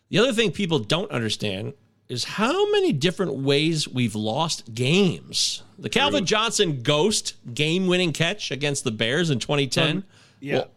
the 0.09 0.19
other 0.19 0.33
thing 0.33 0.51
people 0.51 0.79
don't 0.79 1.09
understand 1.11 1.73
is 2.09 2.23
how 2.23 2.69
many 2.71 2.91
different 2.91 3.35
ways 3.35 3.87
we've 3.87 4.15
lost 4.15 4.73
games. 4.73 5.63
The 5.77 5.89
Calvin 5.89 6.25
Johnson 6.25 6.81
ghost 6.81 7.35
game 7.53 7.85
winning 7.87 8.11
catch 8.13 8.49
against 8.51 8.83
the 8.83 8.91
Bears 8.91 9.29
in 9.29 9.39
2010 9.39 9.97
Um, 9.97 10.03
yeah. 10.39 10.55
will, 10.55 10.71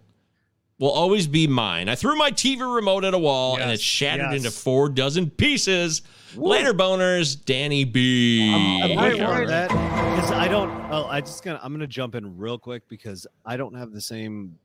will 0.78 0.90
always 0.90 1.26
be 1.26 1.46
mine. 1.46 1.88
I 1.88 1.94
threw 1.94 2.16
my 2.16 2.30
TV 2.30 2.60
remote 2.60 3.04
at 3.04 3.14
a 3.14 3.18
wall 3.18 3.58
and 3.58 3.70
it 3.70 3.80
shattered 3.80 4.26
yes. 4.32 4.44
into 4.44 4.50
four 4.50 4.90
dozen 4.90 5.30
pieces. 5.30 6.02
Later 6.36 6.72
boners, 6.72 7.42
Danny 7.42 7.84
B. 7.84 8.52
I'm 8.54 8.98
All 8.98 9.04
waiting 9.04 9.22
on 9.22 9.30
right. 9.30 9.48
that 9.48 9.68
because 9.68 10.30
I 10.30 10.48
don't. 10.48 10.70
Oh, 10.90 11.04
I 11.06 11.20
just 11.20 11.44
gonna. 11.44 11.60
I'm 11.62 11.72
gonna 11.72 11.86
jump 11.86 12.14
in 12.14 12.38
real 12.38 12.56
quick 12.58 12.88
because 12.88 13.26
I 13.44 13.58
don't 13.58 13.74
have 13.74 13.92
the 13.92 14.00
same 14.00 14.58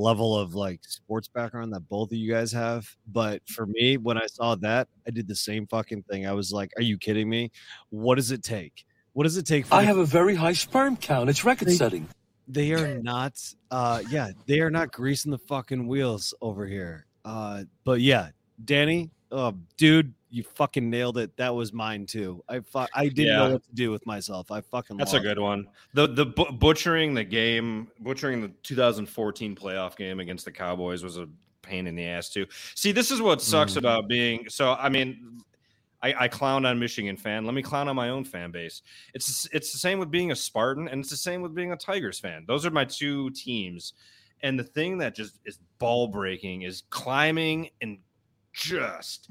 level 0.00 0.36
of 0.36 0.54
like 0.54 0.80
sports 0.86 1.28
background 1.28 1.72
that 1.74 1.88
both 1.88 2.10
of 2.10 2.18
you 2.18 2.32
guys 2.32 2.50
have. 2.52 2.88
But 3.12 3.42
for 3.48 3.66
me, 3.66 3.96
when 3.96 4.16
I 4.16 4.26
saw 4.26 4.54
that, 4.56 4.88
I 5.06 5.10
did 5.10 5.28
the 5.28 5.34
same 5.36 5.66
fucking 5.66 6.04
thing. 6.10 6.26
I 6.26 6.32
was 6.32 6.52
like, 6.52 6.72
"Are 6.76 6.82
you 6.82 6.96
kidding 6.98 7.28
me? 7.28 7.50
What 7.90 8.16
does 8.16 8.30
it 8.30 8.42
take? 8.42 8.84
What 9.12 9.24
does 9.24 9.36
it 9.36 9.46
take?" 9.46 9.66
For 9.66 9.74
I 9.74 9.82
have 9.82 9.98
a 9.98 10.04
very 10.06 10.34
high 10.34 10.52
sperm 10.54 10.96
count. 10.96 11.28
It's 11.30 11.44
record 11.44 11.68
They- 11.68 11.74
setting. 11.74 12.08
They 12.48 12.72
are 12.72 13.00
not. 13.00 13.34
Uh, 13.70 14.02
yeah, 14.10 14.32
they 14.46 14.58
are 14.60 14.70
not 14.70 14.90
greasing 14.90 15.30
the 15.30 15.38
fucking 15.38 15.86
wheels 15.86 16.34
over 16.40 16.66
here. 16.66 17.06
Uh, 17.24 17.62
but 17.84 18.00
yeah, 18.00 18.30
Danny, 18.64 19.10
uh, 19.30 19.52
dude, 19.76 20.12
you 20.30 20.42
fucking 20.44 20.88
nailed 20.88 21.18
it. 21.18 21.36
That 21.36 21.54
was 21.54 21.72
mine 21.72 22.06
too. 22.06 22.42
I 22.48 22.60
fu- 22.60 22.86
I 22.94 23.08
didn't 23.08 23.26
Yeah. 23.26 23.36
know 23.36 23.52
what 23.54 23.64
to 23.64 23.74
do 23.74 23.90
with 23.90 24.06
myself. 24.06 24.50
I 24.50 24.60
fucking. 24.60 24.96
That's 24.96 25.12
a 25.14 25.20
good 25.20 25.38
one. 25.38 25.66
The 25.94 26.06
the 26.06 26.26
bu- 26.26 26.52
butchering 26.52 27.14
the 27.14 27.24
game, 27.24 27.88
butchering 28.00 28.40
the 28.40 28.48
2014 28.62 29.56
playoff 29.56 29.96
game 29.96 30.20
against 30.20 30.44
the 30.44 30.52
Cowboys 30.52 31.02
was 31.02 31.16
a 31.18 31.28
pain 31.62 31.86
in 31.86 31.94
the 31.96 32.04
ass 32.06 32.28
too. 32.30 32.46
See, 32.74 32.92
this 32.92 33.10
is 33.10 33.20
what 33.20 33.42
sucks 33.42 33.74
Mhm. 33.74 33.78
about 33.78 34.08
being 34.08 34.48
so. 34.48 34.72
I 34.74 34.88
mean, 34.88 35.40
I, 36.02 36.14
I 36.24 36.28
clown 36.28 36.64
on 36.64 36.78
Michigan 36.78 37.16
fan. 37.16 37.44
Let 37.44 37.52
me 37.54 37.62
clown 37.62 37.86
on 37.88 37.96
my 37.96 38.08
own 38.08 38.24
fan 38.24 38.50
base. 38.50 38.82
It's 39.14 39.46
it's 39.52 39.72
the 39.72 39.78
same 39.78 39.98
with 39.98 40.10
being 40.10 40.30
a 40.30 40.36
Spartan, 40.36 40.88
and 40.88 41.00
it's 41.00 41.10
the 41.10 41.16
same 41.16 41.42
with 41.42 41.54
being 41.54 41.72
a 41.72 41.76
Tigers 41.76 42.18
fan. 42.20 42.44
Those 42.46 42.64
are 42.64 42.70
my 42.70 42.84
two 42.84 43.30
teams. 43.30 43.92
And 44.42 44.58
the 44.58 44.64
thing 44.64 44.96
that 44.98 45.14
just 45.14 45.38
is 45.44 45.58
ball 45.78 46.08
breaking 46.08 46.62
is 46.62 46.84
climbing 46.88 47.68
and 47.82 47.98
just 48.54 49.28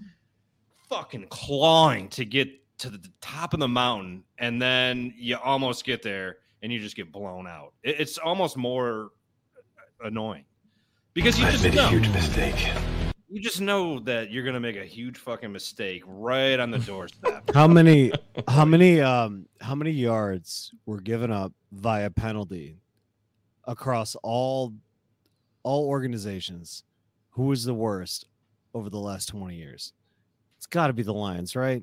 fucking 0.89 1.27
clawing 1.29 2.09
to 2.09 2.25
get 2.25 2.49
to 2.79 2.89
the 2.89 2.99
top 3.21 3.53
of 3.53 3.59
the 3.59 3.67
mountain, 3.67 4.23
and 4.37 4.61
then 4.61 5.13
you 5.17 5.37
almost 5.37 5.83
get 5.85 6.01
there 6.01 6.37
and 6.61 6.71
you 6.71 6.79
just 6.79 6.95
get 6.95 7.11
blown 7.11 7.47
out. 7.47 7.73
It's 7.83 8.17
almost 8.17 8.57
more 8.57 9.09
annoying 10.01 10.45
because 11.13 11.37
you 11.39 11.45
I've 11.45 11.53
just 11.53 11.63
made 11.63 11.73
a 11.73 11.75
know 11.77 11.89
huge 11.89 12.09
mistake. 12.09 12.71
you 13.29 13.41
just 13.41 13.61
know 13.61 13.99
that 14.01 14.31
you're 14.31 14.43
gonna 14.45 14.59
make 14.59 14.77
a 14.77 14.85
huge 14.85 15.17
fucking 15.17 15.51
mistake 15.51 16.03
right 16.05 16.59
on 16.59 16.71
the 16.71 16.79
doorstep. 16.79 17.49
How 17.53 17.67
many? 17.67 18.11
How 18.47 18.65
many? 18.65 19.01
Um, 19.01 19.45
how 19.61 19.75
many 19.75 19.91
yards 19.91 20.73
were 20.85 21.01
given 21.01 21.31
up 21.31 21.53
via 21.71 22.09
penalty 22.09 22.77
across 23.65 24.15
all 24.23 24.73
all 25.63 25.85
organizations? 25.85 26.83
Who 27.31 27.43
was 27.43 27.65
the 27.65 27.73
worst 27.73 28.25
over 28.73 28.89
the 28.89 28.99
last 28.99 29.27
twenty 29.27 29.55
years? 29.57 29.93
It's 30.69 30.75
got 30.75 30.85
to 30.87 30.93
be 30.93 31.01
the 31.01 31.13
Lions, 31.13 31.55
right? 31.55 31.81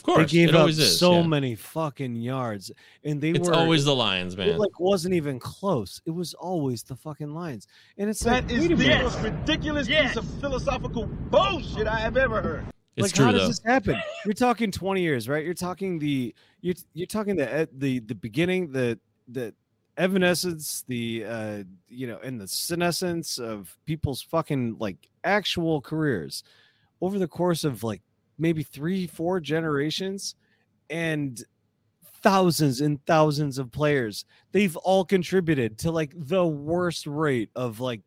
Of 0.00 0.04
course, 0.04 0.32
they 0.32 0.38
gave 0.38 0.48
it 0.48 0.54
up 0.56 0.62
always 0.62 0.80
is, 0.80 0.98
so 0.98 1.20
yeah. 1.20 1.26
many 1.28 1.54
fucking 1.54 2.16
yards, 2.16 2.72
and 3.04 3.20
they 3.20 3.30
It's 3.30 3.48
were 3.48 3.54
always 3.54 3.84
the 3.84 3.94
Lions, 3.94 4.34
It 4.34 4.38
man. 4.38 4.58
like 4.58 4.80
wasn't 4.80 5.14
even 5.14 5.38
close. 5.38 6.02
It 6.06 6.10
was 6.10 6.34
always 6.34 6.82
the 6.82 6.96
fucking 6.96 7.32
Lions, 7.32 7.68
and 7.98 8.10
it's 8.10 8.18
That 8.20 8.44
like 8.44 8.52
is 8.52 8.66
the 8.66 8.74
minute. 8.74 9.04
most 9.04 9.20
ridiculous 9.20 9.86
piece 9.86 10.16
of 10.16 10.24
philosophical 10.40 11.06
bullshit 11.06 11.86
I 11.86 12.00
have 12.00 12.16
ever 12.16 12.42
heard. 12.42 12.64
It's 12.96 13.04
like 13.04 13.12
true 13.12 13.26
how 13.26 13.32
though. 13.32 13.38
does 13.38 13.48
this 13.48 13.60
happen? 13.64 13.96
You're 14.24 14.34
talking 14.34 14.72
20 14.72 15.00
years, 15.02 15.28
right? 15.28 15.44
You're 15.44 15.54
talking 15.54 16.00
the 16.00 16.34
you're 16.62 16.74
you're 16.94 17.06
talking 17.06 17.36
the 17.36 17.68
the 17.78 18.00
the 18.00 18.14
beginning, 18.16 18.72
the 18.72 18.98
the 19.28 19.54
evanescence, 19.98 20.82
the 20.88 21.24
uh 21.28 21.62
you 21.88 22.08
know, 22.08 22.18
and 22.24 22.40
the 22.40 22.48
senescence 22.48 23.38
of 23.38 23.76
people's 23.86 24.20
fucking 24.22 24.76
like 24.80 24.96
actual 25.22 25.80
careers 25.80 26.42
over 27.00 27.18
the 27.18 27.28
course 27.28 27.64
of 27.64 27.82
like 27.82 28.02
maybe 28.38 28.62
three, 28.62 29.06
four 29.06 29.40
generations, 29.40 30.34
and 30.88 31.42
thousands 32.22 32.80
and 32.80 33.04
thousands 33.06 33.58
of 33.58 33.70
players. 33.72 34.24
They've 34.52 34.76
all 34.78 35.04
contributed 35.04 35.78
to 35.78 35.90
like 35.90 36.12
the 36.14 36.46
worst 36.46 37.06
rate 37.06 37.50
of 37.54 37.80
like 37.80 38.00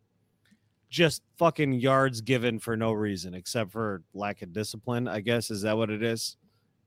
just 0.90 1.24
fucking 1.38 1.74
yards 1.74 2.22
given 2.22 2.60
for 2.60 2.78
no 2.78 2.92
reason 2.92 3.34
except 3.34 3.72
for 3.72 4.04
lack 4.14 4.42
of 4.44 4.54
discipline. 4.54 5.08
I 5.08 5.22
guess 5.22 5.50
is 5.50 5.64
that 5.64 5.76
what 5.76 5.90
it 5.90 6.04
is? 6.04 6.38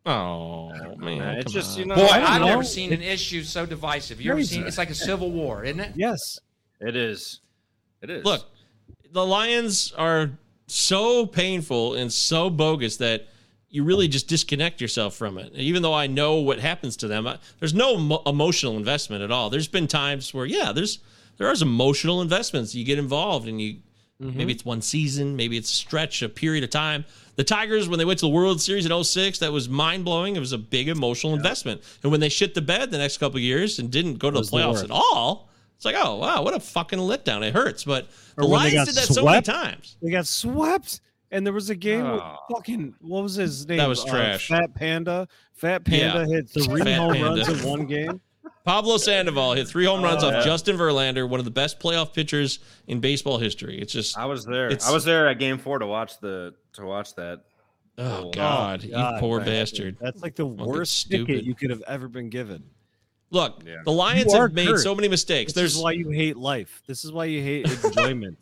Oh 0.05 0.71
man, 0.99 1.39
it's 1.39 1.45
come 1.47 1.53
just, 1.53 1.77
you 1.77 1.85
know- 1.85 1.97
Boy, 1.97 2.05
I 2.05 2.35
I've 2.37 2.41
know. 2.41 2.47
never 2.47 2.63
seen 2.63 2.93
an 2.93 3.03
issue 3.03 3.43
so 3.43 3.67
divisive. 3.67 4.21
You 4.21 4.31
ever 4.31 4.45
seen? 4.45 4.65
It's 4.65 4.79
like 4.79 4.91
a 4.91 4.95
civil 4.95 5.33
war, 5.33 5.65
isn't 5.65 5.81
it? 5.81 5.93
Yes. 5.97 6.39
It 6.81 6.95
is. 6.95 7.41
It 8.03 8.11
is. 8.11 8.25
Look, 8.25 8.45
the 9.11 9.27
Lions 9.27 9.93
are 9.99 10.31
so 10.67 11.27
painful 11.27 11.95
and 11.95 12.13
so 12.13 12.51
bogus 12.51 12.97
that 12.99 13.29
you 13.69 13.85
really 13.85 14.09
just 14.09 14.29
disconnect 14.29 14.81
yourself 14.81 15.15
from 15.15 15.39
it. 15.39 15.53
Even 15.55 15.83
though 15.83 15.95
I 15.95 16.07
know 16.07 16.37
what 16.37 16.59
happens 16.59 16.97
to 16.99 17.09
them, 17.09 17.27
I, 17.27 17.39
there's 17.59 17.75
no 17.75 17.97
mo- 17.97 18.23
emotional 18.27 18.77
investment 18.77 19.23
at 19.23 19.31
all. 19.31 19.51
There's 19.51 19.69
been 19.69 19.87
times 19.87 20.33
where, 20.33 20.47
yeah, 20.47 20.73
there's 20.73 21.01
there 21.37 21.49
are 21.49 21.55
emotional 21.61 22.23
investments. 22.23 22.75
You 22.75 22.85
get 22.85 22.99
involved, 22.99 23.49
and 23.49 23.61
you 23.61 23.77
mm-hmm. 24.21 24.37
maybe 24.37 24.53
it's 24.53 24.65
one 24.65 24.81
season, 24.83 25.37
maybe 25.37 25.57
it's 25.57 25.71
a 25.71 25.75
stretch, 25.75 26.23
a 26.23 26.29
period 26.29 26.65
of 26.65 26.71
time. 26.71 27.05
The 27.37 27.45
Tigers, 27.45 27.87
when 27.89 27.99
they 27.99 28.07
went 28.07 28.19
to 28.21 28.27
the 28.27 28.31
World 28.31 28.63
Series 28.63 28.87
in 28.87 29.05
06, 29.05 29.41
that 29.41 29.53
was 29.53 29.69
mind 29.69 30.07
blowing. 30.07 30.37
It 30.37 30.41
was 30.41 30.53
a 30.53 30.59
big 30.59 30.89
emotional 30.89 31.35
investment. 31.35 31.83
And 32.03 32.11
when 32.11 32.21
they 32.21 32.31
shit 32.31 32.55
the 32.55 32.63
bed 32.63 32.91
the 32.91 32.99
next 32.99 33.19
couple 33.19 33.37
of 33.37 33.43
years 33.43 33.79
and 33.79 33.91
didn't 33.91 34.15
go 34.15 34.31
to 34.31 34.35
the 34.35 34.39
Was 34.41 34.51
the 34.51 34.57
playoffs 34.57 34.85
at 34.85 34.91
all, 34.91 35.46
it's 35.77 35.85
like, 35.85 35.95
oh 35.99 36.17
wow, 36.17 36.43
what 36.43 36.55
a 36.55 36.61
fucking 36.61 36.99
letdown. 36.99 37.43
It 37.47 37.55
hurts, 37.55 37.85
but 37.85 38.09
the 38.37 38.43
Or 38.45 38.51
when 38.51 38.61
Lions 38.73 38.89
did 38.89 38.97
that 38.97 39.13
so 39.15 39.25
many 39.25 39.43
times. 39.43 39.97
They 40.03 40.11
got 40.11 40.27
swept. 40.27 41.01
And 41.33 41.45
there 41.45 41.53
was 41.53 41.71
a 41.71 41.75
game 41.75 42.09
with 42.13 42.21
Oh. 42.23 42.37
fucking 42.55 42.95
what 43.01 43.25
was 43.25 43.35
his 43.35 43.67
name? 43.67 43.79
That 43.79 43.89
was 43.89 44.05
Uh, 44.05 44.09
trash. 44.09 44.47
Fat 44.49 44.73
Panda. 44.75 45.27
Fat 45.55 45.85
Panda 45.85 46.21
Yeah. 46.29 46.37
hit 46.37 46.49
three 46.49 46.83
Fat 46.83 46.99
home 46.99 47.15
Panda. 47.15 47.29
runs 47.45 47.49
in 47.49 47.69
one 47.69 47.87
game. 47.87 48.21
Pablo 48.65 48.97
Sandoval 48.97 49.55
hit 49.55 49.67
three 49.67 49.85
home 49.85 50.03
runs 50.03 50.23
Oh, 50.23 50.29
off 50.29 50.33
yeah. 50.35 50.45
Justin 50.45 50.77
Verlander, 50.79 51.29
one 51.29 51.41
of 51.41 51.45
the 51.45 51.51
best 51.51 51.81
playoff 51.81 52.13
pitchers 52.15 52.61
in 52.87 53.01
baseball 53.01 53.39
history. 53.39 53.77
It's 53.81 53.93
just, 53.93 54.17
I 54.17 54.25
was 54.27 54.45
there. 54.45 54.71
I 54.87 54.93
was 54.93 55.05
there 55.05 55.29
at 55.29 55.39
Game 55.41 55.59
Four 55.59 55.81
to 55.81 55.87
watch 55.87 56.19
the 56.21 56.55
to 56.75 56.85
watch 56.87 57.15
that. 57.17 57.43
oh 57.99 58.23
goal. 58.23 58.31
God, 58.33 58.85
you 58.85 58.95
poor 59.19 59.39
man. 59.39 59.47
bastard. 59.49 59.97
That's 60.01 60.23
like 60.23 60.37
the 60.37 60.45
Fucking 60.45 60.65
worst 60.65 60.97
stupid. 60.97 61.27
ticket 61.27 61.45
you 61.45 61.55
could 61.57 61.71
have 61.71 61.83
ever 61.89 62.07
been 62.09 62.29
given. 62.31 62.63
Look, 63.31 63.63
Yeah. 63.67 63.77
the 63.85 63.93
Lions 63.93 64.33
have 64.33 64.53
made 64.53 64.69
cursed. 64.69 64.85
so 64.85 64.95
many 64.95 65.09
mistakes. 65.09 65.53
This 65.53 65.61
There's 65.61 65.77
is 65.77 65.83
why 65.83 65.93
you 65.93 66.11
hate 66.11 66.37
life. 66.37 66.83
This 66.87 67.05
is 67.05 67.13
why 67.13 67.25
you 67.27 67.43
hate 67.43 67.67
enjoyment. 67.85 68.39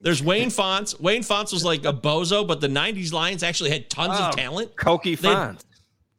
there's 0.00 0.22
Wayne 0.22 0.50
Fontes. 0.50 0.98
Wayne 1.00 1.22
Fontes 1.22 1.52
was 1.52 1.64
like 1.64 1.84
a 1.84 1.92
bozo, 1.92 2.46
but 2.46 2.60
the 2.60 2.68
'90s 2.68 3.12
Lions 3.12 3.42
actually 3.42 3.70
had 3.70 3.88
tons 3.90 4.14
Oh, 4.18 4.24
of 4.28 4.36
talent. 4.36 4.76
Koki 4.76 5.14
They- 5.14 5.28
Font. 5.28 5.64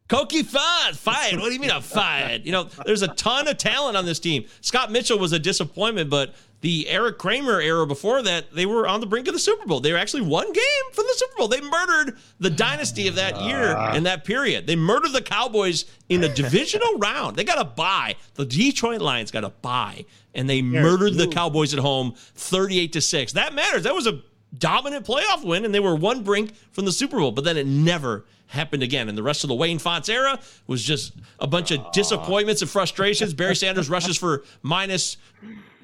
Koki 0.08 0.42
Font 0.42 0.96
fired. 0.96 1.40
What 1.40 1.48
do 1.50 1.54
you 1.54 1.60
mean 1.60 1.70
I'm 1.70 1.84
fired? 1.84 2.44
You 2.46 2.52
know, 2.52 2.64
there's 2.86 3.04
a 3.04 3.10
ton 3.10 3.48
of 3.48 3.58
talent 3.60 3.96
on 3.96 4.06
this 4.06 4.20
team. 4.20 4.46
Scott 4.62 4.92
Mitchell 4.92 5.20
was 5.20 5.34
a 5.34 5.40
disappointment, 5.40 6.10
but 6.10 6.34
the 6.62 6.90
Erik 6.90 7.18
Kramer 7.18 7.62
era 7.62 7.88
before 7.88 8.22
that, 8.22 8.54
they 8.54 8.66
were 8.66 8.88
on 8.88 9.00
the 9.00 9.06
brink 9.06 9.28
of 9.28 9.34
the 9.34 9.40
Super 9.40 9.66
Bowl. 9.66 9.80
They 9.80 9.94
were 9.94 9.98
actually 9.98 10.24
one 10.24 10.52
game 10.52 10.92
from 10.92 11.06
the 11.06 11.14
Super 11.16 11.36
Bowl. 11.38 11.48
They 11.48 11.62
murdered 11.62 12.18
the 12.40 12.50
dynasty 12.50 13.08
of 13.08 13.16
that 13.16 13.42
year 13.42 13.76
ah. 13.78 13.94
in 13.94 14.04
that 14.04 14.26
period. 14.26 14.68
They 14.68 14.76
murdered 14.76 15.14
the 15.14 15.22
Cowboys 15.22 15.86
in 16.10 16.24
a 16.24 16.34
divisional 16.34 16.94
round. 16.98 17.38
They 17.38 17.46
got 17.46 17.62
a 17.62 17.66
bye. 17.66 18.16
The 18.36 18.46
Detroit 18.46 19.00
Lions 19.00 19.32
got 19.32 19.46
a 19.46 19.50
bye, 19.50 20.06
and 20.36 20.50
they 20.50 20.62
murdered 20.62 21.14
the 21.14 21.28
Cowboys 21.28 21.74
at 21.74 21.80
home, 21.80 22.14
38 22.36 22.94
to 22.94 23.02
six. 23.02 23.34
That 23.34 23.54
matters. 23.54 23.84
That 23.84 23.96
was 23.96 24.08
a 24.08 24.22
dominant 24.58 25.06
playoff 25.06 25.44
win, 25.44 25.66
and 25.66 25.74
they 25.74 25.80
were 25.80 25.96
one 25.96 26.24
brink 26.24 26.56
from 26.72 26.86
the 26.86 26.92
Super 26.92 27.18
Bowl. 27.18 27.32
But 27.32 27.44
then 27.44 27.58
it 27.58 27.68
never 27.68 28.26
happened 28.48 28.84
again. 28.84 29.08
And 29.10 29.18
the 29.18 29.24
rest 29.24 29.44
of 29.44 29.48
the 29.48 29.56
Wayne 29.56 29.80
Fontes 29.80 30.10
era 30.10 30.40
was 30.68 30.84
just 30.84 31.14
a 31.40 31.48
bunch 31.48 31.72
of 31.72 31.92
disappointments 31.92 32.62
and 32.62 32.70
frustrations. 32.70 33.34
Barry 33.34 33.56
Sanders 33.56 33.90
rushes 33.90 34.18
for 34.18 34.44
minus 34.62 35.18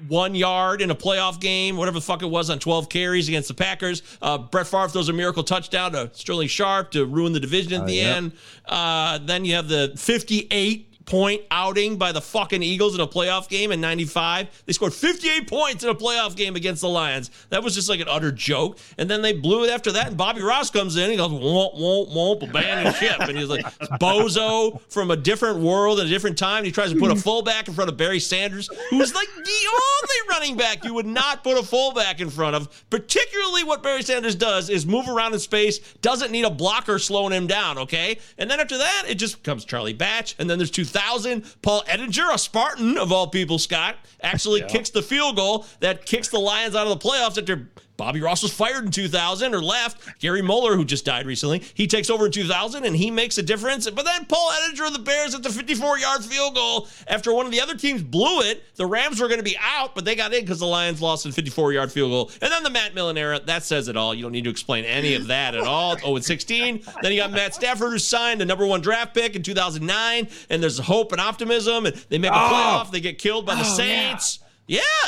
one 0.07 0.36
yard 0.36 0.82
in 0.82 0.91
a 0.91 0.95
playoff 0.95 1.39
game, 1.39 1.78
whatever 1.78 1.99
the 1.99 2.05
fuck 2.05 2.22
it 2.22 2.30
was, 2.30 2.49
on 2.49 2.59
12 2.59 2.89
carries 2.89 3.28
against 3.28 3.47
the 3.47 3.53
Packers. 3.53 4.01
Uh, 4.22 4.38
Brett 4.38 4.68
Favre 4.68 4.89
throws 4.89 5.09
a 5.09 5.13
miracle 5.13 5.43
touchdown 5.43 5.93
to 5.93 6.09
Sterling 6.13 6.47
Sharpe 6.47 6.91
to 6.91 7.05
ruin 7.05 7.34
the 7.34 7.39
division 7.39 7.82
at 7.82 7.88
the 7.88 7.95
yep. 7.95 8.18
end. 8.18 8.32
Uh, 8.66 9.20
then 9.20 9.45
you 9.45 9.55
have 9.55 9.68
the 9.68 9.93
58 9.95 10.95
point 11.06 11.41
outing 11.51 11.97
by 11.97 12.12
the 12.12 12.22
fucking 12.22 12.64
Eagles 12.64 12.95
in 12.95 13.01
a 13.01 13.08
playoff 13.08 13.47
game 13.47 13.72
in 13.72 13.80
95. 13.80 14.64
They 14.66 14.74
scored 14.74 14.93
58 14.93 15.47
points 15.47 15.84
in 15.84 15.89
a 15.89 15.95
playoff 15.95 16.36
game 16.36 16.56
against 16.56 16.82
the 16.82 16.89
Lions. 16.89 17.32
That 17.49 17.64
was 17.64 17.76
just 17.76 17.89
like 17.89 17.99
an 17.99 18.08
utter 18.10 18.32
joke. 18.32 18.78
And 18.97 19.10
then 19.10 19.22
they 19.22 19.34
blew 19.34 19.64
it 19.64 19.70
after 19.70 19.91
that. 19.93 20.08
And 20.08 20.18
Bobby 20.18 20.41
Ross 20.41 20.70
comes 20.70 20.97
in. 20.97 21.10
He 21.12 21.18
goes, 21.18 21.32
womp, 21.32 21.76
womp, 21.78 22.14
womp, 22.14 22.49
abandon 22.49 22.93
ship. 22.93 23.20
And 23.20 23.38
he's 23.38 23.49
like, 23.49 23.66
bozo 23.99 24.82
from 24.89 25.12
a 25.12 25.16
different 25.16 25.60
world 25.60 25.99
at 25.99 26.08
a 26.08 26.10
different 26.10 26.38
time. 26.38 26.64
He 26.64 26.72
tries 26.72 26.91
to 26.91 26.99
put 26.99 27.12
a 27.12 27.16
fullback 27.16 27.68
in 27.68 27.74
front 27.74 27.89
of 27.89 27.97
Barry 27.97 28.20
Sanders, 28.20 28.70
who's 28.89 29.14
like 29.14 29.28
the 29.36 29.41
only 29.41 30.30
running 30.30 30.58
back 30.58 30.84
you 30.84 30.93
would 30.93 31.06
not 31.06 31.43
put 31.43 31.58
a 31.58 31.64
fullback 31.64 32.20
in 32.20 32.30
front 32.30 32.56
of. 32.56 32.84
Particularly 32.89 33.64
what 33.64 33.84
Barry 33.84 34.01
Sanders 34.01 34.36
does 34.36 34.70
is 34.70 34.86
move 34.86 35.08
around 35.08 35.34
in 35.34 35.39
space, 35.39 35.80
doesn't 36.01 36.32
need 36.32 36.45
a 36.45 36.49
blocker 36.49 36.99
slowing 36.99 37.34
him 37.34 37.47
down, 37.47 37.78
okay? 37.78 38.18
And 38.38 38.49
then 38.49 38.60
after 38.60 38.78
that, 38.78 39.03
it 39.08 39.16
just 39.16 39.43
becomes 39.43 39.66
Charlie 39.66 39.93
Batch. 39.93 40.36
And 40.39 40.49
then 40.49 40.58
there's 40.58 40.72
2000. 40.96 41.43
Paul 41.62 41.84
Edinger, 41.88 42.34
a 42.34 42.38
Spartan 42.38 42.98
of 42.98 43.12
all 43.12 43.28
people, 43.28 43.60
Scott, 43.60 43.98
actually 44.22 44.62
kicks 44.64 44.89
the 44.89 45.02
field 45.02 45.36
goal 45.36 45.66
that 45.82 46.06
kicks 46.06 46.30
the 46.30 46.39
Lions 46.39 46.76
out 46.76 46.88
of 46.88 47.00
the 47.00 47.08
playoffs 47.08 47.38
after 47.38 47.70
Bobby 47.98 48.22
Ross 48.22 48.43
was 48.43 48.54
fired 48.54 48.86
in 48.86 48.91
2000 48.91 49.54
or 49.56 49.62
left. 49.62 50.20
Gary 50.20 50.41
Moeller, 50.41 50.76
who 50.76 50.84
just 50.86 51.06
died 51.06 51.26
recently, 51.26 51.62
he 51.74 51.88
takes 51.88 52.10
over 52.10 52.26
in 52.26 52.32
2000 52.32 52.84
and 52.84 52.96
he 52.96 53.10
makes 53.12 53.38
a 53.38 53.43
difference. 53.43 53.89
But 53.89 54.06
then 54.06 54.26
Paul 54.26 54.52
Edinger 54.52 54.88
of 54.88 54.93
the 54.93 55.00
Bears 55.00 55.34
at 55.34 55.43
the 55.43 55.50
54 55.50 55.98
yard 56.00 56.24
field 56.24 56.56
goal 56.56 56.88
after 57.08 57.34
one 57.34 57.46
of 57.46 57.52
the 57.52 57.62
other 57.62 57.76
teams 57.76 58.04
blew 58.04 58.41
it. 58.41 58.64
The 58.76 58.86
Rams 58.86 59.20
were 59.22 59.28
going 59.28 59.39
to 59.39 59.43
be 59.43 59.58
out, 59.62 59.96
but 59.96 60.04
they 60.06 60.16
got 60.16 60.34
in 60.34 60.41
because 60.41 60.60
the 60.60 60.66
Lions 60.68 61.02
lost 61.02 61.26
in 61.26 61.32
54 61.32 61.74
yard 61.74 61.91
field 61.91 62.12
goal. 62.12 62.32
And 62.41 62.52
then 62.52 62.64
the 62.64 62.70
Matt 62.70 62.93
Millen 62.96 63.18
era, 63.18 63.39
that 63.46 63.64
says 63.64 63.88
it 63.88 63.96
all. 63.96 64.14
You 64.14 64.24
don't 64.24 64.32
need 64.34 64.43
to 64.43 64.50
explain 64.50 64.84
any 64.86 65.14
of 65.16 65.28
that 65.28 65.56
at 65.56 65.64
all. 65.64 65.98
0 65.98 66.16
and 66.18 66.26
16. 66.26 66.82
Then 67.02 67.12
you 67.12 67.20
got 67.20 67.32
Matt 67.32 67.54
Stafford, 67.56 67.91
who 67.91 68.00
signed 68.00 68.41
the 68.41 68.46
number 68.46 68.66
one 68.66 68.82
draft 68.82 69.14
pick 69.14 69.36
in 69.36 69.43
2009. 69.43 70.28
And 70.50 70.62
there's 70.62 70.80
hope 70.80 71.12
and 71.12 71.22
optimism. 71.22 71.86
And 71.86 71.96
they 72.10 72.18
make 72.18 72.32
a 72.32 72.36
Oh. 72.36 72.48
playoff. 72.50 72.91
They 72.91 73.00
get 73.00 73.18
killed 73.18 73.46
by 73.46 73.56
the 73.56 73.62
oh, 73.62 73.78
Saints. 73.78 74.39
Yeah, 74.41 74.45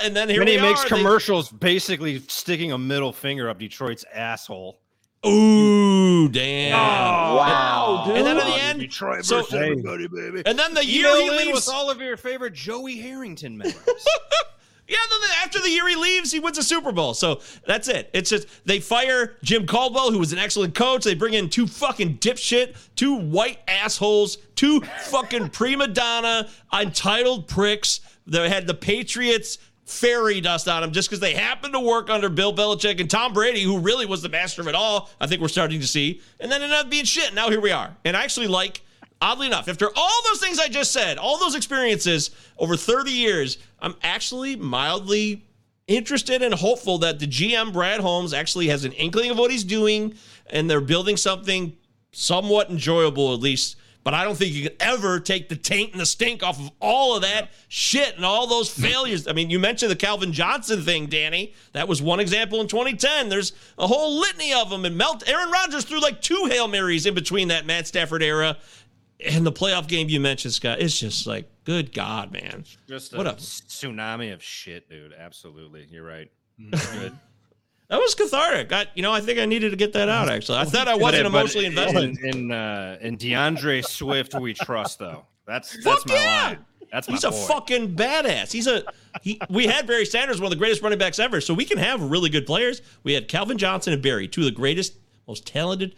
and 0.03 0.15
then 0.15 0.29
here 0.29 0.39
When 0.39 0.47
we 0.47 0.55
he 0.55 0.61
makes 0.61 0.81
are. 0.85 0.89
They- 0.89 0.97
commercials, 0.97 1.49
basically 1.49 2.19
sticking 2.27 2.71
a 2.71 2.77
middle 2.77 3.11
finger 3.13 3.49
up 3.49 3.59
Detroit's 3.59 4.05
asshole. 4.13 4.79
Ooh, 5.25 6.29
damn! 6.29 6.73
wow, 6.77 8.03
And 8.15 8.25
then 8.25 8.37
at 8.37 8.45
the 8.45 8.53
end, 8.61 8.79
Detroit 8.79 9.25
so- 9.25 9.37
versus 9.41 9.53
everybody, 9.55 10.07
baby. 10.07 10.43
And 10.45 10.57
then 10.57 10.73
the 10.75 10.85
year 10.85 11.07
Email 11.07 11.39
he 11.39 11.45
leaves, 11.47 11.65
with 11.67 11.69
all 11.75 11.89
of 11.89 11.99
your 11.99 12.17
favorite 12.17 12.53
Joey 12.53 12.97
Harrington 12.97 13.57
members. 13.57 13.83
Yeah. 14.87 14.97
Then 15.09 15.29
after 15.43 15.59
the 15.59 15.69
year 15.69 15.87
he 15.87 15.95
leaves, 15.95 16.31
he 16.31 16.39
wins 16.39 16.57
a 16.57 16.63
Super 16.63 16.91
Bowl. 16.91 17.13
So 17.13 17.41
that's 17.65 17.87
it. 17.87 18.09
It's 18.13 18.29
just 18.29 18.47
they 18.65 18.79
fire 18.79 19.35
Jim 19.43 19.65
Caldwell, 19.65 20.11
who 20.11 20.19
was 20.19 20.33
an 20.33 20.39
excellent 20.39 20.75
coach. 20.75 21.03
They 21.03 21.15
bring 21.15 21.33
in 21.33 21.49
two 21.49 21.67
fucking 21.67 22.17
dipshit, 22.19 22.75
two 22.95 23.15
white 23.15 23.59
assholes, 23.67 24.37
two 24.55 24.81
fucking 24.81 25.49
prima 25.51 25.87
donna 25.87 26.49
entitled 26.73 27.47
pricks. 27.47 28.01
that 28.27 28.49
had 28.49 28.67
the 28.67 28.73
Patriots 28.73 29.57
fairy 29.85 30.41
dust 30.41 30.67
on 30.67 30.81
them 30.81 30.91
just 30.91 31.09
because 31.09 31.21
they 31.21 31.33
happened 31.33 31.73
to 31.73 31.79
work 31.79 32.09
under 32.09 32.27
Bill 32.27 32.53
Belichick 32.53 32.99
and 32.99 33.09
Tom 33.09 33.31
Brady, 33.33 33.63
who 33.63 33.79
really 33.79 34.05
was 34.05 34.21
the 34.21 34.29
master 34.29 34.61
of 34.61 34.67
it 34.67 34.75
all. 34.75 35.09
I 35.19 35.27
think 35.27 35.41
we're 35.41 35.47
starting 35.47 35.79
to 35.79 35.87
see, 35.87 36.21
and 36.39 36.51
then 36.51 36.61
ended 36.61 36.77
up 36.77 36.89
being 36.89 37.05
shit. 37.05 37.33
Now 37.33 37.49
here 37.49 37.61
we 37.61 37.71
are, 37.71 37.95
and 38.05 38.15
I 38.15 38.23
actually 38.23 38.47
like. 38.47 38.81
Oddly 39.19 39.47
enough, 39.47 39.67
after 39.67 39.89
all 39.95 40.21
those 40.25 40.39
things 40.39 40.59
I 40.59 40.67
just 40.67 40.91
said, 40.91 41.17
all 41.17 41.39
those 41.39 41.55
experiences 41.55 42.29
over 42.57 42.77
30 42.77 43.11
years, 43.11 43.57
I'm 43.79 43.95
actually 44.03 44.55
mildly 44.55 45.45
interested 45.87 46.41
and 46.43 46.53
hopeful 46.53 46.99
that 46.99 47.19
the 47.19 47.27
GM 47.27 47.73
Brad 47.73 47.99
Holmes 47.99 48.33
actually 48.33 48.67
has 48.67 48.83
an 48.83 48.91
inkling 48.91 49.31
of 49.31 49.37
what 49.37 49.49
he's 49.49 49.63
doing 49.63 50.15
and 50.47 50.69
they're 50.69 50.81
building 50.81 51.17
something 51.17 51.75
somewhat 52.11 52.69
enjoyable 52.69 53.33
at 53.33 53.39
least. 53.39 53.77
But 54.03 54.13
I 54.13 54.23
don't 54.23 54.37
think 54.37 54.53
you 54.53 54.69
can 54.69 54.77
ever 54.79 55.19
take 55.19 55.49
the 55.49 55.57
taint 55.57 55.91
and 55.91 55.99
the 55.99 56.05
stink 56.05 56.41
off 56.41 56.57
of 56.59 56.71
all 56.79 57.17
of 57.17 57.23
that 57.23 57.49
shit 57.67 58.15
and 58.15 58.23
all 58.23 58.47
those 58.47 58.69
failures. 58.73 59.27
I 59.27 59.33
mean, 59.33 59.49
you 59.49 59.59
mentioned 59.59 59.91
the 59.91 59.97
Calvin 59.97 60.31
Johnson 60.31 60.81
thing, 60.81 61.07
Danny. 61.07 61.53
That 61.73 61.89
was 61.89 62.01
one 62.01 62.21
example 62.21 62.61
in 62.61 62.67
2010. 62.67 63.27
There's 63.27 63.51
a 63.77 63.85
whole 63.85 64.17
litany 64.17 64.53
of 64.53 64.69
them. 64.69 64.85
And 64.85 64.97
Melt 64.97 65.27
Aaron 65.27 65.51
Rodgers 65.51 65.83
threw 65.83 65.99
like 65.99 66.21
two 66.21 66.47
Hail 66.49 66.69
Marys 66.69 67.05
in 67.05 67.15
between 67.15 67.49
that 67.49 67.65
Matt 67.65 67.85
Stafford 67.85 68.23
era 68.23 68.57
and 69.25 69.45
the 69.45 69.51
playoff 69.51 69.87
game 69.87 70.09
you 70.09 70.19
mentioned, 70.19 70.53
Scott. 70.53 70.79
It's 70.79 70.99
just 70.99 71.25
like, 71.27 71.49
good 71.63 71.93
God, 71.93 72.31
man. 72.31 72.65
Just 72.87 73.15
What 73.15 73.27
a- 73.27 73.31
tsunami 73.33 74.33
of 74.33 74.43
shit, 74.43 74.89
dude. 74.89 75.13
Absolutely, 75.17 75.87
you're 75.91 76.03
right. 76.05 76.31
Mm-hmm. 76.59 76.99
Good. 76.99 77.13
That 77.89 77.99
was 78.01 78.15
cathartic. 78.15 78.73
I, 78.73 78.87
you 78.95 79.01
know, 79.01 79.13
I 79.13 79.21
think 79.21 79.39
I 79.39 79.45
needed 79.45 79.69
to 79.69 79.77
get 79.77 79.93
that 79.93 80.09
out. 80.09 80.27
Actually, 80.27 80.57
I 80.57 80.65
thought 80.65 80.89
I 80.89 80.95
wasn't 80.95 81.23
But- 81.23 81.31
but 81.31 81.37
emotionally 81.39 81.65
invested. 81.67 82.17
In 82.21 82.35
in, 82.37 82.51
uh, 82.51 82.97
in 82.99 83.15
D'Andre 83.15 83.81
Swift, 83.81 84.35
we 84.35 84.53
trust 84.53 84.99
though. 84.99 85.23
That's 85.45 85.73
Fuck 85.81 86.03
that's 86.03 86.05
my 86.05 86.15
yeah! 86.15 86.43
line. 86.47 86.65
That's 86.91 87.07
my 87.07 87.13
He's 87.13 87.21
boy. 87.23 87.29
a 87.29 87.31
fucking 87.31 87.95
badass. 87.95 88.51
He's 88.51 88.67
a 88.67 88.83
he. 89.21 89.39
We 89.49 89.67
had 89.67 89.87
Barry 89.87 90.05
Sanders, 90.05 90.41
one 90.41 90.47
of 90.47 90.49
the 90.49 90.57
greatest 90.57 90.81
running 90.81 90.99
backs 90.99 91.17
ever. 91.17 91.39
So 91.39 91.53
we 91.53 91.63
can 91.63 91.77
have 91.77 92.01
really 92.01 92.29
good 92.29 92.45
players. 92.45 92.81
We 93.03 93.13
had 93.13 93.29
Calvin 93.29 93.57
Johnson 93.57 93.93
and 93.93 94.01
Barry, 94.03 94.27
two 94.27 94.41
of 94.41 94.45
the 94.47 94.51
greatest, 94.51 94.95
most 95.25 95.47
talented 95.47 95.95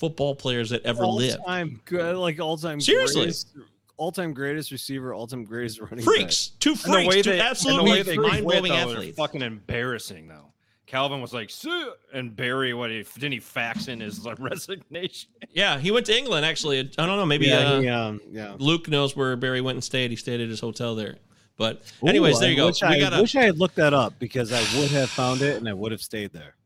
football 0.00 0.34
players 0.34 0.70
that 0.70 0.84
ever 0.84 1.06
lived. 1.06 1.38
All-time 1.38 1.80
good, 1.84 2.16
like 2.16 2.40
all-time 2.40 2.80
Seriously. 2.80 3.20
greatest, 3.22 3.48
all-time 3.98 4.32
greatest 4.32 4.72
receiver, 4.72 5.12
all-time 5.14 5.44
greatest 5.44 5.78
running 5.80 6.02
Freaks, 6.04 6.48
back. 6.48 6.58
two 6.60 6.70
And 6.70 6.78
the 6.78 6.82
freaks, 6.82 7.08
way 7.08 7.22
two 7.22 7.30
they, 7.32 7.40
absolutely 7.40 8.02
the 8.02 8.16
mind 8.16 8.44
blowing 8.44 8.60
quit, 8.60 8.72
is 8.72 8.78
athletes. 8.94 9.16
Fucking 9.18 9.42
embarrassing 9.42 10.26
though. 10.26 10.46
Calvin 10.86 11.20
was 11.20 11.32
like, 11.32 11.50
"Sue," 11.50 11.92
and 12.12 12.34
Barry, 12.34 12.74
what 12.74 12.90
he 12.90 13.04
didn't 13.14 13.30
he 13.34 13.38
fax 13.38 13.86
in 13.86 14.00
his 14.00 14.24
like, 14.24 14.38
resignation? 14.40 15.30
Yeah, 15.52 15.78
he 15.78 15.92
went 15.92 16.06
to 16.06 16.18
England. 16.18 16.44
Actually, 16.44 16.80
I 16.80 17.06
don't 17.06 17.16
know. 17.16 17.26
Maybe 17.26 17.46
Yeah, 17.46 17.58
uh, 17.58 17.80
he, 17.80 17.88
um, 17.88 18.20
yeah. 18.32 18.56
Luke 18.58 18.88
knows 18.88 19.14
where 19.14 19.36
Barry 19.36 19.60
went 19.60 19.76
and 19.76 19.84
stayed. 19.84 20.10
He 20.10 20.16
stayed 20.16 20.40
at 20.40 20.48
his 20.48 20.58
hotel 20.58 20.96
there. 20.96 21.18
But 21.56 21.82
anyways, 22.04 22.38
Ooh, 22.38 22.40
there 22.40 22.50
you 22.50 22.56
go. 22.56 22.66
Wish 22.68 22.82
we 22.82 22.88
I, 22.88 22.98
got 22.98 23.20
wish 23.20 23.36
I 23.36 23.42
had 23.44 23.58
looked 23.58 23.76
that 23.76 23.94
up 23.94 24.18
because 24.18 24.50
I 24.52 24.60
would 24.80 24.90
have 24.90 25.10
found 25.10 25.42
it 25.42 25.58
and 25.58 25.68
I 25.68 25.74
would 25.74 25.92
have 25.92 26.00
stayed 26.02 26.32
there. 26.32 26.56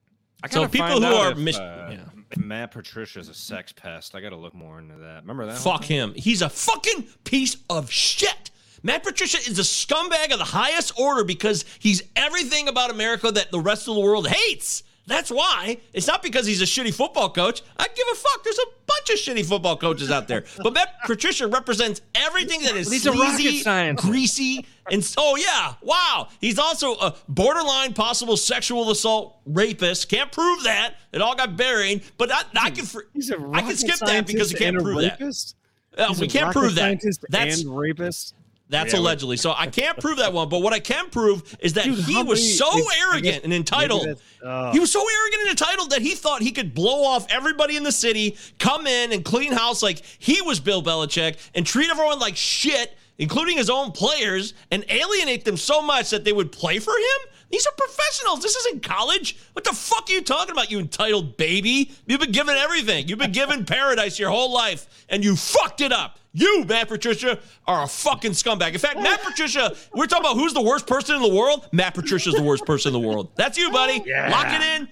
I 0.43 0.49
So 0.49 0.69
people 0.69 0.87
find 0.89 1.05
who 1.05 1.11
out 1.11 1.17
are 1.27 1.33
if, 1.33 1.39
mis- 1.39 1.57
uh, 1.59 1.89
yeah. 1.93 2.14
Matt 2.37 2.73
Patricia 2.73 3.19
is 3.21 3.29
a 3.29 3.35
sex 3.35 3.73
pest. 3.73 4.15
I 4.15 4.21
got 4.21 4.31
to 4.31 4.37
look 4.37 4.55
more 4.55 4.79
into 4.79 4.97
that. 4.97 5.23
Remember 5.23 5.47
that? 5.47 5.59
Fuck 5.59 5.85
him. 5.85 6.15
He's 6.17 6.43
a 6.43 6.49
fucking 6.49 7.07
piece 7.25 7.57
of 7.71 7.91
shit. 7.91 8.51
Matt 8.83 9.03
Patricia 9.03 9.39
is 9.39 9.59
a 9.59 9.63
scumbag 9.63 10.31
of 10.33 10.39
the 10.39 10.45
highest 10.45 10.99
order 10.99 11.25
because 11.25 11.65
he's 11.79 12.03
everything 12.17 12.69
about 12.69 12.91
America 12.91 13.31
that 13.33 13.51
the 13.51 13.61
rest 13.61 13.89
of 13.89 13.95
the 13.95 14.01
world 14.01 14.29
hates. 14.29 14.83
That's 15.07 15.31
why. 15.31 15.79
It's 15.93 16.07
not 16.07 16.23
because 16.23 16.47
he's 16.47 16.63
a 16.63 16.65
shitty 16.65 16.95
football 16.95 17.29
coach. 17.31 17.63
I 17.77 17.87
give 17.95 18.07
a 18.11 18.15
fuck. 18.15 18.43
There's 18.43 18.59
a 18.59 18.67
bunch 18.87 19.11
of 19.11 19.17
shitty 19.17 19.45
football 19.45 19.77
coaches 19.77 20.11
out 20.11 20.29
there. 20.29 20.45
But 20.63 20.73
Matt 20.73 20.95
Patricia 21.05 21.47
represents 21.47 22.01
everything 22.15 22.63
that 22.63 22.75
is 22.75 22.91
He's 22.91 23.07
a 23.07 23.13
sleazy, 23.13 23.61
scientist. 23.61 24.07
greasy, 24.09 24.65
and 24.91 25.07
oh 25.19 25.37
yeah, 25.37 25.75
wow. 25.83 26.29
He's 26.41 26.59
also 26.59 26.95
a 26.95 27.15
borderline 27.29 27.93
possible 27.93 28.37
sexual 28.39 28.91
assault 28.91 29.37
rapist. 29.45 30.09
Can't 30.09 30.33
prove 30.33 30.63
that. 30.65 30.95
It 31.13 31.21
all 31.21 31.35
got 31.37 31.57
buried. 31.57 32.03
But 32.17 32.33
I, 32.33 32.43
I 32.59 32.71
can 32.71 32.87
a 32.87 33.51
I 33.53 33.61
can 33.61 33.77
skip 33.77 33.97
that 34.01 34.27
because 34.27 34.53
we 34.55 34.59
can't 34.59 34.77
a 34.79 34.81
prove 34.81 35.03
that. 35.03 35.21
rapist? 35.21 35.57
Uh, 35.99 36.15
we 36.19 36.29
can't 36.29 36.53
prove 36.53 36.75
that. 36.77 36.99
That's 37.29 37.61
and 37.63 37.77
rapist. 37.77 38.35
That's 38.71 38.93
Yeah, 38.95 39.01
allegedly. 39.01 39.37
So 39.37 39.53
I 39.57 39.67
can't 39.67 39.99
prove 39.99 40.17
that 40.19 40.33
one. 40.33 40.49
But 40.49 40.61
what 40.61 40.73
I 40.73 40.81
can 40.81 41.11
prove 41.11 41.57
is 41.61 41.75
that 41.75 41.85
Dude, 41.85 41.99
he 41.99 42.23
was 42.23 42.41
many- 42.41 42.53
so 42.55 42.71
arrogant 43.11 43.45
and 43.45 43.53
entitled. 43.53 44.19
oh. 44.45 44.73
He 44.73 44.81
was 44.81 44.91
so 44.91 45.01
arrogant 45.01 45.43
and 45.43 45.51
entitled 45.51 45.91
that 45.91 46.03
he 46.03 46.15
thought 46.15 46.41
he 46.43 46.51
could 46.53 46.75
blow 46.75 47.05
off 47.05 47.27
everybody 47.31 47.77
in 47.77 47.83
the 47.83 47.93
city, 47.93 48.37
come 48.59 48.87
in 48.87 49.13
and 49.13 49.25
clean 49.25 49.53
house 49.53 49.83
like 49.83 50.03
he 50.19 50.41
was 50.43 50.61
Bill 50.61 50.83
Belichick, 50.83 51.37
and 51.55 51.67
treat 51.67 51.91
everyone 51.91 52.19
like 52.19 52.37
shit, 52.37 52.97
including 53.19 53.57
his 53.59 53.69
own 53.71 53.93
players, 53.93 54.55
and 54.71 54.85
alienate 54.89 55.45
them 55.45 55.57
so 55.57 55.83
much 55.83 56.11
that 56.11 56.25
they 56.25 56.33
would 56.33 56.51
play 56.51 56.79
for 56.79 56.93
him. 56.97 57.31
These 57.51 57.67
are 57.67 57.73
professionals. 57.77 58.41
This 58.41 58.57
isn't 58.57 58.83
college. 58.83 59.37
What 59.53 59.65
the 59.65 59.73
fuck 59.73 60.09
are 60.09 60.13
you 60.13 60.23
talking 60.23 60.53
about, 60.53 60.71
you 60.71 60.79
entitled 60.81 61.37
baby? 61.37 61.93
You've 62.07 62.21
been 62.21 62.33
given 62.33 62.57
everything. 62.57 63.07
You've 63.09 63.19
been 63.19 63.33
given 63.33 63.65
paradise 63.67 64.19
your 64.19 64.31
whole 64.31 64.53
life, 64.53 64.87
and 65.09 65.23
you 65.25 65.37
fucked 65.37 65.81
it 65.81 65.93
up. 65.93 66.19
You, 66.33 66.65
Matt 66.65 66.89
Patricia, 66.89 67.39
are 67.67 67.85
a 67.85 67.87
fucking 67.87 68.33
scumbag. 68.33 68.73
In 68.73 68.79
fact, 68.79 68.99
Matt 68.99 69.23
Patricia, 69.23 69.77
we're 69.95 70.07
talking 70.07 70.25
about 70.25 70.35
who's 70.37 70.53
the 70.53 70.63
worst 70.63 70.87
person 70.87 71.15
in 71.15 71.23
the 71.23 71.33
world. 71.33 71.69
Matt 71.71 71.95
Patricia's 71.95 72.35
the 72.35 72.43
worst 72.43 72.67
person 72.67 72.93
in 72.93 73.01
the 73.01 73.07
world. 73.09 73.31
That's 73.37 73.57
you, 73.57 73.71
buddy. 73.71 74.03
Yeah. 74.05 74.31
Lock 74.31 74.47
it 74.53 74.61
in. 74.81 74.89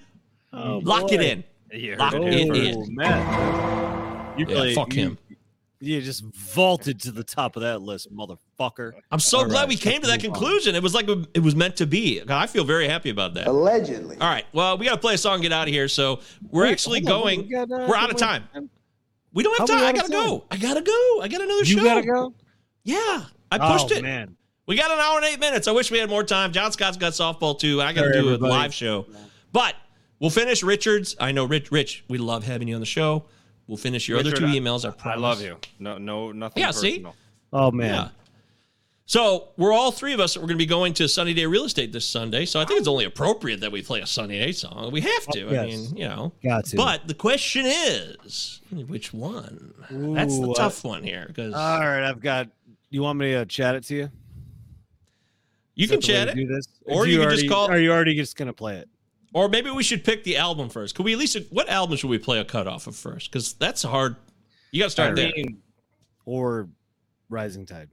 Oh, 0.53 0.77
Lock 0.83 1.07
boy. 1.09 1.15
it 1.15 1.21
in. 1.21 1.43
You 1.71 1.95
Lock 1.97 2.13
it 2.13 2.23
it 2.23 2.55
in. 2.55 2.75
Oh, 2.77 2.85
Matt. 2.91 4.39
You 4.39 4.45
Yeah, 4.47 4.55
play- 4.55 4.75
fuck 4.75 4.93
you- 4.93 5.01
him. 5.03 5.17
You 5.83 6.01
just 6.01 6.23
vaulted 6.23 7.01
to 7.01 7.11
the 7.11 7.23
top 7.25 7.57
of 7.57 7.61
that 7.63 7.81
list, 7.81 8.07
motherfucker. 8.15 8.93
I'm 9.11 9.19
so 9.19 9.39
All 9.39 9.45
glad 9.45 9.61
right, 9.61 9.69
we 9.69 9.75
came 9.75 9.99
to 10.01 10.07
that 10.07 10.13
let's 10.13 10.25
on. 10.25 10.31
conclusion. 10.31 10.75
It 10.75 10.83
was 10.83 10.93
like 10.93 11.09
it 11.33 11.41
was 11.41 11.55
meant 11.55 11.75
to 11.77 11.85
be. 11.85 12.21
I 12.27 12.47
feel 12.47 12.63
very 12.63 12.87
happy 12.87 13.09
about 13.09 13.33
that. 13.33 13.47
Allegedly. 13.47 14.17
All 14.21 14.29
right. 14.29 14.45
Well, 14.53 14.77
we 14.77 14.85
got 14.85 14.93
to 14.93 15.01
play 15.01 15.15
a 15.15 15.17
song 15.17 15.35
and 15.35 15.43
get 15.43 15.51
out 15.51 15.67
of 15.67 15.73
here. 15.73 15.89
So 15.89 16.21
we're 16.49 16.63
Wait, 16.63 16.71
actually 16.71 17.01
going. 17.01 17.41
we 17.41 17.49
got, 17.49 17.69
uh, 17.69 17.85
we're 17.89 17.97
out 17.97 18.09
of 18.09 18.17
time. 18.17 18.45
We 19.33 19.43
don't 19.43 19.57
have 19.57 19.67
time. 19.67 19.83
I 19.83 19.91
gotta 19.91 20.09
go. 20.11 20.45
I 20.49 20.57
gotta 20.57 20.81
go. 20.81 21.21
I 21.21 21.27
got 21.27 21.41
another 21.41 21.63
You 21.63 21.77
show. 21.77 21.83
gotta 21.83 22.05
go. 22.05 22.33
Yeah, 22.83 23.25
I 23.51 23.57
pushed 23.57 23.91
oh, 23.91 23.97
it. 23.97 24.03
man. 24.03 24.37
We 24.65 24.77
got 24.77 24.91
an 24.91 24.99
hour 24.99 25.17
and 25.17 25.25
eight 25.25 25.39
minutes. 25.39 25.67
I 25.67 25.71
wish 25.71 25.91
we 25.91 25.97
had 25.97 26.09
more 26.09 26.23
time. 26.23 26.53
John 26.53 26.71
Scott's 26.71 26.95
got 26.95 27.11
softball 27.13 27.59
too. 27.59 27.81
I 27.81 27.91
got 27.91 28.03
to 28.03 28.13
do 28.13 28.19
everybody. 28.19 28.53
a 28.53 28.55
live 28.55 28.73
show. 28.73 29.05
But 29.51 29.75
we'll 30.19 30.29
finish 30.29 30.63
Richard's. 30.63 31.15
I 31.19 31.33
know, 31.33 31.43
Rich. 31.43 31.71
Rich, 31.71 32.05
we 32.07 32.17
love 32.17 32.45
having 32.45 32.69
you 32.69 32.75
on 32.75 32.79
the 32.79 32.85
show. 32.85 33.25
We'll 33.67 33.77
finish 33.77 34.07
your 34.07 34.17
Richard, 34.17 34.33
other 34.33 34.37
two 34.37 34.45
I- 34.47 34.55
emails. 34.55 34.85
I, 35.05 35.09
I 35.11 35.15
love 35.15 35.41
you. 35.41 35.57
No, 35.79 35.97
no, 35.97 36.31
nothing. 36.31 36.61
Yeah, 36.61 36.71
see? 36.71 37.05
Oh 37.51 37.71
man. 37.71 37.93
Yeah. 37.93 38.09
So 39.05 39.49
we're 39.57 39.73
all 39.73 39.91
three 39.91 40.13
of 40.13 40.19
us. 40.21 40.37
We're 40.37 40.43
going 40.43 40.53
to 40.53 40.55
be 40.57 40.65
going 40.65 40.93
to 40.93 41.09
Sunny 41.09 41.33
Day 41.33 41.45
Real 41.45 41.65
Estate 41.65 41.91
this 41.91 42.05
Sunday. 42.07 42.45
So 42.45 42.59
I 42.61 42.65
think 42.65 42.79
it's 42.79 42.87
only 42.87 43.03
appropriate 43.03 43.59
that 43.59 43.71
we 43.71 43.81
play 43.81 43.99
a 43.99 44.07
Sunny 44.07 44.39
Day 44.39 44.53
song. 44.53 44.91
We 44.93 45.01
have 45.01 45.27
to. 45.33 45.49
I 45.49 45.51
Yes. 45.51 45.65
mean, 45.67 45.97
you 45.97 46.07
know. 46.07 46.31
Got 46.43 46.65
to. 46.67 46.77
But 46.77 47.07
the 47.09 47.13
question 47.13 47.65
is, 47.65 48.61
which 48.71 49.13
one? 49.13 49.73
That's 49.91 50.39
the 50.39 50.47
Ooh, 50.49 50.53
tough 50.53 50.85
uh, 50.85 50.89
one 50.89 51.03
here 51.03 51.25
because 51.27 51.53
All 51.53 51.79
right, 51.79 52.03
I've 52.07 52.21
got. 52.21 52.47
You 52.89 53.01
want 53.03 53.19
me 53.19 53.33
to 53.33 53.45
chat 53.45 53.75
it 53.75 53.83
to 53.85 53.95
you? 53.95 54.09
you 55.75 55.83
Is 55.85 55.89
can 55.89 55.99
that 55.99 56.05
the 56.07 56.13
way 56.13 56.19
chat 56.19 56.27
it, 56.29 56.35
Do 56.35 56.47
this, 56.47 56.65
or 56.85 57.05
Do 57.05 57.11
you 57.11 57.17
can 57.17 57.25
already, 57.25 57.41
just 57.41 57.51
call. 57.51 57.67
Are 57.69 57.79
you 57.79 57.91
already 57.91 58.15
just 58.15 58.37
gonna 58.37 58.53
play 58.53 58.77
it? 58.77 58.89
Or 59.33 59.49
maybe 59.49 59.71
we 59.71 59.83
should 59.83 60.03
pick 60.03 60.23
the 60.23 60.37
album 60.37 60.69
first. 60.69 60.95
Could 60.95 61.05
we 61.05 61.13
at 61.13 61.19
least 61.19 61.37
what 61.49 61.67
album 61.67 61.97
should 61.97 62.09
we 62.09 62.19
play 62.19 62.39
a 62.39 62.45
cut 62.45 62.67
off 62.67 62.85
of 62.87 62.95
first? 62.95 63.31
Because 63.31 63.53
that's 63.53 63.81
hard. 63.81 64.15
You 64.71 64.79
got 64.79 64.85
to 64.85 64.91
start 64.91 65.15
there. 65.15 65.31
Or 66.25 66.69
Rising 67.29 67.65
Tide. 67.65 67.89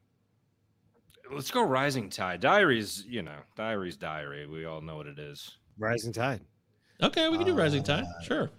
Let's 1.32 1.50
go 1.50 1.62
Rising 1.62 2.10
Tide. 2.10 2.40
Diaries, 2.40 3.04
you 3.08 3.22
know, 3.22 3.36
Diaries 3.56 3.96
Diary. 3.96 4.46
We 4.46 4.64
all 4.66 4.80
know 4.80 4.96
what 4.96 5.06
it 5.06 5.18
is. 5.18 5.58
Rising 5.78 6.12
Tide. 6.12 6.40
Okay, 7.02 7.28
we 7.28 7.38
can 7.38 7.46
do 7.46 7.54
Rising 7.54 7.82
Tide. 7.82 8.04
Uh, 8.04 8.22
Sure. 8.22 8.50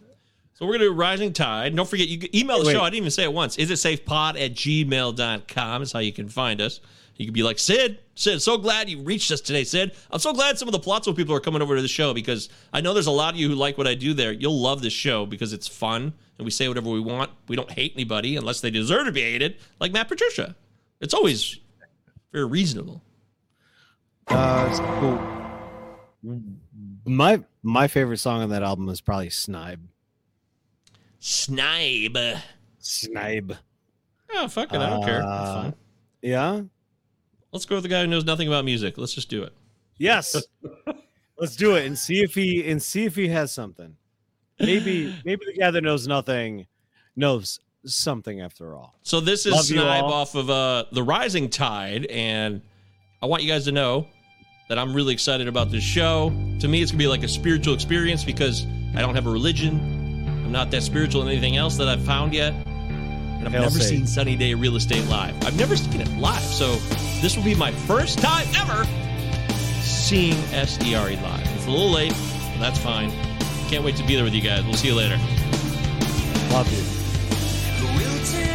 So 0.54 0.66
we're 0.66 0.74
gonna 0.74 0.86
do 0.86 0.94
Rising 0.94 1.34
Tide. 1.34 1.76
Don't 1.76 1.90
forget, 1.90 2.08
you 2.08 2.20
can 2.20 2.36
email 2.36 2.60
the 2.60 2.66
Wait. 2.68 2.74
show. 2.74 2.82
I 2.82 2.90
didn't 2.90 2.98
even 2.98 3.12
say 3.12 3.24
it 3.24 3.34
once. 3.34 3.58
Is 3.58 3.72
it 3.72 3.76
safepod 3.76 4.40
at 4.40 4.54
gmail.com 4.54 5.82
is 5.82 5.92
how 5.92 6.00
you 6.00 6.14
can 6.14 6.30
find 6.30 6.62
us. 6.62 6.82
You 7.18 7.26
can 7.26 7.34
be 7.34 7.44
like, 7.44 7.60
Sid, 7.60 8.00
Sid, 8.16 8.42
so 8.42 8.58
glad 8.58 8.90
you 8.90 9.02
reached 9.02 9.32
us 9.32 9.42
today, 9.42 9.64
Sid. 9.64 9.92
I'm 10.10 10.20
so 10.20 10.34
glad 10.34 10.58
some 10.58 10.68
of 10.68 10.72
the 10.72 10.80
Palazzo 10.80 11.14
people 11.14 11.36
are 11.36 11.40
coming 11.40 11.62
over 11.62 11.76
to 11.76 11.82
the 11.82 11.88
show 11.88 12.14
because 12.14 12.50
I 12.74 12.82
know 12.82 12.94
there's 12.94 13.08
a 13.08 13.12
lot 13.12 13.34
of 13.34 13.40
you 13.40 13.50
who 13.50 13.56
like 13.56 13.78
what 13.78 13.88
I 13.88 13.94
do 13.94 14.14
there. 14.14 14.32
You'll 14.32 14.60
love 14.60 14.82
this 14.82 14.94
show 14.94 15.26
because 15.26 15.54
it's 15.54 15.68
fun 15.68 16.14
and 16.38 16.46
we 16.46 16.52
say 16.52 16.68
whatever 16.68 16.90
we 16.90 17.00
want. 17.00 17.30
We 17.48 17.56
don't 17.56 17.70
hate 17.70 17.94
anybody 17.96 18.36
unless 18.38 18.62
they 18.62 18.72
deserve 18.72 19.06
to 19.06 19.12
be 19.12 19.22
hated, 19.22 19.58
like 19.80 19.92
Matt 19.92 20.08
Patricia. 20.08 20.56
It's 21.00 21.14
always 21.14 21.60
very 22.32 22.46
reasonable. 22.46 23.04
Uh, 24.28 25.00
cool. 26.22 26.34
My 27.06 27.44
my 27.62 27.88
favorite 27.88 28.18
song 28.18 28.42
on 28.42 28.50
that 28.50 28.64
album 28.64 28.90
is 28.90 29.02
probably 29.02 29.30
Snibe. 29.30 29.82
Snibe. 31.20 32.42
Snibe. 32.82 33.58
Oh, 34.34 34.48
fuck 34.48 34.74
it. 34.74 34.80
I 34.80 34.90
don't 34.90 35.04
care. 35.04 35.24
Uh, 35.24 35.54
fine. 35.54 35.74
Yeah. 36.22 36.62
Let's 37.52 37.66
go 37.66 37.76
with 37.76 37.84
the 37.84 37.90
guy 37.90 38.02
who 38.02 38.08
knows 38.08 38.26
nothing 38.26 38.48
about 38.48 38.66
music. 38.66 38.98
Let's 38.98 39.14
just 39.14 39.30
do 39.30 39.44
it. 39.44 39.54
Yes. 39.98 40.42
Let's 41.38 41.56
do 41.56 41.76
it 41.76 41.86
and 41.86 41.98
see 41.98 42.22
if 42.22 42.36
he 42.36 42.70
and 42.70 42.82
see 42.82 43.06
if 43.06 43.16
he 43.16 43.28
has 43.30 43.52
something. 43.52 43.96
Maybe 44.60 45.14
maybe 45.26 45.42
the 45.46 45.60
guy 45.60 45.72
that 45.72 45.82
knows 45.82 46.08
nothing 46.08 46.68
knows 47.16 47.60
something 47.86 48.42
after 48.42 48.76
all. 48.76 48.96
So 49.04 49.20
this 49.20 49.46
is 49.46 49.72
Love 49.76 50.04
all. 50.04 50.14
off 50.14 50.36
of 50.36 50.50
uh, 50.50 50.86
the 50.92 51.04
Rising 51.04 51.50
Tide, 51.50 52.06
and 52.06 52.62
I 53.22 53.26
want 53.26 53.44
you 53.44 53.50
guys 53.50 53.66
to 53.66 53.72
know 53.72 54.08
that 54.70 54.78
I'm 54.78 54.94
really 54.94 55.14
excited 55.14 55.48
about 55.48 55.72
this 55.72 55.84
show. 55.84 56.30
To 56.60 56.68
me, 56.68 56.82
it's 56.82 56.92
gonna 56.92 57.00
be 57.00 57.08
like 57.08 57.24
a 57.24 57.28
spiritual 57.28 57.74
experience 57.74 58.24
because 58.24 58.66
I 58.96 59.02
don't 59.02 59.16
have 59.16 59.28
a 59.28 59.32
religion. 59.32 59.80
I'm 60.46 60.52
not 60.52 60.70
that 60.72 60.84
spiritual 60.84 61.24
in 61.24 61.28
anything 61.28 61.58
else 61.58 61.76
that 61.78 61.88
I've 61.88 62.06
found 62.06 62.34
yet, 62.34 62.54
and 63.42 63.48
I've 63.48 63.54
Hail 63.54 63.62
never 63.64 63.80
Satan. 63.80 63.98
seen 64.06 64.08
Sunny 64.08 64.36
Day 64.36 64.54
Real 64.54 64.76
Estate 64.76 65.06
live. 65.08 65.36
I've 65.46 65.58
never 65.58 65.76
seen 65.76 66.00
it 66.00 66.08
live, 66.18 66.42
so 66.44 66.76
this 67.22 67.36
will 67.36 67.44
be 67.44 67.56
my 67.56 67.72
first 67.72 68.20
time 68.20 68.48
ever 68.56 68.86
seeing 69.82 70.34
SDRE 70.52 71.12
E 71.14 71.22
live. 71.22 71.56
It's 71.56 71.66
a 71.66 71.72
little 71.72 71.90
late, 71.90 72.12
but 72.14 72.60
that's 72.60 72.78
fine. 72.80 73.12
Can't 73.70 73.84
wait 73.84 73.96
to 73.96 74.04
be 74.06 74.16
there 74.16 74.24
with 74.24 74.34
you 74.34 74.42
guys. 74.42 74.64
We'll 74.64 74.74
see 74.76 74.90
you 74.90 74.96
later. 74.96 75.18
Love 76.52 76.72
you. 76.72 78.51